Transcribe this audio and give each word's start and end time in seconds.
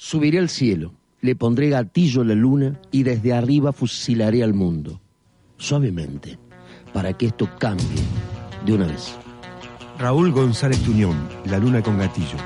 Subiré 0.00 0.38
al 0.38 0.48
cielo, 0.48 0.94
le 1.20 1.34
pondré 1.34 1.70
gatillo 1.70 2.22
a 2.22 2.24
la 2.24 2.36
luna 2.36 2.80
y 2.92 3.02
desde 3.02 3.32
arriba 3.32 3.72
fusilaré 3.72 4.44
al 4.44 4.54
mundo, 4.54 5.00
suavemente, 5.56 6.38
para 6.94 7.14
que 7.14 7.26
esto 7.26 7.50
cambie 7.58 7.84
de 8.64 8.74
una 8.74 8.86
vez. 8.86 9.16
Raúl 9.98 10.30
González 10.30 10.80
Tuñón, 10.84 11.16
La 11.46 11.58
Luna 11.58 11.82
con 11.82 11.98
Gatillo. 11.98 12.36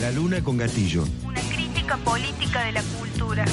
La 0.00 0.10
Luna 0.10 0.42
con 0.42 0.56
Gatillo. 0.56 1.04
Política 1.84 2.64
de 2.64 2.72
la 2.72 2.82
cultura. 2.82 3.44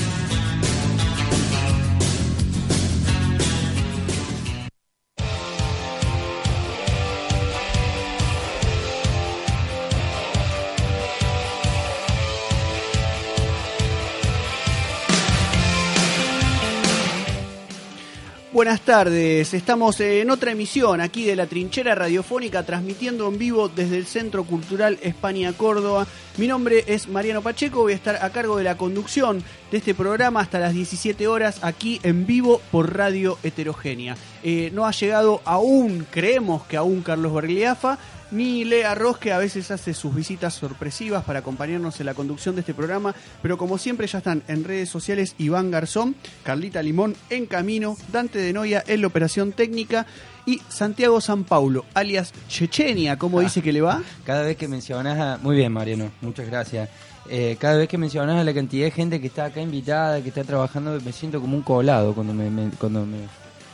Buenas 18.71 18.85
tardes, 18.85 19.53
estamos 19.53 19.99
en 19.99 20.31
otra 20.31 20.53
emisión 20.53 21.01
aquí 21.01 21.25
de 21.25 21.35
la 21.35 21.45
trinchera 21.45 21.93
radiofónica 21.93 22.63
transmitiendo 22.63 23.27
en 23.27 23.37
vivo 23.37 23.67
desde 23.67 23.97
el 23.97 24.05
Centro 24.05 24.45
Cultural 24.45 24.97
España 25.01 25.51
Córdoba. 25.51 26.07
Mi 26.37 26.47
nombre 26.47 26.85
es 26.87 27.09
Mariano 27.09 27.41
Pacheco, 27.41 27.81
voy 27.81 27.91
a 27.91 27.97
estar 27.97 28.23
a 28.23 28.29
cargo 28.29 28.55
de 28.55 28.63
la 28.63 28.77
conducción 28.77 29.43
de 29.71 29.77
este 29.77 29.93
programa 29.93 30.39
hasta 30.39 30.57
las 30.57 30.73
17 30.73 31.27
horas 31.27 31.59
aquí 31.63 31.99
en 32.03 32.25
vivo 32.25 32.61
por 32.71 32.95
Radio 32.95 33.37
Heterogénea. 33.43 34.15
Eh, 34.41 34.71
no 34.73 34.85
ha 34.85 34.91
llegado 34.91 35.41
aún, 35.43 36.07
creemos 36.09 36.63
que 36.63 36.77
aún 36.77 37.01
Carlos 37.01 37.33
Bergliafa, 37.33 37.97
ni 38.31 38.63
Lea 38.63 38.95
Ross, 38.95 39.17
que 39.17 39.31
a 39.33 39.37
veces 39.37 39.71
hace 39.71 39.93
sus 39.93 40.15
visitas 40.15 40.53
sorpresivas 40.53 41.23
para 41.23 41.39
acompañarnos 41.39 41.99
en 41.99 42.05
la 42.05 42.13
conducción 42.13 42.55
de 42.55 42.61
este 42.61 42.73
programa, 42.73 43.13
pero 43.41 43.57
como 43.57 43.77
siempre 43.77 44.07
ya 44.07 44.19
están 44.19 44.41
en 44.47 44.63
redes 44.63 44.89
sociales 44.89 45.35
Iván 45.37 45.69
Garzón, 45.71 46.15
Carlita 46.43 46.81
Limón 46.81 47.15
en 47.29 47.45
camino, 47.45 47.97
Dante 48.11 48.39
de 48.39 48.53
Noia 48.53 48.83
en 48.87 49.01
la 49.01 49.07
operación 49.07 49.51
técnica 49.51 50.05
y 50.45 50.61
Santiago 50.69 51.21
San 51.21 51.43
Paulo, 51.43 51.85
alias 51.93 52.33
Chechenia, 52.47 53.17
¿cómo 53.17 53.41
dice 53.41 53.61
que 53.61 53.71
le 53.73 53.81
va? 53.81 54.01
Cada 54.25 54.43
vez 54.43 54.57
que 54.57 54.67
mencionas 54.67 55.19
a... 55.19 55.37
Muy 55.43 55.55
bien, 55.55 55.71
Mariano, 55.71 56.11
muchas 56.21 56.47
gracias. 56.47 56.89
Eh, 57.29 57.55
cada 57.59 57.77
vez 57.77 57.87
que 57.87 57.97
mencionas 57.99 58.37
a 58.39 58.43
la 58.43 58.53
cantidad 58.53 58.85
de 58.85 58.91
gente 58.91 59.21
que 59.21 59.27
está 59.27 59.45
acá 59.45 59.61
invitada, 59.61 60.21
que 60.23 60.29
está 60.29 60.43
trabajando, 60.43 60.99
me 61.01 61.11
siento 61.11 61.39
como 61.39 61.55
un 61.55 61.61
colado 61.63 62.15
cuando 62.15 62.33
me, 62.33 62.49
me- 62.49 62.71
cuando 62.71 63.05
me... 63.05 63.17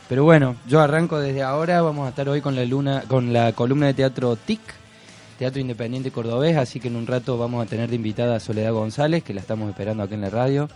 Pero 0.08 0.24
bueno, 0.24 0.56
yo 0.66 0.80
arranco 0.80 1.18
desde 1.18 1.42
ahora, 1.42 1.82
vamos 1.82 2.06
a 2.06 2.10
estar 2.10 2.28
hoy 2.28 2.40
con 2.40 2.56
la 2.56 2.64
luna, 2.64 3.04
con 3.06 3.32
la 3.32 3.52
columna 3.52 3.86
de 3.86 3.94
teatro 3.94 4.36
TIC, 4.36 4.60
Teatro 5.38 5.60
Independiente 5.60 6.10
Cordobés, 6.10 6.56
así 6.56 6.80
que 6.80 6.88
en 6.88 6.96
un 6.96 7.06
rato 7.06 7.36
vamos 7.36 7.64
a 7.64 7.68
tener 7.68 7.90
de 7.90 7.96
invitada 7.96 8.36
a 8.36 8.40
Soledad 8.40 8.72
González, 8.72 9.22
que 9.22 9.34
la 9.34 9.40
estamos 9.40 9.68
esperando 9.68 10.02
acá 10.02 10.14
en 10.14 10.22
la 10.22 10.30
radio. 10.30 10.68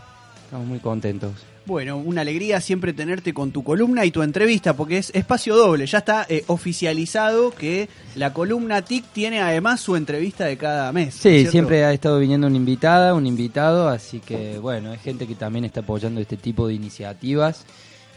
Estamos 0.44 0.66
muy 0.66 0.80
contentos. 0.80 1.33
Bueno, 1.64 1.97
una 1.97 2.20
alegría 2.20 2.60
siempre 2.60 2.92
tenerte 2.92 3.33
con 3.33 3.53
tu 3.53 3.64
columna 3.64 4.05
y 4.05 4.10
tu 4.10 4.22
entrevista, 4.22 4.77
porque 4.77 4.98
es 4.98 5.10
espacio 5.14 5.56
doble. 5.56 5.86
Ya 5.86 5.98
está 5.98 6.27
eh, 6.28 6.44
oficializado 6.48 7.53
que 7.53 7.88
la 8.16 8.34
columna 8.34 8.83
TIC 8.83 9.05
tiene 9.14 9.41
además 9.41 9.80
su 9.80 9.97
entrevista 9.97 10.44
de 10.44 10.58
cada 10.58 10.92
mes. 10.92 11.14
Sí, 11.14 11.20
¿cierto? 11.30 11.53
siempre 11.53 11.84
ha 11.84 11.92
estado 11.92 12.19
viniendo 12.19 12.48
una 12.48 12.56
invitada, 12.56 13.14
un 13.14 13.27
invitado, 13.27 13.88
así 13.88 14.20
que 14.20 14.58
bueno, 14.58 14.91
hay 14.91 14.98
gente 14.98 15.27
que 15.27 15.36
también 15.36 15.64
está 15.64 15.80
apoyando 15.80 16.20
este 16.20 16.36
tipo 16.36 16.69
de 16.69 16.75
iniciativas. 16.75 17.64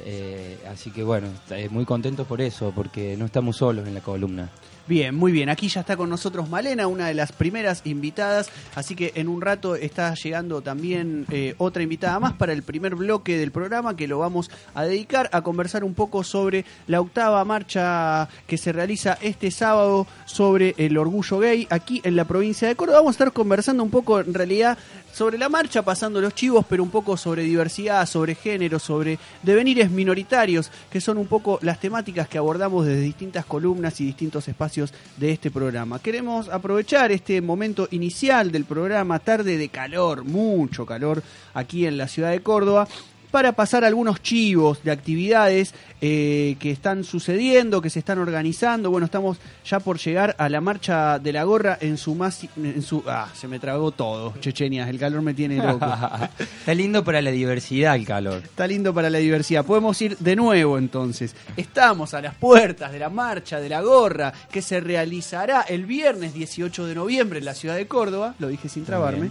Eh, 0.03 0.57
así 0.69 0.91
que 0.91 1.03
bueno, 1.03 1.27
eh, 1.49 1.69
muy 1.69 1.85
contentos 1.85 2.27
por 2.27 2.41
eso, 2.41 2.71
porque 2.75 3.15
no 3.17 3.25
estamos 3.25 3.57
solos 3.57 3.87
en 3.87 3.93
la 3.93 4.01
columna. 4.01 4.49
Bien, 4.87 5.15
muy 5.15 5.31
bien. 5.31 5.49
Aquí 5.49 5.67
ya 5.67 5.79
está 5.79 5.97
con 5.97 6.11
nosotros 6.11 6.47
Malena, 6.47 6.85
una 6.85 7.07
de 7.07 7.15
las 7.15 7.31
primeras 7.31 7.81
invitadas. 7.85 8.51
Así 8.75 8.95
que 8.95 9.13
en 9.15 9.29
un 9.29 9.41
rato 9.41 9.75
está 9.75 10.13
llegando 10.13 10.61
también 10.61 11.25
eh, 11.31 11.55
otra 11.57 11.81
invitada 11.81 12.19
más 12.19 12.33
para 12.33 12.53
el 12.53 12.61
primer 12.61 12.93
bloque 12.93 13.35
del 13.35 13.49
programa 13.49 13.95
que 13.95 14.07
lo 14.07 14.19
vamos 14.19 14.51
a 14.75 14.83
dedicar 14.83 15.27
a 15.31 15.41
conversar 15.41 15.83
un 15.83 15.95
poco 15.95 16.23
sobre 16.23 16.65
la 16.85 17.01
octava 17.01 17.43
marcha 17.45 18.29
que 18.45 18.59
se 18.59 18.71
realiza 18.71 19.17
este 19.21 19.49
sábado 19.49 20.05
sobre 20.25 20.75
el 20.77 20.99
orgullo 20.99 21.39
gay 21.39 21.65
aquí 21.71 22.01
en 22.03 22.15
la 22.15 22.25
provincia 22.25 22.67
de 22.67 22.75
Córdoba. 22.75 22.99
Vamos 22.99 23.13
a 23.13 23.17
estar 23.17 23.31
conversando 23.31 23.81
un 23.81 23.89
poco 23.89 24.19
en 24.19 24.35
realidad 24.35 24.77
sobre 25.15 25.37
la 25.37 25.47
marcha, 25.47 25.81
pasando 25.81 26.19
los 26.19 26.35
chivos, 26.35 26.65
pero 26.67 26.83
un 26.83 26.89
poco 26.89 27.15
sobre 27.15 27.43
diversidad, 27.43 28.05
sobre 28.05 28.35
género, 28.35 28.79
sobre 28.79 29.17
devenires 29.43 29.89
minoritarios, 29.89 30.69
que 30.91 30.99
son 30.99 31.17
un 31.17 31.27
poco 31.27 31.57
las 31.61 31.79
temáticas 31.79 32.27
que 32.27 32.37
abordamos 32.37 32.85
desde 32.85 32.99
distintas 32.99 33.45
columnas 33.45 34.01
y 34.01 34.05
distintos 34.05 34.45
espacios 34.49 34.93
de 35.15 35.31
este 35.31 35.51
programa. 35.51 35.99
Queremos 35.99 36.49
aprovechar 36.49 37.13
este 37.13 37.39
momento 37.39 37.87
inicial 37.91 38.51
del 38.51 38.65
programa, 38.65 39.19
tarde 39.19 39.57
de 39.57 39.69
calor, 39.69 40.25
mucho 40.25 40.85
calor 40.85 41.23
aquí 41.53 41.85
en 41.85 41.97
la 41.97 42.09
ciudad 42.09 42.31
de 42.31 42.41
Córdoba, 42.41 42.85
para 43.35 43.51
pasar 43.51 43.83
algunos 43.83 44.21
chivos 44.21 44.81
de 44.81 44.91
actividades 44.91 45.73
eh, 45.99 46.55
que 46.57 46.71
están 46.71 47.03
sucediendo, 47.03 47.81
que 47.81 47.89
se 47.89 47.99
están 47.99 48.17
organizando. 48.17 48.89
Bueno, 48.89 49.03
estamos 49.07 49.39
ya 49.65 49.81
por 49.81 49.97
llegar 49.97 50.37
a 50.39 50.47
la 50.47 50.61
marcha 50.61 51.19
de 51.19 51.33
la 51.33 51.43
gorra 51.43 51.77
en 51.81 51.97
su 51.97 52.15
más... 52.15 52.47
En 52.55 52.81
su, 52.81 53.03
ah, 53.05 53.27
se 53.33 53.49
me 53.49 53.59
tragó 53.59 53.91
todo, 53.91 54.33
Chechenia, 54.39 54.89
el 54.89 54.97
calor 54.97 55.21
me 55.21 55.33
tiene 55.33 55.57
loco. 55.57 55.85
Está 56.59 56.73
lindo 56.73 57.03
para 57.03 57.21
la 57.21 57.31
diversidad 57.31 57.95
el 57.97 58.05
calor. 58.05 58.41
Está 58.41 58.67
lindo 58.67 58.93
para 58.93 59.09
la 59.09 59.17
diversidad. 59.17 59.65
Podemos 59.65 60.01
ir 60.01 60.17
de 60.17 60.37
nuevo 60.37 60.77
entonces. 60.77 61.35
Estamos 61.57 62.13
a 62.13 62.21
las 62.21 62.35
puertas 62.35 62.93
de 62.93 62.99
la 62.99 63.09
marcha 63.09 63.59
de 63.59 63.67
la 63.67 63.81
gorra 63.81 64.31
que 64.49 64.61
se 64.61 64.79
realizará 64.79 65.63
el 65.63 65.85
viernes 65.85 66.33
18 66.33 66.85
de 66.85 66.95
noviembre 66.95 67.39
en 67.39 67.45
la 67.45 67.53
ciudad 67.53 67.75
de 67.75 67.85
Córdoba. 67.85 68.35
Lo 68.39 68.47
dije 68.47 68.69
sin 68.69 68.85
trabarme. 68.85 69.29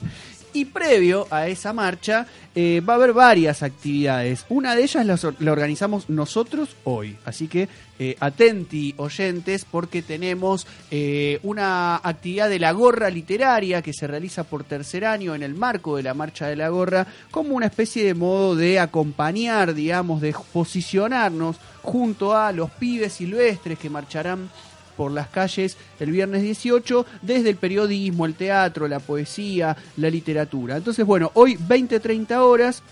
Y 0.55 0.67
previo 0.67 1.27
a 1.31 1.49
esa 1.49 1.73
marcha 1.73 2.27
eh, 2.55 2.81
va 2.81 2.95
a 2.95 2.97
haber 2.97 3.13
varias 3.13 3.63
actividades. 3.63 4.47
Una 4.49 4.75
de 4.75 4.85
ellas 4.85 5.05
la, 5.05 5.19
la 5.41 5.53
organizamos 5.53 6.09
nosotros 6.09 6.77
hoy. 6.85 7.17
Así 7.25 7.49
que 7.49 7.69
eh, 7.97 8.17
atenti 8.19 8.93
oyentes 8.97 9.65
porque 9.65 10.03
tenemos 10.03 10.67
eh, 10.91 11.39
una 11.45 11.97
actividad 11.97 12.49
de 12.49 12.59
la 12.59 12.73
gorra 12.73 13.09
literaria 13.09 13.83
que 13.83 13.93
se 13.93 14.09
realiza 14.09 14.43
por 14.43 14.65
tercer 14.65 15.05
año 15.05 15.35
en 15.35 15.45
el 15.45 15.55
marco 15.55 15.97
de 15.97 16.03
la 16.03 16.13
marcha 16.13 16.49
de 16.49 16.57
la 16.57 16.71
gorra 16.71 17.07
como 17.31 17.55
una 17.55 17.67
especie 17.67 18.05
de 18.05 18.15
modo 18.15 18.57
de 18.57 18.81
acompañar, 18.81 19.75
digamos, 19.75 20.21
de 20.21 20.35
posicionarnos 20.53 21.57
junto 21.83 22.37
a 22.37 22.51
los 22.51 22.71
pibes 22.73 23.13
silvestres 23.13 23.79
que 23.79 23.91
marcharán 23.91 24.51
por 24.97 25.13
las 25.13 25.29
calles 25.29 25.77
el 26.01 26.11
viernes 26.11 26.43
18 26.43 27.07
desde 27.23 27.51
el 27.51 27.57
periodismo, 27.57 28.27
el 28.27 28.35
teatro, 28.35 28.89
la 28.89 29.01
poesía, 29.01 29.77
la 29.97 30.11
literatura. 30.11 30.77
Entonces, 30.77 31.05
bueno, 31.05 31.31
hoy 31.35 31.57
20-30 31.57 32.37
horas 32.39 32.83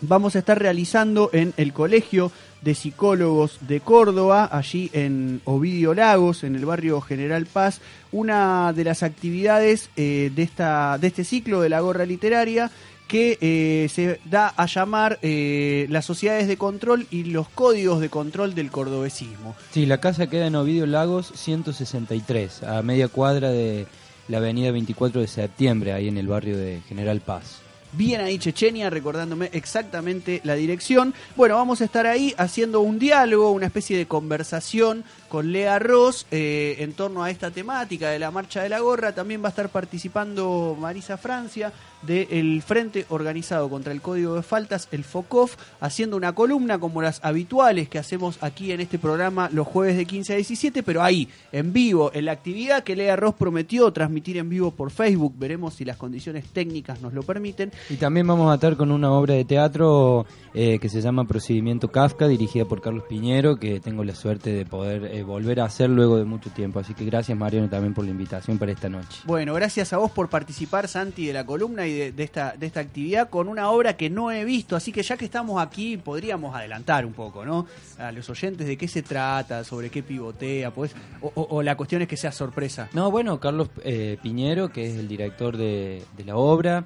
vamos 0.00 0.36
a 0.36 0.40
estar 0.40 0.58
realizando 0.58 1.30
en 1.32 1.52
el 1.56 1.72
Colegio 1.72 2.30
de 2.62 2.74
Psicólogos 2.74 3.58
de 3.60 3.80
Córdoba, 3.80 4.48
allí 4.50 4.90
en 4.92 5.40
Ovidio 5.44 5.94
Lagos, 5.94 6.42
en 6.44 6.56
el 6.56 6.64
barrio 6.64 7.00
General 7.00 7.46
Paz, 7.46 7.80
una 8.10 8.72
de 8.72 8.84
las 8.84 9.02
actividades 9.02 9.90
eh, 9.96 10.30
de, 10.34 10.42
esta, 10.42 10.98
de 10.98 11.06
este 11.06 11.24
ciclo 11.24 11.60
de 11.60 11.68
la 11.68 11.80
gorra 11.80 12.04
literaria 12.04 12.70
que 13.08 13.38
eh, 13.40 13.88
se 13.88 14.20
da 14.26 14.52
a 14.56 14.66
llamar 14.66 15.18
eh, 15.22 15.86
las 15.88 16.04
sociedades 16.04 16.46
de 16.46 16.56
control 16.58 17.06
y 17.10 17.24
los 17.24 17.48
códigos 17.48 18.00
de 18.00 18.10
control 18.10 18.54
del 18.54 18.70
cordobesismo. 18.70 19.56
Sí, 19.72 19.86
la 19.86 19.98
casa 19.98 20.28
queda 20.28 20.46
en 20.46 20.54
Ovidio 20.54 20.86
Lagos 20.86 21.32
163, 21.34 22.62
a 22.62 22.82
media 22.82 23.08
cuadra 23.08 23.50
de 23.50 23.86
la 24.28 24.36
avenida 24.36 24.70
24 24.70 25.22
de 25.22 25.26
septiembre, 25.26 25.92
ahí 25.92 26.08
en 26.08 26.18
el 26.18 26.28
barrio 26.28 26.56
de 26.58 26.82
General 26.86 27.20
Paz. 27.20 27.62
Bien 27.92 28.20
ahí 28.20 28.38
Chechenia, 28.38 28.90
recordándome 28.90 29.48
exactamente 29.54 30.42
la 30.44 30.54
dirección. 30.54 31.14
Bueno, 31.36 31.54
vamos 31.54 31.80
a 31.80 31.86
estar 31.86 32.06
ahí 32.06 32.34
haciendo 32.36 32.80
un 32.80 32.98
diálogo, 32.98 33.50
una 33.50 33.66
especie 33.66 33.96
de 33.96 34.04
conversación 34.04 35.04
con 35.28 35.52
Lea 35.52 35.78
Ross 35.78 36.26
eh, 36.30 36.76
en 36.80 36.92
torno 36.92 37.22
a 37.22 37.30
esta 37.30 37.50
temática 37.50 38.10
de 38.10 38.18
la 38.18 38.30
Marcha 38.30 38.62
de 38.62 38.68
la 38.68 38.80
Gorra. 38.80 39.14
También 39.14 39.42
va 39.42 39.46
a 39.46 39.50
estar 39.50 39.68
participando 39.68 40.76
Marisa 40.78 41.16
Francia 41.16 41.72
del 42.02 42.62
Frente 42.62 43.06
Organizado 43.08 43.68
contra 43.68 43.92
el 43.92 44.00
Código 44.00 44.34
de 44.34 44.42
Faltas, 44.42 44.88
el 44.92 45.04
FOCOF, 45.04 45.56
haciendo 45.80 46.16
una 46.16 46.32
columna 46.32 46.78
como 46.78 47.02
las 47.02 47.20
habituales 47.24 47.88
que 47.88 47.98
hacemos 47.98 48.38
aquí 48.40 48.72
en 48.72 48.80
este 48.80 48.98
programa 48.98 49.50
los 49.52 49.66
jueves 49.66 49.96
de 49.96 50.04
15 50.04 50.32
a 50.32 50.36
17, 50.36 50.82
pero 50.82 51.02
ahí, 51.02 51.28
en 51.52 51.72
vivo, 51.72 52.10
en 52.14 52.26
la 52.26 52.32
actividad 52.32 52.84
que 52.84 52.96
Lea 52.96 53.16
Ross 53.16 53.34
prometió 53.34 53.92
transmitir 53.92 54.36
en 54.36 54.48
vivo 54.48 54.70
por 54.70 54.90
Facebook. 54.90 55.34
Veremos 55.38 55.74
si 55.74 55.84
las 55.84 55.96
condiciones 55.96 56.44
técnicas 56.52 57.00
nos 57.00 57.12
lo 57.12 57.22
permiten. 57.22 57.72
Y 57.90 57.96
también 57.96 58.26
vamos 58.26 58.50
a 58.50 58.54
estar 58.54 58.76
con 58.76 58.92
una 58.92 59.10
obra 59.10 59.34
de 59.34 59.44
teatro 59.44 60.26
eh, 60.54 60.78
que 60.78 60.88
se 60.88 61.00
llama 61.00 61.24
Procedimiento 61.24 61.88
Kafka, 61.88 62.28
dirigida 62.28 62.64
por 62.64 62.80
Carlos 62.80 63.04
Piñero, 63.08 63.56
que 63.56 63.80
tengo 63.80 64.04
la 64.04 64.14
suerte 64.14 64.52
de 64.52 64.64
poder 64.64 65.17
eh, 65.18 65.22
volver 65.22 65.60
a 65.60 65.64
hacer 65.64 65.90
luego 65.90 66.16
de 66.16 66.24
mucho 66.24 66.50
tiempo. 66.50 66.78
Así 66.78 66.94
que 66.94 67.04
gracias 67.04 67.36
Mariano 67.36 67.68
también 67.68 67.94
por 67.94 68.04
la 68.04 68.10
invitación 68.10 68.58
para 68.58 68.72
esta 68.72 68.88
noche. 68.88 69.20
Bueno, 69.24 69.54
gracias 69.54 69.92
a 69.92 69.98
vos 69.98 70.10
por 70.10 70.28
participar, 70.28 70.88
Santi, 70.88 71.26
de 71.26 71.32
la 71.32 71.44
columna 71.46 71.86
y 71.86 71.92
de, 71.92 72.12
de 72.12 72.22
esta, 72.24 72.54
de 72.58 72.66
esta 72.66 72.80
actividad 72.80 73.28
con 73.30 73.48
una 73.48 73.70
obra 73.70 73.96
que 73.96 74.10
no 74.10 74.30
he 74.30 74.44
visto. 74.44 74.76
Así 74.76 74.92
que 74.92 75.02
ya 75.02 75.16
que 75.16 75.24
estamos 75.24 75.60
aquí, 75.60 75.96
podríamos 75.96 76.54
adelantar 76.54 77.04
un 77.06 77.12
poco, 77.12 77.44
¿no? 77.44 77.66
A 77.98 78.12
los 78.12 78.28
oyentes 78.30 78.66
de 78.66 78.76
qué 78.76 78.88
se 78.88 79.02
trata, 79.02 79.64
sobre 79.64 79.90
qué 79.90 80.02
pivotea, 80.02 80.70
pues, 80.72 80.94
o, 81.20 81.32
o- 81.34 81.56
o 81.56 81.62
la 81.62 81.76
cuestión 81.76 82.02
es 82.02 82.08
que 82.08 82.16
sea 82.16 82.32
sorpresa. 82.32 82.88
No, 82.92 83.10
bueno, 83.10 83.40
Carlos 83.40 83.70
eh, 83.84 84.18
Piñero, 84.22 84.68
que 84.70 84.86
es 84.86 84.96
el 84.98 85.08
director 85.08 85.56
de, 85.56 86.02
de 86.16 86.24
la 86.24 86.36
obra, 86.36 86.84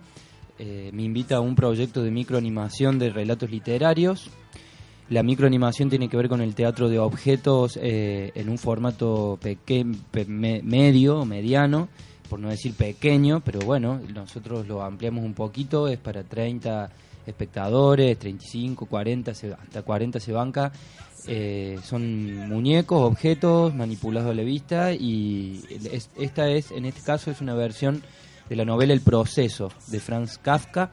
eh, 0.59 0.91
me 0.93 1.03
invita 1.03 1.37
a 1.37 1.41
un 1.41 1.55
proyecto 1.55 2.03
de 2.03 2.11
microanimación 2.11 2.99
de 2.99 3.11
relatos 3.11 3.51
literarios. 3.51 4.31
La 5.13 5.23
microanimación 5.23 5.91
tiene 5.91 6.09
que 6.09 6.17
ver 6.17 6.29
con 6.29 6.41
el 6.41 6.55
teatro 6.55 6.89
de 6.89 6.99
objetos 6.99 7.79
eh, 7.81 8.33
en 8.35 8.49
un 8.49 8.57
formato 8.57 9.39
peque- 9.43 9.85
pe- 10.11 10.25
me- 10.25 10.63
medio, 10.63 11.25
mediano, 11.27 11.89
por 12.31 12.41
no 12.41 12.49
decir 12.49 12.73
pequeño, 12.75 13.41
pero 13.45 13.61
bueno, 13.61 14.01
nosotros 14.15 14.67
lo 14.67 14.83
ampliamos 14.83 15.23
un 15.25 15.35
poquito, 15.35 15.87
es 15.89 15.99
para 15.99 16.23
30 16.25 16.91
espectadores, 17.27 18.19
35, 18.19 18.87
40, 18.87 19.35
se- 19.35 19.53
hasta 19.53 19.83
40 19.83 20.19
se 20.19 20.33
banca. 20.33 20.73
Eh, 21.29 21.79
son 21.85 22.49
muñecos, 22.49 23.01
objetos 23.03 23.75
manipulados 23.75 24.31
a 24.31 24.35
la 24.35 24.43
vista 24.43 24.93
y 24.93 25.63
es- 25.93 26.11
esta 26.19 26.49
es, 26.49 26.71
en 26.71 26.85
este 26.87 27.03
caso, 27.03 27.31
es 27.31 27.41
una 27.41 27.55
versión 27.55 28.03
de 28.49 28.57
la 28.57 28.65
novela 28.65 28.93
El 28.93 29.03
proceso 29.03 29.71
de 29.89 30.01
Franz 30.01 30.39
Kafka. 30.39 30.91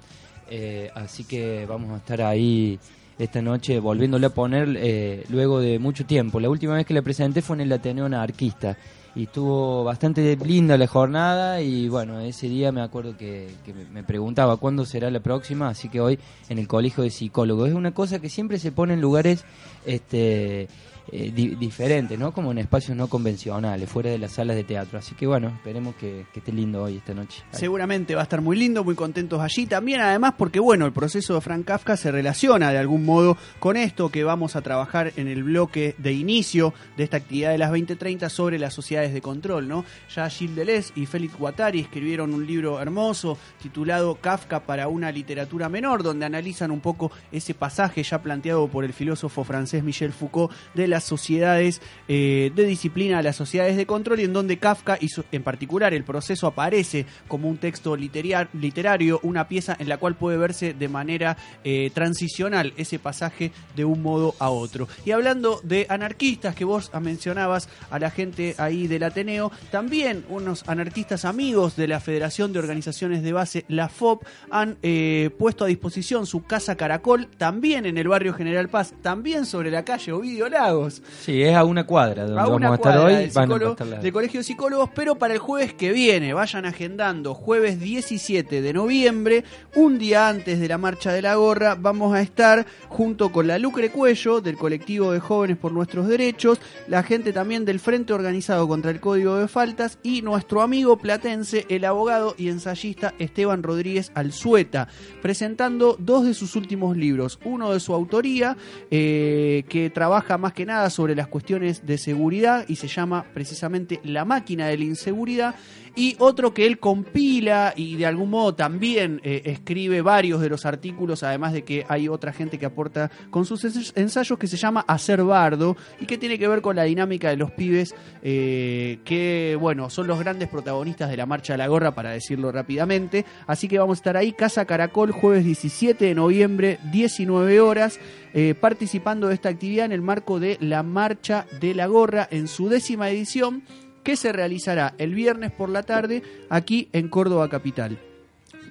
Eh, 0.51 0.89
así 0.93 1.23
que 1.23 1.65
vamos 1.67 1.91
a 1.91 1.97
estar 1.97 2.21
ahí 2.21 2.79
esta 3.19 3.41
noche 3.41 3.79
volviéndole 3.79 4.25
a 4.25 4.29
poner 4.29 4.75
eh, 4.79 5.23
luego 5.29 5.59
de 5.59 5.77
mucho 5.77 6.05
tiempo. 6.05 6.39
La 6.39 6.49
última 6.49 6.73
vez 6.75 6.85
que 6.85 6.93
la 6.95 7.01
presenté 7.03 7.41
fue 7.43 7.57
en 7.57 7.61
el 7.61 7.71
Ateneo 7.73 8.05
Anarquista 8.05 8.75
y 9.15 9.23
estuvo 9.23 9.83
bastante 9.83 10.35
linda 10.37 10.77
la 10.77 10.87
jornada 10.87 11.61
y 11.61 11.89
bueno, 11.89 12.19
ese 12.21 12.47
día 12.47 12.71
me 12.71 12.81
acuerdo 12.81 13.17
que, 13.17 13.49
que 13.65 13.73
me- 13.91 14.03
preguntaba 14.03 14.55
cuándo 14.57 14.85
será 14.85 15.09
la 15.11 15.19
próxima, 15.19 15.67
así 15.67 15.89
que 15.89 15.99
hoy 15.99 16.17
en 16.47 16.59
el 16.59 16.67
Colegio 16.67 17.03
de 17.03 17.09
Psicólogos. 17.09 17.69
Es 17.69 17.75
una 17.75 17.91
cosa 17.91 18.19
que 18.19 18.29
siempre 18.29 18.57
se 18.59 18.71
pone 18.71 18.93
en 18.93 19.01
lugares 19.01 19.43
este, 19.85 20.67
eh, 21.11 21.31
di- 21.33 21.55
diferentes, 21.55 22.17
¿no? 22.17 22.31
Como 22.33 22.51
en 22.51 22.57
espacios 22.59 22.95
no 22.97 23.07
convencionales, 23.07 23.89
fuera 23.89 24.09
de 24.09 24.17
las 24.17 24.33
salas 24.33 24.55
de 24.55 24.63
teatro. 24.63 24.99
Así 24.99 25.15
que 25.15 25.27
bueno, 25.27 25.49
esperemos 25.49 25.95
que, 25.95 26.25
esté 26.33 26.51
lindo 26.51 26.83
hoy 26.83 26.97
esta 26.97 27.13
noche. 27.13 27.43
Seguramente 27.51 28.15
va 28.15 28.21
a 28.21 28.23
estar 28.23 28.41
muy 28.41 28.57
lindo, 28.57 28.83
muy 28.83 28.95
contentos 28.95 29.41
allí. 29.41 29.65
También, 29.65 29.99
además, 30.01 30.33
porque 30.37 30.59
bueno, 30.59 30.85
el 30.85 30.93
proceso 30.93 31.35
de 31.35 31.41
Frank 31.41 31.65
Kafka 31.65 31.97
se 31.97 32.11
relaciona 32.11 32.71
de 32.71 32.77
algún 32.77 33.03
modo 33.05 33.37
con 33.59 33.75
esto 33.75 34.09
que 34.09 34.23
vamos 34.23 34.55
a 34.55 34.61
trabajar 34.61 35.11
en 35.17 35.27
el 35.27 35.43
bloque 35.43 35.95
de 35.97 36.13
inicio 36.13 36.73
de 36.97 37.03
esta 37.03 37.17
actividad 37.17 37.51
de 37.51 37.57
las 37.57 37.69
2030 37.69 38.29
sobre 38.29 38.57
las 38.59 38.73
sociedades 38.73 39.13
de 39.13 39.21
control, 39.21 39.67
¿no? 39.67 39.83
Ya 40.15 40.29
Gilles 40.29 40.55
Deleuze 40.55 40.93
y 40.95 41.05
Félix 41.05 41.37
Guattari 41.37 41.79
escribieron 41.81 42.33
un 42.33 42.47
libro 42.47 42.79
hermoso 42.79 43.37
titulado 43.61 44.15
Kafka 44.15 44.61
para 44.61 44.87
una 44.87 45.11
literatura 45.11 45.67
menor, 45.69 46.03
donde 46.03 46.25
analizan 46.25 46.71
un 46.71 46.79
poco 46.79 47.11
ese 47.31 47.53
pasaje 47.53 48.01
ya 48.03 48.21
planteado 48.21 48.67
por 48.67 48.85
el 48.85 48.93
filósofo 48.93 49.43
francés 49.43 49.83
Michel 49.83 50.13
Foucault 50.13 50.51
de 50.73 50.87
sociedades 51.03 51.81
eh, 52.07 52.51
de 52.55 52.65
disciplina 52.65 53.21
las 53.21 53.35
sociedades 53.35 53.77
de 53.77 53.85
control 53.85 54.19
y 54.19 54.23
en 54.25 54.33
donde 54.33 54.57
Kafka 54.57 54.97
y 54.99 55.09
su- 55.09 55.23
en 55.31 55.43
particular 55.43 55.93
el 55.93 56.03
proceso 56.03 56.47
aparece 56.47 57.05
como 57.27 57.49
un 57.49 57.57
texto 57.57 57.95
literario 57.95 59.19
una 59.23 59.47
pieza 59.47 59.75
en 59.79 59.89
la 59.89 59.97
cual 59.97 60.15
puede 60.15 60.37
verse 60.37 60.73
de 60.73 60.87
manera 60.87 61.37
eh, 61.63 61.91
transicional 61.93 62.73
ese 62.77 62.99
pasaje 62.99 63.51
de 63.75 63.85
un 63.85 64.01
modo 64.01 64.35
a 64.39 64.49
otro. 64.49 64.87
Y 65.05 65.11
hablando 65.11 65.59
de 65.63 65.85
anarquistas 65.89 66.55
que 66.55 66.65
vos 66.65 66.91
mencionabas 67.01 67.69
a 67.89 67.99
la 67.99 68.11
gente 68.11 68.55
ahí 68.57 68.87
del 68.87 69.03
Ateneo, 69.03 69.51
también 69.71 70.25
unos 70.29 70.63
anarquistas 70.67 71.25
amigos 71.25 71.75
de 71.75 71.87
la 71.87 71.99
Federación 71.99 72.53
de 72.53 72.59
Organizaciones 72.59 73.23
de 73.23 73.33
Base, 73.33 73.65
la 73.67 73.89
FOP, 73.89 74.23
han 74.49 74.77
eh, 74.83 75.29
puesto 75.37 75.63
a 75.63 75.67
disposición 75.67 76.25
su 76.25 76.43
casa 76.43 76.75
Caracol, 76.75 77.27
también 77.37 77.85
en 77.85 77.97
el 77.97 78.07
barrio 78.07 78.33
General 78.33 78.69
Paz, 78.69 78.93
también 79.01 79.45
sobre 79.45 79.71
la 79.71 79.85
calle 79.85 80.11
Ovidio 80.11 80.49
Lagos, 80.49 80.88
Sí, 81.21 81.41
es 81.43 81.55
a 81.55 81.63
una 81.63 81.85
cuadra 81.85 82.23
donde 82.25 82.39
a 82.39 82.43
vamos 82.43 82.57
una 82.57 82.71
a 82.71 82.75
estar 82.75 82.93
cuadra 82.93 83.05
hoy. 83.07 83.15
del, 83.15 83.31
van 83.31 83.51
a 83.51 83.55
psicólogo- 83.55 83.71
estar 83.71 83.87
la- 83.87 83.97
del 83.99 84.13
Colegio 84.13 84.39
de 84.39 84.43
Psicólogos, 84.43 84.89
pero 84.95 85.15
para 85.15 85.33
el 85.33 85.39
jueves 85.39 85.73
que 85.73 85.91
viene, 85.91 86.33
vayan 86.33 86.65
agendando, 86.65 87.33
jueves 87.33 87.79
17 87.79 88.61
de 88.61 88.73
noviembre, 88.73 89.43
un 89.75 89.97
día 89.99 90.27
antes 90.29 90.59
de 90.59 90.67
la 90.67 90.77
Marcha 90.77 91.11
de 91.13 91.21
la 91.21 91.35
Gorra, 91.35 91.75
vamos 91.75 92.13
a 92.15 92.21
estar 92.21 92.65
junto 92.87 93.31
con 93.31 93.47
la 93.47 93.57
Lucre 93.59 93.91
Cuello 93.91 94.41
del 94.41 94.57
colectivo 94.57 95.11
de 95.11 95.19
Jóvenes 95.19 95.57
por 95.57 95.71
Nuestros 95.71 96.07
Derechos, 96.07 96.59
la 96.87 97.03
gente 97.03 97.33
también 97.33 97.65
del 97.65 97.79
Frente 97.79 98.13
Organizado 98.13 98.67
contra 98.67 98.91
el 98.91 98.99
Código 98.99 99.37
de 99.37 99.47
Faltas 99.47 99.99
y 100.03 100.21
nuestro 100.21 100.61
amigo 100.61 100.97
platense, 100.97 101.65
el 101.69 101.85
abogado 101.85 102.35
y 102.37 102.49
ensayista 102.49 103.13
Esteban 103.19 103.63
Rodríguez 103.63 104.11
Alzueta, 104.15 104.87
presentando 105.21 105.95
dos 105.99 106.25
de 106.25 106.33
sus 106.33 106.55
últimos 106.55 106.97
libros, 106.97 107.39
uno 107.43 107.71
de 107.73 107.79
su 107.79 107.93
autoría, 107.93 108.57
eh, 108.91 109.63
que 109.69 109.89
trabaja 109.89 110.37
más 110.37 110.53
que 110.53 110.65
sobre 110.87 111.15
las 111.15 111.27
cuestiones 111.27 111.85
de 111.85 111.97
seguridad 111.97 112.65
y 112.67 112.75
se 112.75 112.87
llama 112.87 113.25
precisamente 113.33 113.99
La 114.03 114.23
máquina 114.23 114.67
de 114.67 114.77
la 114.77 114.83
inseguridad, 114.83 115.55
y 115.99 116.15
otro 116.19 116.53
que 116.53 116.65
él 116.65 116.79
compila 116.79 117.73
y 117.75 117.97
de 117.97 118.05
algún 118.05 118.29
modo 118.29 118.55
también 118.55 119.19
eh, 119.23 119.41
escribe 119.45 120.01
varios 120.01 120.39
de 120.39 120.47
los 120.47 120.65
artículos, 120.65 121.23
además 121.23 121.51
de 121.51 121.63
que 121.63 121.85
hay 121.89 122.07
otra 122.07 122.31
gente 122.31 122.57
que 122.57 122.65
aporta 122.65 123.11
con 123.29 123.45
sus 123.45 123.65
ens- 123.65 123.91
ensayos 123.95 124.39
que 124.39 124.47
se 124.47 124.55
llama 124.55 124.85
Hacer 124.87 125.21
Bardo 125.23 125.75
y 125.99 126.05
que 126.05 126.17
tiene 126.17 126.39
que 126.39 126.47
ver 126.47 126.61
con 126.61 126.77
la 126.77 126.83
dinámica 126.83 127.29
de 127.29 127.35
los 127.35 127.51
pibes 127.51 127.93
eh, 128.23 128.99
que, 129.03 129.57
bueno, 129.59 129.89
son 129.89 130.07
los 130.07 130.17
grandes 130.19 130.47
protagonistas 130.47 131.09
de 131.09 131.17
la 131.17 131.25
Marcha 131.25 131.53
de 131.53 131.57
la 131.57 131.67
Gorra, 131.67 131.93
para 131.93 132.11
decirlo 132.11 132.51
rápidamente. 132.51 133.25
Así 133.45 133.67
que 133.67 133.77
vamos 133.77 133.97
a 133.97 133.99
estar 133.99 134.15
ahí, 134.15 134.31
Casa 134.31 134.63
Caracol, 134.65 135.11
jueves 135.11 135.43
17 135.43 136.05
de 136.05 136.15
noviembre, 136.15 136.79
19 136.93 137.59
horas, 137.59 137.99
eh, 138.33 138.55
participando 138.59 139.27
de 139.27 139.33
esta 139.33 139.49
actividad 139.49 139.85
en 139.85 139.91
el 139.91 140.01
marco 140.01 140.39
de 140.39 140.57
la 140.61 140.81
Marcha 140.83 141.45
de 141.59 141.73
la 141.73 141.87
Gorra 141.87 142.27
en 142.31 142.47
su 142.47 142.69
décima 142.69 143.09
edición 143.09 143.63
que 144.09 144.17
se 144.17 144.31
realizará 144.31 144.95
el 144.97 145.13
viernes 145.13 145.51
por 145.51 145.69
la 145.69 145.83
tarde 145.83 146.23
aquí 146.49 146.89
en 146.93 147.09
Córdoba 147.09 147.47
Capital. 147.47 147.99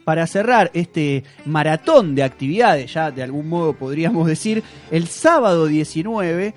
Para 0.02 0.26
cerrar 0.26 0.68
este 0.74 1.22
maratón 1.44 2.16
de 2.16 2.24
actividades, 2.24 2.92
ya 2.92 3.12
de 3.12 3.22
algún 3.22 3.48
modo 3.48 3.72
podríamos 3.74 4.26
decir, 4.26 4.64
el 4.90 5.06
sábado 5.06 5.66
19, 5.66 6.54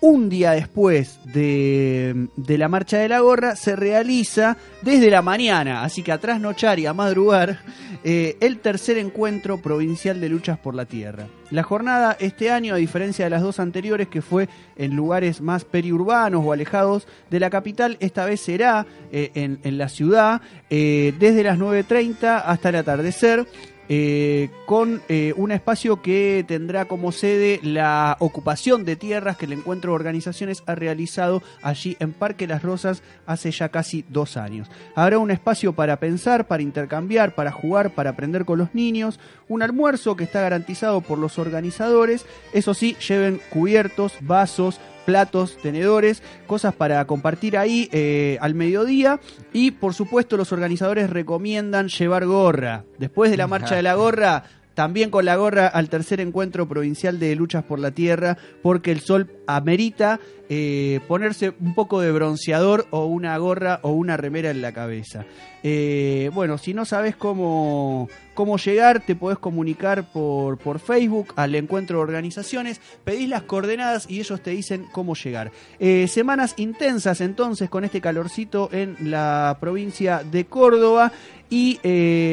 un 0.00 0.28
día 0.28 0.52
después 0.52 1.20
de, 1.24 2.28
de 2.36 2.58
la 2.58 2.68
Marcha 2.68 2.98
de 2.98 3.08
la 3.08 3.20
Gorra, 3.20 3.56
se 3.56 3.76
realiza 3.76 4.56
desde 4.82 5.10
la 5.10 5.22
mañana, 5.22 5.82
así 5.82 6.02
que 6.02 6.12
a 6.12 6.18
trasnochar 6.18 6.78
y 6.78 6.86
a 6.86 6.94
madrugar, 6.94 7.60
eh, 8.02 8.38
el 8.40 8.60
tercer 8.60 8.96
encuentro 8.96 9.58
provincial 9.58 10.22
de 10.22 10.30
luchas 10.30 10.58
por 10.58 10.74
la 10.74 10.86
tierra. 10.86 11.26
La 11.50 11.62
jornada 11.62 12.16
este 12.18 12.50
año, 12.50 12.74
a 12.74 12.78
diferencia 12.78 13.26
de 13.26 13.30
las 13.30 13.42
dos 13.42 13.60
anteriores, 13.60 14.08
que 14.08 14.22
fue 14.22 14.48
en 14.76 14.96
lugares 14.96 15.42
más 15.42 15.66
periurbanos 15.66 16.42
o 16.44 16.52
alejados 16.52 17.06
de 17.28 17.40
la 17.40 17.50
capital, 17.50 17.98
esta 18.00 18.24
vez 18.24 18.40
será 18.40 18.86
eh, 19.12 19.32
en, 19.34 19.60
en 19.64 19.76
la 19.76 19.90
ciudad, 19.90 20.40
eh, 20.70 21.12
desde 21.18 21.42
las 21.42 21.58
9.30 21.58 22.42
hasta 22.42 22.70
el 22.70 22.76
atardecer. 22.76 23.46
Eh, 23.92 24.50
con 24.66 25.02
eh, 25.08 25.34
un 25.36 25.50
espacio 25.50 26.00
que 26.00 26.44
tendrá 26.46 26.84
como 26.84 27.10
sede 27.10 27.58
la 27.64 28.16
ocupación 28.20 28.84
de 28.84 28.94
tierras 28.94 29.36
que 29.36 29.46
el 29.46 29.52
encuentro 29.52 29.90
de 29.90 29.96
organizaciones 29.96 30.62
ha 30.66 30.76
realizado 30.76 31.42
allí 31.60 31.96
en 31.98 32.12
Parque 32.12 32.46
Las 32.46 32.62
Rosas 32.62 33.02
hace 33.26 33.50
ya 33.50 33.70
casi 33.70 34.04
dos 34.08 34.36
años. 34.36 34.70
Habrá 34.94 35.18
un 35.18 35.32
espacio 35.32 35.72
para 35.72 35.98
pensar, 35.98 36.46
para 36.46 36.62
intercambiar, 36.62 37.34
para 37.34 37.50
jugar, 37.50 37.90
para 37.90 38.10
aprender 38.10 38.44
con 38.44 38.60
los 38.60 38.76
niños, 38.76 39.18
un 39.48 39.60
almuerzo 39.60 40.14
que 40.14 40.22
está 40.22 40.40
garantizado 40.40 41.00
por 41.00 41.18
los 41.18 41.40
organizadores, 41.40 42.26
eso 42.52 42.74
sí, 42.74 42.96
lleven 43.08 43.40
cubiertos, 43.50 44.12
vasos, 44.20 44.78
platos, 45.10 45.56
tenedores, 45.60 46.22
cosas 46.46 46.72
para 46.72 47.04
compartir 47.04 47.58
ahí 47.58 47.88
eh, 47.90 48.38
al 48.40 48.54
mediodía 48.54 49.18
y 49.52 49.72
por 49.72 49.92
supuesto 49.92 50.36
los 50.36 50.52
organizadores 50.52 51.10
recomiendan 51.10 51.88
llevar 51.88 52.26
gorra. 52.26 52.84
Después 52.98 53.32
de 53.32 53.36
la 53.36 53.48
marcha 53.48 53.74
de 53.74 53.82
la 53.82 53.94
gorra, 53.94 54.44
también 54.74 55.10
con 55.10 55.24
la 55.24 55.34
gorra 55.34 55.66
al 55.66 55.88
tercer 55.88 56.20
encuentro 56.20 56.68
provincial 56.68 57.18
de 57.18 57.34
luchas 57.34 57.64
por 57.64 57.80
la 57.80 57.90
tierra, 57.90 58.38
porque 58.62 58.92
el 58.92 59.00
sol 59.00 59.28
amerita 59.48 60.20
eh, 60.52 60.98
ponerse 61.06 61.52
un 61.60 61.76
poco 61.76 62.00
de 62.00 62.10
bronceador 62.10 62.84
o 62.90 63.06
una 63.06 63.38
gorra 63.38 63.78
o 63.82 63.92
una 63.92 64.16
remera 64.16 64.50
en 64.50 64.60
la 64.60 64.72
cabeza. 64.72 65.24
Eh, 65.62 66.28
bueno, 66.34 66.58
si 66.58 66.74
no 66.74 66.84
sabes 66.84 67.14
cómo, 67.14 68.08
cómo 68.34 68.58
llegar, 68.58 68.98
te 68.98 69.14
podés 69.14 69.38
comunicar 69.38 70.10
por, 70.10 70.58
por 70.58 70.80
Facebook 70.80 71.34
al 71.36 71.54
encuentro 71.54 71.98
de 71.98 72.02
organizaciones, 72.02 72.80
pedís 73.04 73.28
las 73.28 73.42
coordenadas 73.42 74.10
y 74.10 74.18
ellos 74.18 74.42
te 74.42 74.50
dicen 74.50 74.86
cómo 74.90 75.14
llegar. 75.14 75.52
Eh, 75.78 76.08
semanas 76.08 76.54
intensas 76.56 77.20
entonces 77.20 77.70
con 77.70 77.84
este 77.84 78.00
calorcito 78.00 78.70
en 78.72 78.96
la 79.08 79.56
provincia 79.60 80.24
de 80.24 80.46
Córdoba 80.46 81.12
y 81.48 81.78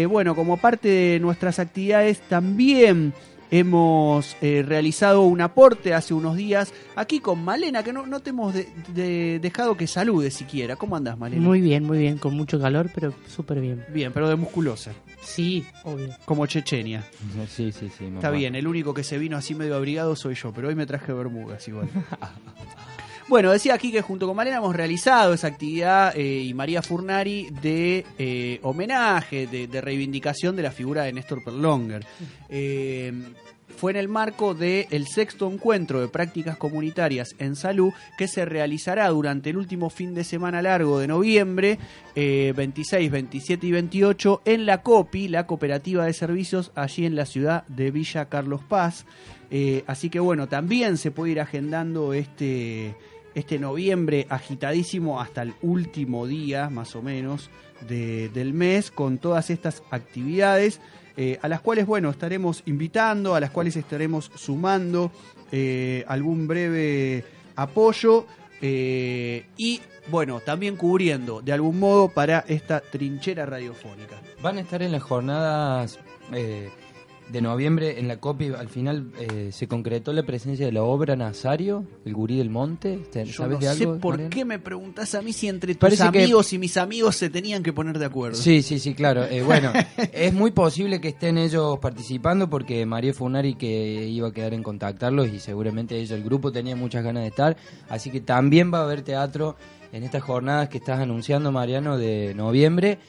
bueno, 0.05 0.36
como 0.36 0.57
parte 0.57 0.88
de 0.89 1.19
nuestras 1.19 1.59
actividades 1.59 2.19
también 2.21 3.13
hemos 3.51 4.36
eh, 4.42 4.63
realizado 4.66 5.22
un 5.22 5.42
aporte 5.42 5.94
hace 5.94 6.13
unos 6.13 6.36
días 6.36 6.74
aquí 6.96 7.20
con 7.20 7.44
Malena, 7.44 7.84
que 7.84 7.94
no, 7.94 8.06
no 8.06 8.20
te 8.20 8.32
hemos 8.32 8.54
de- 8.54 8.68
de- 8.94 9.39
dejado 9.39 9.75
que 9.77 9.88
salude 9.88 10.32
siquiera. 10.32 10.75
¿Cómo 10.75 10.96
andás, 10.96 11.18
Malena? 11.18 11.42
Muy 11.42 11.62
bien, 11.62 11.84
muy 11.84 11.98
bien, 12.00 12.18
con 12.18 12.36
mucho 12.36 12.60
calor, 12.60 12.89
pero 12.94 13.13
súper 13.27 13.60
bien. 13.62 13.86
bien, 13.94 14.12
pero 14.13 14.27
de 14.30 14.36
musculosa, 14.36 14.92
Sí, 15.22 15.66
obvio. 15.84 16.10
como 16.25 16.46
Chechenia. 16.46 17.04
Sí, 17.50 17.72
sí, 17.72 17.89
sí. 17.98 18.06
Está 18.06 18.30
bien, 18.32 18.56
el 18.56 18.68
único 18.68 18.94
que 18.94 19.04
se 19.04 19.18
vino 19.18 19.38
así 19.38 19.56
medio 19.56 19.75
abrigado 19.75 20.16
soy 20.16 20.36
yo, 20.36 20.51
pero 20.54 20.68
hoy 20.70 20.75
me 20.75 20.86
traje 20.86 21.13
bermudas 21.13 21.68
igual. 21.68 21.88
Bueno, 23.29 23.51
decía 23.51 23.74
aquí 23.74 23.91
que 23.91 24.01
junto 24.01 24.25
con 24.25 24.38
Malena 24.38 24.57
hemos 24.57 24.74
realizado 24.74 25.34
esa 25.34 25.48
actividad 25.48 26.15
eh, 26.15 26.43
y 26.43 26.53
María 26.53 26.81
Furnari 26.81 27.50
de 27.62 28.05
eh, 28.17 28.60
homenaje, 28.63 29.48
de, 29.48 29.81
reivindicación 29.81 30.55
de 30.55 30.63
la 30.63 30.72
figura 30.72 31.03
de 31.03 31.12
Néstor 31.12 31.43
Perlonger. 31.43 32.05
Eh, 32.48 33.12
fue 33.75 33.91
en 33.91 33.98
el 33.98 34.07
marco 34.07 34.53
del 34.53 35.07
sexto 35.07 35.51
encuentro 35.51 36.00
de 36.00 36.07
prácticas 36.07 36.55
comunitarias 36.55 37.36
en 37.38 37.57
salud 37.57 37.91
que 38.17 38.29
se 38.29 38.46
realizará 38.46 39.10
durante 39.10 39.50
el 39.50 39.57
último 39.57 39.89
fin 39.89 40.15
de 40.15 40.24
semana 40.24 40.62
largo 40.62 40.98
de 40.98 41.07
noviembre, 41.07 41.79
eh, 42.15 42.53
26, 42.55 43.12
27 43.12 43.67
y 43.67 43.72
28, 43.74 44.41
en 44.46 44.65
la 44.65 44.81
COPI, 44.81 45.27
la 45.27 45.46
Cooperativa 45.46 46.05
de 46.05 46.13
Servicios, 46.13 46.72
allí 46.75 47.05
en 47.05 47.17
la 47.17 47.25
ciudad 47.25 47.67
de 47.67 47.91
Villa 47.91 48.29
Carlos 48.29 48.62
Paz. 48.63 49.05
Así 49.86 50.10
que 50.10 50.19
bueno, 50.19 50.48
también 50.48 50.98
se 50.98 51.12
puede 51.12 51.31
ir 51.31 51.39
agendando 51.39 52.13
este, 52.13 52.96
este 53.38 53.60
noviembre 53.60 54.25
agitadísimo 54.29 55.22
hasta 55.22 55.44
el 55.44 55.53
último 55.62 56.25
día, 56.27 56.70
más 56.70 56.96
o 56.96 57.01
menos, 57.01 57.50
de- 57.88 58.29
del 58.29 58.53
mes, 58.53 58.89
con 58.89 59.20
todas 59.20 59.50
estas 59.51 59.84
actividades, 59.91 60.82
eh, 61.15 61.38
a 61.41 61.48
las 61.48 61.62
cuales, 61.62 61.86
bueno, 61.86 62.10
estaremos 62.10 62.63
invitando, 62.65 63.36
a 63.36 63.39
las 63.39 63.51
cuales 63.51 63.75
estaremos 63.75 64.32
sumando 64.36 65.12
eh, 65.51 66.03
algún 66.08 66.48
breve 66.48 67.24
apoyo 67.56 68.25
eh, 68.62 69.46
y, 69.56 69.82
bueno, 70.10 70.39
también 70.39 70.75
cubriendo 70.75 71.41
de 71.41 71.53
algún 71.53 71.79
modo 71.79 72.10
para 72.10 72.44
esta 72.48 72.79
trinchera 72.82 73.46
radiofónica. 73.46 74.20
Van 74.41 74.58
a 74.58 74.62
estar 74.62 74.82
en 74.82 74.91
las 74.91 75.03
jornadas 75.03 76.00
de 77.31 77.41
noviembre 77.41 78.00
en 78.00 78.07
la 78.07 78.17
copia. 78.17 78.55
Al 78.57 78.69
final 78.69 79.12
eh, 79.19 79.50
se 79.51 79.67
concretó 79.67 80.13
la 80.13 80.24
presencia 80.24 80.65
de 80.65 80.72
la 80.72 80.84
obra 80.84 81.15
Nazario, 81.15 81.86
el 82.05 82.13
gurí 82.13 82.38
del 82.38 82.50
monte. 82.50 83.00
¿Te- 83.12 83.25
Yo 83.25 83.34
¿Sabes 83.34 83.60
no 83.60 83.67
de 83.67 83.75
sé 83.75 83.84
algo? 83.84 84.00
por 84.00 84.13
Mariano? 84.13 84.29
qué 84.29 84.46
me 84.46 84.60
preguntas 84.60 85.13
a 85.15 85.22
mí 85.22 85.34
si 85.34 85.48
entre 85.48 85.74
tus 85.75 85.79
Parece 85.81 86.10
que- 86.12 86.24
amigos 86.24 86.53
y 86.53 86.57
mis 86.57 86.77
amigos 86.77 87.15
se 87.17 87.29
tenían 87.29 87.63
que 87.63 87.74
poner 87.74 88.00
de 88.00 88.05
acuerdo. 88.05 88.38
Sí, 88.38 88.62
sí, 88.62 88.79
sí, 88.79 88.93
claro. 88.93 89.25
Eh, 89.25 89.43
bueno, 89.43 89.72
es 90.13 90.34
muy 90.34 90.51
posible 90.51 91.01
que 91.01 91.10
estén 91.10 91.38
ellos 91.38 91.79
participando 91.79 92.50
porque 92.50 92.86
María 92.86 93.13
Funari 93.13 93.55
que 93.55 94.05
iba 94.07 94.29
a 94.29 94.31
quedar 94.31 94.53
en 94.53 94.63
contactarlos 94.63 95.27
y 95.27 95.39
seguramente 95.39 95.98
ellos, 95.98 96.12
el 96.12 96.24
grupo 96.24 96.51
tenía 96.51 96.75
muchas 96.75 97.03
ganas 97.03 97.24
de 97.24 97.29
estar. 97.29 97.57
Así 97.89 98.10
que 98.10 98.22
también 98.22 98.74
va 98.74 98.79
a 98.79 98.84
haber 98.84 99.01
teatro 99.01 99.55
en 99.91 100.03
estas 100.03 100.24
jornadas 100.24 100.69
que 100.69 100.77
estás 100.77 101.00
anunciando, 101.00 101.51
Mariano, 101.51 101.98
de 101.98 102.34
noviembre. 102.36 103.00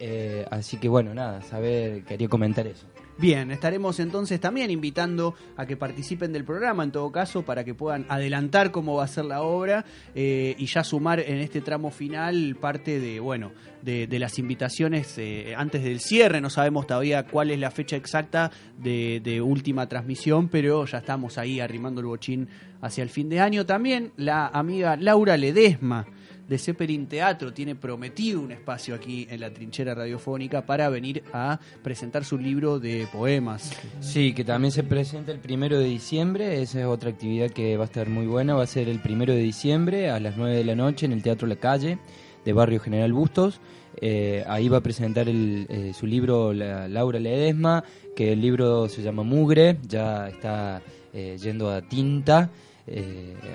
Eh, 0.00 0.44
así 0.50 0.76
que 0.76 0.88
bueno, 0.88 1.12
nada, 1.14 1.42
saber, 1.42 2.04
quería 2.04 2.28
comentar 2.28 2.66
eso. 2.66 2.86
Bien, 3.20 3.50
estaremos 3.50 3.98
entonces 3.98 4.38
también 4.38 4.70
invitando 4.70 5.34
a 5.56 5.66
que 5.66 5.76
participen 5.76 6.32
del 6.32 6.44
programa, 6.44 6.84
en 6.84 6.92
todo 6.92 7.10
caso, 7.10 7.42
para 7.42 7.64
que 7.64 7.74
puedan 7.74 8.06
adelantar 8.08 8.70
cómo 8.70 8.94
va 8.94 9.04
a 9.04 9.08
ser 9.08 9.24
la 9.24 9.42
obra 9.42 9.84
eh, 10.14 10.54
y 10.56 10.66
ya 10.66 10.84
sumar 10.84 11.18
en 11.18 11.38
este 11.38 11.60
tramo 11.60 11.90
final 11.90 12.56
parte 12.60 13.00
de, 13.00 13.18
bueno, 13.18 13.50
de, 13.82 14.06
las 14.20 14.38
invitaciones 14.38 15.18
eh, 15.18 15.52
antes 15.56 15.82
del 15.82 15.98
cierre. 15.98 16.40
No 16.40 16.48
sabemos 16.48 16.86
todavía 16.86 17.24
cuál 17.24 17.50
es 17.50 17.58
la 17.58 17.72
fecha 17.72 17.96
exacta 17.96 18.52
de, 18.78 19.20
de 19.20 19.40
última 19.40 19.88
transmisión, 19.88 20.48
pero 20.48 20.86
ya 20.86 20.98
estamos 20.98 21.38
ahí 21.38 21.58
arrimando 21.58 22.00
el 22.00 22.06
bochín 22.06 22.48
hacia 22.80 23.02
el 23.02 23.10
fin 23.10 23.28
de 23.28 23.40
año. 23.40 23.66
También 23.66 24.12
la 24.16 24.46
amiga 24.46 24.94
Laura 24.96 25.36
Ledesma 25.36 26.06
de 26.48 26.58
Zeppelin 26.58 27.06
Teatro 27.06 27.52
tiene 27.52 27.74
prometido 27.74 28.40
un 28.40 28.50
espacio 28.52 28.94
aquí 28.94 29.26
en 29.30 29.40
la 29.40 29.52
trinchera 29.52 29.94
radiofónica 29.94 30.64
para 30.64 30.88
venir 30.88 31.22
a 31.32 31.60
presentar 31.82 32.24
su 32.24 32.38
libro 32.38 32.78
de 32.80 33.06
poemas. 33.12 33.70
Sí, 34.00 34.32
que 34.32 34.44
también 34.44 34.72
se 34.72 34.82
presenta 34.82 35.30
el 35.30 35.38
primero 35.40 35.78
de 35.78 35.84
diciembre. 35.84 36.62
Esa 36.62 36.80
es 36.80 36.86
otra 36.86 37.10
actividad 37.10 37.50
que 37.50 37.76
va 37.76 37.84
a 37.84 37.86
estar 37.86 38.08
muy 38.08 38.26
buena. 38.26 38.54
Va 38.54 38.62
a 38.62 38.66
ser 38.66 38.88
el 38.88 38.98
primero 39.00 39.32
de 39.34 39.40
diciembre 39.40 40.10
a 40.10 40.18
las 40.20 40.36
9 40.38 40.56
de 40.56 40.64
la 40.64 40.74
noche 40.74 41.04
en 41.06 41.12
el 41.12 41.22
Teatro 41.22 41.46
La 41.46 41.56
Calle 41.56 41.98
de 42.44 42.52
Barrio 42.54 42.80
General 42.80 43.12
Bustos. 43.12 43.60
Eh, 44.00 44.42
ahí 44.48 44.68
va 44.68 44.78
a 44.78 44.80
presentar 44.82 45.26
eh, 45.28 45.92
su 45.92 46.06
libro 46.06 46.52
la- 46.54 46.88
Laura 46.88 47.18
Ledesma, 47.20 47.84
que 48.16 48.32
el 48.32 48.40
libro 48.40 48.88
se 48.88 49.02
llama 49.02 49.22
Mugre, 49.22 49.76
ya 49.86 50.28
está 50.28 50.80
eh, 51.12 51.36
yendo 51.38 51.70
a 51.70 51.82
tinta 51.82 52.48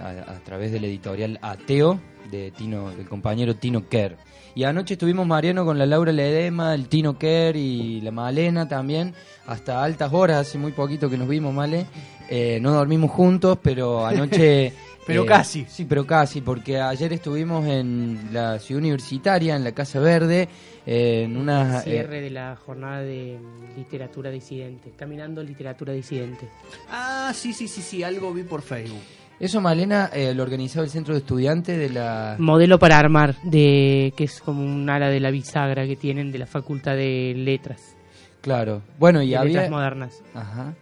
a, 0.02 0.32
a 0.32 0.40
través 0.44 0.72
de 0.72 0.80
la 0.80 0.86
editorial 0.88 1.40
Ateo 1.42 2.00
de 2.34 2.52
Tino, 2.52 2.90
del 2.92 3.08
compañero 3.08 3.56
Tino 3.56 3.88
Kerr. 3.88 4.18
Y 4.56 4.66
anoche 4.66 4.96
estuvimos 4.96 5.26
Mariano 5.26 5.66
con 5.66 5.78
la 5.80 5.86
Laura 5.86 6.12
Ledema, 6.12 6.76
el 6.76 6.88
Tino 6.88 7.18
Kerr 7.18 7.56
y 7.56 8.02
la 8.02 8.12
Malena 8.12 8.68
también, 8.68 9.14
hasta 9.48 9.84
altas 9.84 10.12
horas, 10.14 10.48
hace 10.48 10.58
muy 10.58 10.72
poquito 10.72 11.10
que 11.10 11.18
nos 11.18 11.28
vimos, 11.28 11.54
Male. 11.54 11.86
Eh, 12.30 12.60
no 12.62 12.72
dormimos 12.72 13.12
juntos, 13.12 13.58
pero 13.62 14.06
anoche... 14.06 14.74
Pero 15.06 15.24
eh, 15.24 15.26
casi. 15.26 15.66
Sí, 15.68 15.86
pero 15.86 16.06
casi, 16.06 16.40
porque 16.40 16.80
ayer 16.80 17.12
estuvimos 17.12 17.68
en 17.68 18.30
la 18.32 18.58
ciudad 18.60 18.80
universitaria, 18.80 19.56
en 19.56 19.64
la 19.64 19.74
Casa 19.74 20.00
Verde, 20.00 20.48
eh, 20.86 21.24
en 21.26 21.36
una... 21.36 21.80
eh, 21.80 21.84
Cierre 21.84 22.22
de 22.22 22.30
la 22.30 22.56
jornada 22.56 23.02
de 23.02 23.38
literatura 23.76 24.30
disidente. 24.30 24.94
Caminando 24.96 25.44
literatura 25.44 25.92
disidente. 25.92 26.48
Ah, 26.90 27.34
sí, 27.36 27.52
sí, 27.54 27.68
sí, 27.68 27.82
sí, 27.82 28.02
algo 28.02 28.34
vi 28.34 28.44
por 28.44 28.62
Facebook. 28.62 29.02
Eso, 29.40 29.60
Malena, 29.62 30.10
eh, 30.14 30.34
lo 30.34 30.44
organizaba 30.44 30.86
el 30.86 30.92
Centro 30.92 31.14
de 31.14 31.20
Estudiantes 31.20 31.78
de 31.78 31.90
la... 31.90 32.36
Modelo 32.40 32.80
para 32.80 32.98
armar, 32.98 33.36
de 33.44 34.14
que 34.16 34.24
es 34.26 34.40
como 34.40 34.64
un 34.64 34.90
ala 34.90 35.10
de 35.10 35.20
la 35.20 35.32
bisagra 35.32 35.86
que 35.86 35.96
tienen 35.96 36.32
de 36.32 36.40
la 36.40 36.46
Facultad 36.46 36.96
de 36.96 37.34
Letras. 37.36 37.96
Claro. 38.42 38.82
Bueno, 39.00 39.22
y 39.22 39.30
de 39.30 39.38
había... 39.38 39.54
Letras 39.54 39.72
modernas. 39.72 40.24
Ajá. 40.34 40.74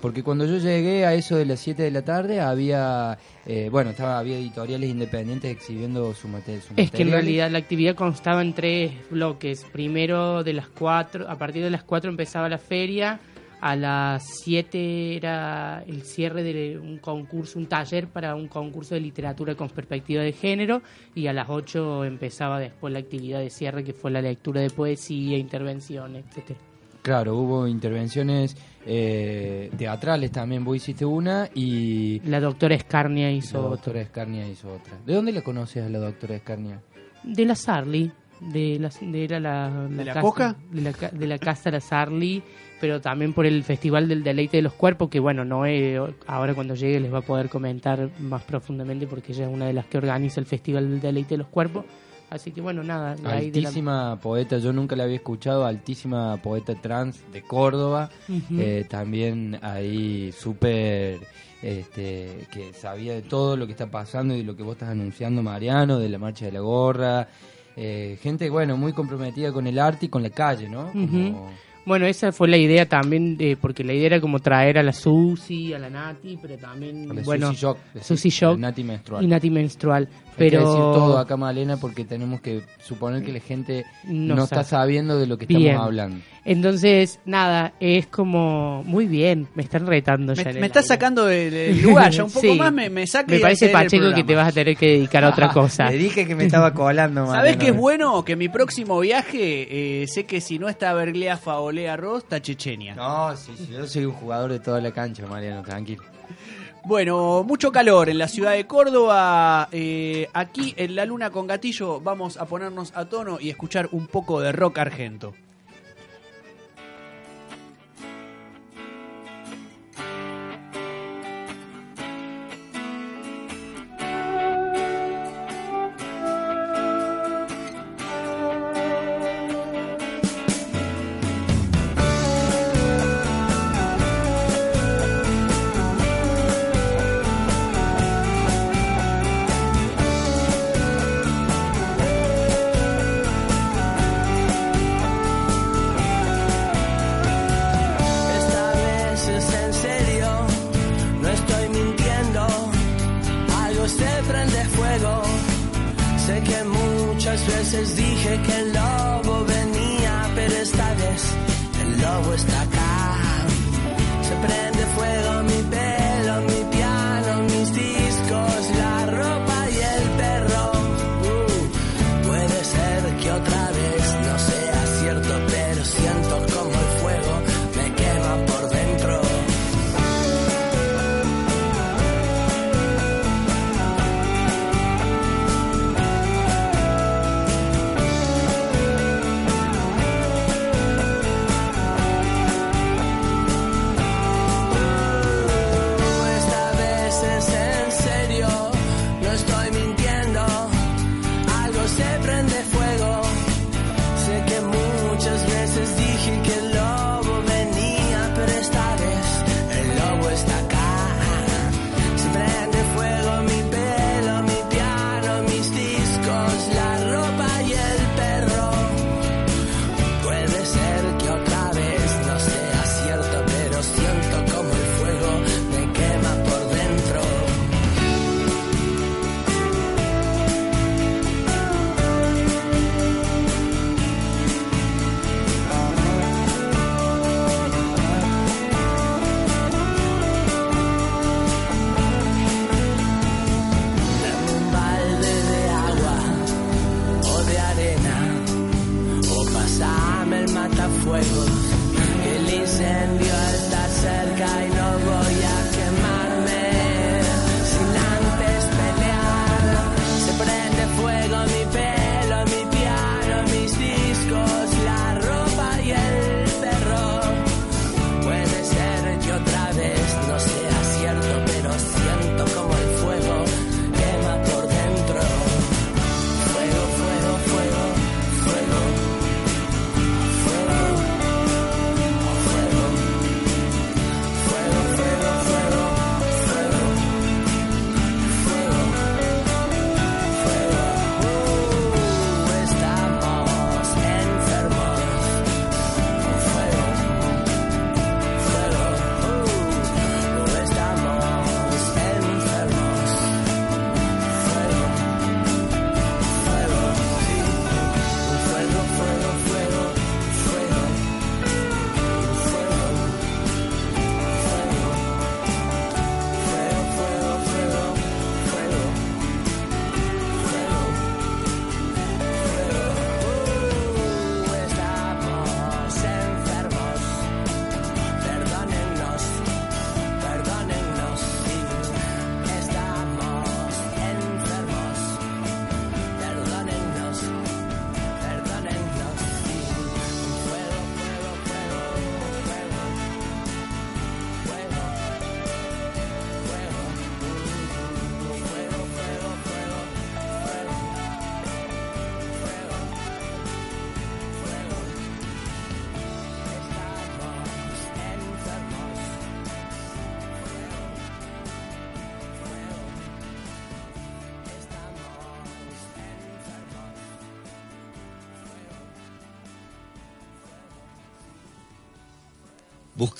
Porque 0.00 0.24
cuando 0.24 0.44
yo 0.46 0.56
llegué 0.58 1.06
a 1.06 1.14
eso 1.14 1.36
de 1.36 1.46
las 1.46 1.60
7 1.60 1.80
de 1.82 1.90
la 1.92 2.02
tarde 2.02 2.40
había, 2.40 3.18
eh, 3.46 3.68
bueno, 3.70 3.90
estaba 3.90 4.18
había 4.18 4.36
editoriales 4.36 4.90
independientes 4.90 5.48
exhibiendo 5.52 6.12
su, 6.14 6.26
mate- 6.26 6.60
su 6.60 6.72
Es 6.76 6.90
que 6.90 7.02
en 7.02 7.08
material. 7.08 7.10
realidad 7.12 7.50
la 7.52 7.58
actividad 7.58 7.94
constaba 7.94 8.42
en 8.42 8.52
tres 8.52 8.90
bloques. 9.10 9.64
Primero 9.72 10.42
de 10.42 10.54
las 10.54 10.66
cuatro, 10.66 11.30
a 11.30 11.36
partir 11.38 11.62
de 11.62 11.70
las 11.70 11.84
cuatro 11.84 12.10
empezaba 12.10 12.48
la 12.48 12.58
feria, 12.58 13.20
a 13.64 13.76
las 13.76 14.24
siete 14.42 15.14
era 15.16 15.84
el 15.86 16.02
cierre 16.02 16.42
de 16.42 16.76
un 16.78 16.98
concurso, 16.98 17.60
un 17.60 17.66
taller 17.66 18.08
para 18.08 18.34
un 18.34 18.48
concurso 18.48 18.96
de 18.96 19.00
literatura 19.00 19.54
con 19.54 19.68
perspectiva 19.68 20.20
de 20.22 20.32
género, 20.32 20.82
y 21.14 21.28
a 21.28 21.32
las 21.32 21.48
ocho 21.48 22.04
empezaba 22.04 22.58
después 22.58 22.92
la 22.92 22.98
actividad 22.98 23.38
de 23.38 23.50
cierre 23.50 23.84
que 23.84 23.92
fue 23.92 24.10
la 24.10 24.20
lectura 24.20 24.60
de 24.60 24.68
poesía, 24.70 25.38
intervención, 25.38 26.16
etcétera. 26.16 26.58
Claro, 27.02 27.36
hubo 27.36 27.68
intervenciones 27.68 28.56
eh, 28.84 29.70
teatrales 29.78 30.32
también, 30.32 30.64
vos 30.64 30.76
hiciste 30.76 31.04
una 31.04 31.48
y 31.54 32.18
La 32.28 32.40
doctora 32.40 32.74
Escarnia 32.74 33.26
la 33.26 33.32
hizo 33.32 33.58
otra. 33.60 33.70
doctora 33.70 34.00
Escarnia 34.00 34.48
hizo 34.48 34.72
otra. 34.74 34.98
¿De 35.06 35.14
dónde 35.14 35.30
la 35.32 35.42
conoces 35.42 35.84
a 35.84 35.88
la 35.88 35.98
doctora 36.00 36.34
Escarnia? 36.34 36.80
De 37.22 37.44
la 37.44 37.54
Sarli, 37.54 38.10
de 38.40 38.78
la, 38.80 38.90
de, 39.00 39.24
era 39.24 39.38
la, 39.38 39.86
¿De 39.88 40.04
la 40.04 40.14
casa- 40.14 40.20
Coca? 40.20 40.56
De 40.72 40.80
la, 40.80 40.92
de 41.10 41.26
la 41.28 41.38
casa 41.38 41.70
La 41.70 41.80
Sarli, 41.80 42.42
pero 42.82 43.00
también 43.00 43.32
por 43.32 43.46
el 43.46 43.62
Festival 43.62 44.08
del 44.08 44.24
Deleite 44.24 44.56
de 44.56 44.62
los 44.64 44.72
Cuerpos, 44.72 45.08
que 45.08 45.20
bueno, 45.20 45.44
Noé 45.44 46.00
ahora 46.26 46.52
cuando 46.52 46.74
llegue 46.74 46.98
les 46.98 47.14
va 47.14 47.18
a 47.18 47.22
poder 47.22 47.48
comentar 47.48 48.10
más 48.18 48.42
profundamente 48.42 49.06
porque 49.06 49.30
ella 49.32 49.46
es 49.46 49.54
una 49.54 49.66
de 49.66 49.72
las 49.72 49.86
que 49.86 49.98
organiza 49.98 50.40
el 50.40 50.46
Festival 50.46 50.90
del 50.90 51.00
Deleite 51.00 51.34
de 51.34 51.38
los 51.38 51.46
Cuerpos. 51.46 51.84
Así 52.28 52.50
que 52.50 52.60
bueno, 52.60 52.82
nada, 52.82 53.14
la- 53.22 53.30
Altísima 53.68 54.18
poeta, 54.20 54.58
yo 54.58 54.72
nunca 54.72 54.96
la 54.96 55.04
había 55.04 55.14
escuchado, 55.14 55.64
altísima 55.64 56.38
poeta 56.42 56.74
trans 56.74 57.22
de 57.32 57.42
Córdoba, 57.42 58.10
eh, 58.58 58.84
también 58.90 59.60
ahí 59.62 60.32
súper, 60.32 61.20
este, 61.62 62.48
que 62.52 62.72
sabía 62.72 63.12
de 63.14 63.22
todo 63.22 63.56
lo 63.56 63.66
que 63.66 63.72
está 63.72 63.86
pasando 63.90 64.34
y 64.34 64.42
lo 64.42 64.56
que 64.56 64.64
vos 64.64 64.72
estás 64.72 64.88
anunciando, 64.88 65.40
Mariano, 65.42 66.00
de 66.00 66.08
la 66.08 66.18
marcha 66.18 66.46
de 66.46 66.52
la 66.52 66.60
gorra, 66.60 67.28
eh, 67.76 68.18
gente, 68.20 68.50
bueno, 68.50 68.76
muy 68.76 68.92
comprometida 68.92 69.52
con 69.52 69.68
el 69.68 69.78
arte 69.78 70.06
y 70.06 70.08
con 70.08 70.22
la 70.24 70.30
calle, 70.30 70.68
¿no? 70.68 70.90
Como- 71.32 71.50
Bueno, 71.84 72.06
esa 72.06 72.30
fue 72.30 72.48
la 72.48 72.56
idea 72.56 72.86
también, 72.86 73.36
de, 73.36 73.56
porque 73.56 73.82
la 73.82 73.92
idea 73.92 74.06
era 74.06 74.20
como 74.20 74.38
traer 74.38 74.78
a 74.78 74.82
la 74.82 74.92
Susi, 74.92 75.74
a 75.74 75.78
la 75.78 75.90
Nati, 75.90 76.38
pero 76.40 76.56
también, 76.56 77.10
a 77.10 77.14
la 77.14 77.22
bueno, 77.22 77.48
Susi 77.48 77.60
Shock, 77.60 77.78
Susi 78.00 78.28
Shock 78.28 78.58
Nati 78.58 78.84
menstrual. 78.84 79.24
y 79.24 79.26
Nati 79.26 79.50
menstrual. 79.50 80.08
Hay 80.32 80.38
Pero 80.38 80.60
que 80.60 80.64
decir 80.64 80.80
todo 80.80 81.18
acá, 81.18 81.36
Malena, 81.36 81.76
porque 81.76 82.04
tenemos 82.06 82.40
que 82.40 82.62
suponer 82.82 83.22
que 83.22 83.32
la 83.34 83.40
gente 83.40 83.84
No 84.04 84.34
no, 84.34 84.44
está 84.44 84.64
sabiendo 84.64 85.18
de 85.18 85.26
lo 85.26 85.36
que 85.36 85.44
Bien. 85.44 85.62
estamos 85.66 85.86
hablando. 85.86 86.20
Entonces, 86.44 87.20
nada, 87.26 87.74
es 87.80 88.06
como 88.06 88.82
muy 88.84 89.06
bien, 89.06 89.46
me 89.54 89.62
están 89.62 89.86
retando 89.86 90.32
ya. 90.34 90.42
Me, 90.44 90.50
en 90.52 90.60
me 90.60 90.66
estás 90.66 90.84
aire. 90.84 90.94
sacando 90.94 91.26
del, 91.26 91.82
lugar, 91.82 92.10
ya 92.10 92.24
un 92.24 92.30
poco 92.32 92.46
Sí. 92.46 92.58
más 92.58 92.72
me, 92.72 92.88
me 92.90 93.06
saca 93.06 93.30
Me 93.30 93.38
parece 93.40 93.68
Pacheco 93.68 94.12
que 94.14 94.24
te 94.24 94.34
vas 94.34 94.48
a 94.48 94.52
tener 94.52 94.74
que 94.76 94.86
dedicar 94.86 95.22
a 95.22 95.28
otra 95.28 95.48
cosa. 95.52 95.90
Le 95.90 95.98
dije 95.98 96.26
que 96.26 96.34
me 96.34 96.44
estaba 96.46 96.72
colando, 96.72 97.26
¿Sabés 97.26 97.36
Mariano. 97.52 97.58
qué 97.60 97.66
es 97.70 97.76
bueno? 97.76 98.24
Que 98.24 98.34
mi 98.34 98.48
próximo 98.48 98.98
viaje, 99.00 100.02
eh, 100.02 100.06
sé 100.08 100.24
que 100.24 100.40
si 100.40 100.58
no 100.58 100.68
está 100.70 100.94
Berglea 100.94 101.36
Faolea 101.36 101.96
Ross, 101.98 102.22
está 102.24 102.40
Chechenia. 102.40 102.94
No, 102.94 103.36
sí, 103.36 103.52
sí, 103.56 103.68
yo 103.70 103.86
soy 103.86 104.06
un 104.06 104.12
jugador 104.14 104.50
de 104.50 104.60
toda 104.60 104.80
la 104.80 104.90
cancha, 104.92 105.26
Mariano, 105.26 105.62
tranquilo. 105.62 106.02
Bueno, 106.84 107.44
mucho 107.44 107.70
calor 107.70 108.08
en 108.08 108.18
la 108.18 108.26
ciudad 108.26 108.52
de 108.52 108.66
Córdoba. 108.66 109.68
Eh, 109.70 110.28
aquí 110.32 110.74
en 110.76 110.96
La 110.96 111.06
Luna 111.06 111.30
con 111.30 111.46
Gatillo 111.46 112.00
vamos 112.00 112.36
a 112.36 112.46
ponernos 112.46 112.92
a 112.96 113.04
tono 113.04 113.38
y 113.40 113.50
escuchar 113.50 113.88
un 113.92 114.08
poco 114.08 114.40
de 114.40 114.50
rock 114.50 114.78
argento. 114.78 115.32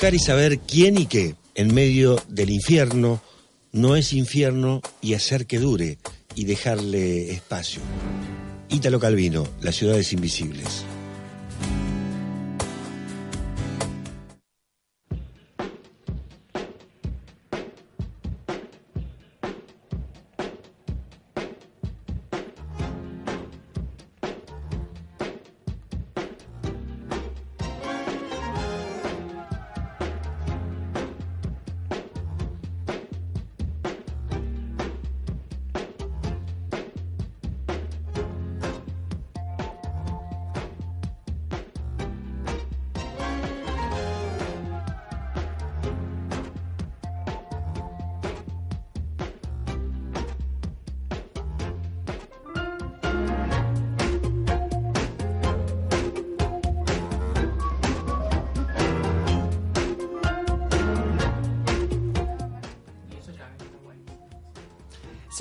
Y 0.05 0.19
saber 0.19 0.59
quién 0.59 0.99
y 0.99 1.07
qué 1.07 1.37
en 1.55 1.73
medio 1.73 2.21
del 2.29 2.51
infierno 2.51 3.23
no 3.71 3.95
es 3.95 4.13
infierno 4.13 4.83
y 5.01 5.15
hacer 5.15 5.47
que 5.47 5.61
dure 5.61 5.97
y 6.35 6.45
dejarle 6.45 7.31
espacio. 7.31 7.81
Ítalo 8.69 8.99
Calvino, 8.99 9.47
Las 9.61 9.77
ciudades 9.77 10.13
invisibles. 10.13 10.85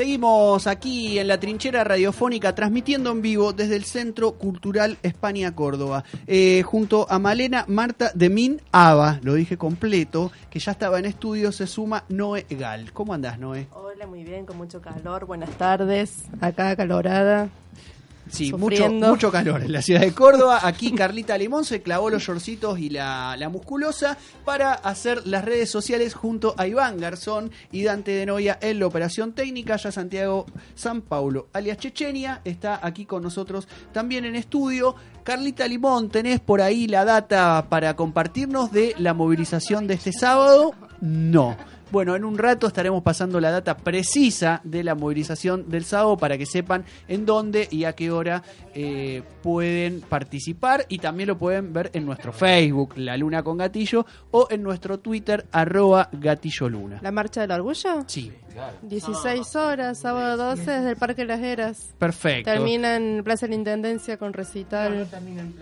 Seguimos 0.02 0.66
aquí 0.66 1.20
en 1.20 1.28
la 1.28 1.40
trinchera 1.40 1.84
radiofónica 1.84 2.56
transmitiendo 2.56 3.12
en 3.12 3.22
vivo 3.22 3.54
desde 3.54 3.76
el 3.76 3.84
Centro 3.84 4.32
Cultural 4.32 4.98
España 5.04 5.54
Córdoba, 5.54 6.04
eh, 6.26 6.64
junto 6.64 7.06
a 7.08 7.20
Malena 7.20 7.66
Marta 7.68 8.10
de 8.16 8.30
Min 8.30 8.60
Ava, 8.72 9.20
lo 9.22 9.36
dije 9.36 9.58
completo, 9.58 10.32
que 10.50 10.58
ya 10.58 10.72
estaba 10.72 10.98
en 10.98 11.06
estudio, 11.06 11.52
se 11.52 11.68
suma 11.68 12.04
Noé 12.10 12.48
Gal. 12.50 12.94
¿Cómo 12.94 13.14
andás, 13.14 13.38
Noé? 13.38 13.68
Hola, 13.74 14.08
muy 14.08 14.24
bien, 14.24 14.48
con 14.48 14.58
mucho 14.58 14.82
calor. 14.82 15.28
Buenas 15.28 15.52
tardes. 15.52 16.24
Acá 16.40 16.76
calorada. 16.76 17.50
Sí, 18.32 18.54
mucho, 18.54 18.89
mucho 18.89 19.30
calor 19.30 19.62
en 19.62 19.74
la 19.74 19.82
ciudad 19.82 20.02
de 20.02 20.13
Córdoba. 20.13 20.62
Aquí 20.63 20.94
Carlita 20.94 21.38
Limón 21.38 21.65
se 21.65 21.82
clavó 21.82 22.10
los 22.10 22.24
shortcitos 22.24 22.80
y 22.80 22.89
la, 22.89 23.36
la 23.38 23.50
musculosa 23.50 24.17
para 24.46 24.74
hacer 24.74 25.28
las 25.28 25.44
redes 25.44 25.70
sociales 25.70 26.13
junto 26.13 26.56
a 26.58 26.65
Iván 26.65 26.98
Garzón 26.98 27.52
y 27.72 27.84
Dante 27.84 28.12
de 28.12 28.26
Noia 28.26 28.58
en 28.62 28.80
la 28.80 28.88
operación 28.88 29.34
técnica. 29.34 29.76
Ya 29.76 29.91
Santiago 29.91 30.46
San 30.76 31.02
Paulo, 31.02 31.50
alias 31.52 31.78
Chechenia, 31.78 32.41
está 32.46 32.80
aquí 32.82 33.06
con 33.06 33.22
nosotros 33.22 33.67
también 33.91 34.24
en 34.24 34.36
estudio. 34.36 34.96
Carlita 35.24 35.67
Limón, 35.67 36.10
¿tenés 36.10 36.39
por 36.39 36.62
ahí 36.62 36.88
la 36.88 37.04
data 37.04 37.67
para 37.70 37.96
compartirnos 37.96 38.72
de 38.72 38.96
la 38.98 39.13
movilización 39.13 39.88
de 39.88 39.96
este 39.96 40.13
sábado? 40.13 40.74
No. 41.02 41.58
Bueno, 41.91 42.15
en 42.15 42.23
un 42.23 42.38
rato 42.38 42.67
estaremos 42.67 43.04
pasando 43.04 43.41
la 43.41 43.51
data 43.51 43.75
precisa 43.75 44.62
de 44.63 44.82
la 44.82 44.95
movilización 44.95 45.69
del 45.69 45.84
sábado 45.84 46.15
para 46.15 46.38
que 46.38 46.45
sepan 46.45 46.86
en 47.10 47.25
dónde 47.25 47.67
y 47.69 47.84
a 47.84 47.93
qué 47.93 48.12
hora 48.12 48.43
eh, 48.73 49.23
pueden 49.43 49.99
participar 49.99 50.86
y 50.88 50.99
también 50.99 51.27
lo 51.27 51.38
pueden 51.38 51.73
ver 51.73 51.91
en 51.93 52.06
nuestro 52.06 52.32
Facebook, 52.32 52.93
La 52.95 53.17
Luna 53.17 53.43
con 53.43 53.58
Gatillo, 53.58 54.06
o 54.32 54.47
en 54.49 54.63
nuestro 54.63 54.99
Twitter, 54.99 55.45
arroba 55.51 56.08
Gatillo 56.13 56.69
Luna. 56.69 56.99
¿La 57.01 57.12
marcha 57.12 57.41
del 57.41 57.51
orgullo? 57.51 58.06
Sí, 58.08 58.32
16 58.84 59.56
horas, 59.58 59.99
sábado 59.99 60.38
12, 60.38 60.71
desde 60.71 60.89
el 60.91 60.95
Parque 60.95 61.25
Las 61.25 61.41
Heras. 61.41 61.93
perfecto. 61.97 62.51
Termina 62.51 62.95
en 62.95 63.21
Plaza 63.23 63.47
de 63.47 63.49
la 63.49 63.56
Intendencia 63.56 64.17
con 64.17 64.32
recital. 64.32 64.93
en 64.93 65.54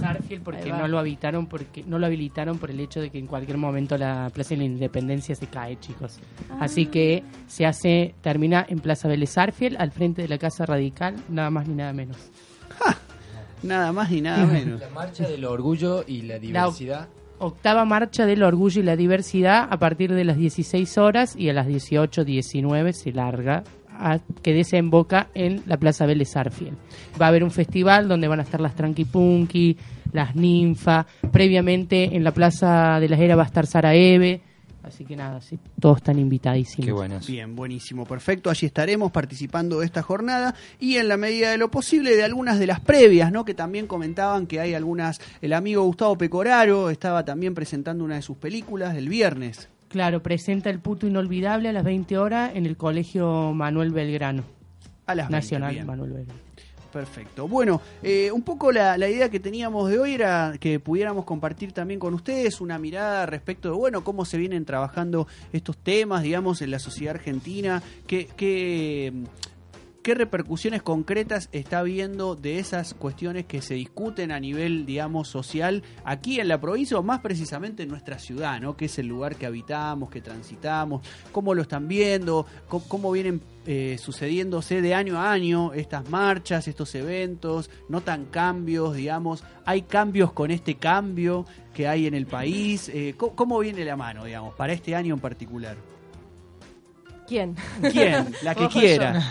Sarfield 0.00 0.42
porque 0.42 0.70
no 0.70 0.88
lo 0.88 0.98
habitaron 0.98 1.46
porque 1.46 1.84
no 1.84 1.98
lo 1.98 2.06
habilitaron 2.06 2.58
por 2.58 2.70
el 2.70 2.80
hecho 2.80 3.00
de 3.00 3.10
que 3.10 3.18
en 3.18 3.26
cualquier 3.26 3.58
momento 3.58 3.96
la 3.96 4.30
Plaza 4.32 4.50
de 4.50 4.58
la 4.58 4.64
Independencia 4.64 5.34
se 5.34 5.46
cae, 5.46 5.78
chicos. 5.78 6.18
Así 6.60 6.86
que 6.86 7.22
se 7.46 7.66
hace 7.66 8.14
termina 8.20 8.64
en 8.68 8.80
Plaza 8.80 9.08
Vélez 9.08 9.36
Arfield 9.38 9.76
al 9.80 9.92
frente 9.92 10.22
de 10.22 10.28
la 10.28 10.38
Casa 10.38 10.66
Radical, 10.66 11.16
nada 11.28 11.50
más 11.50 11.68
ni 11.68 11.74
nada 11.74 11.92
menos. 11.92 12.16
Nada 13.62 13.92
más 13.92 14.10
y 14.10 14.20
nada 14.20 14.44
menos. 14.52 14.80
La 14.80 14.88
marcha 14.90 15.28
del 15.28 15.44
orgullo 15.44 16.04
y 16.06 16.22
la 16.22 16.38
diversidad. 16.38 17.08
Octava 17.38 17.84
marcha 17.84 18.24
del 18.24 18.42
orgullo 18.42 18.80
y 18.80 18.84
la 18.84 18.96
diversidad 18.96 19.66
a 19.68 19.78
partir 19.78 20.12
de 20.12 20.24
las 20.24 20.36
16 20.36 20.98
horas 20.98 21.34
y 21.36 21.48
a 21.48 21.52
las 21.52 21.66
18:19 21.66 22.92
se 22.92 23.12
larga 23.12 23.64
a 23.98 24.18
que 24.42 24.52
desemboca 24.52 25.28
en 25.34 25.62
la 25.66 25.76
Plaza 25.76 26.06
Vélez 26.06 26.36
Arfield. 26.36 26.76
Va 27.20 27.26
a 27.26 27.28
haber 27.28 27.44
un 27.44 27.50
festival 27.50 28.08
donde 28.08 28.28
van 28.28 28.40
a 28.40 28.42
estar 28.42 28.60
las 28.60 28.74
Tranqui 28.74 29.04
Punky, 29.04 29.76
las 30.12 30.34
Ninfa, 30.36 31.06
previamente 31.30 32.16
en 32.16 32.24
la 32.24 32.32
Plaza 32.32 33.00
de 33.00 33.08
la 33.08 33.16
Era 33.16 33.36
va 33.36 33.42
a 33.42 33.46
estar 33.46 33.66
Sara 33.66 33.94
Eve, 33.94 34.42
así 34.82 35.04
que 35.04 35.16
nada, 35.16 35.40
sí, 35.40 35.58
todos 35.80 35.98
están 35.98 36.18
invitadísimos. 36.18 36.86
Qué 36.86 36.92
buenas. 36.92 37.26
Bien, 37.26 37.54
buenísimo, 37.54 38.04
perfecto. 38.04 38.50
Allí 38.50 38.66
estaremos 38.66 39.10
participando 39.10 39.80
de 39.80 39.86
esta 39.86 40.02
jornada 40.02 40.54
y 40.78 40.96
en 40.96 41.08
la 41.08 41.16
medida 41.16 41.50
de 41.50 41.58
lo 41.58 41.70
posible 41.70 42.14
de 42.16 42.24
algunas 42.24 42.58
de 42.58 42.66
las 42.66 42.80
previas, 42.80 43.32
¿no? 43.32 43.44
Que 43.44 43.54
también 43.54 43.86
comentaban 43.86 44.46
que 44.46 44.60
hay 44.60 44.74
algunas. 44.74 45.20
El 45.40 45.52
amigo 45.52 45.82
Gustavo 45.84 46.18
Pecoraro 46.18 46.90
estaba 46.90 47.24
también 47.24 47.54
presentando 47.54 48.04
una 48.04 48.16
de 48.16 48.22
sus 48.22 48.36
películas 48.36 48.96
el 48.96 49.08
viernes. 49.08 49.68
Claro, 49.92 50.22
presenta 50.22 50.70
el 50.70 50.80
puto 50.80 51.06
inolvidable 51.06 51.68
a 51.68 51.72
las 51.72 51.84
20 51.84 52.16
horas 52.16 52.52
en 52.54 52.64
el 52.64 52.78
Colegio 52.78 53.52
Manuel 53.52 53.90
Belgrano, 53.90 54.42
A 55.04 55.14
las 55.14 55.26
20, 55.28 55.36
Nacional 55.36 55.74
bien. 55.74 55.86
Manuel 55.86 56.12
Belgrano. 56.12 56.40
Perfecto. 56.90 57.46
Bueno, 57.46 57.82
eh, 58.02 58.30
un 58.32 58.42
poco 58.42 58.72
la, 58.72 58.96
la 58.96 59.08
idea 59.08 59.28
que 59.30 59.38
teníamos 59.38 59.90
de 59.90 59.98
hoy 59.98 60.14
era 60.14 60.54
que 60.58 60.80
pudiéramos 60.80 61.26
compartir 61.26 61.72
también 61.72 62.00
con 62.00 62.14
ustedes 62.14 62.62
una 62.62 62.78
mirada 62.78 63.26
respecto 63.26 63.70
de, 63.70 63.76
bueno, 63.76 64.02
cómo 64.02 64.24
se 64.24 64.38
vienen 64.38 64.64
trabajando 64.64 65.26
estos 65.52 65.76
temas, 65.76 66.22
digamos, 66.22 66.62
en 66.62 66.70
la 66.70 66.78
sociedad 66.78 67.14
argentina, 67.14 67.82
qué, 68.06 68.28
qué, 68.34 69.12
qué 70.02 70.14
repercusiones 70.14 70.82
concretas 70.82 71.48
está 71.52 71.82
viendo 71.82 72.34
de 72.34 72.58
esas 72.58 72.94
cuestiones 72.94 73.46
que 73.46 73.62
se 73.62 73.74
discuten 73.74 74.32
a 74.32 74.40
nivel, 74.40 74.84
digamos, 74.84 75.28
social 75.28 75.82
aquí 76.04 76.40
en 76.40 76.48
la 76.48 76.60
provincia 76.60 76.98
o 76.98 77.02
más 77.02 77.20
precisamente 77.20 77.84
en 77.84 77.88
nuestra 77.88 78.18
ciudad, 78.18 78.60
¿no? 78.60 78.76
Que 78.76 78.86
es 78.86 78.98
el 78.98 79.06
lugar 79.06 79.36
que 79.36 79.46
habitamos, 79.46 80.10
que 80.10 80.20
transitamos, 80.20 81.06
cómo 81.30 81.54
lo 81.54 81.62
están 81.62 81.86
viendo, 81.86 82.46
cómo, 82.68 83.12
vienen 83.12 83.42
eh, 83.66 83.96
sucediéndose 83.98 84.82
de 84.82 84.94
año 84.94 85.18
a 85.18 85.30
año 85.30 85.72
estas 85.72 86.08
marchas, 86.10 86.66
estos 86.66 86.94
eventos, 86.94 87.70
notan 87.88 88.26
cambios, 88.26 88.96
digamos, 88.96 89.44
hay 89.64 89.82
cambios 89.82 90.32
con 90.32 90.50
este 90.50 90.74
cambio 90.74 91.46
que 91.72 91.86
hay 91.86 92.06
en 92.06 92.14
el 92.14 92.26
país, 92.26 92.88
eh, 92.88 93.14
¿cómo, 93.16 93.36
cómo 93.36 93.58
viene 93.60 93.84
la 93.84 93.96
mano, 93.96 94.24
digamos, 94.24 94.54
para 94.54 94.72
este 94.72 94.96
año 94.96 95.14
en 95.14 95.20
particular? 95.20 95.91
¿Quién? 97.32 97.56
¿Quién? 97.92 98.26
La 98.42 98.54
que 98.54 98.68
quiera. 98.68 99.22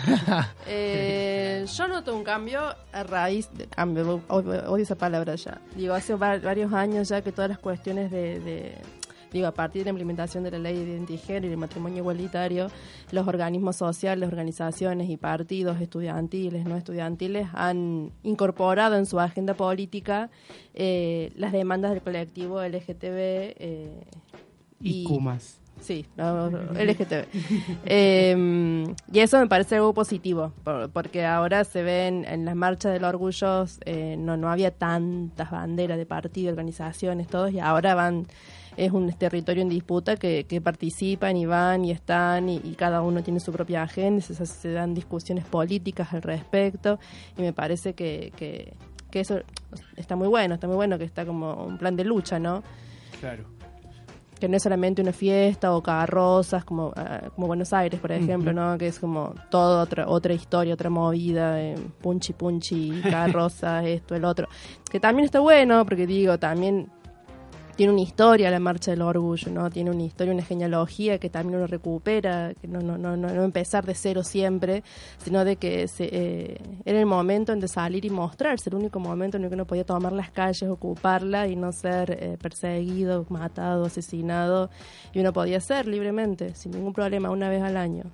Eh, 0.66 1.64
yo 1.72 1.86
noto 1.88 2.16
un 2.16 2.24
cambio 2.24 2.60
a 2.92 3.02
raíz 3.04 3.48
de 3.54 3.66
cambio, 3.66 4.20
odio, 4.28 4.76
esa 4.76 4.96
palabra 4.96 5.34
ya. 5.36 5.60
Digo, 5.76 5.94
hace 5.94 6.14
va- 6.16 6.38
varios 6.38 6.72
años 6.72 7.08
ya 7.08 7.22
que 7.22 7.30
todas 7.30 7.48
las 7.50 7.58
cuestiones 7.58 8.10
de, 8.10 8.40
de- 8.40 8.74
digo, 9.32 9.46
a 9.46 9.52
partir 9.54 9.82
de 9.82 9.84
la 9.84 9.90
implementación 9.90 10.42
de 10.42 10.50
la 10.50 10.58
ley 10.58 10.74
de 10.76 10.82
identidad 10.94 11.20
de 11.20 11.26
género 11.26 11.46
y 11.48 11.50
el 11.52 11.56
matrimonio 11.58 11.98
igualitario, 11.98 12.68
los 13.12 13.28
organismos 13.28 13.76
sociales, 13.76 14.28
organizaciones 14.28 15.08
y 15.08 15.16
partidos 15.16 15.80
estudiantiles, 15.80 16.64
no 16.64 16.76
estudiantiles, 16.76 17.46
han 17.54 18.10
incorporado 18.24 18.96
en 18.96 19.06
su 19.06 19.20
agenda 19.20 19.54
política 19.54 20.28
eh, 20.74 21.32
las 21.36 21.52
demandas 21.52 21.92
del 21.92 22.02
colectivo 22.02 22.60
LGTB 22.62 23.14
eh, 23.58 24.04
Y 24.80 25.04
Kumas. 25.04 25.60
Sí, 25.82 26.06
no, 26.16 26.48
LGTB. 26.48 27.26
Eh, 27.84 28.84
y 29.12 29.18
eso 29.18 29.38
me 29.40 29.46
parece 29.48 29.74
algo 29.76 29.92
positivo, 29.92 30.52
por- 30.62 30.90
porque 30.90 31.26
ahora 31.26 31.64
se 31.64 31.82
ven 31.82 32.24
en 32.26 32.44
las 32.44 32.54
marchas 32.54 32.92
del 32.92 33.04
orgullo, 33.04 33.64
eh, 33.84 34.16
no, 34.18 34.36
no 34.36 34.48
había 34.48 34.70
tantas 34.70 35.50
banderas 35.50 35.98
de 35.98 36.06
partido, 36.06 36.50
organizaciones, 36.50 37.26
todos, 37.26 37.52
y 37.52 37.58
ahora 37.58 37.94
van, 37.96 38.26
es 38.76 38.92
un 38.92 39.12
territorio 39.12 39.62
en 39.62 39.68
disputa 39.68 40.16
que, 40.16 40.44
que 40.48 40.60
participan 40.60 41.36
y 41.36 41.46
van 41.46 41.84
y 41.84 41.90
están, 41.90 42.48
y, 42.48 42.60
cada 42.76 43.02
uno 43.02 43.22
tiene 43.22 43.40
su 43.40 43.52
propia 43.52 43.82
agenda, 43.82 44.22
se, 44.22 44.46
se 44.46 44.72
dan 44.72 44.94
discusiones 44.94 45.44
políticas 45.44 46.12
al 46.14 46.22
respecto, 46.22 46.98
y 47.36 47.42
me 47.42 47.52
parece 47.52 47.94
que, 47.94 48.32
que, 48.36 48.72
que 49.10 49.20
eso 49.20 49.40
está 49.96 50.14
muy 50.16 50.28
bueno, 50.28 50.54
está 50.54 50.66
muy 50.68 50.76
bueno 50.76 50.96
que 50.96 51.04
está 51.04 51.26
como 51.26 51.64
un 51.64 51.76
plan 51.76 51.96
de 51.96 52.04
lucha, 52.04 52.38
¿no? 52.38 52.62
Claro. 53.20 53.44
Que 54.42 54.48
no 54.48 54.56
es 54.56 54.64
solamente 54.64 55.00
una 55.00 55.12
fiesta 55.12 55.72
o 55.72 55.80
carrozas 55.80 56.64
como, 56.64 56.92
ah, 56.96 57.30
como 57.32 57.46
Buenos 57.46 57.72
Aires, 57.72 58.00
por 58.00 58.10
ejemplo, 58.10 58.52
¿no? 58.52 58.76
Que 58.76 58.88
es 58.88 58.98
como 58.98 59.36
toda 59.50 59.84
otra 59.84 60.08
otra 60.08 60.34
historia, 60.34 60.74
otra 60.74 60.90
movida, 60.90 61.62
eh, 61.62 61.76
punchi 62.00 62.32
punchi, 62.32 62.90
carrozas, 63.08 63.86
esto, 63.86 64.16
el 64.16 64.24
otro. 64.24 64.48
Que 64.90 64.98
también 64.98 65.26
está 65.26 65.38
bueno, 65.38 65.84
porque 65.84 66.08
digo, 66.08 66.40
también 66.40 66.90
tiene 67.76 67.92
una 67.92 68.02
historia 68.02 68.50
la 68.50 68.60
marcha 68.60 68.90
del 68.90 69.02
orgullo, 69.02 69.50
¿no? 69.50 69.70
Tiene 69.70 69.90
una 69.90 70.02
historia, 70.02 70.32
una 70.32 70.44
genealogía 70.44 71.18
que 71.18 71.30
también 71.30 71.56
uno 71.58 71.66
recupera, 71.66 72.52
que 72.60 72.68
no, 72.68 72.80
no, 72.80 72.98
no, 72.98 73.16
no, 73.16 73.42
empezar 73.42 73.84
de 73.84 73.94
cero 73.94 74.22
siempre, 74.22 74.82
sino 75.18 75.44
de 75.44 75.56
que 75.56 75.88
se, 75.88 76.08
eh, 76.12 76.58
era 76.84 76.98
el 76.98 77.06
momento 77.06 77.52
en 77.52 77.60
de 77.60 77.68
salir 77.68 78.04
y 78.04 78.10
mostrarse, 78.10 78.70
el 78.70 78.76
único 78.76 79.00
momento 79.00 79.36
en 79.36 79.44
el 79.44 79.48
que 79.48 79.54
uno 79.54 79.66
podía 79.66 79.84
tomar 79.84 80.12
las 80.12 80.30
calles, 80.30 80.68
ocuparla 80.68 81.48
y 81.48 81.56
no 81.56 81.72
ser 81.72 82.10
eh, 82.10 82.36
perseguido, 82.40 83.24
matado, 83.28 83.86
asesinado, 83.86 84.70
y 85.12 85.20
uno 85.20 85.32
podía 85.32 85.60
ser 85.60 85.86
libremente, 85.86 86.54
sin 86.54 86.72
ningún 86.72 86.92
problema, 86.92 87.30
una 87.30 87.48
vez 87.48 87.62
al 87.62 87.76
año. 87.76 88.04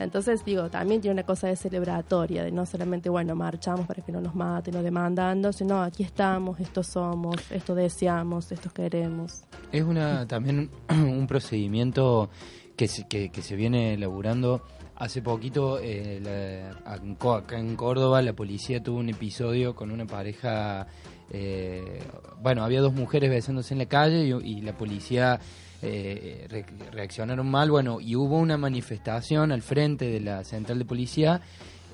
Entonces, 0.00 0.42
digo, 0.46 0.70
también 0.70 1.02
tiene 1.02 1.12
una 1.12 1.24
cosa 1.24 1.46
de 1.46 1.56
celebratoria, 1.56 2.42
de 2.42 2.50
no 2.50 2.64
solamente, 2.64 3.10
bueno, 3.10 3.36
marchamos 3.36 3.86
para 3.86 4.02
que 4.02 4.10
no 4.10 4.22
nos 4.22 4.34
maten 4.34 4.74
o 4.76 4.82
demandando, 4.82 5.52
sino 5.52 5.82
aquí 5.82 6.02
estamos, 6.02 6.58
estos 6.58 6.86
somos, 6.86 7.36
esto 7.50 7.74
deseamos, 7.74 8.50
esto 8.50 8.70
queremos. 8.70 9.44
Es 9.70 9.84
una 9.84 10.26
también 10.26 10.70
un 10.88 11.26
procedimiento 11.26 12.30
que 12.76 12.88
se, 12.88 13.56
viene 13.56 13.92
elaborando. 13.92 14.62
Hace 14.96 15.20
poquito, 15.20 15.78
eh, 15.82 16.70
acá 16.86 17.58
en 17.58 17.76
Córdoba, 17.76 18.22
la 18.22 18.32
policía 18.32 18.82
tuvo 18.82 19.00
un 19.00 19.10
episodio 19.10 19.74
con 19.74 19.90
una 19.90 20.06
pareja. 20.06 20.86
eh, 21.30 22.02
bueno, 22.40 22.64
había 22.64 22.80
dos 22.80 22.94
mujeres 22.94 23.28
besándose 23.28 23.74
en 23.74 23.78
la 23.78 23.86
calle 23.86 24.24
y 24.24 24.62
la 24.62 24.78
policía 24.78 25.40
eh, 25.82 26.46
re- 26.48 26.66
reaccionaron 26.92 27.48
mal. 27.50 27.70
Bueno, 27.70 28.00
y 28.00 28.16
hubo 28.16 28.38
una 28.38 28.56
manifestación 28.56 29.52
al 29.52 29.62
frente 29.62 30.06
de 30.06 30.20
la 30.20 30.44
central 30.44 30.78
de 30.78 30.84
policía 30.84 31.40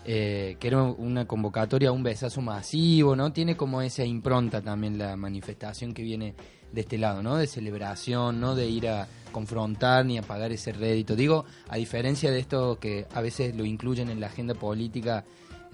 eh, 0.09 0.57
que 0.61 0.69
era 0.69 0.83
una 0.85 1.27
convocatoria 1.27 1.91
un 1.91 2.05
besazo 2.05 2.41
masivo, 2.41 3.17
¿no? 3.17 3.33
Tiene 3.33 3.57
como 3.57 3.83
esa 3.83 4.05
impronta 4.05 4.63
también 4.63 4.99
la 4.99 5.17
manifestación 5.17 5.93
que 5.93 6.03
viene 6.05 6.35
de 6.73 6.83
este 6.83 6.97
lado, 6.97 7.23
¿no? 7.25 7.37
De 7.37 7.49
celebración, 7.49 8.39
no 8.41 8.55
de 8.55 8.69
ir 8.69 8.89
a 8.89 9.09
confrontar 9.33 10.07
ni 10.07 10.17
a 10.17 10.23
pagar 10.23 10.53
ese 10.53 10.73
rédito. 10.73 11.17
Digo, 11.17 11.45
a 11.69 11.77
diferencia 11.77 12.31
de 12.31 12.39
esto 12.39 12.79
que 12.79 13.07
a 13.15 13.21
veces 13.21 13.57
lo 13.57 13.65
incluyen 13.65 14.09
en 14.09 14.21
la 14.21 14.29
agenda 14.29 14.55
política 14.55 15.25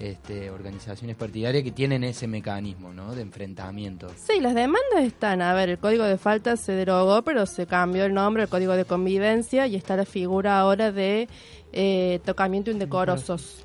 este, 0.03 0.51
organizaciones 0.51 1.15
partidarias 1.15 1.63
que 1.63 1.71
tienen 1.71 2.03
ese 2.03 2.27
mecanismo 2.27 2.93
¿no? 2.93 3.15
de 3.15 3.23
enfrentamiento. 3.23 4.09
Sí, 4.17 4.41
las 4.41 4.55
demandas 4.55 5.05
están. 5.05 5.41
A 5.43 5.55
ver, 5.55 5.69
el 5.69 5.79
código 5.79 6.03
de 6.03 6.19
faltas 6.19 6.59
se 6.59 6.73
derogó, 6.73 7.23
pero 7.23 7.47
se 7.47 7.67
cambió 7.67 8.05
el 8.05 8.13
nombre, 8.13 8.43
el 8.43 8.49
código 8.49 8.75
de 8.75 8.85
convivencia, 8.85 9.69
y 9.69 9.77
está 9.77 9.97
la 9.97 10.05
figura 10.05 10.59
ahora 10.59 10.91
de 10.91 11.29
eh, 11.73 12.21
tocamiento 12.25 12.73
indecorosos. 12.73 13.65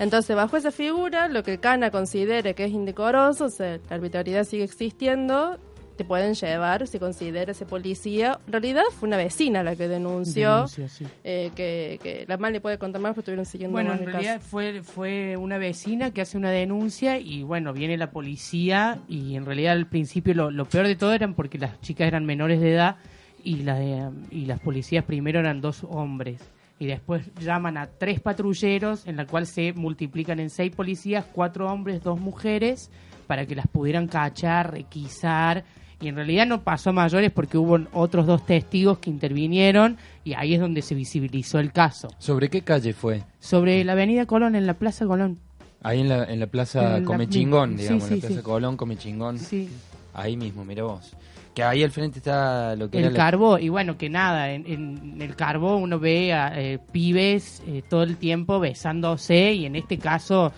Entonces, 0.00 0.34
bajo 0.34 0.56
esa 0.56 0.72
figura, 0.72 1.28
lo 1.28 1.44
que 1.44 1.58
CANA 1.58 1.92
considere 1.92 2.54
que 2.54 2.64
es 2.64 2.72
indecoroso, 2.72 3.44
o 3.44 3.50
sea, 3.50 3.78
la 3.88 3.94
arbitrariedad 3.96 4.42
sigue 4.42 4.64
existiendo, 4.64 5.56
te 5.96 6.04
pueden 6.04 6.34
llevar 6.34 6.86
si 6.86 6.98
considera 6.98 7.52
ese 7.52 7.64
policía. 7.66 8.38
En 8.46 8.52
realidad 8.52 8.82
fue 8.98 9.08
una 9.08 9.16
vecina 9.16 9.62
la 9.62 9.74
que 9.76 9.88
denunció, 9.88 10.50
Denuncia, 10.54 10.88
sí. 10.88 11.06
eh, 11.24 11.50
que, 11.56 11.98
que 12.02 12.24
la 12.28 12.36
mal 12.36 12.52
le 12.52 12.60
puede 12.60 12.78
contar 12.78 13.00
más, 13.00 13.12
pero 13.12 13.20
estuvieron 13.20 13.46
siguiendo 13.46 13.72
Bueno, 13.72 13.90
más 13.90 13.98
en 14.00 14.06
el 14.06 14.12
realidad 14.12 14.36
caso. 14.36 14.46
fue, 14.48 14.82
fue 14.82 15.36
una 15.36 15.58
vecina 15.58 16.10
que 16.12 16.20
hace 16.20 16.36
una 16.36 16.50
denuncia 16.50 17.18
y 17.18 17.42
bueno, 17.42 17.72
viene 17.72 17.96
la 17.96 18.10
policía 18.10 18.98
y 19.08 19.36
en 19.36 19.44
realidad 19.46 19.72
al 19.72 19.86
principio 19.86 20.34
lo, 20.34 20.50
lo 20.50 20.64
peor 20.66 20.86
de 20.86 20.96
todo 20.96 21.12
eran 21.12 21.34
porque 21.34 21.58
las 21.58 21.80
chicas 21.80 22.06
eran 22.08 22.24
menores 22.26 22.60
de 22.60 22.72
edad 22.74 22.96
y, 23.42 23.56
las 23.62 23.78
de- 23.78 24.10
y 24.30 24.46
las 24.46 24.60
policías 24.60 25.04
primero 25.04 25.40
eran 25.40 25.60
dos 25.60 25.84
hombres 25.88 26.40
y 26.78 26.84
después 26.86 27.22
llaman 27.40 27.78
a 27.78 27.86
tres 27.86 28.20
patrulleros 28.20 29.06
en 29.06 29.16
la 29.16 29.26
cual 29.26 29.46
se 29.46 29.72
multiplican 29.72 30.40
en 30.40 30.50
seis 30.50 30.74
policías, 30.76 31.24
cuatro 31.32 31.72
hombres, 31.72 32.02
dos 32.02 32.20
mujeres 32.20 32.90
para 33.26 33.46
que 33.46 33.54
las 33.56 33.66
pudieran 33.66 34.06
cachar, 34.08 34.72
requisar 34.72 35.64
y 36.00 36.08
en 36.08 36.16
realidad 36.16 36.46
no 36.46 36.62
pasó 36.62 36.90
a 36.90 36.92
mayores 36.92 37.30
porque 37.32 37.56
hubo 37.58 37.78
otros 37.92 38.26
dos 38.26 38.44
testigos 38.44 38.98
que 38.98 39.08
intervinieron 39.10 39.96
y 40.24 40.34
ahí 40.34 40.54
es 40.54 40.60
donde 40.60 40.82
se 40.82 40.94
visibilizó 40.94 41.58
el 41.58 41.72
caso 41.72 42.08
¿Sobre 42.18 42.50
qué 42.50 42.60
calle 42.62 42.92
fue? 42.92 43.22
sobre 43.40 43.82
la 43.84 43.92
avenida 43.92 44.26
Colón, 44.26 44.54
en 44.56 44.66
la 44.66 44.74
Plaza 44.74 45.06
Colón. 45.06 45.38
Ahí 45.82 46.00
en 46.00 46.08
la, 46.08 46.24
en 46.24 46.40
la 46.40 46.46
plaza 46.48 46.98
En 46.98 47.04
Comechingón, 47.04 47.76
digamos, 47.76 48.04
sí, 48.04 48.14
en 48.14 48.20
la 48.20 48.26
plaza 48.26 48.36
sí. 48.40 48.42
Colón, 48.42 48.76
Comechingón. 48.76 49.38
Sí. 49.38 49.68
Ahí 50.14 50.36
mismo, 50.36 50.64
mira 50.64 50.82
vos. 50.82 51.12
Que 51.54 51.62
ahí 51.62 51.82
al 51.84 51.90
frente 51.90 52.18
está 52.18 52.74
lo 52.76 52.90
que 52.90 52.98
era 52.98 53.06
El 53.08 53.12
la- 53.14 53.18
Carbó, 53.18 53.58
y 53.58 53.68
bueno, 53.68 53.96
que 53.96 54.10
nada, 54.10 54.50
en, 54.52 54.66
en 54.66 55.22
el 55.22 55.36
Carbó 55.36 55.76
uno 55.76 55.98
ve 56.00 56.32
a 56.34 56.52
eh, 56.60 56.78
pibes 56.92 57.62
eh, 57.66 57.82
todo 57.88 58.02
el 58.02 58.16
tiempo 58.16 58.58
besándose 58.60 59.52
y 59.52 59.64
en 59.64 59.76
este 59.76 59.96
caso 59.98 60.52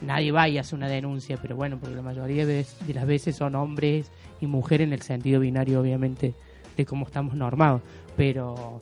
nadie 0.00 0.32
va 0.32 0.48
y 0.48 0.58
hace 0.58 0.74
una 0.74 0.88
denuncia, 0.88 1.38
pero 1.40 1.54
bueno, 1.56 1.78
porque 1.78 1.94
la 1.94 2.02
mayoría 2.02 2.44
de 2.44 2.66
las 2.92 3.06
veces 3.06 3.36
son 3.36 3.54
hombres 3.54 4.10
y 4.42 4.46
mujeres 4.46 4.86
en 4.86 4.92
el 4.92 5.02
sentido 5.02 5.40
binario, 5.40 5.80
obviamente, 5.80 6.34
de 6.76 6.84
cómo 6.86 7.06
estamos 7.06 7.34
normados. 7.34 7.82
Pero 8.16 8.80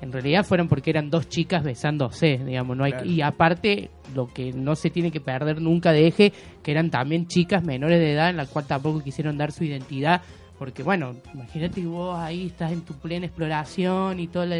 en 0.00 0.12
realidad 0.12 0.44
fueron 0.44 0.68
porque 0.68 0.90
eran 0.90 1.10
dos 1.10 1.28
chicas 1.28 1.62
besándose, 1.62 2.38
digamos, 2.38 2.76
no 2.76 2.84
hay 2.84 2.92
Claro. 2.92 3.06
y 3.06 3.20
aparte 3.20 3.90
lo 4.14 4.26
que 4.28 4.52
no 4.52 4.74
se 4.74 4.88
tiene 4.90 5.10
que 5.10 5.20
perder 5.20 5.60
nunca 5.60 5.92
de 5.92 6.06
eje, 6.06 6.32
que 6.62 6.70
eran 6.70 6.90
también 6.90 7.26
chicas 7.26 7.62
menores 7.64 7.98
de 7.98 8.12
edad 8.12 8.30
en 8.30 8.36
la 8.38 8.46
cual 8.46 8.66
tampoco 8.66 9.02
quisieron 9.02 9.36
dar 9.36 9.52
su 9.52 9.64
identidad, 9.64 10.22
porque 10.58 10.82
bueno, 10.82 11.14
imagínate 11.34 11.84
vos 11.84 12.18
ahí 12.18 12.46
estás 12.46 12.72
en 12.72 12.80
tu 12.82 12.94
plena 12.94 13.26
exploración 13.26 14.20
y 14.20 14.26
toda 14.26 14.46
la, 14.46 14.56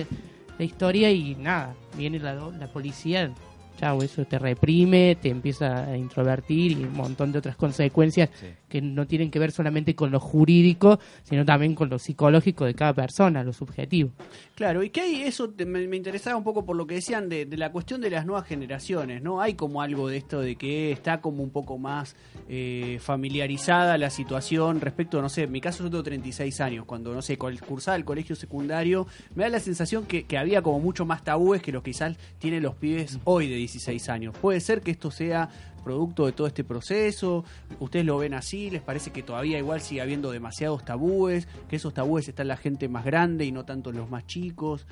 la 0.59 0.65
historia 0.65 1.11
y 1.11 1.35
nada, 1.37 1.75
viene 1.97 2.19
la, 2.19 2.35
la 2.35 2.67
policía, 2.67 3.33
chao, 3.81 4.03
eso 4.03 4.27
te 4.27 4.38
reprime, 4.38 5.16
te 5.21 5.31
empieza 5.31 5.85
a 5.87 5.97
introvertir 5.97 6.73
y 6.73 6.85
un 6.85 6.93
montón 6.93 7.33
de 7.33 7.38
otras 7.38 7.57
consecuencias 7.57 8.29
Sí. 8.38 8.47
que 8.69 8.83
no 8.83 9.07
tienen 9.07 9.31
que 9.31 9.38
ver 9.38 9.53
solamente 9.53 9.95
con 9.95 10.11
lo 10.11 10.21
jurídico, 10.21 11.01
sino 11.25 11.45
también 11.47 11.75
con 11.75 11.88
lo 11.88 11.99
psicológico 11.99 12.66
de 12.66 12.75
cada 12.75 12.93
persona, 12.93 13.43
lo 13.43 13.53
subjetivo. 13.55 14.11
Claro, 14.55 14.83
y 14.83 14.90
que 14.90 15.01
hay 15.01 15.23
eso, 15.23 15.49
te- 15.49 15.64
me, 15.64 15.87
me 15.88 15.97
interesaba 15.97 16.37
un 16.37 16.45
poco 16.45 16.64
por 16.66 16.77
lo 16.77 16.87
que 16.87 16.97
decían 16.97 17.31
de, 17.31 17.47
de 17.47 17.57
la 17.57 17.73
cuestión 17.73 18.03
de 18.03 18.11
las 18.11 18.27
nuevas 18.27 18.47
generaciones, 18.47 19.23
¿no? 19.23 19.40
Hay 19.40 19.55
como 19.55 19.81
algo 19.81 20.09
de 20.09 20.19
esto 20.19 20.40
de 20.40 20.57
que 20.57 20.93
está 20.93 21.23
como 21.23 21.43
un 21.43 21.51
poco 21.51 21.79
más 21.79 22.14
eh, 22.51 22.99
familiarizada 23.01 23.97
la 23.97 24.11
situación 24.11 24.81
respecto, 24.81 25.23
no 25.23 25.29
sé, 25.31 25.45
en 25.45 25.53
mi 25.53 25.61
caso 25.62 25.85
yo 25.85 25.90
tengo 25.90 26.03
36 26.03 26.61
años, 26.61 26.85
cuando, 26.85 27.14
no 27.14 27.23
sé, 27.23 27.38
cursaba 27.38 27.97
el 27.97 28.05
colegio 28.05 28.37
secundario, 28.37 29.07
me 29.35 29.45
da 29.45 29.49
la 29.49 29.61
sensación 29.61 30.05
que, 30.05 30.25
que 30.25 30.37
había 30.37 30.61
como 30.61 30.81
mucho 30.81 31.07
más 31.07 31.25
tabúes 31.25 31.62
que 31.62 31.73
los 31.73 31.83
que 31.83 31.90
quizás 31.93 32.16
tienen 32.38 32.62
los 32.62 32.75
pibes 32.77 33.19
hoy 33.25 33.49
de 33.49 33.57
16 33.72 34.09
años. 34.09 34.37
Puede 34.40 34.61
ser 34.61 34.80
que 34.80 34.90
esto 34.90 35.11
sea 35.11 35.48
producto 35.85 36.26
de 36.26 36.33
todo 36.33 36.46
este 36.46 36.62
proceso, 36.62 37.44
ustedes 37.78 38.04
lo 38.04 38.18
ven 38.18 38.35
así, 38.35 38.70
les 38.70 38.83
parece 38.83 39.11
que 39.12 39.22
todavía 39.22 39.59
igual 39.59 39.80
sigue 39.80 40.02
habiendo 40.02 40.30
demasiados 40.30 40.85
tabúes, 40.85 41.48
que 41.68 41.76
esos 41.76 41.94
tabúes 41.94 42.28
están 42.28 42.48
la 42.48 42.56
gente 42.56 42.88
más 42.88 43.04
grande 43.04 43.46
y 43.46 43.52
no 43.52 43.64
tanto 43.64 43.90
los 43.92 44.11
más 44.11 44.26
chicos. 44.26 44.87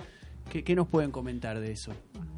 ¿Qué, 0.51 0.65
qué 0.65 0.75
nos 0.75 0.89
pueden 0.89 1.11
comentar 1.11 1.61
de 1.61 1.73
eso? 1.73 1.93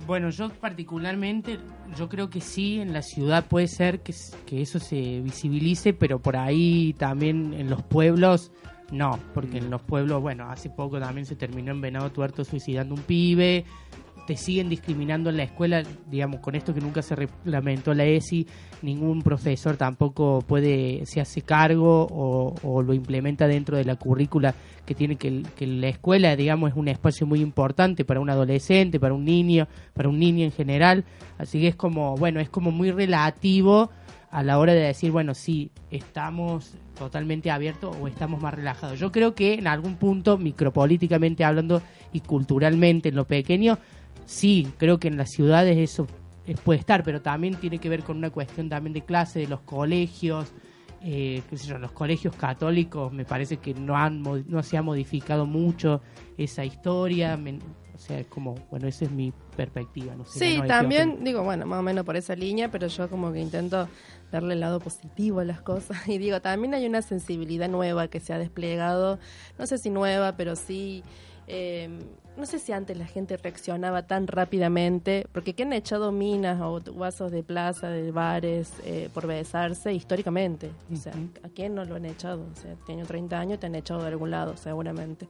Bueno, 0.05 0.31
yo 0.31 0.49
particularmente, 0.49 1.61
yo 1.97 2.09
creo 2.09 2.29
que 2.29 2.41
sí, 2.41 2.81
en 2.81 2.93
la 2.93 3.03
ciudad 3.03 3.47
puede 3.47 3.69
ser 3.69 4.01
que, 4.01 4.13
que 4.47 4.63
eso 4.63 4.81
se 4.81 5.21
visibilice, 5.21 5.93
pero 5.93 6.19
por 6.19 6.37
ahí 6.37 6.95
también 6.99 7.55
en 7.55 7.71
los 7.71 7.85
pueblos 7.85 8.51
no, 8.91 9.21
porque 9.35 9.59
en 9.59 9.71
los 9.71 9.83
pueblos, 9.83 10.21
bueno, 10.21 10.51
hace 10.51 10.69
poco 10.69 10.99
también 10.99 11.25
se 11.25 11.37
terminó 11.37 11.71
en 11.71 11.81
Venado 11.81 12.11
Tuerto 12.11 12.45
suicidando 12.45 12.95
un 12.97 13.03
pibe, 13.03 13.65
te 14.31 14.37
siguen 14.37 14.69
discriminando 14.69 15.29
en 15.31 15.39
la 15.39 15.43
escuela, 15.43 15.83
digamos, 16.09 16.39
con 16.39 16.55
esto 16.55 16.73
que 16.73 16.81
nunca 16.81 17.03
se 17.03 17.17
reglamentó 17.17 17.95
la 17.95 18.05
ESI, 18.05 18.47
ningún 18.81 19.23
profesor 19.23 19.77
tampoco 19.77 20.39
puede, 20.47 21.05
se 21.05 21.21
hace 21.21 21.43
cargo 21.43 22.07
o, 22.09 22.81
lo 22.81 22.95
implementa 22.95 23.49
dentro 23.49 23.77
de 23.77 23.85
la 23.85 23.97
currícula 23.97 24.55
que 24.87 24.95
tiene 24.95 25.17
que, 25.17 25.43
que 25.57 25.67
la 25.67 25.89
escuela, 25.89 26.37
digamos, 26.37 26.71
es 26.71 26.77
un 26.77 26.87
espacio 26.87 27.27
muy 27.27 27.41
importante 27.41 28.05
para 28.05 28.21
un 28.21 28.31
adolescente, 28.31 29.01
para 29.01 29.15
un 29.15 29.25
niño, 29.25 29.67
para 29.95 30.09
un 30.09 30.21
niño 30.21 30.45
en 30.45 30.53
general, 30.53 31.05
así 31.37 31.61
que 31.61 31.67
es 31.67 31.75
como, 31.75 32.15
bueno, 32.15 32.39
es 32.39 32.49
como 32.49 32.71
muy 32.71 32.93
relativo 32.93 33.91
a 34.31 34.45
la 34.45 34.61
hora 34.61 34.75
de 34.75 34.81
decir, 34.81 35.11
bueno, 35.11 35.35
sí, 35.35 35.73
estamos 35.91 36.75
totalmente 36.97 37.51
abiertos 37.51 37.97
o 38.01 38.07
estamos 38.07 38.41
más 38.41 38.55
relajados. 38.55 38.99
Yo 38.99 39.11
creo 39.11 39.35
que 39.35 39.55
en 39.55 39.67
algún 39.67 39.97
punto, 39.97 40.39
micropolíticamente 40.39 41.45
hablando 41.45 41.83
y 42.13 42.21
culturalmente 42.21 43.09
en 43.09 43.17
lo 43.17 43.25
pequeño, 43.25 43.79
sí, 44.31 44.69
creo 44.79 44.99
que 44.99 45.09
en 45.09 45.17
las 45.17 45.31
ciudades 45.31 45.77
eso 45.77 46.07
puede 46.65 46.79
estar, 46.81 47.03
pero 47.03 47.21
también 47.21 47.55
tiene 47.57 47.79
que 47.79 47.89
ver 47.89 48.03
con 48.03 48.17
una 48.17 48.31
cuestión 48.31 48.69
también 48.69 48.93
de 48.93 49.03
clase, 49.03 49.41
de 49.41 49.47
los 49.49 49.61
colegios, 49.61 50.53
eh, 51.03 51.43
qué 51.49 51.57
sé 51.57 51.67
yo, 51.67 51.79
los 51.79 51.93
colegios 51.93 52.35
católicos 52.37 53.13
me 53.13 53.25
parece 53.25 53.57
que 53.57 53.75
no 53.75 53.97
han 53.97 54.23
no 54.23 54.63
se 54.63 54.77
ha 54.77 54.83
modificado 54.83 55.47
mucho 55.47 56.01
esa 56.37 56.65
historia, 56.65 57.37
me- 57.37 57.59
o 57.95 57.99
sea, 57.99 58.19
es 58.21 58.27
como, 58.29 58.55
bueno, 58.71 58.89
esa 58.89 59.05
es 59.05 59.11
mi 59.11 59.33
perspectiva, 59.57 60.15
no 60.15 60.25
sé. 60.25 60.39
Sí, 60.39 60.45
no 60.57 60.63
hay 60.63 60.69
que 60.69 60.69
también, 60.69 61.23
digo, 61.25 61.43
bueno, 61.43 61.67
más 61.67 61.81
o 61.81 61.83
menos 61.83 62.05
por 62.07 62.17
esa 62.17 62.35
línea, 62.35 62.71
pero 62.71 62.87
yo 62.87 63.09
como 63.11 63.33
que 63.33 63.41
intento 63.41 63.89
darle 64.33 64.55
el 64.55 64.61
lado 64.61 64.81
positivo 64.81 65.41
a 65.41 65.45
las 65.45 65.61
cosas. 65.61 65.99
Y 66.09 66.17
digo, 66.19 66.41
también 66.41 66.73
hay 66.75 66.87
una 66.87 67.03
sensibilidad 67.03 67.69
nueva 67.69 68.09
que 68.09 68.21
se 68.21 68.33
ha 68.33 68.39
desplegado, 68.39 69.19
no 69.59 69.67
sé 69.67 69.77
si 69.77 69.91
nueva, 69.91 70.37
pero 70.37 70.57
sí, 70.57 71.03
eh, 71.47 71.91
no 72.37 72.47
sé 72.47 72.59
si 72.59 72.73
antes 72.73 72.97
la 72.97 73.07
gente 73.07 73.37
reaccionaba 73.37 74.07
tan 74.07 74.27
rápidamente, 74.27 75.27
porque 75.33 75.55
que 75.55 75.65
han 75.65 75.73
echado 75.73 76.13
minas 76.13 76.61
o 76.61 76.81
guasos 76.93 77.31
de 77.31 77.43
plaza, 77.43 77.89
de 77.89 78.11
bares, 78.13 78.73
eh, 78.85 79.09
por 79.13 79.27
besarse 79.27 79.93
históricamente. 79.93 80.71
O 80.93 80.97
sea. 80.97 81.13
¿a 81.43 81.49
quién 81.49 81.75
no 81.75 81.85
lo 81.85 81.97
han 81.97 82.07
echado? 82.07 82.47
O 82.51 82.57
sea, 82.61 82.75
tengo 82.87 83.05
30 83.05 83.39
años, 83.39 83.61
te 83.61 83.67
han 83.67 83.75
echado 83.75 84.03
de 84.03 84.09
algún 84.09 84.31
lado, 84.31 84.57
seguramente 84.57 85.29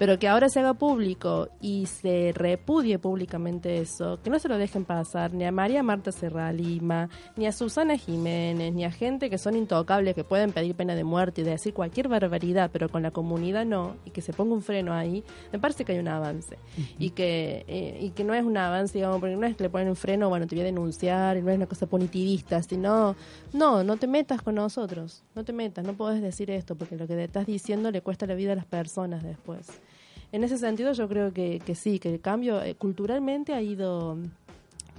pero 0.00 0.18
que 0.18 0.28
ahora 0.28 0.48
se 0.48 0.60
haga 0.60 0.72
público 0.72 1.50
y 1.60 1.84
se 1.84 2.32
repudie 2.34 2.98
públicamente 2.98 3.82
eso, 3.82 4.18
que 4.24 4.30
no 4.30 4.38
se 4.38 4.48
lo 4.48 4.56
dejen 4.56 4.86
pasar 4.86 5.34
ni 5.34 5.44
a 5.44 5.52
María 5.52 5.82
Marta 5.82 6.10
Serra 6.10 6.50
Lima, 6.54 7.10
ni 7.36 7.46
a 7.46 7.52
Susana 7.52 7.98
Jiménez, 7.98 8.72
ni 8.72 8.86
a 8.86 8.90
gente 8.90 9.28
que 9.28 9.36
son 9.36 9.56
intocables, 9.56 10.14
que 10.14 10.24
pueden 10.24 10.52
pedir 10.52 10.74
pena 10.74 10.94
de 10.94 11.04
muerte 11.04 11.42
y 11.42 11.44
decir 11.44 11.74
cualquier 11.74 12.08
barbaridad, 12.08 12.70
pero 12.72 12.88
con 12.88 13.02
la 13.02 13.10
comunidad 13.10 13.66
no, 13.66 13.96
y 14.06 14.10
que 14.10 14.22
se 14.22 14.32
ponga 14.32 14.54
un 14.54 14.62
freno 14.62 14.94
ahí, 14.94 15.22
me 15.52 15.58
parece 15.58 15.84
que 15.84 15.92
hay 15.92 15.98
un 15.98 16.08
avance. 16.08 16.56
y, 16.98 17.10
que, 17.10 17.66
eh, 17.68 17.98
y 18.00 18.12
que 18.12 18.24
no 18.24 18.32
es 18.32 18.42
un 18.42 18.56
avance, 18.56 18.96
digamos, 18.96 19.20
porque 19.20 19.36
no 19.36 19.46
es 19.46 19.54
que 19.54 19.64
le 19.64 19.68
ponen 19.68 19.90
un 19.90 19.96
freno, 19.96 20.30
bueno, 20.30 20.46
te 20.46 20.54
voy 20.54 20.62
a 20.62 20.64
denunciar, 20.64 21.36
y 21.36 21.42
no 21.42 21.50
es 21.50 21.56
una 21.58 21.66
cosa 21.66 21.84
punitivista, 21.84 22.62
sino, 22.62 23.16
no, 23.52 23.84
no 23.84 23.98
te 23.98 24.06
metas 24.06 24.40
con 24.40 24.54
nosotros, 24.54 25.24
no 25.34 25.44
te 25.44 25.52
metas, 25.52 25.84
no 25.84 25.92
puedes 25.92 26.22
decir 26.22 26.50
esto, 26.50 26.74
porque 26.74 26.96
lo 26.96 27.06
que 27.06 27.16
te 27.16 27.24
estás 27.24 27.44
diciendo 27.44 27.90
le 27.90 28.00
cuesta 28.00 28.24
la 28.24 28.34
vida 28.34 28.54
a 28.54 28.56
las 28.56 28.64
personas 28.64 29.22
después. 29.22 29.68
En 30.32 30.44
ese 30.44 30.58
sentido 30.58 30.92
yo 30.92 31.08
creo 31.08 31.32
que, 31.32 31.60
que 31.64 31.74
sí, 31.74 31.98
que 31.98 32.12
el 32.12 32.20
cambio 32.20 32.62
eh, 32.62 32.74
culturalmente 32.74 33.52
ha 33.52 33.62
ido 33.62 34.18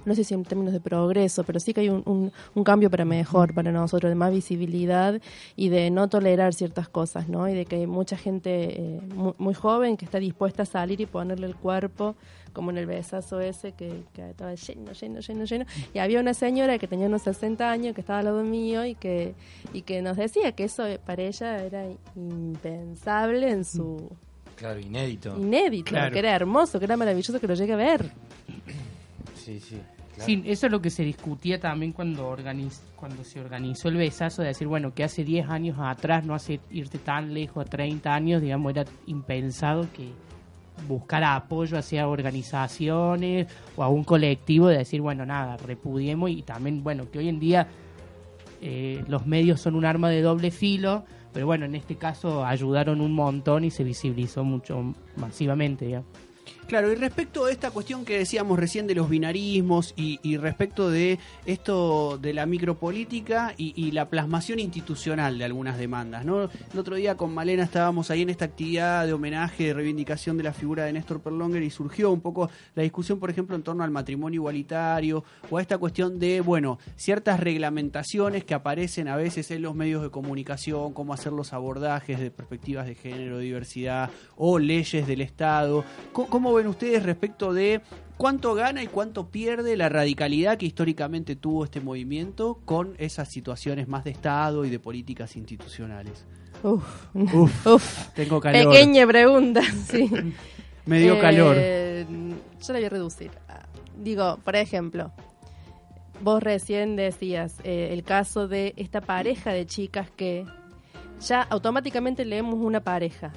no 0.04 0.14
sé 0.14 0.24
si 0.24 0.34
en 0.34 0.44
términos 0.44 0.72
de 0.72 0.80
progreso, 0.80 1.44
pero 1.44 1.60
sí 1.60 1.72
que 1.72 1.82
hay 1.82 1.88
un, 1.88 2.32
un, 2.54 2.64
cambio 2.64 2.90
para 2.90 3.04
mejor 3.04 3.54
para 3.54 3.70
nosotros, 3.72 4.10
de 4.10 4.14
más 4.14 4.32
visibilidad 4.32 5.20
y 5.56 5.68
de 5.68 5.90
no 5.90 6.08
tolerar 6.08 6.54
ciertas 6.54 6.88
cosas, 6.88 7.28
¿no? 7.28 7.48
Y 7.48 7.54
de 7.54 7.66
que 7.66 7.76
hay 7.76 7.86
mucha 7.86 8.16
gente 8.16 8.80
eh, 8.80 9.00
muy, 9.14 9.34
muy 9.38 9.54
joven 9.54 9.96
que 9.96 10.04
está 10.04 10.18
dispuesta 10.18 10.64
a 10.64 10.66
salir 10.66 11.00
y 11.00 11.06
ponerle 11.06 11.46
el 11.46 11.56
cuerpo 11.56 12.16
como 12.52 12.70
en 12.70 12.78
el 12.78 12.86
besazo 12.86 13.40
ese 13.40 13.72
que, 13.72 14.02
que 14.12 14.30
estaba 14.30 14.54
lleno, 14.54 14.92
lleno, 14.92 15.20
lleno, 15.20 15.44
lleno. 15.44 15.64
Y 15.94 15.98
había 15.98 16.20
una 16.20 16.34
señora 16.34 16.78
que 16.78 16.86
tenía 16.86 17.06
unos 17.06 17.22
60 17.22 17.70
años, 17.70 17.94
que 17.94 18.00
estaba 18.02 18.18
al 18.18 18.26
lado 18.26 18.42
mío 18.42 18.84
y 18.84 18.94
que, 18.94 19.34
y 19.72 19.82
que 19.82 20.02
nos 20.02 20.16
decía 20.16 20.52
que 20.52 20.64
eso 20.64 20.84
para 21.06 21.22
ella 21.22 21.64
era 21.64 21.86
impensable 22.14 23.50
en 23.50 23.64
su 23.64 24.10
Claro, 24.62 24.78
inédito. 24.78 25.36
inédito, 25.36 25.90
Claro. 25.90 26.12
que 26.12 26.20
era 26.20 26.34
hermoso, 26.36 26.78
que 26.78 26.84
era 26.84 26.96
maravilloso 26.96 27.40
que 27.40 27.48
lo 27.48 27.54
llegue 27.54 27.72
a 27.72 27.76
ver. 27.76 28.10
Sí, 29.34 29.58
sí. 29.58 29.76
claro. 30.14 30.24
Sí, 30.24 30.40
eso 30.46 30.66
es 30.66 30.72
lo 30.72 30.80
que 30.80 30.88
se 30.90 31.02
discutía 31.02 31.58
también 31.58 31.92
cuando 31.92 32.30
organiz- 32.30 32.78
cuando 32.94 33.24
se 33.24 33.40
organizó 33.40 33.88
el 33.88 33.96
besazo, 33.96 34.42
de 34.42 34.48
decir, 34.48 34.68
bueno, 34.68 34.94
que 34.94 35.02
hace 35.02 35.24
10 35.24 35.48
años 35.48 35.78
atrás, 35.80 36.24
no 36.24 36.34
hace 36.34 36.60
irte 36.70 36.98
tan 36.98 37.34
lejos, 37.34 37.66
a 37.66 37.68
30 37.68 38.14
años, 38.14 38.40
digamos, 38.40 38.70
era 38.70 38.84
impensado 39.08 39.88
que 39.92 40.10
buscara 40.86 41.34
apoyo 41.34 41.76
hacia 41.76 42.06
organizaciones 42.06 43.48
o 43.76 43.82
a 43.82 43.88
un 43.88 44.04
colectivo 44.04 44.68
de 44.68 44.78
decir, 44.78 45.00
bueno, 45.00 45.26
nada, 45.26 45.56
repudiemos 45.56 46.30
y 46.30 46.42
también, 46.42 46.84
bueno, 46.84 47.10
que 47.10 47.18
hoy 47.18 47.28
en 47.28 47.40
día 47.40 47.66
eh, 48.60 49.02
los 49.08 49.26
medios 49.26 49.60
son 49.60 49.74
un 49.74 49.84
arma 49.84 50.08
de 50.08 50.22
doble 50.22 50.50
filo, 50.52 51.04
pero 51.32 51.46
bueno, 51.46 51.64
en 51.64 51.74
este 51.74 51.96
caso 51.96 52.44
ayudaron 52.44 53.00
un 53.00 53.12
montón 53.12 53.64
y 53.64 53.70
se 53.70 53.84
visibilizó 53.84 54.44
mucho 54.44 54.94
masivamente, 55.16 55.86
digamos. 55.86 56.08
Claro, 56.66 56.90
y 56.90 56.94
respecto 56.94 57.44
a 57.44 57.50
esta 57.50 57.70
cuestión 57.70 58.04
que 58.04 58.18
decíamos 58.18 58.58
recién 58.58 58.86
de 58.86 58.94
los 58.94 59.10
binarismos 59.10 59.92
y, 59.96 60.36
respecto 60.38 60.90
de 60.90 61.18
esto 61.44 62.18
de 62.18 62.32
la 62.32 62.46
micropolítica 62.46 63.54
y, 63.58 63.74
y 63.76 63.90
la 63.90 64.08
plasmación 64.08 64.58
institucional 64.58 65.38
de 65.38 65.44
algunas 65.44 65.76
demandas, 65.76 66.24
¿no? 66.24 66.44
El 66.44 66.78
otro 66.78 66.96
día 66.96 67.16
con 67.16 67.34
Malena 67.34 67.64
estábamos 67.64 68.10
ahí 68.10 68.22
en 68.22 68.30
esta 68.30 68.46
actividad 68.46 69.06
de 69.06 69.12
homenaje, 69.12 69.66
de 69.66 69.74
reivindicación 69.74 70.38
de 70.38 70.44
la 70.44 70.52
figura 70.52 70.84
de 70.84 70.94
Néstor 70.94 71.20
Perlonger 71.20 71.62
y 71.62 71.70
surgió 71.70 72.10
un 72.10 72.20
poco 72.20 72.50
la 72.74 72.82
discusión, 72.82 73.18
por 73.18 73.28
ejemplo, 73.28 73.54
en 73.54 73.62
torno 73.62 73.84
al 73.84 73.90
matrimonio 73.90 74.38
igualitario 74.38 75.24
o 75.50 75.58
a 75.58 75.62
esta 75.62 75.78
cuestión 75.78 76.18
de, 76.18 76.40
bueno, 76.40 76.78
ciertas 76.96 77.38
reglamentaciones 77.40 78.44
que 78.44 78.54
aparecen 78.54 79.08
a 79.08 79.16
veces 79.16 79.50
en 79.50 79.62
los 79.62 79.74
medios 79.74 80.02
de 80.02 80.10
comunicación, 80.10 80.94
cómo 80.94 81.12
hacer 81.12 81.32
los 81.32 81.52
abordajes 81.52 82.18
de 82.18 82.30
perspectivas 82.30 82.86
de 82.86 82.94
género, 82.94 83.38
diversidad 83.38 84.10
o 84.36 84.58
leyes 84.58 85.06
del 85.06 85.20
Estado. 85.20 85.84
¿Cómo, 86.12 86.28
cómo 86.28 86.61
ven 86.62 86.70
ustedes 86.70 87.02
respecto 87.02 87.52
de 87.52 87.80
cuánto 88.16 88.54
gana 88.54 88.82
y 88.84 88.86
cuánto 88.86 89.28
pierde 89.28 89.76
la 89.76 89.88
radicalidad 89.88 90.56
que 90.58 90.66
históricamente 90.66 91.34
tuvo 91.34 91.64
este 91.64 91.80
movimiento 91.80 92.60
con 92.64 92.94
esas 92.98 93.28
situaciones 93.28 93.88
más 93.88 94.04
de 94.04 94.10
Estado 94.12 94.64
y 94.64 94.70
de 94.70 94.78
políticas 94.78 95.34
institucionales? 95.36 96.24
Uf, 96.62 96.84
Uf, 97.14 97.66
uf. 97.66 98.08
Tengo 98.14 98.40
calor. 98.40 98.72
Pequeña 98.72 99.06
pregunta, 99.08 99.60
sí. 99.90 100.08
Me 100.86 101.00
dio 101.00 101.16
Eh, 101.16 101.20
calor. 101.20 101.56
Yo 101.56 102.72
la 102.72 102.78
voy 102.78 102.84
a 102.84 102.88
reducir. 102.88 103.30
Ah, 103.48 103.66
Digo, 103.96 104.38
por 104.44 104.54
ejemplo, 104.54 105.10
vos 106.22 106.42
recién 106.42 106.94
decías 106.96 107.56
eh, 107.64 107.88
el 107.92 108.04
caso 108.04 108.46
de 108.46 108.72
esta 108.76 109.00
pareja 109.00 109.52
de 109.52 109.66
chicas 109.66 110.10
que 110.10 110.46
ya 111.20 111.42
automáticamente 111.42 112.24
leemos 112.24 112.54
una 112.54 112.80
pareja. 112.80 113.32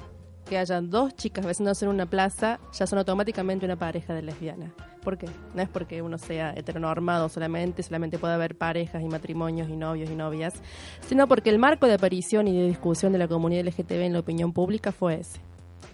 Que 0.48 0.58
hayan 0.58 0.90
dos 0.90 1.14
chicas 1.16 1.44
besándose 1.44 1.84
en 1.84 1.90
una 1.90 2.06
plaza, 2.06 2.60
ya 2.72 2.86
son 2.86 3.00
automáticamente 3.00 3.66
una 3.66 3.76
pareja 3.76 4.14
de 4.14 4.22
lesbianas. 4.22 4.70
¿Por 5.02 5.18
qué? 5.18 5.28
No 5.54 5.62
es 5.62 5.68
porque 5.68 6.02
uno 6.02 6.18
sea 6.18 6.52
heteronormado 6.56 7.28
solamente, 7.28 7.82
solamente 7.82 8.18
puede 8.18 8.34
haber 8.34 8.56
parejas 8.56 9.02
y 9.02 9.06
matrimonios 9.06 9.68
y 9.68 9.76
novios 9.76 10.10
y 10.10 10.16
novias, 10.16 10.54
sino 11.06 11.28
porque 11.28 11.50
el 11.50 11.58
marco 11.58 11.86
de 11.86 11.94
aparición 11.94 12.48
y 12.48 12.56
de 12.56 12.66
discusión 12.66 13.12
de 13.12 13.18
la 13.18 13.28
comunidad 13.28 13.66
LGTB 13.66 14.02
en 14.02 14.12
la 14.14 14.20
opinión 14.20 14.52
pública 14.52 14.92
fue 14.92 15.20
ese. 15.20 15.40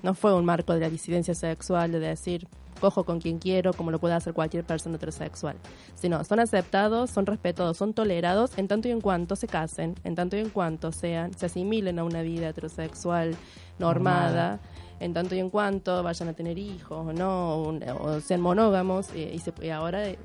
No 0.02 0.14
fue 0.14 0.34
un 0.34 0.44
marco 0.44 0.74
de 0.74 0.80
la 0.80 0.90
disidencia 0.90 1.34
sexual, 1.34 1.92
de 1.92 2.00
decir, 2.00 2.48
cojo 2.82 3.04
con 3.04 3.20
quien 3.20 3.38
quiero, 3.38 3.72
como 3.72 3.92
lo 3.92 4.00
puede 4.00 4.14
hacer 4.14 4.34
cualquier 4.34 4.64
persona 4.64 4.96
heterosexual. 4.96 5.56
Sino, 5.94 6.24
son 6.24 6.40
aceptados, 6.40 7.10
son 7.10 7.26
respetados, 7.26 7.76
son 7.76 7.94
tolerados 7.94 8.58
en 8.58 8.66
tanto 8.66 8.88
y 8.88 8.90
en 8.90 9.00
cuanto 9.00 9.36
se 9.36 9.46
casen, 9.46 9.94
en 10.02 10.16
tanto 10.16 10.36
y 10.36 10.40
en 10.40 10.50
cuanto 10.50 10.90
sean, 10.90 11.32
se 11.34 11.46
asimilen 11.46 12.00
a 12.00 12.04
una 12.04 12.22
vida 12.22 12.48
heterosexual 12.48 13.36
normada, 13.78 14.60
en 15.00 15.12
tanto 15.12 15.34
y 15.34 15.40
en 15.40 15.50
cuanto 15.50 16.02
vayan 16.02 16.28
a 16.28 16.32
tener 16.32 16.58
hijos 16.58 17.06
o 17.08 17.12
no, 17.12 17.54
o, 17.56 17.78
o 18.02 18.20
sean 18.20 18.40
monógamos, 18.40 19.10
eh, 19.14 19.32
y, 19.34 19.38
se, 19.40 19.52
y 19.60 19.70
ahora 19.70 20.08
eh, 20.08 20.18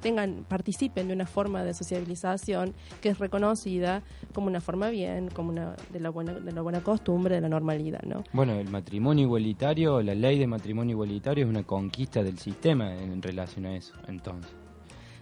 tengan, 0.00 0.44
participen 0.46 1.08
de 1.08 1.14
una 1.14 1.24
forma 1.26 1.64
de 1.64 1.72
sociabilización 1.72 2.74
que 3.00 3.08
es 3.08 3.18
reconocida 3.18 4.02
como 4.34 4.48
una 4.48 4.60
forma 4.60 4.90
bien, 4.90 5.28
como 5.30 5.48
una 5.48 5.74
de 5.90 6.00
la 6.00 6.10
buena, 6.10 6.34
de 6.34 6.52
la 6.52 6.60
buena 6.60 6.82
costumbre, 6.82 7.36
de 7.36 7.40
la 7.40 7.48
normalidad, 7.48 8.02
¿no? 8.02 8.22
Bueno, 8.34 8.52
el 8.54 8.68
matrimonio 8.68 9.24
igualitario, 9.24 10.02
la 10.02 10.14
ley 10.14 10.38
de 10.38 10.46
matrimonio 10.46 10.92
igualitario 10.92 11.44
es 11.44 11.48
una 11.50 11.62
conquista 11.62 12.22
del 12.22 12.38
sistema 12.38 12.94
en, 12.94 13.12
en 13.12 13.22
relación 13.22 13.64
a 13.64 13.74
eso, 13.76 13.94
entonces. 14.06 14.52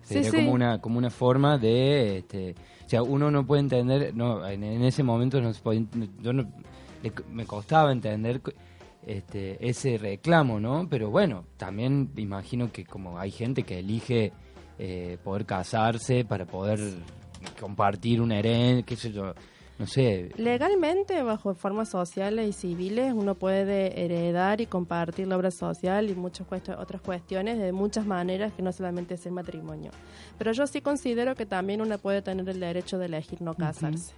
Sería 0.02 0.32
sí. 0.32 0.36
como 0.38 0.50
una 0.52 0.80
como 0.80 0.98
una 0.98 1.10
forma 1.10 1.58
de 1.58 2.18
este, 2.18 2.56
o 2.84 2.88
sea, 2.88 3.04
uno 3.04 3.30
no 3.30 3.46
puede 3.46 3.60
entender, 3.60 4.12
no 4.16 4.44
en, 4.48 4.64
en 4.64 4.82
ese 4.82 5.04
momento 5.04 5.40
no 5.40 5.54
se 5.54 5.62
podía- 5.62 5.86
yo 6.20 6.32
no- 6.32 6.50
le- 7.02 7.12
me 7.30 7.44
costaba 7.46 7.92
entender 7.92 8.40
este 9.06 9.68
ese 9.68 9.98
reclamo, 9.98 10.60
¿no? 10.60 10.86
Pero 10.88 11.10
bueno, 11.10 11.44
también 11.56 12.10
imagino 12.16 12.70
que 12.72 12.84
como 12.84 13.18
hay 13.18 13.30
gente 13.30 13.64
que 13.64 13.78
elige 13.80 14.32
eh, 14.78 15.18
poder 15.22 15.44
casarse 15.44 16.24
para 16.24 16.44
poder 16.46 16.78
compartir 17.60 18.20
una 18.20 18.38
herencia, 18.38 18.84
qué 18.84 18.96
sé 18.96 19.12
yo, 19.12 19.34
no 19.78 19.86
sé, 19.86 20.30
Legalmente, 20.36 21.22
bajo 21.22 21.54
formas 21.54 21.88
sociales 21.88 22.48
y 22.48 22.52
civiles, 22.52 23.12
uno 23.12 23.34
puede 23.34 24.04
heredar 24.04 24.60
y 24.60 24.66
compartir 24.66 25.26
la 25.26 25.36
obra 25.36 25.50
social 25.50 26.08
y 26.10 26.14
muchas 26.14 26.46
cuest- 26.46 26.76
otras 26.78 27.02
cuestiones 27.02 27.58
de 27.58 27.72
muchas 27.72 28.06
maneras 28.06 28.52
que 28.52 28.62
no 28.62 28.70
solamente 28.72 29.14
es 29.14 29.26
el 29.26 29.32
matrimonio. 29.32 29.90
Pero 30.38 30.52
yo 30.52 30.66
sí 30.68 30.80
considero 30.80 31.34
que 31.34 31.46
también 31.46 31.80
uno 31.80 31.98
puede 31.98 32.22
tener 32.22 32.48
el 32.48 32.60
derecho 32.60 32.98
de 32.98 33.06
elegir 33.06 33.42
no 33.42 33.54
casarse. 33.54 34.14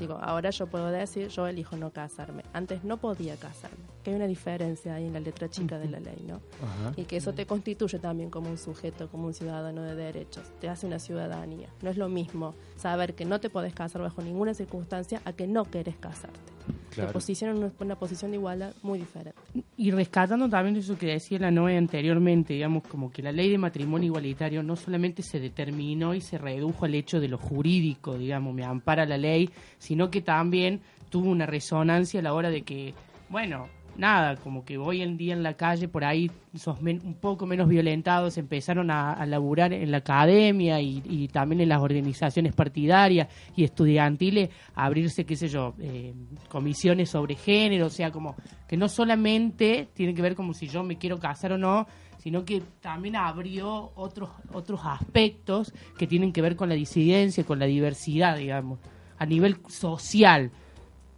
Digo, 0.00 0.18
ahora 0.20 0.48
yo 0.48 0.66
puedo 0.66 0.90
decir, 0.90 1.28
yo 1.28 1.46
elijo 1.46 1.76
no 1.76 1.90
casarme. 1.90 2.42
Antes 2.54 2.84
no 2.84 2.96
podía 2.96 3.36
casarme. 3.36 3.76
Que 4.02 4.10
hay 4.10 4.16
una 4.16 4.26
diferencia 4.26 4.94
ahí 4.94 5.06
en 5.06 5.12
la 5.12 5.20
letra 5.20 5.50
chica 5.50 5.78
de 5.78 5.90
la 5.90 6.00
ley, 6.00 6.24
¿no? 6.26 6.36
Ajá. 6.36 6.94
Y 6.96 7.04
que 7.04 7.18
eso 7.18 7.34
te 7.34 7.46
constituye 7.46 7.98
también 7.98 8.30
como 8.30 8.48
un 8.48 8.56
sujeto, 8.56 9.08
como 9.10 9.26
un 9.26 9.34
ciudadano 9.34 9.82
de 9.82 9.94
derechos. 9.94 10.44
Te 10.58 10.70
hace 10.70 10.86
una 10.86 10.98
ciudadanía. 10.98 11.68
No 11.82 11.90
es 11.90 11.98
lo 11.98 12.08
mismo 12.08 12.54
saber 12.76 13.14
que 13.14 13.26
no 13.26 13.40
te 13.40 13.50
podés 13.50 13.74
casar 13.74 14.00
bajo 14.00 14.22
ninguna 14.22 14.54
circunstancia 14.54 15.20
a 15.26 15.34
que 15.34 15.46
no 15.46 15.70
querés 15.70 15.96
casarte. 15.96 16.50
Claro. 16.90 17.08
Te 17.08 17.12
posicionan 17.14 17.56
en 17.56 17.62
una, 17.64 17.72
una 17.78 17.96
posición 17.96 18.30
de 18.30 18.36
igualdad 18.36 18.74
muy 18.82 18.98
diferente. 18.98 19.40
Y 19.76 19.90
rescatando 19.90 20.48
también 20.48 20.76
eso 20.76 20.98
que 20.98 21.06
decía 21.06 21.38
la 21.38 21.50
Noe 21.50 21.76
anteriormente, 21.76 22.54
digamos, 22.54 22.82
como 22.84 23.10
que 23.10 23.22
la 23.22 23.32
ley 23.32 23.50
de 23.50 23.58
matrimonio 23.58 24.06
igualitario 24.06 24.62
no 24.62 24.76
solamente 24.76 25.22
se 25.22 25.40
determinó 25.40 26.14
y 26.14 26.20
se 26.20 26.38
redujo 26.38 26.84
al 26.84 26.94
hecho 26.94 27.20
de 27.20 27.28
lo 27.28 27.38
jurídico, 27.38 28.18
digamos, 28.18 28.54
me 28.54 28.64
ampara 28.64 29.06
la 29.06 29.18
ley, 29.18 29.50
sino 29.78 30.10
que 30.10 30.20
también 30.20 30.80
tuvo 31.10 31.30
una 31.30 31.46
resonancia 31.46 32.20
a 32.20 32.22
la 32.22 32.34
hora 32.34 32.50
de 32.50 32.62
que, 32.62 32.94
bueno, 33.28 33.68
nada, 33.96 34.36
como 34.36 34.64
que 34.64 34.78
hoy 34.78 35.02
en 35.02 35.16
día 35.16 35.32
en 35.32 35.42
la 35.42 35.54
calle 35.54 35.88
por 35.88 36.04
ahí 36.04 36.30
sos 36.54 36.80
un 36.80 37.16
poco 37.20 37.46
menos 37.46 37.68
violentados, 37.68 38.38
empezaron 38.38 38.90
a, 38.90 39.12
a 39.12 39.26
laburar 39.26 39.72
en 39.72 39.90
la 39.90 39.98
academia 39.98 40.80
y, 40.80 41.28
también 41.28 41.60
en 41.60 41.68
las 41.68 41.80
organizaciones 41.80 42.54
partidarias 42.54 43.28
y 43.56 43.64
estudiantiles, 43.64 44.50
abrirse, 44.74 45.24
qué 45.24 45.36
sé 45.36 45.48
yo, 45.48 45.74
eh, 45.78 46.14
comisiones 46.48 47.10
sobre 47.10 47.34
género, 47.34 47.86
o 47.86 47.90
sea, 47.90 48.10
como 48.10 48.34
que 48.66 48.76
no 48.76 48.88
solamente 48.88 49.88
tiene 49.94 50.14
que 50.14 50.22
ver 50.22 50.34
como 50.34 50.54
si 50.54 50.68
yo 50.68 50.82
me 50.82 50.96
quiero 50.96 51.18
casar 51.18 51.52
o 51.52 51.58
no, 51.58 51.86
sino 52.18 52.44
que 52.44 52.62
también 52.80 53.16
abrió 53.16 53.92
otros 53.94 54.30
otros 54.52 54.80
aspectos 54.84 55.72
que 55.98 56.06
tienen 56.06 56.32
que 56.32 56.42
ver 56.42 56.56
con 56.56 56.68
la 56.68 56.74
disidencia, 56.74 57.44
con 57.44 57.58
la 57.58 57.66
diversidad, 57.66 58.36
digamos, 58.36 58.78
a 59.18 59.26
nivel 59.26 59.58
social 59.68 60.50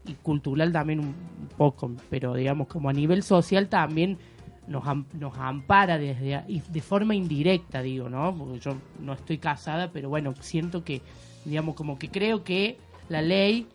y 0.07 0.15
cultural 0.15 0.73
también 0.73 1.01
un 1.01 1.15
poco, 1.57 1.93
pero 2.11 2.35
digamos 2.35 2.67
como 2.69 2.89
a 2.89 2.93
nivel 2.93 3.23
social 3.23 3.69
también 3.69 4.19
nos, 4.67 4.87
am- 4.87 5.07
nos 5.19 5.37
ampara 5.39 5.99
desde 5.99 6.35
a- 6.37 6.45
y 6.49 6.61
de 6.61 6.81
forma 6.81 7.15
indirecta, 7.15 7.83
digo, 7.83 8.09
¿no? 8.09 8.35
Porque 8.37 8.59
yo 8.61 8.77
no 9.01 9.13
estoy 9.13 9.39
casada, 9.39 9.91
pero 9.93 10.09
bueno, 10.09 10.35
siento 10.41 10.85
que, 10.85 11.03
digamos, 11.45 11.75
como 11.75 11.99
que 11.99 12.09
creo 12.09 12.45
que 12.45 12.79
la 13.09 13.23
ley 13.23 13.67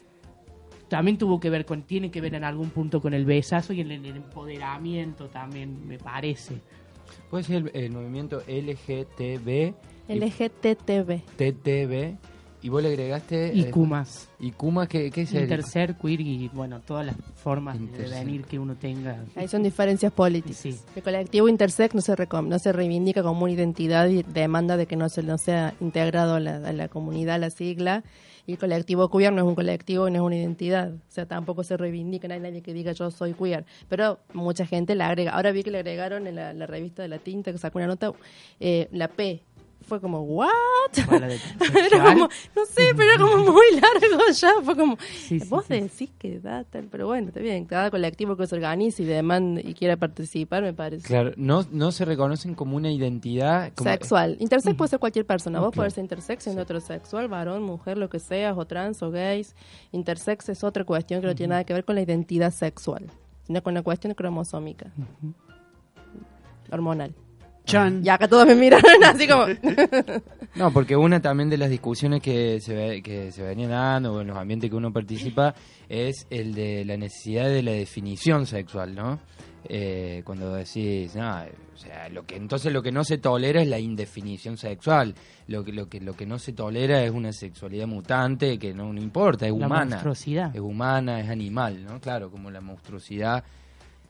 también 0.90 1.18
tuvo 1.18 1.40
que 1.40 1.50
ver 1.50 1.66
con, 1.66 1.82
tiene 1.84 2.12
que 2.12 2.22
ver 2.22 2.36
en 2.36 2.44
algún 2.46 2.70
punto 2.70 3.02
con 3.02 3.14
el 3.14 3.26
besazo 3.26 3.74
y 3.74 3.82
en 3.82 3.92
el, 3.92 4.06
empoderamiento 4.06 5.28
también, 5.28 5.86
me 5.88 5.98
parece. 5.98 6.56
Puede 7.30 7.44
ser 7.44 7.72
el, 7.74 7.84
el 7.84 7.92
movimiento 7.92 8.42
LGTB 8.48 9.74
LGTB. 10.10 11.22
TTB 11.36 12.16
Y 12.62 12.70
vos 12.70 12.82
le 12.82 12.90
agregaste... 12.90 13.52
Y 13.54 13.62
eh, 13.62 13.70
Kumas. 13.70 14.30
¿Y 14.40 14.52
Kumas 14.52 14.88
qué, 14.88 15.12
qué 15.12 15.22
es 15.22 15.34
el- 15.34 15.44
Interser, 15.44 15.96
queer 15.96 16.22
y 16.22 16.50
bueno, 16.54 16.80
todas 16.82 17.06
las 17.06 17.16
formas 17.36 17.78
de 17.80 18.10
venir 18.10 18.46
que 18.46 18.58
uno 18.58 18.76
tenga. 18.76 19.24
Ahí 19.36 19.48
son 19.48 19.62
diferencias 19.62 20.12
políticas. 20.12 20.58
Sí. 20.58 20.76
El 20.96 21.04
colectivo 21.04 21.48
intersex 21.50 21.94
no 21.94 22.02
se, 22.02 22.16
recom- 22.16 22.48
no 22.48 22.58
se 22.58 22.74
reivindica 22.74 23.22
como 23.22 23.44
una 23.44 23.54
identidad 23.54 24.08
y 24.10 24.24
demanda 24.24 24.76
de 24.76 24.88
que 24.88 24.96
no 24.96 25.08
se 25.10 25.22
no 25.22 25.38
sea 25.38 25.76
integrado 25.80 26.36
a 26.36 26.40
la, 26.40 26.58
a 26.58 26.74
la 26.74 26.88
comunidad, 26.88 27.40
la 27.40 27.52
sigla. 27.52 28.04
Y 28.48 28.54
el 28.54 28.58
colectivo 28.58 29.10
queer 29.12 29.34
no 29.34 29.42
es 29.44 29.48
un 29.48 29.56
colectivo, 29.56 30.10
no 30.10 30.16
es 30.16 30.22
una 30.22 30.36
identidad. 30.38 30.94
O 30.94 31.00
sea, 31.10 31.26
tampoco 31.28 31.64
se 31.64 31.78
reivindica, 31.78 32.28
no 32.28 32.34
hay 32.34 32.40
nadie 32.40 32.62
que 32.62 32.74
diga 32.74 32.92
yo 32.94 33.12
soy 33.12 33.34
queer. 33.34 33.66
Pero 33.90 34.20
mucha 34.34 34.66
gente 34.66 34.96
la 34.96 35.10
agrega. 35.10 35.32
Ahora 35.32 35.52
vi 35.52 35.64
que 35.64 35.70
le 35.70 35.80
agregaron 35.80 36.26
en 36.28 36.36
la, 36.36 36.54
la 36.54 36.66
revista 36.66 37.02
de 37.04 37.10
la 37.10 37.20
tinta, 37.20 37.52
que 37.52 37.58
sacó 37.60 37.78
una 37.78 37.88
nota, 37.88 38.14
eh, 38.60 38.88
la 38.92 39.10
P. 39.10 39.44
Fue 39.88 40.02
como, 40.02 40.22
¿what? 40.22 40.50
De 40.94 41.80
era 41.88 42.04
como, 42.04 42.28
no 42.56 42.66
sé, 42.66 42.94
pero 42.96 43.10
era 43.12 43.18
como 43.20 43.38
muy 43.52 43.66
largo 43.74 44.24
ya. 44.34 44.52
Fue 44.64 44.76
como, 44.76 44.98
Sí, 45.00 45.40
sí, 45.40 45.48
vos 45.50 45.66
sí. 45.66 45.80
decís 45.80 46.10
que 46.20 46.40
da 46.40 46.64
tal, 46.66 46.86
pero 46.92 47.08
bueno, 47.08 47.30
está 47.30 47.40
bien. 47.40 47.66
Cada 47.66 47.90
colectivo 47.90 48.36
que 48.36 48.46
se 48.48 48.56
organice 48.56 49.04
y 49.04 49.06
demanda 49.06 49.62
y 49.64 49.74
quiera 49.74 49.96
participar, 49.98 50.62
me 50.64 50.74
parece. 50.74 51.08
Claro, 51.08 51.32
no, 51.38 51.66
no 51.72 51.92
se 51.92 52.04
reconocen 52.06 52.54
como 52.54 52.76
una 52.76 52.92
identidad... 52.92 53.72
Como, 53.76 53.90
Sexual. 53.90 54.38
Intersex 54.40 54.76
puede 54.76 54.90
ser 54.90 55.00
cualquier 55.00 55.26
persona. 55.26 55.60
Vos 55.60 55.72
Claro. 55.72 55.84
podés 55.84 55.94
ser 55.94 56.04
intersex 56.04 56.44
siendo 56.44 56.62
heterosexual, 56.62 57.28
varón, 57.28 57.64
mujer, 57.64 57.98
lo 57.98 58.10
que 58.10 58.20
seas, 58.20 58.58
o 58.58 58.66
trans, 58.66 59.02
o 59.04 59.10
gays. 59.12 59.56
Intersex 59.94 60.50
es 60.50 60.64
otra 60.64 60.84
cuestión 60.84 61.22
que 61.22 61.28
no 61.28 61.36
tiene 61.36 61.52
nada 61.52 61.64
que 61.64 61.74
ver 61.74 61.86
con 61.86 61.96
la 61.96 62.02
identidad 62.02 62.52
sexual, 62.52 63.06
sino 63.46 63.64
con 63.64 63.74
la 63.74 63.82
cuestión 63.84 64.14
cromosómica. 64.14 64.92
Hormonal. 66.72 67.14
Chan. 67.68 68.02
Y 68.04 68.10
acá 68.10 68.28
todos 68.28 68.48
me 68.48 68.56
miraron 68.56 69.04
así 69.04 69.28
como... 69.28 69.46
No, 70.56 70.72
porque 70.72 70.96
una 70.96 71.20
también 71.22 71.50
de 71.52 71.58
las 71.58 71.70
discusiones 71.70 72.20
que 72.22 72.60
se, 72.62 72.74
ve- 72.74 73.02
que 73.04 73.32
se 73.32 73.44
venían 73.44 73.70
dando 73.70 74.14
o 74.14 74.22
en 74.22 74.28
los 74.28 74.38
ambientes 74.38 74.70
que 74.72 74.76
uno 74.76 74.92
participa 74.92 75.54
es 75.88 76.26
el 76.32 76.56
de 76.56 76.84
la 76.84 76.98
necesidad 76.98 77.48
de 77.48 77.62
la 77.62 77.72
definición 77.74 78.48
sexual, 78.48 78.96
¿no? 78.96 79.20
Eh, 79.70 80.22
cuando 80.26 80.54
decís, 80.54 81.14
no, 81.16 81.30
o 81.76 81.78
sea, 81.78 82.10
lo 82.10 82.26
que 82.26 82.38
entonces 82.38 82.72
lo 82.74 82.82
que 82.82 82.92
no 82.92 83.04
se 83.04 83.18
tolera 83.20 83.62
es 83.62 83.68
la 83.68 83.78
indefinición 83.78 84.58
sexual, 84.58 85.14
lo 85.48 85.64
que 85.64 85.74
lo 85.74 85.88
que 85.90 86.00
lo 86.00 86.16
que 86.16 86.26
no 86.26 86.40
se 86.40 86.54
tolera 86.54 87.04
es 87.04 87.12
una 87.12 87.34
sexualidad 87.34 87.86
mutante 87.86 88.58
que 88.58 88.74
no, 88.74 88.92
no 88.94 89.02
importa, 89.02 89.46
es 89.46 89.52
La 89.52 89.66
humana, 89.68 89.86
monstruosidad. 89.92 90.56
es 90.56 90.62
humana, 90.62 91.20
es 91.20 91.30
animal, 91.30 91.84
¿no? 91.84 92.00
Claro, 92.00 92.32
como 92.32 92.50
la 92.50 92.62
monstruosidad. 92.62 93.44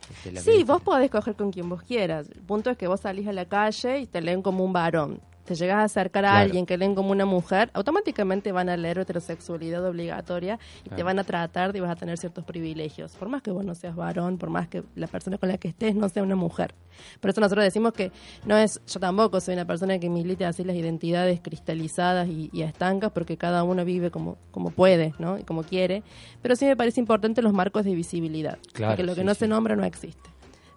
Este, 0.09 0.39
Sí, 0.39 0.63
vos 0.63 0.81
podés 0.81 1.09
coger 1.09 1.35
con 1.35 1.51
quien 1.51 1.69
vos 1.69 1.83
quieras. 1.83 2.29
El 2.29 2.41
punto 2.41 2.69
es 2.69 2.77
que 2.77 2.87
vos 2.87 3.01
salís 3.01 3.27
a 3.27 3.33
la 3.33 3.45
calle 3.45 3.99
y 3.99 4.07
te 4.07 4.21
leen 4.21 4.41
como 4.41 4.63
un 4.63 4.73
varón. 4.73 5.21
Te 5.47 5.55
llegas 5.55 5.77
a 5.77 5.83
acercar 5.85 6.25
a 6.25 6.29
Claro. 6.31 6.45
alguien 6.45 6.65
que 6.65 6.77
leen 6.77 6.93
como 6.93 7.11
una 7.11 7.25
mujer, 7.25 7.71
automáticamente 7.73 8.51
van 8.51 8.67
a 8.69 8.75
leer 8.75 8.99
heterosexualidad 8.99 9.83
obligatoria 9.87 10.59
y 10.83 10.89
te 10.89 11.03
van 11.03 11.19
a 11.19 11.23
tratar 11.23 11.73
y 11.75 11.79
vas 11.79 11.89
a 11.91 11.95
tener 11.95 12.17
ciertos 12.17 12.43
privilegios. 12.43 13.13
Por 13.15 13.29
más 13.29 13.41
que 13.41 13.51
vos 13.51 13.63
no 13.63 13.73
seas 13.73 13.95
varón, 13.95 14.37
por 14.37 14.49
más 14.49 14.67
que 14.67 14.83
la 14.95 15.07
persona 15.07 15.37
con 15.37 15.47
la 15.49 15.57
que 15.57 15.69
estés 15.69 15.95
no 15.95 16.09
sea 16.09 16.21
una 16.21 16.35
mujer. 16.35 16.75
Por 17.21 17.29
eso 17.29 17.39
nosotros 17.41 17.63
decimos 17.63 17.93
que 17.93 18.11
no 18.45 18.57
es, 18.57 18.81
yo 18.87 18.99
tampoco 18.99 19.39
soy 19.39 19.53
una 19.53 19.65
persona 19.65 19.97
que 19.99 20.09
milite 20.09 20.45
así 20.45 20.63
las 20.63 20.75
identidades 20.75 21.39
cristalizadas 21.41 22.27
y, 22.27 22.49
y 22.51 22.63
estancas, 22.63 23.11
porque 23.11 23.37
cada 23.37 23.63
uno 23.63 23.85
vive 23.85 24.11
como, 24.11 24.37
como 24.51 24.71
puede, 24.71 25.13
¿no? 25.19 25.37
Y 25.37 25.43
como 25.43 25.63
quiere. 25.63 26.03
Pero 26.41 26.55
sí 26.55 26.65
me 26.65 26.75
parece 26.75 26.99
importante 26.99 27.41
los 27.41 27.53
marcos 27.53 27.85
de 27.85 27.95
visibilidad. 27.95 28.57
Claro, 28.73 28.91
porque 28.93 29.03
lo 29.03 29.15
que 29.15 29.23
no 29.23 29.33
sí. 29.33 29.39
se 29.41 29.47
nombra 29.47 29.75
no 29.75 29.85
existe. 29.85 30.29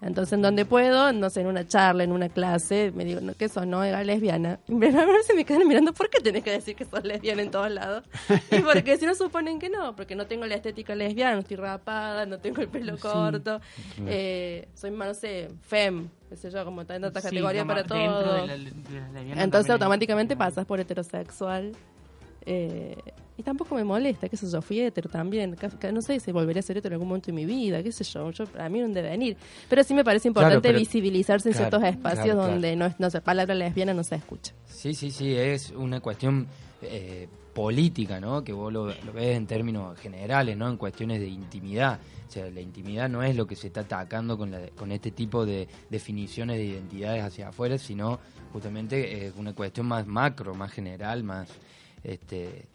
Entonces, 0.03 0.32
en 0.32 0.42
donde 0.42 0.64
puedo, 0.64 1.12
no 1.12 1.28
sé, 1.28 1.42
en 1.42 1.46
una 1.46 1.66
charla, 1.66 2.05
en 2.05 2.12
una 2.12 2.28
clase, 2.30 2.90
me 2.94 3.05
digo, 3.05 3.20
no, 3.20 3.34
¿qué 3.34 3.48
sos? 3.48 3.66
No, 3.66 3.84
era 3.84 4.03
lesbiana. 4.03 4.59
Y 4.66 4.74
me- 4.74 4.86
a 4.98 5.07
me 5.36 5.44
quedan 5.44 5.68
mirando, 5.68 5.92
¿por 5.92 6.09
qué 6.09 6.20
tenés 6.22 6.42
que 6.42 6.51
decir 6.53 6.74
que 6.74 6.84
sos 6.86 7.05
lesbiana 7.05 7.42
en 7.42 7.51
todos 7.51 7.70
lados? 7.70 8.05
Y 8.51 8.61
porque 8.61 8.96
si 8.96 9.05
no 9.07 9.14
suponen 9.14 9.59
que 9.59 9.68
no, 9.68 9.94
porque 9.96 10.14
no 10.14 10.26
tengo 10.26 10.46
la 10.46 10.55
estética 10.55 10.94
lesbiana, 10.94 11.34
no 11.34 11.40
estoy 11.40 11.57
rapada, 11.59 12.24
no 12.26 12.38
tengo 12.38 12.62
el 12.62 12.68
pelo 12.68 12.96
corto, 12.98 13.61
eh, 14.07 14.68
soy, 14.74 14.90
no 14.90 15.12
sé, 15.14 15.48
fem, 15.62 16.09
qué 16.30 16.36
sé 16.36 16.51
yo, 16.51 16.64
como 16.64 16.86
tantas 16.86 17.12
Sí, 17.22 17.28
categorías 17.28 17.64
como 17.64 17.74
para 17.74 17.84
todo. 17.86 18.34
de 18.34 18.46
la- 18.46 18.57
de 18.57 19.32
Entonces 19.42 19.70
automáticamente 19.70 20.36
pasas 20.36 20.64
por 20.64 20.80
heterosexual. 20.80 21.72
Eh, 22.47 22.97
y 23.36 23.43
tampoco 23.43 23.74
me 23.74 23.84
molesta, 23.84 24.28
qué 24.28 24.36
sé 24.36 24.51
yo, 24.51 24.61
fui 24.61 24.91
también. 25.11 25.57
No 25.93 26.03
sé 26.03 26.20
si 26.20 26.30
volveré 26.30 26.61
a 26.61 26.62
ser 26.62 26.76
hetero 26.76 26.93
en 26.93 26.95
algún 26.97 27.09
momento 27.09 27.26
de 27.26 27.32
mi 27.32 27.47
vida, 27.47 27.82
qué 27.82 27.91
sé 27.91 28.05
yo. 28.05 28.30
yo 28.32 28.45
a 28.59 28.68
mí 28.68 28.80
no 28.80 28.88
debe 28.88 29.09
venir. 29.09 29.36
Pero 29.68 29.82
sí 29.82 29.95
me 29.95 30.05
parece 30.05 30.28
importante 30.28 30.61
pero- 30.61 30.78
visibilizarse 30.78 31.49
en 31.49 31.55
claro, 31.55 31.70
ciertos 31.70 31.88
espacios 31.88 32.34
claro, 32.34 32.51
donde 32.51 32.76
no 32.76 32.86
es, 32.86 33.01
no 33.01 33.09
sé, 33.09 33.22
palabra 33.22 33.55
lesbiana 33.55 33.95
no 33.95 34.05
se 34.05 34.16
escucha. 34.16 34.53
Sí, 34.66 34.93
sí, 34.93 35.11
sí, 35.11 35.34
es 35.34 35.70
una 35.70 36.01
cuestión 36.01 36.49
eh, 36.82 37.28
política, 37.55 38.20
¿no? 38.20 38.45
Que 38.45 38.53
vos 38.53 38.70
lo, 38.70 38.86
lo 38.86 39.12
ves 39.14 39.36
en 39.36 39.47
términos 39.47 39.99
generales, 39.99 40.57
¿no? 40.57 40.68
En 40.68 40.76
cuestiones 40.76 41.20
de 41.20 41.28
intimidad. 41.28 41.99
O 42.28 42.30
sea, 42.30 42.49
la 42.51 42.61
intimidad 42.61 43.09
no 43.09 43.22
es 43.22 43.34
lo 43.36 43.47
que 43.47 43.57
se 43.57 43.68
está 43.68 43.80
atacando 43.80 44.36
con, 44.36 44.51
la, 44.51 44.68
con 44.76 44.93
este 44.93 45.11
tipo 45.11 45.47
de 45.47 45.66
definiciones 45.88 46.59
de 46.59 46.64
identidades 46.64 47.24
hacia 47.24 47.49
afuera, 47.49 47.78
sino 47.78 48.20
justamente 48.53 49.26
es 49.26 49.34
una 49.36 49.55
cuestión 49.55 49.86
más 49.86 50.07
macro, 50.07 50.55
más 50.55 50.70
general, 50.72 51.24
más... 51.24 51.49
este 52.05 52.68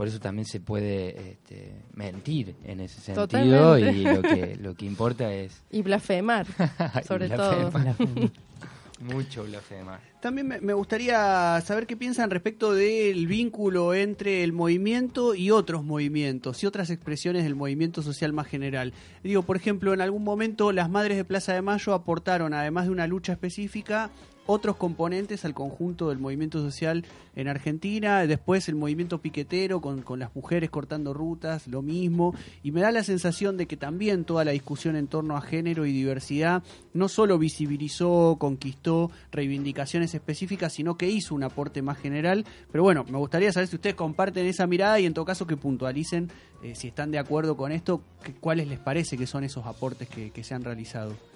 por 0.00 0.08
eso 0.08 0.18
también 0.18 0.46
se 0.46 0.60
puede 0.60 1.32
este, 1.32 1.74
mentir 1.92 2.54
en 2.64 2.80
ese 2.80 3.02
sentido 3.02 3.26
Totalmente. 3.26 3.92
y 3.92 4.04
lo 4.04 4.22
que, 4.22 4.56
lo 4.56 4.74
que 4.74 4.86
importa 4.86 5.30
es 5.30 5.62
Y 5.70 5.82
blasfemar, 5.82 6.46
Y 7.02 7.06
sobre 7.06 7.28
todo. 7.28 7.70
mucho 9.00 9.44
blasfemar. 9.44 10.00
También 10.22 10.48
me, 10.48 10.60
me 10.60 10.72
gustaría 10.72 11.60
saber 11.62 11.86
qué 11.86 11.98
piensan 11.98 12.30
respecto 12.30 12.72
del 12.72 13.26
vínculo 13.26 13.92
entre 13.92 14.42
el 14.42 14.54
movimiento 14.54 15.34
y 15.34 15.50
otros 15.50 15.84
movimientos 15.84 16.62
y 16.62 16.66
otras 16.66 16.88
expresiones 16.88 17.44
del 17.44 17.54
movimiento 17.54 18.02
social 18.02 18.32
más 18.32 18.46
general. 18.46 18.94
Digo, 19.22 19.42
por 19.42 19.56
ejemplo, 19.56 19.92
en 19.92 20.00
algún 20.00 20.24
momento 20.24 20.72
las 20.72 20.88
Madres 20.88 21.18
de 21.18 21.24
Plaza 21.26 21.52
de 21.52 21.60
Mayo 21.60 21.92
aportaron, 21.92 22.54
además 22.54 22.86
de 22.86 22.92
una 22.92 23.06
lucha 23.06 23.32
específica, 23.32 24.10
otros 24.50 24.76
componentes 24.76 25.44
al 25.44 25.54
conjunto 25.54 26.08
del 26.08 26.18
movimiento 26.18 26.60
social 26.60 27.04
en 27.36 27.46
Argentina, 27.46 28.26
después 28.26 28.68
el 28.68 28.74
movimiento 28.74 29.18
piquetero 29.18 29.80
con, 29.80 30.02
con 30.02 30.18
las 30.18 30.34
mujeres 30.34 30.70
cortando 30.70 31.14
rutas, 31.14 31.68
lo 31.68 31.82
mismo, 31.82 32.34
y 32.64 32.72
me 32.72 32.80
da 32.80 32.90
la 32.90 33.04
sensación 33.04 33.56
de 33.56 33.66
que 33.66 33.76
también 33.76 34.24
toda 34.24 34.44
la 34.44 34.50
discusión 34.50 34.96
en 34.96 35.06
torno 35.06 35.36
a 35.36 35.40
género 35.40 35.86
y 35.86 35.92
diversidad 35.92 36.64
no 36.92 37.08
solo 37.08 37.38
visibilizó, 37.38 38.36
conquistó 38.40 39.12
reivindicaciones 39.30 40.14
específicas, 40.14 40.72
sino 40.72 40.96
que 40.96 41.08
hizo 41.08 41.34
un 41.34 41.44
aporte 41.44 41.80
más 41.80 41.98
general, 41.98 42.44
pero 42.72 42.82
bueno, 42.82 43.04
me 43.08 43.18
gustaría 43.18 43.52
saber 43.52 43.68
si 43.68 43.76
ustedes 43.76 43.94
comparten 43.94 44.46
esa 44.46 44.66
mirada 44.66 44.98
y 44.98 45.06
en 45.06 45.14
todo 45.14 45.24
caso 45.24 45.46
que 45.46 45.56
puntualicen 45.56 46.28
eh, 46.62 46.74
si 46.74 46.88
están 46.88 47.12
de 47.12 47.18
acuerdo 47.18 47.56
con 47.56 47.70
esto, 47.70 48.02
cuáles 48.40 48.66
les 48.66 48.80
parece 48.80 49.16
que 49.16 49.26
son 49.28 49.44
esos 49.44 49.64
aportes 49.64 50.08
que 50.08 50.44
se 50.44 50.54
han 50.54 50.64
realizado. 50.64 51.29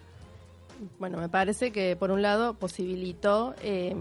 Bueno, 0.98 1.18
me 1.18 1.28
parece 1.28 1.70
que 1.70 1.96
por 1.96 2.10
un 2.10 2.22
lado 2.22 2.54
posibilitó 2.54 3.54
eh, 3.62 3.94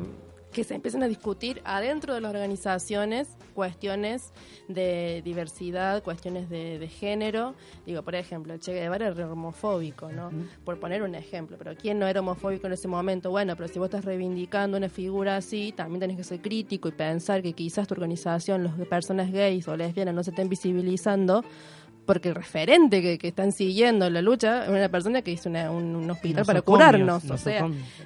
que 0.53 0.63
se 0.63 0.75
empiecen 0.75 1.03
a 1.03 1.07
discutir 1.07 1.61
adentro 1.65 2.13
de 2.13 2.21
las 2.21 2.33
organizaciones 2.33 3.27
cuestiones 3.53 4.31
de 4.67 5.21
diversidad, 5.23 6.03
cuestiones 6.03 6.49
de, 6.49 6.79
de 6.79 6.87
género. 6.87 7.55
Digo, 7.85 8.01
por 8.03 8.15
ejemplo, 8.15 8.53
el 8.53 8.59
Che 8.59 8.73
Guevara 8.73 9.07
era 9.07 9.31
homofóbico, 9.31 10.11
¿no? 10.11 10.31
Por 10.63 10.79
poner 10.79 11.03
un 11.03 11.15
ejemplo, 11.15 11.57
pero 11.57 11.75
¿quién 11.75 11.99
no 11.99 12.07
era 12.07 12.21
homofóbico 12.21 12.67
en 12.67 12.73
ese 12.73 12.87
momento? 12.87 13.29
Bueno, 13.31 13.55
pero 13.55 13.67
si 13.67 13.79
vos 13.79 13.87
estás 13.87 14.05
reivindicando 14.05 14.77
una 14.77 14.89
figura 14.89 15.37
así, 15.37 15.73
también 15.75 15.99
tenés 15.99 16.17
que 16.17 16.23
ser 16.23 16.41
crítico 16.41 16.87
y 16.87 16.91
pensar 16.91 17.41
que 17.41 17.53
quizás 17.53 17.87
tu 17.87 17.95
organización, 17.95 18.63
los 18.63 18.77
de 18.77 18.85
personas 18.85 19.31
gays 19.31 19.67
o 19.67 19.75
lesbianas 19.75 20.13
no 20.13 20.23
se 20.23 20.29
estén 20.29 20.49
visibilizando 20.49 21.43
porque 22.05 22.29
el 22.29 22.35
referente 22.35 23.01
que, 23.01 23.17
que 23.17 23.29
están 23.29 23.51
siguiendo 23.53 24.09
la 24.09 24.21
lucha 24.21 24.63
es 24.65 24.69
una 24.69 24.89
persona 24.89 25.21
que 25.21 25.31
hizo 25.31 25.47
una- 25.49 25.71
un, 25.71 25.95
un 25.95 26.09
hospital 26.11 26.43
para 26.45 26.59
curarnos, 26.61 27.23
o 27.31 27.37
sea, 27.37 27.59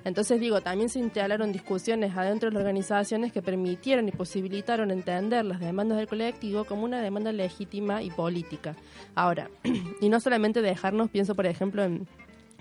entonces 0.06 0.39
digo, 0.39 0.62
también 0.62 0.89
se 0.89 1.00
instalaron 1.00 1.52
discusiones 1.52 2.16
adentro 2.16 2.50
de 2.50 2.54
las 2.54 2.62
organizaciones 2.62 3.32
que 3.34 3.41
permitieron 3.41 4.08
y 4.08 4.12
posibilitaron 4.12 4.91
entender 4.91 5.45
las 5.45 5.60
demandas 5.60 5.98
del 5.98 6.08
colectivo 6.08 6.66
como 6.66 6.84
una 6.84 7.02
demanda 7.02 7.32
legítima 7.32 8.04
y 8.04 8.10
política. 8.12 8.76
Ahora, 9.16 9.50
y 10.02 10.10
no 10.10 10.20
solamente 10.20 10.62
dejarnos, 10.62 11.10
pienso 11.10 11.34
por 11.34 11.45
ejemplo 11.48 11.84
en 11.84 12.08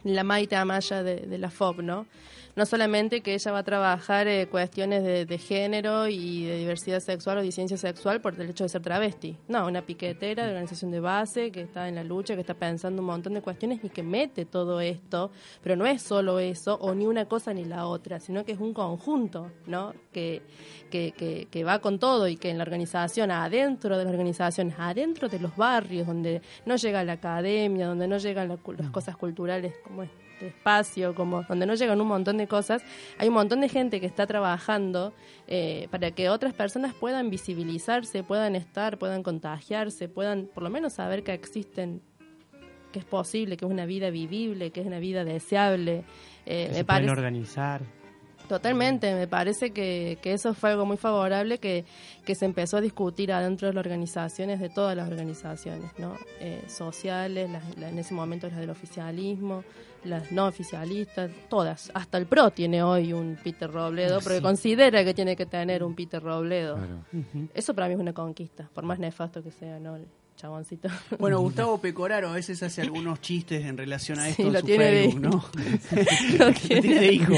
la 0.05 0.24
Maite 0.24 0.57
Amaya 0.57 1.03
de, 1.03 1.16
de 1.26 1.39
la 1.39 1.51
FOB, 1.51 1.82
¿no? 1.82 2.07
No 2.57 2.64
solamente 2.64 3.20
que 3.20 3.34
ella 3.34 3.52
va 3.52 3.59
a 3.59 3.64
trabajar 3.64 4.26
eh, 4.28 4.48
cuestiones 4.48 5.04
de, 5.04 5.26
de 5.26 5.38
género 5.38 6.09
y 6.09 6.44
de 6.46 6.57
diversidad 6.57 7.00
sexual 7.00 7.36
o 7.36 7.42
disidencia 7.42 7.76
sexual 7.76 8.22
por 8.22 8.40
el 8.40 8.48
hecho 8.48 8.64
de 8.64 8.70
ser 8.70 8.80
travesti. 8.80 9.36
No, 9.46 9.66
una 9.66 9.82
piquetera 9.82 10.44
de 10.44 10.48
organización 10.52 10.90
de 10.90 11.00
base 11.00 11.52
que 11.52 11.61
está 11.61 11.86
en 11.86 11.96
la 11.96 12.02
lucha, 12.02 12.34
que 12.34 12.40
está 12.40 12.54
pensando 12.54 13.02
un 13.02 13.09
montón 13.09 13.34
de 13.34 13.42
cuestiones 13.42 13.84
y 13.84 13.90
que 13.90 14.02
mete 14.02 14.46
todo 14.46 14.80
esto, 14.80 15.30
pero 15.62 15.76
no 15.76 15.84
es 15.84 16.00
solo 16.00 16.38
eso 16.38 16.78
o 16.80 16.94
ni 16.94 17.07
una 17.07 17.26
cosa 17.26 17.52
ni 17.52 17.66
la 17.66 17.86
otra, 17.86 18.20
sino 18.20 18.42
que 18.46 18.52
es 18.52 18.59
un 18.59 18.72
conjunto, 18.72 19.52
¿no? 19.66 19.92
Que, 20.11 20.40
que, 20.90 21.12
que, 21.12 21.48
que 21.50 21.62
va 21.62 21.80
con 21.80 21.98
todo 21.98 22.26
y 22.26 22.36
que 22.38 22.48
en 22.48 22.57
la 22.57 22.64
organización, 22.64 23.32
adentro 23.32 23.98
de 23.98 24.04
las 24.04 24.12
organizaciones, 24.14 24.76
adentro 24.78 25.28
de 25.28 25.40
los 25.40 25.54
barrios, 25.57 26.07
donde 26.07 26.40
no 26.64 26.76
llega 26.76 27.04
la 27.04 27.12
academia, 27.12 27.86
donde 27.86 28.09
no 28.09 28.16
llegan 28.16 28.48
la 28.48 28.57
las 28.78 28.90
cosas 28.90 29.14
culturales 29.16 29.74
como 29.84 30.02
este 30.02 30.26
espacio, 30.41 31.14
como 31.14 31.43
donde 31.45 31.66
no 31.66 31.74
llegan 31.74 32.01
un 32.01 32.09
montón 32.09 32.37
de 32.37 32.47
cosas, 32.47 32.82
hay 33.18 33.28
un 33.28 33.34
montón 33.34 33.61
de 33.61 33.68
gente 33.68 34.01
que 34.01 34.07
está 34.07 34.26
trabajando 34.26 35.12
eh, 35.47 35.89
para 35.91 36.11
que 36.11 36.28
otras 36.28 36.53
personas 36.53 36.95
puedan 36.95 37.30
visibilizarse, 37.30 38.22
puedan 38.22 38.57
estar, 38.57 38.99
puedan 38.99 39.22
contagiarse, 39.22 40.09
puedan 40.09 40.47
por 40.47 40.62
lo 40.62 40.70
menos 40.70 40.95
saber 40.95 41.22
que 41.22 41.32
existen 41.32 42.03
que 42.93 43.01
es 43.01 43.05
posible, 43.05 43.57
que 43.57 43.64
es 43.64 43.70
una 43.70 43.84
vida 43.84 44.11
vivible, 44.11 44.70
que 44.70 44.80
es 44.80 44.87
una 44.87 44.99
vida 44.99 45.24
deseable. 45.24 46.05
Eh, 46.47 46.64
que 46.64 46.68
me 46.68 46.74
se 46.76 46.84
pueden 46.84 47.11
organizar. 47.11 47.82
Totalmente, 48.49 49.14
me 49.14 49.26
parece 49.26 49.70
que, 49.70 50.18
que 50.22 50.32
eso 50.32 50.55
fue 50.55 50.70
algo 50.70 50.86
muy 50.86 50.97
favorable 50.97 51.59
que, 51.59 51.84
que 52.24 52.34
se 52.34 52.44
empezó 52.44 52.76
a 52.76 52.80
discutir 52.80 53.32
adentro 53.32 53.68
de 53.68 53.74
las 53.74 53.84
organizaciones, 53.84 54.61
de 54.61 54.68
todas 54.68 54.97
las 54.97 55.09
organizaciones, 55.09 55.90
¿no? 55.99 56.14
Eh, 56.40 56.62
sociales, 56.68 57.51
las- 57.51 57.76
la- 57.78 57.88
en 57.88 57.99
ese 57.99 58.14
momento 58.14 58.49
las 58.49 58.59
del 58.59 58.70
oficialismo, 58.70 59.64
las 60.05 60.30
no 60.30 60.47
oficialistas, 60.47 61.30
todas. 61.49 61.90
Hasta 61.94 62.18
el 62.18 62.26
PRO 62.26 62.51
tiene 62.51 62.82
hoy 62.82 63.12
un 63.12 63.36
Peter 63.42 63.70
Robledo, 63.70 64.20
porque 64.20 64.36
Sí. 64.38 64.42
considera 64.42 65.05
que 65.05 65.14
tiene 65.14 65.34
que 65.34 65.47
tener 65.47 65.82
un 65.82 65.94
Peter 65.97 66.22
Robledo. 66.22 66.76
Claro. 66.76 67.49
Eso 67.55 67.74
para 67.74 67.88
mí 67.88 67.94
es 67.94 68.01
una 68.01 68.12
conquista, 68.12 68.68
por 68.72 68.84
más 68.84 68.99
nefasto 69.01 69.42
que 69.42 69.51
sea, 69.51 69.80
¿no? 69.80 69.99
Chaboncito. 70.37 70.89
Bueno, 71.18 71.41
Gustavo 71.41 71.78
Pecoraro 71.80 72.28
a 72.28 72.32
veces 72.32 72.62
hace 72.62 72.82
algunos 72.82 73.20
chistes 73.20 73.64
en 73.64 73.76
relación 73.76 74.18
a 74.18 74.24
Sí, 74.24 74.30
esto 74.30 74.43
en 74.43 74.53
lo 74.53 74.61
su 74.61 74.66
tiene 74.66 74.84
de 74.84 75.03
Facebook, 75.05 75.20
hijo. 75.24 75.30
¿no? 75.30 76.39
Lo 76.39 76.47
Lo 76.47 76.53
tiene 76.53 76.80
tiene 76.82 77.01
de 77.01 77.12
hijo. 77.12 77.34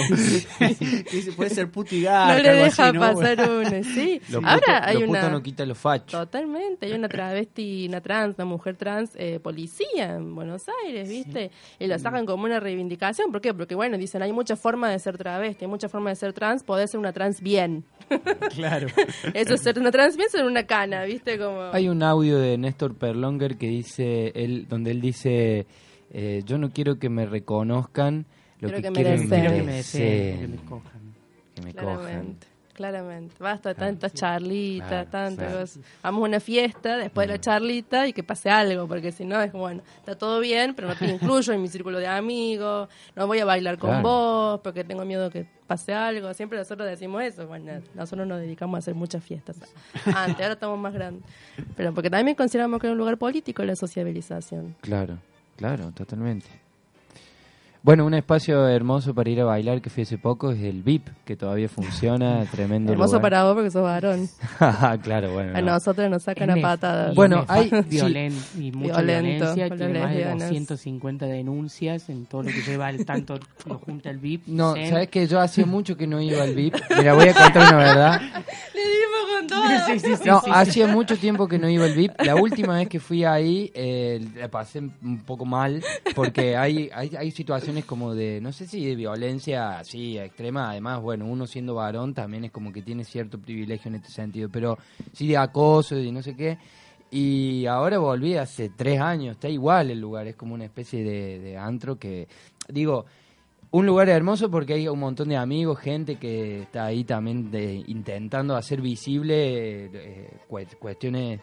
Puede 1.36 1.50
ser 1.50 1.70
puti 1.70 2.02
garca, 2.02 2.36
no 2.36 2.42
le 2.42 2.54
deja 2.54 2.88
así, 2.88 2.92
¿no? 2.92 3.00
pasar 3.00 3.50
uno, 3.50 3.84
sí. 3.84 4.20
Lo 4.30 4.38
Ahora 4.38 4.56
puto, 4.58 4.72
hay 4.82 4.98
lo 5.00 5.10
una... 5.10 5.28
no 5.30 5.42
quita 5.42 5.64
los 5.64 5.78
fachos. 5.78 6.20
Totalmente, 6.20 6.86
hay 6.86 6.92
una 6.92 7.08
travesti, 7.08 7.86
una 7.88 8.00
trans, 8.00 8.34
una 8.36 8.44
mujer 8.46 8.76
trans 8.76 9.10
eh, 9.14 9.38
policía 9.40 10.16
en 10.16 10.34
Buenos 10.34 10.64
Aires, 10.84 11.08
¿viste? 11.08 11.50
Y 11.78 11.86
lo 11.86 11.98
sacan 11.98 12.26
como 12.26 12.44
una 12.44 12.58
reivindicación. 12.58 13.30
¿Por 13.30 13.40
qué? 13.40 13.54
Porque, 13.54 13.74
bueno, 13.74 13.96
dicen, 13.96 14.22
hay 14.22 14.32
muchas 14.32 14.58
formas 14.58 14.92
de 14.92 14.98
ser 14.98 15.16
travesti, 15.16 15.64
hay 15.64 15.70
muchas 15.70 15.90
formas 15.90 16.12
de 16.12 16.26
ser 16.26 16.32
trans, 16.32 16.64
podés 16.64 16.90
ser 16.90 16.98
una 16.98 17.12
trans 17.12 17.40
bien. 17.40 17.84
Claro. 18.54 18.88
Eso 19.34 19.54
es 19.54 19.60
ser 19.60 19.78
una 19.78 19.90
trans 19.90 20.16
bien, 20.16 20.28
ser 20.30 20.44
una 20.44 20.66
cana, 20.66 21.04
¿viste? 21.04 21.38
Como... 21.38 21.62
Hay 21.72 21.88
un 21.88 22.02
audio 22.02 22.38
de 22.38 22.58
Néstor 22.58 22.87
Perlonger 22.94 23.56
que 23.56 23.68
dice, 23.68 24.32
él, 24.34 24.66
donde 24.68 24.90
él 24.90 25.00
dice, 25.00 25.66
eh, 26.10 26.42
yo 26.44 26.58
no 26.58 26.70
quiero 26.70 26.98
que 26.98 27.08
me 27.08 27.26
reconozcan, 27.26 28.26
lo 28.60 28.68
Quiero 28.68 28.76
que, 28.76 28.88
que 28.88 28.92
quiero 28.92 29.10
deseen. 29.10 29.28
Que 29.28 29.62
me 29.62 29.72
deseen, 29.72 30.06
deseen, 30.06 30.40
que 30.40 30.48
me 30.48 30.68
cojan. 30.68 31.14
que 31.54 31.62
me 31.62 31.74
cojan. 31.74 32.36
Claramente. 32.78 33.34
Basta 33.40 33.74
de 33.74 34.08
sí. 34.08 34.16
charlitas, 34.16 35.08
Claro, 35.08 35.34
cosas. 35.36 35.80
Vamos 36.00 36.20
a 36.22 36.24
una 36.28 36.38
fiesta 36.38 36.96
después 36.96 37.26
de 37.26 37.34
la 37.34 37.38
Mm. 37.38 37.40
charlita 37.42 38.06
y 38.06 38.12
que 38.12 38.22
pase 38.22 38.50
algo, 38.50 38.86
porque 38.86 39.10
si 39.10 39.24
no 39.24 39.42
es 39.42 39.50
bueno, 39.52 39.82
está 39.98 40.16
todo 40.16 40.38
bien, 40.38 40.74
pero 40.76 40.86
no 40.86 40.94
te 40.94 41.06
incluyo 41.42 41.52
en 41.52 41.60
mi 41.60 41.66
círculo 41.66 41.98
de 41.98 42.06
amigos, 42.06 42.88
no 43.16 43.26
voy 43.26 43.40
a 43.40 43.44
bailar 43.44 43.78
con 43.78 43.90
Claro. 43.90 44.02
vos 44.08 44.60
porque 44.62 44.84
tengo 44.84 45.04
miedo 45.04 45.28
que 45.28 45.44
pase 45.66 45.92
algo. 45.92 46.32
Siempre 46.34 46.56
nosotros 46.56 46.86
decimos 46.88 47.20
eso. 47.24 47.48
Bueno, 47.48 47.82
nosotros 47.94 48.28
nos 48.28 48.38
dedicamos 48.40 48.76
a 48.76 48.78
hacer 48.78 48.94
muchas 48.94 49.24
fiestas. 49.24 49.56
Antes, 50.14 50.40
ahora 50.42 50.52
estamos 50.52 50.78
más 50.78 50.94
grandes. 50.94 51.24
Pero 51.76 51.92
porque 51.92 52.10
también 52.10 52.36
consideramos 52.36 52.80
que 52.80 52.86
es 52.86 52.92
un 52.92 52.98
lugar 52.98 53.18
político 53.18 53.64
la 53.64 53.74
sociabilización. 53.74 54.76
Claro, 54.82 55.18
claro, 55.56 55.90
totalmente. 55.90 56.46
Bueno, 57.80 58.04
un 58.04 58.12
espacio 58.14 58.68
hermoso 58.68 59.14
para 59.14 59.30
ir 59.30 59.40
a 59.40 59.44
bailar 59.44 59.80
que 59.80 59.88
fui 59.88 60.02
hace 60.02 60.18
poco 60.18 60.50
es 60.50 60.60
el 60.62 60.82
VIP, 60.82 61.08
que 61.24 61.36
todavía 61.36 61.68
funciona, 61.68 62.44
tremendo 62.50 62.92
Hermoso 62.92 63.12
lugar. 63.16 63.22
para 63.22 63.44
vos 63.44 63.54
porque 63.54 63.70
sos 63.70 63.82
varón. 63.82 64.28
claro, 65.02 65.32
bueno. 65.32 65.56
A 65.56 65.60
no. 65.62 65.72
nosotros 65.72 66.10
nos 66.10 66.24
sacan 66.24 66.50
a 66.50 66.56
patadas. 66.60 67.14
Bueno, 67.14 67.44
hay- 67.48 67.70
violen- 67.88 68.34
y 68.58 68.72
mucha 68.72 69.00
Violento 69.00 69.54
violencia, 69.54 69.76
tiene 69.76 69.98
más 70.00 70.10
de 70.10 70.16
lesbianas. 70.18 70.48
250 70.50 71.26
denuncias 71.26 72.08
en 72.10 72.26
todo 72.26 72.42
lo 72.42 72.48
que 72.50 72.60
lleva 72.62 72.90
el 72.90 73.06
tanto 73.06 73.38
lo 73.66 73.78
junta 73.78 74.10
el 74.10 74.18
VIP. 74.18 74.48
No, 74.48 74.74
SEM. 74.74 74.90
¿sabes 74.90 75.08
que 75.08 75.26
Yo 75.28 75.40
hacía 75.40 75.64
mucho 75.64 75.96
que 75.96 76.06
no 76.06 76.20
iba 76.20 76.42
al 76.42 76.54
VIP. 76.54 76.74
Mira, 76.96 77.14
voy 77.14 77.28
a 77.28 77.34
contar 77.34 77.74
una 77.74 77.76
verdad. 77.76 78.20
Le 78.20 78.80
dimos 78.80 79.38
con 79.38 79.46
todo. 79.46 79.62
Sí, 79.86 79.98
sí, 80.00 80.16
sí, 80.16 80.28
No, 80.28 80.40
sí, 80.40 80.50
hacía 80.52 80.86
mucho 80.88 81.16
tiempo 81.16 81.46
que 81.46 81.58
no 81.58 81.68
iba 81.68 81.84
al 81.84 81.94
VIP. 81.94 82.12
La 82.24 82.34
última 82.34 82.74
vez 82.76 82.88
que 82.88 82.98
fui 83.00 83.24
ahí, 83.24 83.70
eh, 83.74 84.20
la 84.36 84.48
pasé 84.48 84.80
un 84.80 85.22
poco 85.24 85.44
mal, 85.44 85.82
porque 86.14 86.56
hay, 86.56 86.90
hay, 86.92 87.14
hay 87.16 87.30
situaciones 87.30 87.77
como 87.84 88.14
de, 88.14 88.40
no 88.40 88.52
sé 88.52 88.66
si 88.66 88.84
de 88.84 88.94
violencia 88.94 89.78
así 89.78 90.18
extrema. 90.18 90.70
Además, 90.70 91.00
bueno, 91.02 91.26
uno 91.26 91.46
siendo 91.46 91.74
varón 91.74 92.14
también 92.14 92.44
es 92.44 92.50
como 92.50 92.72
que 92.72 92.82
tiene 92.82 93.04
cierto 93.04 93.38
privilegio 93.38 93.88
en 93.88 93.96
este 93.96 94.10
sentido, 94.10 94.48
pero 94.50 94.78
sí 95.12 95.26
de 95.28 95.36
acoso 95.36 95.98
y 95.98 96.10
no 96.12 96.22
sé 96.22 96.34
qué. 96.36 96.58
Y 97.10 97.64
ahora 97.66 97.98
volví 97.98 98.34
hace 98.34 98.68
tres 98.70 99.00
años, 99.00 99.32
está 99.36 99.48
igual 99.48 99.90
el 99.90 99.98
lugar, 100.00 100.26
es 100.26 100.36
como 100.36 100.54
una 100.54 100.64
especie 100.66 101.02
de, 101.02 101.56
antro 101.56 101.98
que, 101.98 102.28
digo, 102.68 103.06
un 103.70 103.86
lugar 103.86 104.08
hermoso 104.10 104.50
porque 104.50 104.74
hay 104.74 104.88
un 104.88 104.98
montón 104.98 105.28
de 105.30 105.36
amigos, 105.36 105.78
gente 105.78 106.16
que 106.16 106.62
está 106.62 106.84
ahí 106.86 107.04
también 107.04 107.50
de- 107.50 107.82
intentando 107.86 108.56
hacer 108.56 108.80
visible 108.82 109.86
eh, 109.86 110.30
cues- 110.48 110.76
cuestiones, 110.78 111.40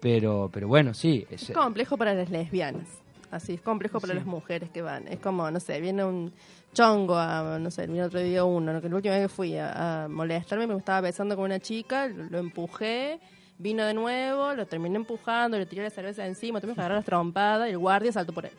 pero 0.00 0.48
pero 0.52 0.68
bueno, 0.68 0.94
sí. 0.94 1.26
Es 1.30 1.50
complejo 1.52 1.96
para 1.96 2.14
las 2.14 2.30
lesbianas. 2.30 2.86
Así, 3.30 3.54
es 3.54 3.60
complejo 3.62 4.00
para 4.00 4.14
las 4.14 4.26
mujeres 4.26 4.70
que 4.70 4.82
van. 4.82 5.06
Es 5.06 5.20
como, 5.20 5.50
no 5.50 5.60
sé, 5.60 5.80
viene 5.80 6.04
un 6.04 6.32
chongo 6.72 7.16
a, 7.16 7.58
no 7.60 7.70
sé, 7.70 7.86
vino 7.86 8.04
otro 8.04 8.20
día 8.20 8.44
uno, 8.44 8.72
¿no? 8.72 8.80
que 8.80 8.88
la 8.88 8.96
última 8.96 9.14
vez 9.14 9.22
que 9.24 9.28
fui 9.28 9.56
a, 9.56 10.04
a 10.04 10.08
molestarme 10.08 10.66
me 10.66 10.76
estaba 10.76 11.00
besando 11.00 11.36
con 11.36 11.44
una 11.44 11.60
chica, 11.60 12.08
lo, 12.08 12.24
lo 12.24 12.38
empujé, 12.38 13.20
vino 13.58 13.84
de 13.84 13.94
nuevo, 13.94 14.54
lo 14.54 14.66
terminé 14.66 14.96
empujando, 14.96 15.58
le 15.58 15.66
tiré 15.66 15.82
la 15.82 15.90
cerveza 15.90 16.26
encima, 16.26 16.60
tuvimos 16.60 16.76
que 16.76 16.80
agarrar 16.80 16.98
las 16.98 17.04
trompadas 17.04 17.68
y 17.68 17.72
el 17.72 17.78
guardia 17.78 18.10
saltó 18.10 18.32
por 18.32 18.46
él. 18.46 18.52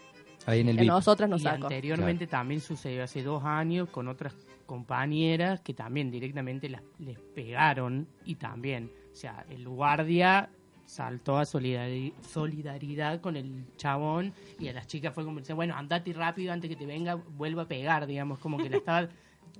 ahí 0.45 0.61
en 0.61 0.69
el 0.69 0.77
VIP. 0.77 0.87
nosotras 0.87 1.29
nos 1.29 1.41
y 1.41 1.43
sacó. 1.43 1.65
anteriormente 1.65 2.27
también 2.27 2.61
sucedió 2.61 3.03
hace 3.03 3.23
dos 3.23 3.43
años 3.43 3.89
con 3.89 4.07
otras 4.07 4.33
compañeras 4.65 5.59
que 5.61 5.73
también 5.73 6.11
directamente 6.11 6.69
las, 6.69 6.81
les 6.99 7.19
pegaron 7.19 8.07
y 8.23 8.35
también, 8.35 8.89
o 9.11 9.15
sea, 9.15 9.45
el 9.49 9.67
guardia 9.67 10.49
saltó 10.95 11.37
a 11.37 11.43
solidari- 11.43 12.11
solidaridad 12.29 13.21
con 13.21 13.37
el 13.37 13.63
chabón 13.77 14.33
y 14.59 14.67
a 14.67 14.73
las 14.73 14.87
chicas 14.87 15.13
fue 15.13 15.23
como, 15.23 15.39
dice, 15.39 15.53
bueno, 15.53 15.73
andate 15.75 16.11
rápido 16.11 16.51
antes 16.51 16.69
que 16.69 16.75
te 16.75 16.85
venga, 16.85 17.15
vuelva 17.15 17.61
a 17.63 17.67
pegar, 17.67 18.05
digamos, 18.07 18.39
como 18.39 18.57
que 18.57 18.69
la 18.69 18.77
estaba... 18.77 19.07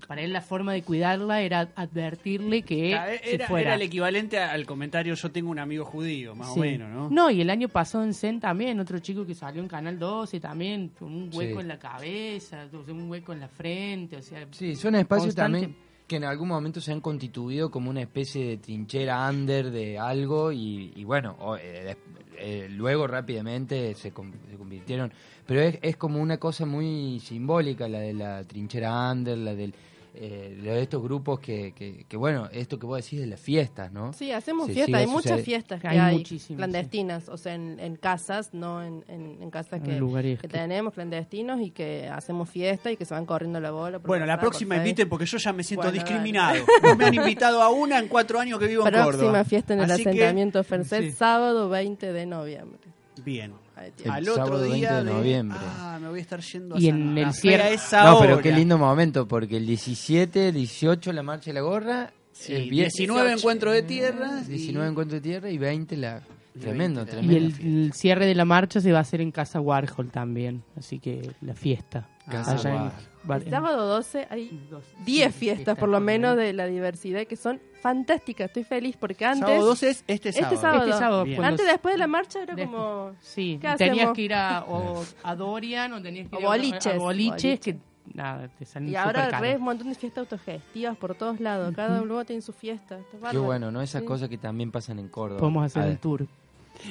Para 0.08 0.22
él 0.22 0.34
la 0.34 0.42
forma 0.42 0.74
de 0.74 0.82
cuidarla 0.84 1.42
era 1.42 1.70
advertirle 1.76 2.64
que 2.64 2.90
Claro, 2.92 3.12
se 3.24 3.36
Era, 3.36 3.48
fuera. 3.48 3.68
era 3.68 3.76
el 3.76 3.82
equivalente 3.84 4.40
al 4.40 4.66
comentario 4.66 5.14
yo 5.14 5.32
tengo 5.32 5.52
un 5.52 5.60
amigo 5.60 5.86
judío, 5.86 6.34
más 6.34 6.54
Sí. 6.54 6.60
o 6.60 6.64
menos, 6.64 6.90
¿no? 6.90 7.10
No, 7.12 7.30
y 7.30 7.40
el 7.42 7.50
año 7.50 7.70
pasado 7.70 8.04
en 8.04 8.14
Zen 8.14 8.40
también, 8.40 8.80
otro 8.80 8.98
chico 9.00 9.26
que 9.26 9.36
salió 9.36 9.62
en 9.62 9.68
Canal 9.68 10.00
12 10.00 10.40
también, 10.40 10.90
con 10.98 11.14
un 11.14 11.30
hueco 11.34 11.56
Sí. 11.60 11.62
en 11.62 11.68
la 11.68 11.78
cabeza, 11.78 12.68
un 12.88 13.10
hueco 13.12 13.32
en 13.34 13.42
la 13.42 13.48
frente, 13.48 14.16
o 14.18 14.22
sea... 14.22 14.48
Sí, 14.52 14.76
son 14.76 14.96
espacios 14.96 15.36
constante- 15.36 15.62
también 15.62 15.76
que 16.12 16.18
en 16.18 16.26
algún 16.26 16.50
momento 16.50 16.82
se 16.82 16.92
han 16.92 17.00
constituido 17.00 17.72
como 17.72 17.90
una 17.90 18.02
especie 18.02 18.46
de 18.46 18.58
trinchera 18.58 19.30
under 19.30 19.72
de 19.72 19.98
algo 19.98 20.52
y, 20.52 21.06
bueno, 21.06 21.38
o, 21.40 21.56
eh, 21.56 21.96
eh, 22.38 22.68
luego 22.70 23.08
rápidamente 23.08 23.94
se, 23.94 24.12
se 24.12 24.12
convirtieron, 24.12 25.14
pero 25.48 25.62
es, 25.62 25.80
es 25.82 25.96
como 25.96 26.20
una 26.20 26.38
cosa 26.38 26.66
muy 26.66 27.22
simbólica 27.22 27.88
la 27.88 28.00
de 28.00 28.14
la 28.14 28.44
trinchera 28.44 29.10
under, 29.10 29.38
la 29.38 29.56
del, 29.56 29.74
eh, 30.14 30.60
de 30.62 30.82
estos 30.82 31.02
grupos 31.02 31.40
que, 31.40 31.72
que, 31.74 32.06
que, 32.08 32.18
bueno, 32.18 32.50
esto 32.52 32.78
que 32.78 32.86
vos 32.86 33.02
decís 33.02 33.20
de 33.22 33.28
las 33.28 33.40
fiestas, 33.40 33.92
¿no? 33.94 34.12
Sí, 34.12 34.32
hacemos 34.32 34.68
Se 34.68 34.74
fiestas, 34.74 34.96
hay 35.02 35.08
muchas 35.08 35.42
fiestas 35.42 35.80
que 35.82 35.88
Hay 35.88 35.98
hay, 35.98 36.18
muchísimas, 36.18 36.58
clandestinas, 36.58 37.30
o 37.30 37.38
sea, 37.38 37.54
en, 37.56 37.80
en 37.80 37.96
casas, 37.96 38.54
no 38.54 38.84
en, 38.84 39.06
en, 39.08 39.42
en 39.42 39.50
casas 39.50 39.80
En 39.80 39.84
que, 39.84 39.96
lugares 39.98 40.40
que 40.42 40.48
que- 40.50 40.58
tenemos 40.58 40.94
clandestinos 40.94 41.62
y 41.62 41.72
que 41.72 42.10
hacemos 42.10 42.50
fiesta 42.50 42.92
y 42.92 42.98
que 42.98 43.06
se 43.06 43.14
van 43.14 43.26
corriendo 43.26 43.60
la 43.62 43.72
bola. 43.72 44.00
por 44.00 44.08
Bueno, 44.08 44.26
la 44.26 44.36
por 44.36 44.50
próxima 44.50 44.76
inviten 44.78 45.08
porque 45.08 45.26
yo 45.26 45.38
ya 45.38 45.54
me 45.54 45.64
siento 45.64 45.84
Bueno, 45.88 45.94
discriminado. 46.04 46.66
No 46.84 46.96
me 46.96 47.06
han 47.06 47.14
invitado 47.14 47.62
a 47.62 47.70
una 47.70 47.98
en 48.00 48.08
cuatro 48.10 48.40
años 48.40 48.60
que 48.60 48.68
vivo 48.68 48.86
en 48.86 48.92
Próxima 48.92 49.12
Córdoba. 49.24 49.44
fiesta 49.46 49.74
en 49.74 49.80
el 49.82 49.92
Así 49.92 50.04
que, 50.04 50.10
asentamiento 50.10 50.64
Fercet, 50.64 51.04
sí. 51.04 51.12
sábado 51.12 51.70
20 51.70 52.12
de 52.12 52.26
noviembre. 52.26 52.80
Bien. 53.24 53.54
Tiene. 53.96 54.12
Al 54.12 54.24
El 54.24 54.30
otro 54.30 54.46
sábado 54.46 54.64
día 54.64 54.92
20 54.94 54.94
de 55.10 55.18
noviembre. 55.18 55.58
Ah, 55.62 55.98
me 56.02 56.10
voy 56.10 56.20
a 56.20 56.22
estar 56.22 56.40
yendo 56.42 56.78
Y 56.80 56.86
a 56.88 56.90
en 56.90 56.98
Santa 57.06 57.22
el 57.22 57.28
Fe 57.34 57.40
cierre- 57.42 57.74
esa 57.74 58.04
No, 58.06 58.20
pero 58.20 58.34
hora. 58.36 58.44
qué 58.44 58.52
lindo 58.52 58.78
momento, 58.78 59.28
porque 59.28 59.58
el 59.58 59.66
17, 59.66 60.52
18 60.52 61.14
la 61.14 61.24
marcha 61.24 61.50
de 61.52 61.54
la 61.56 61.62
gorra, 61.62 62.14
Sí, 62.34 62.54
el 62.54 62.64
vie- 62.70 62.88
19 62.90 63.32
encuentro 63.34 63.72
de 63.72 63.84
tierras 63.84 64.48
y- 64.48 64.52
19 64.54 64.90
encuentro 64.90 65.16
de 65.16 65.22
tierra 65.22 65.50
y 65.50 65.58
20 65.58 65.98
la... 65.98 66.22
Tremendo, 66.60 67.06
20 67.06 67.16
la- 67.16 67.22
tremendo. 67.22 67.58
Y 67.62 67.68
el, 67.68 67.84
el 67.86 67.94
cierre 67.94 68.26
de 68.26 68.36
la 68.36 68.46
marcha 68.46 68.82
se 68.82 68.92
va 68.92 68.98
a 68.98 69.02
hacer 69.02 69.22
en 69.22 69.32
Casa 69.32 69.60
Warhol 69.62 70.10
también, 70.10 70.64
así 70.78 71.00
que 71.00 71.32
la 71.42 71.54
fiesta. 71.54 72.08
Casa 72.30 72.54
Allá 72.54 72.70
en- 72.70 72.76
Warhol. 72.76 72.92
Va- 73.30 73.38
El 73.38 73.50
sábado 73.50 73.88
12 73.88 74.28
hay 74.30 74.50
dos- 74.70 74.84
10 75.06 75.34
sí, 75.34 75.40
fiestas 75.40 75.78
por 75.78 75.90
lo 75.90 76.00
menos 76.00 76.36
de 76.38 76.54
la 76.54 76.66
diversidad 76.66 77.26
que 77.26 77.36
son 77.36 77.60
fantásticas. 77.82 78.48
Estoy 78.48 78.64
feliz 78.64 78.96
porque 78.98 79.26
antes... 79.26 79.48
Sábado 79.48 79.66
12 79.66 79.90
es 79.90 80.04
este 80.08 80.30
Este 80.30 80.42
sábado. 80.42 80.58
sábado. 80.62 80.84
Este 80.86 81.00
sábado, 81.00 81.24
Bien. 81.24 81.38
pues, 81.38 81.48
Antes, 81.50 81.66
después 81.66 81.94
de 81.96 82.00
la 82.00 82.08
marcha 82.08 82.42
era 82.44 82.56
de- 82.56 82.66
como... 82.66 83.12
Sí, 83.22 83.58
¿Qué 83.62 83.68
tenías 83.78 83.98
hacemos? 83.98 84.16
que 84.16 84.22
ir 84.22 84.34
a, 84.34 84.66
o 84.68 85.04
a 85.24 85.36
Dorian 85.36 85.94
o 85.94 86.02
tenías 86.02 86.30
que 86.30 86.36
O 86.36 86.40
ir 86.40 86.46
a- 86.46 86.50
boliches, 86.50 86.86
a, 86.88 86.98
boliches 86.98 87.32
boliches. 87.42 87.60
que 87.60 87.78
nada, 88.14 88.48
te 88.50 88.66
salen 88.66 88.90
Y 88.90 88.96
ahora 88.96 89.40
res 89.40 89.58
un 89.58 89.64
montón 89.64 89.90
de 89.90 89.96
fiestas 89.96 90.22
autogestivas 90.22 90.98
por 90.98 91.16
todos 91.16 91.40
lados. 91.40 91.74
Cada 91.76 92.02
lugar 92.02 92.26
tiene 92.26 92.42
su 92.42 92.54
fiesta. 92.54 93.00
Qué 93.32 93.38
bueno, 93.38 93.72
¿no? 93.72 93.82
Esas 93.82 94.02
Sí. 94.02 94.08
cosas 94.08 94.30
que 94.30 94.38
también 94.38 94.72
pasan 94.72 95.00
en 95.00 95.08
Córdoba. 95.08 95.40
Podemos 95.40 95.66
hacer 95.66 95.84
A 95.84 95.86
un 95.88 95.98
tour. 95.98 96.28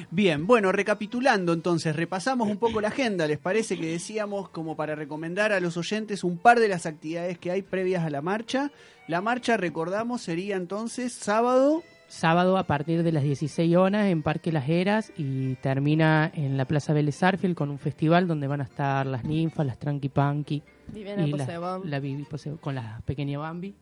Bien, 0.09 0.47
bueno, 0.47 0.71
recapitulando 0.71 1.53
entonces, 1.53 1.95
repasamos 1.95 2.49
un 2.49 2.57
poco 2.57 2.81
la 2.81 2.87
agenda, 2.89 3.27
¿les 3.27 3.39
parece 3.39 3.77
que 3.77 3.87
decíamos 3.87 4.49
como 4.49 4.75
para 4.75 4.95
recomendar 4.95 5.51
a 5.51 5.59
los 5.59 5.77
oyentes 5.77 6.23
un 6.23 6.37
par 6.37 6.59
de 6.59 6.67
las 6.67 6.85
actividades 6.85 7.37
que 7.37 7.51
hay 7.51 7.61
previas 7.61 8.03
a 8.03 8.09
la 8.09 8.21
marcha? 8.21 8.71
La 9.07 9.21
marcha, 9.21 9.57
recordamos, 9.57 10.21
sería 10.21 10.55
entonces 10.55 11.13
sábado 11.13 11.83
Sábado 12.11 12.57
a 12.57 12.63
partir 12.63 13.03
de 13.03 13.13
las 13.13 13.23
16 13.23 13.73
horas 13.77 14.07
en 14.07 14.21
Parque 14.21 14.51
Las 14.51 14.67
Heras 14.67 15.13
y 15.15 15.55
termina 15.55 16.29
en 16.35 16.57
la 16.57 16.65
Plaza 16.65 16.91
Vélez 16.91 17.23
Arfield 17.23 17.55
con 17.55 17.69
un 17.69 17.79
festival 17.79 18.27
donde 18.27 18.47
van 18.47 18.59
a 18.59 18.65
estar 18.65 19.07
las 19.07 19.23
ninfas, 19.23 19.65
las 19.65 19.79
Tranqui 19.79 20.09
Punky 20.09 20.61
Viviana 20.89 21.25
y 21.25 21.31
la, 21.31 21.79
la 21.85 22.01
con 22.59 22.75
la 22.75 23.01
pequeña 23.05 23.39
Bambi. 23.39 23.73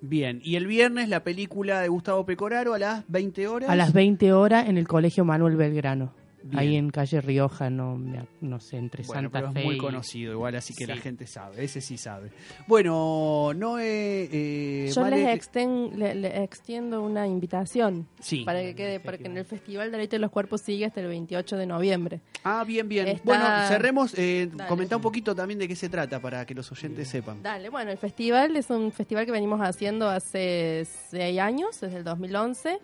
Bien, 0.00 0.40
y 0.44 0.56
el 0.56 0.66
viernes 0.66 1.08
la 1.08 1.24
película 1.24 1.80
de 1.80 1.88
Gustavo 1.88 2.26
Pecoraro 2.26 2.74
a 2.74 2.78
las 2.78 3.04
20 3.08 3.48
horas. 3.48 3.70
A 3.70 3.76
las 3.76 3.92
20 3.92 4.32
horas 4.32 4.68
en 4.68 4.78
el 4.78 4.86
Colegio 4.86 5.24
Manuel 5.24 5.56
Belgrano. 5.56 6.12
Bien. 6.48 6.58
Ahí 6.58 6.76
en 6.76 6.90
calle 6.90 7.20
Rioja, 7.20 7.70
no, 7.70 7.98
no 8.40 8.60
sé, 8.60 8.76
entre 8.76 9.04
Bueno, 9.04 9.22
Santa 9.22 9.38
pero 9.40 9.52
Fe 9.52 9.58
es 9.60 9.64
muy 9.66 9.74
y- 9.74 9.78
conocido 9.78 10.32
igual, 10.32 10.54
así 10.56 10.74
que 10.74 10.86
la 10.86 10.96
gente 10.96 11.26
sabe, 11.26 11.64
ese 11.64 11.80
sí 11.80 11.98
sabe. 11.98 12.30
Bueno, 12.66 13.52
Noé, 13.54 14.28
eh, 14.32 14.90
Yo 14.94 15.02
Vale, 15.02 15.16
les, 15.16 15.28
exten- 15.28 15.92
le, 15.94 16.14
le 16.14 16.42
extiendo 16.42 17.02
una 17.02 17.26
invitación 17.26 18.06
Sí. 18.20 18.44
para 18.44 18.60
que 18.60 18.74
quede, 18.74 19.00
para 19.00 19.18
que 19.18 19.26
en 19.26 19.36
el 19.36 19.44
Festival 19.44 19.90
de 19.90 19.96
Arte 19.98 20.08
de 20.16 20.18
los 20.18 20.30
Cuerpos 20.30 20.60
siga 20.60 20.86
hasta 20.88 21.00
el 21.00 21.08
28 21.08 21.56
de 21.56 21.66
noviembre. 21.66 22.20
Ah, 22.44 22.64
bien, 22.66 22.88
bien. 22.88 23.08
Está- 23.08 23.22
Bueno, 23.24 23.44
cerremos, 23.68 24.14
eh, 24.18 24.50
comenta 24.68 24.96
un 24.96 25.02
poquito 25.02 25.34
también 25.34 25.58
de 25.58 25.68
qué 25.68 25.76
se 25.76 25.88
trata 25.88 26.20
para 26.20 26.44
que 26.46 26.54
los 26.54 26.70
oyentes 26.70 27.08
sepan. 27.08 27.42
Dale, 27.42 27.68
bueno, 27.70 27.90
el 27.90 27.98
festival 27.98 28.56
es 28.56 28.70
un 28.70 28.92
festival 28.92 29.26
que 29.26 29.32
venimos 29.32 29.60
haciendo 29.60 30.08
hace 30.08 30.86
seis 31.10 31.38
años, 31.40 31.80
desde 31.80 31.98
el 31.98 32.04
2011, 32.04 32.78